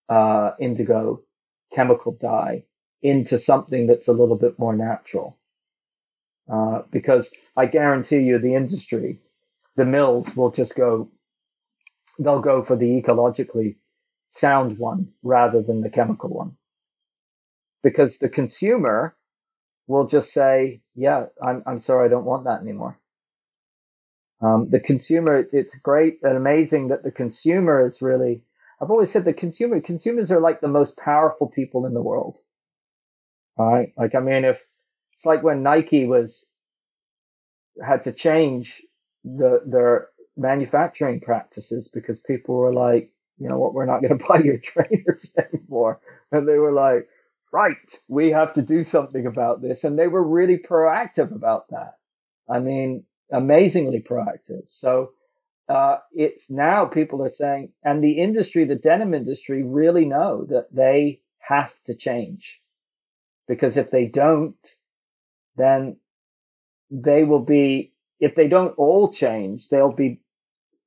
uh, 0.09 0.51
indigo 0.59 1.21
chemical 1.73 2.13
dye 2.13 2.63
into 3.01 3.37
something 3.37 3.87
that's 3.87 4.07
a 4.07 4.13
little 4.13 4.37
bit 4.37 4.57
more 4.57 4.75
natural. 4.75 5.37
Uh, 6.51 6.81
because 6.91 7.31
I 7.55 7.65
guarantee 7.65 8.19
you 8.19 8.39
the 8.39 8.55
industry, 8.55 9.19
the 9.75 9.85
mills 9.85 10.35
will 10.35 10.51
just 10.51 10.75
go, 10.75 11.11
they'll 12.19 12.41
go 12.41 12.63
for 12.63 12.75
the 12.75 13.01
ecologically 13.01 13.75
sound 14.31 14.77
one 14.77 15.09
rather 15.23 15.61
than 15.61 15.81
the 15.81 15.89
chemical 15.89 16.29
one. 16.29 16.55
Because 17.83 18.17
the 18.17 18.29
consumer 18.29 19.15
will 19.87 20.07
just 20.07 20.33
say, 20.33 20.81
yeah, 20.95 21.25
I'm, 21.41 21.63
I'm 21.65 21.79
sorry, 21.81 22.05
I 22.05 22.09
don't 22.09 22.25
want 22.25 22.45
that 22.45 22.61
anymore. 22.61 22.99
Um, 24.41 24.69
the 24.69 24.79
consumer, 24.79 25.45
it's 25.51 25.75
great 25.77 26.19
and 26.23 26.37
amazing 26.37 26.89
that 26.89 27.03
the 27.03 27.11
consumer 27.11 27.85
is 27.85 28.01
really, 28.01 28.43
I've 28.81 28.91
always 28.91 29.11
said 29.11 29.25
the 29.25 29.33
consumer, 29.33 29.81
consumers 29.81 30.31
are 30.31 30.39
like 30.39 30.61
the 30.61 30.67
most 30.67 30.97
powerful 30.97 31.47
people 31.47 31.85
in 31.85 31.93
the 31.93 32.01
world. 32.01 32.37
Right? 33.57 33.93
Like, 33.97 34.15
I 34.15 34.19
mean, 34.19 34.45
if 34.45 34.61
it's 35.13 35.25
like 35.25 35.43
when 35.43 35.63
Nike 35.63 36.05
was, 36.05 36.47
had 37.85 38.03
to 38.03 38.11
change 38.11 38.83
the, 39.23 39.61
their 39.65 40.09
manufacturing 40.35 41.19
practices 41.19 41.89
because 41.91 42.19
people 42.19 42.55
were 42.55 42.73
like, 42.73 43.11
you 43.39 43.49
know 43.49 43.57
what, 43.57 43.73
we're 43.73 43.85
not 43.85 44.01
going 44.01 44.17
to 44.19 44.25
buy 44.25 44.39
your 44.39 44.57
trainers 44.59 45.35
anymore. 45.53 45.99
And 46.31 46.47
they 46.47 46.57
were 46.57 46.71
like, 46.73 47.07
right, 47.51 47.75
we 48.07 48.31
have 48.31 48.53
to 48.53 48.61
do 48.61 48.83
something 48.83 49.25
about 49.25 49.61
this. 49.61 49.83
And 49.83 49.97
they 49.97 50.07
were 50.07 50.23
really 50.23 50.57
proactive 50.57 51.33
about 51.33 51.69
that. 51.69 51.97
I 52.49 52.59
mean, 52.59 53.05
amazingly 53.31 54.01
proactive. 54.01 54.63
So, 54.67 55.11
uh, 55.69 55.97
it's 56.13 56.49
now 56.49 56.85
people 56.85 57.23
are 57.23 57.29
saying, 57.29 57.71
and 57.83 58.03
the 58.03 58.19
industry, 58.19 58.65
the 58.65 58.75
denim 58.75 59.13
industry 59.13 59.63
really 59.63 60.05
know 60.05 60.45
that 60.45 60.67
they 60.73 61.21
have 61.39 61.71
to 61.85 61.95
change 61.95 62.61
because 63.47 63.77
if 63.77 63.91
they 63.91 64.05
don't, 64.05 64.55
then 65.57 65.97
they 66.91 67.23
will 67.23 67.43
be, 67.43 67.93
if 68.19 68.35
they 68.35 68.47
don't 68.47 68.77
all 68.77 69.11
change, 69.11 69.69
they'll 69.69 69.91
be 69.91 70.21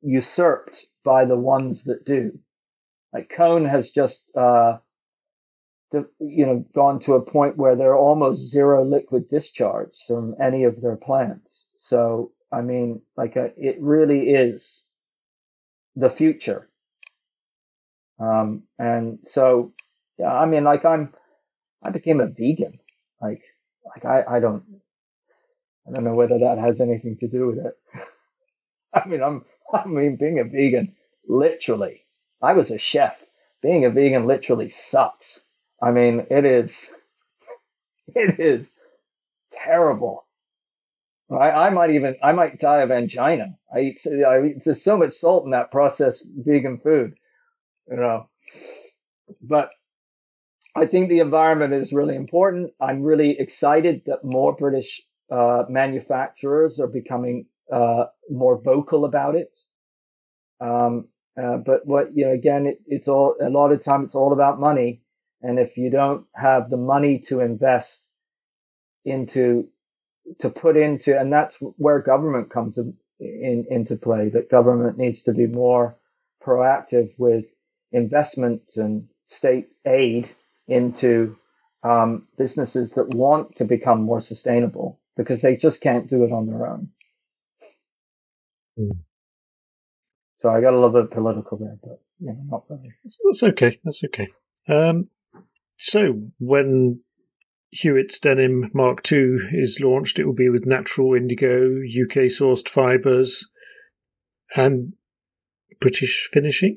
usurped 0.02 0.86
by 1.05 1.24
the 1.24 1.36
ones 1.36 1.85
that 1.85 2.05
do. 2.05 2.39
Like 3.12 3.31
Cone 3.35 3.66
has 3.66 3.90
just, 3.90 4.24
uh, 4.36 4.78
you 6.20 6.47
know, 6.47 6.65
gone 6.74 7.01
to 7.01 7.15
a 7.15 7.23
point 7.23 7.57
where 7.57 7.77
there 7.77 7.90
are 7.90 7.98
almost 7.98 8.51
zero 8.51 8.85
liquid 8.85 9.28
discharge 9.28 9.94
from 10.07 10.36
any 10.40 10.65
of 10.65 10.81
their 10.81 10.97
plants. 10.97 11.66
So, 11.78 12.32
I 12.53 12.63
mean, 12.63 13.03
like 13.17 13.37
a, 13.37 13.45
uh, 13.45 13.49
it 13.57 13.77
really 13.81 14.31
is 14.31 14.85
the 15.97 16.11
future. 16.11 16.69
Um, 18.19 18.65
and 18.79 19.19
so, 19.25 19.73
yeah, 20.19 20.33
I 20.33 20.47
mean, 20.47 20.65
like 20.65 20.85
I'm, 20.85 21.15
I 21.83 21.91
became 21.91 22.21
a 22.21 22.27
vegan. 22.27 22.79
Like, 23.21 23.43
like 23.85 24.05
I, 24.05 24.37
I 24.37 24.41
don't, 24.41 24.65
I 25.89 25.93
don't 25.93 26.05
know 26.05 26.15
whether 26.15 26.39
that 26.39 26.59
has 26.59 26.81
anything 26.81 27.17
to 27.19 27.29
do 27.29 27.47
with 27.47 27.59
it. 27.59 27.79
I 28.95 29.07
mean, 29.09 29.23
I'm, 29.23 29.45
I 29.73 29.87
mean, 29.87 30.17
being 30.17 30.39
a 30.39 30.45
vegan, 30.45 30.95
literally, 31.29 32.05
I 32.43 32.53
was 32.55 32.71
a 32.71 32.79
chef. 32.79 33.17
Being 33.63 33.85
a 33.85 33.91
vegan 33.91 34.27
literally 34.27 34.71
sucks. 34.71 35.43
I 35.83 35.91
mean, 35.91 36.27
it 36.31 36.45
is, 36.45 36.91
it 38.09 38.41
is 38.41 38.67
terrible. 39.53 40.25
I, 41.36 41.66
I 41.66 41.70
might 41.70 41.90
even, 41.90 42.16
I 42.23 42.32
might 42.32 42.59
die 42.59 42.78
of 42.82 42.90
angina. 42.90 43.57
I 43.74 43.81
eat, 43.81 44.02
I 44.07 44.44
eat, 44.44 44.65
there's 44.65 44.82
so 44.82 44.97
much 44.97 45.12
salt 45.12 45.44
in 45.44 45.51
that 45.52 45.70
processed 45.70 46.24
vegan 46.36 46.78
food, 46.78 47.15
you 47.89 47.97
know. 47.97 48.28
But 49.40 49.70
I 50.74 50.86
think 50.86 51.09
the 51.09 51.20
environment 51.20 51.74
is 51.74 51.93
really 51.93 52.16
important. 52.16 52.73
I'm 52.81 53.02
really 53.02 53.39
excited 53.39 54.02
that 54.07 54.24
more 54.24 54.55
British 54.55 55.02
uh, 55.31 55.65
manufacturers 55.69 56.81
are 56.81 56.86
becoming 56.89 57.47
uh, 57.73 58.05
more 58.28 58.61
vocal 58.61 59.05
about 59.05 59.36
it. 59.36 59.52
Um, 60.61 61.09
uh, 61.40 61.59
but 61.59 61.86
what 61.86 62.16
you 62.16 62.27
know, 62.27 62.32
again, 62.32 62.66
it, 62.66 62.81
it's 62.86 63.09
all 63.09 63.36
a 63.40 63.48
lot 63.48 63.73
of 63.73 63.82
time. 63.82 64.05
It's 64.05 64.15
all 64.15 64.32
about 64.32 64.61
money, 64.61 65.02
and 65.43 65.59
if 65.59 65.77
you 65.77 65.90
don't 65.90 66.27
have 66.35 66.69
the 66.70 66.77
money 66.77 67.20
to 67.28 67.40
invest 67.40 68.02
into, 69.05 69.69
to 70.41 70.51
put 70.51 70.77
into, 70.77 71.19
and 71.19 71.33
that's 71.33 71.57
where 71.77 72.01
government 72.01 72.51
comes 72.51 72.79
in, 72.79 72.95
in, 73.19 73.67
into 73.71 73.97
play, 73.97 74.29
that 74.31 74.51
government 74.51 74.99
needs 74.99 75.25
to 75.25 75.33
be 75.33 75.47
more 75.47 75.97
proactive 76.45 77.13
with 77.19 77.45
investments 77.93 78.77
and 78.77 79.09
state 79.27 79.69
aid 79.87 80.31
into 80.69 81.37
um, 81.83 82.27
businesses 82.39 82.93
that 82.93 83.15
want 83.15 83.57
to 83.57 83.65
become 83.65 84.03
more 84.03 84.21
sustainable 84.21 85.01
because 85.17 85.43
they 85.43 85.57
just 85.57 85.81
can't 85.81 86.09
do 86.09 86.25
it 86.25 86.33
on 86.33 86.47
their 86.47 86.67
own. 86.67 86.89
Mm. 88.79 88.99
So 90.41 90.49
I 90.49 90.61
got 90.61 90.73
a 90.73 90.81
little 90.81 91.03
bit 91.03 91.11
political 91.11 91.59
there, 91.59 91.77
but 91.83 92.01
you 92.19 92.29
know, 92.29 92.41
not 92.49 92.65
really. 92.69 92.93
That's, 93.05 93.43
okay. 93.43 93.79
That's 93.85 94.03
okay. 94.05 94.29
Um, 94.69 95.09
so 95.77 96.23
when 96.39 97.01
Hewitt's 97.73 98.19
Denim 98.19 98.71
Mark 98.75 99.11
II 99.11 99.39
is 99.53 99.81
launched, 99.81 100.19
it 100.19 100.27
will 100.27 100.35
be 100.35 100.49
with 100.49 100.67
natural 100.67 101.15
indigo, 101.15 101.79
UK 101.79 102.27
sourced 102.27 102.69
fibres, 102.69 103.49
and 104.57 104.95
British 105.81 106.29
finishing. 106.33 106.77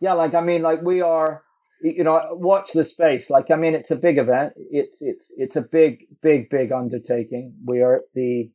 Yeah, 0.00 0.14
like 0.14 0.34
I 0.34 0.40
mean, 0.40 0.62
like 0.62 0.80
we 0.82 1.00
are, 1.02 1.42
you 1.82 2.02
know, 2.02 2.20
watch 2.32 2.72
the 2.72 2.84
space. 2.84 3.28
Like 3.28 3.50
I 3.50 3.56
mean, 3.56 3.74
it's 3.74 3.90
a 3.90 3.96
big 3.96 4.18
event. 4.18 4.54
It's 4.56 5.02
it's 5.02 5.32
it's 5.36 5.56
a 5.56 5.62
big, 5.62 6.06
big, 6.22 6.48
big 6.48 6.72
undertaking. 6.72 7.54
We 7.64 7.82
are 7.82 8.02
the 8.14 8.50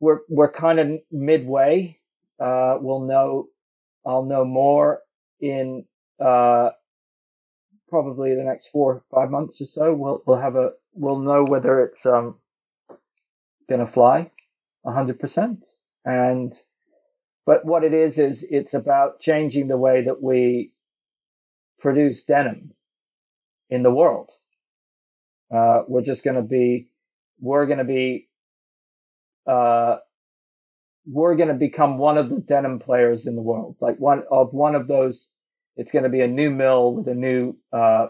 we're 0.00 0.20
we're 0.28 0.52
kind 0.52 0.78
of 0.78 0.88
midway. 1.10 1.98
Uh, 2.38 2.76
we'll 2.80 3.06
know. 3.06 3.48
I'll 4.04 4.24
know 4.24 4.44
more 4.44 5.00
in 5.40 5.86
uh, 6.20 6.70
probably 7.94 8.34
the 8.34 8.42
next 8.42 8.70
four 8.70 8.94
or 8.94 9.04
five 9.14 9.30
months 9.30 9.60
or 9.60 9.66
so. 9.66 9.94
We'll 9.94 10.20
we'll 10.26 10.40
have 10.40 10.56
a 10.56 10.70
we'll 10.94 11.20
know 11.20 11.44
whether 11.44 11.80
it's 11.84 12.04
um 12.04 12.40
gonna 13.70 13.86
fly 13.86 14.32
hundred 14.84 15.20
percent. 15.20 15.64
And 16.04 16.52
but 17.46 17.64
what 17.64 17.84
it 17.84 17.94
is 17.94 18.18
is 18.18 18.44
it's 18.50 18.74
about 18.74 19.20
changing 19.20 19.68
the 19.68 19.76
way 19.76 20.02
that 20.06 20.20
we 20.20 20.72
produce 21.78 22.24
denim 22.24 22.72
in 23.70 23.84
the 23.84 23.92
world. 23.92 24.30
Uh, 25.54 25.84
we're 25.86 26.02
just 26.02 26.24
gonna 26.24 26.42
be 26.42 26.88
we're 27.38 27.66
gonna 27.66 27.84
be 27.84 28.28
uh 29.46 29.98
we're 31.06 31.36
going 31.36 31.48
to 31.48 31.54
become 31.54 31.98
one 31.98 32.16
of 32.16 32.30
the 32.30 32.40
denim 32.40 32.78
players 32.78 33.26
in 33.26 33.36
the 33.36 33.42
world, 33.42 33.76
like 33.80 33.98
one 33.98 34.24
of 34.30 34.54
one 34.54 34.74
of 34.74 34.88
those 34.88 35.28
it's 35.76 35.92
going 35.92 36.04
to 36.04 36.08
be 36.08 36.20
a 36.20 36.28
new 36.28 36.50
mill 36.50 36.94
with 36.94 37.08
a 37.08 37.14
new 37.14 37.56
uh, 37.72 38.06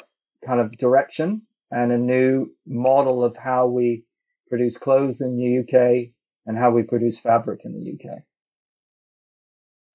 kind 0.47 0.61
of 0.61 0.73
direction 0.73 1.43
and 1.71 1.93
a 1.93 1.99
new 1.99 2.55
model 2.67 3.25
of 3.25 3.37
how 3.37 3.67
we 3.67 4.05
produce 4.49 4.77
clothes 4.77 5.21
in 5.21 5.37
the 5.37 5.59
UK 5.61 6.11
and 6.47 6.59
how 6.59 6.71
we 6.71 6.83
produce 6.83 7.19
fabric 7.19 7.61
in 7.65 7.73
the 7.73 7.93
UK. 7.93 8.23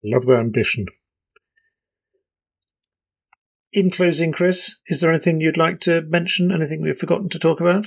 Love 0.04 0.26
the 0.26 0.36
ambition. 0.36 0.86
In 3.72 3.92
closing, 3.92 4.32
Chris, 4.32 4.78
is 4.88 5.00
there 5.00 5.12
anything 5.12 5.42
you'd 5.42 5.58
like 5.58 5.80
to 5.82 6.02
mention? 6.02 6.52
Anything 6.52 6.82
we've 6.82 6.98
forgotten 6.98 7.30
to 7.30 7.40
talk 7.40 7.62
about? 7.62 7.86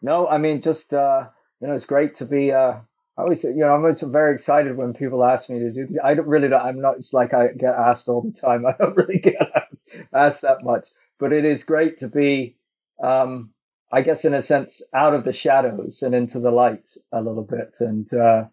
No, 0.00 0.28
I 0.28 0.38
mean, 0.38 0.62
just, 0.62 0.94
uh, 0.94 1.24
you 1.60 1.66
know, 1.66 1.74
it's 1.74 1.86
great 1.86 2.16
to 2.16 2.24
be 2.24 2.52
uh, 2.52 2.74
I 3.16 3.22
always, 3.22 3.44
you 3.44 3.54
know, 3.56 3.72
I'm 3.72 3.80
always 3.82 4.00
very 4.00 4.34
excited 4.34 4.76
when 4.76 4.92
people 4.92 5.24
ask 5.24 5.48
me 5.48 5.60
to 5.60 5.70
do. 5.72 5.86
this. 5.86 5.98
I 6.02 6.14
don't 6.14 6.26
really, 6.26 6.52
I'm 6.52 6.80
not. 6.80 6.96
It's 6.98 7.12
like 7.12 7.32
I 7.32 7.48
get 7.48 7.74
asked 7.74 8.08
all 8.08 8.22
the 8.22 8.32
time. 8.32 8.66
I 8.66 8.72
don't 8.78 8.96
really 8.96 9.18
get 9.18 9.36
asked 10.12 10.42
that 10.42 10.64
much, 10.64 10.88
but 11.18 11.32
it 11.32 11.44
is 11.44 11.64
great 11.64 12.00
to 12.00 12.08
be, 12.08 12.56
um, 13.02 13.50
I 13.92 14.02
guess, 14.02 14.24
in 14.24 14.34
a 14.34 14.42
sense, 14.42 14.82
out 14.92 15.14
of 15.14 15.24
the 15.24 15.32
shadows 15.32 16.02
and 16.02 16.14
into 16.14 16.40
the 16.40 16.50
light 16.50 16.90
a 17.12 17.22
little 17.22 17.44
bit. 17.44 17.76
And 17.80 18.12
uh, 18.12 18.44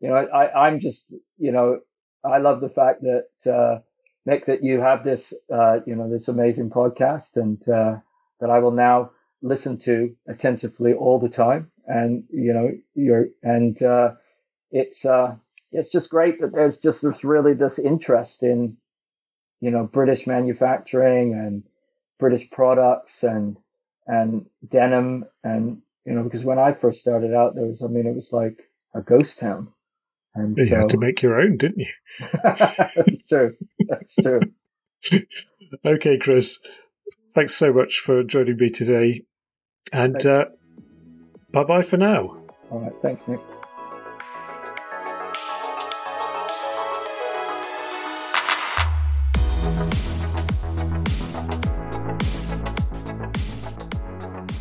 you 0.00 0.08
know, 0.08 0.14
I, 0.16 0.66
I'm 0.68 0.78
just, 0.80 1.12
you 1.38 1.50
know, 1.52 1.80
I 2.24 2.38
love 2.38 2.60
the 2.60 2.68
fact 2.68 3.02
that 3.02 3.52
uh, 3.52 3.80
Nick, 4.26 4.46
that 4.46 4.62
you 4.62 4.80
have 4.80 5.04
this, 5.04 5.34
uh, 5.52 5.80
you 5.86 5.96
know, 5.96 6.08
this 6.08 6.28
amazing 6.28 6.70
podcast, 6.70 7.36
and 7.36 7.66
uh, 7.68 7.96
that 8.40 8.50
I 8.50 8.60
will 8.60 8.70
now 8.72 9.10
listen 9.42 9.78
to 9.78 10.14
attentively 10.28 10.94
all 10.94 11.18
the 11.18 11.28
time 11.28 11.70
and 11.86 12.24
you 12.30 12.52
know 12.52 12.70
you're 12.94 13.28
and 13.42 13.82
uh, 13.82 14.12
it's 14.70 15.04
uh, 15.04 15.34
it's 15.72 15.88
just 15.88 16.10
great 16.10 16.40
that 16.40 16.52
there's 16.52 16.78
just 16.78 17.02
this 17.02 17.24
really 17.24 17.54
this 17.54 17.78
interest 17.78 18.42
in 18.42 18.76
you 19.60 19.70
know 19.70 19.84
British 19.84 20.26
manufacturing 20.26 21.34
and 21.34 21.64
British 22.18 22.48
products 22.50 23.22
and 23.22 23.56
and 24.06 24.46
denim 24.68 25.24
and 25.42 25.82
you 26.04 26.12
know 26.12 26.22
because 26.22 26.44
when 26.44 26.58
I 26.58 26.72
first 26.72 27.00
started 27.00 27.34
out 27.34 27.54
there 27.54 27.66
was 27.66 27.82
I 27.82 27.88
mean 27.88 28.06
it 28.06 28.14
was 28.14 28.32
like 28.32 28.58
a 28.94 29.02
ghost 29.02 29.38
town. 29.38 29.68
And 30.34 30.56
you 30.56 30.66
so, 30.66 30.76
had 30.76 30.88
to 30.90 30.98
make 30.98 31.22
your 31.22 31.40
own, 31.40 31.56
didn't 31.56 31.78
you? 31.78 31.92
that's 32.42 33.24
true. 33.28 33.56
That's 33.88 34.14
true. 34.16 34.40
okay, 35.84 36.18
Chris. 36.18 36.58
Thanks 37.32 37.54
so 37.54 37.72
much 37.72 37.98
for 37.98 38.24
joining 38.24 38.56
me 38.56 38.70
today. 38.70 39.22
And 39.92 40.24
uh, 40.26 40.46
bye 41.54 41.64
bye 41.64 41.82
for 41.82 41.96
now. 41.96 42.36
All 42.70 42.80
right. 42.80 42.92
Thanks, 43.00 43.26
Nick. 43.28 43.40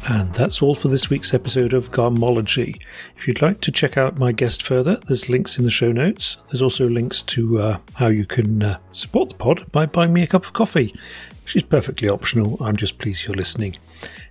And 0.05 0.31
that's 0.35 0.61
all 0.61 0.75
for 0.75 0.89
this 0.89 1.09
week's 1.09 1.33
episode 1.33 1.73
of 1.73 1.91
Garmentology. 1.91 2.79
If 3.17 3.27
you'd 3.27 3.41
like 3.41 3.61
to 3.61 3.71
check 3.71 3.97
out 3.97 4.19
my 4.19 4.31
guest 4.31 4.61
further, 4.61 4.97
there's 5.07 5.29
links 5.29 5.57
in 5.57 5.63
the 5.63 5.71
show 5.71 5.91
notes. 5.91 6.37
There's 6.51 6.61
also 6.61 6.87
links 6.87 7.23
to 7.23 7.59
uh, 7.59 7.77
how 7.95 8.09
you 8.09 8.25
can 8.25 8.61
uh, 8.61 8.77
support 8.91 9.29
the 9.29 9.35
pod 9.35 9.71
by 9.71 9.87
buying 9.87 10.13
me 10.13 10.21
a 10.21 10.27
cup 10.27 10.45
of 10.45 10.53
coffee, 10.53 10.93
which 11.41 11.55
is 11.55 11.63
perfectly 11.63 12.09
optional. 12.09 12.57
I'm 12.61 12.75
just 12.75 12.99
pleased 12.99 13.25
you're 13.25 13.35
listening. 13.35 13.77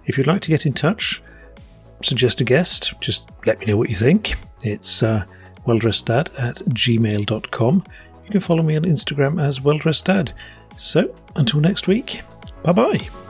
If 0.05 0.17
you'd 0.17 0.27
like 0.29 0.43
to 0.43 0.51
get 0.51 0.67
in 0.67 0.75
touch, 0.75 1.23
suggest 2.05 2.41
a 2.41 2.45
guest, 2.45 2.95
just 3.01 3.31
let 3.47 3.61
me 3.61 3.67
know 3.67 3.77
what 3.77 3.91
you 3.91 3.97
think. 3.97 4.35
It's 4.63 5.03
uh, 5.03 5.25
welldresseddad 5.67 6.31
at 6.39 6.57
gmail.com. 6.57 7.85
You 8.25 8.31
can 8.31 8.41
follow 8.41 8.63
me 8.63 8.77
on 8.77 8.83
Instagram 8.83 9.43
as 9.43 9.61
welldresseddad. 9.61 10.33
So, 10.77 11.15
until 11.37 11.61
next 11.61 11.87
week, 11.87 12.23
bye 12.63 12.73
bye. 12.73 13.22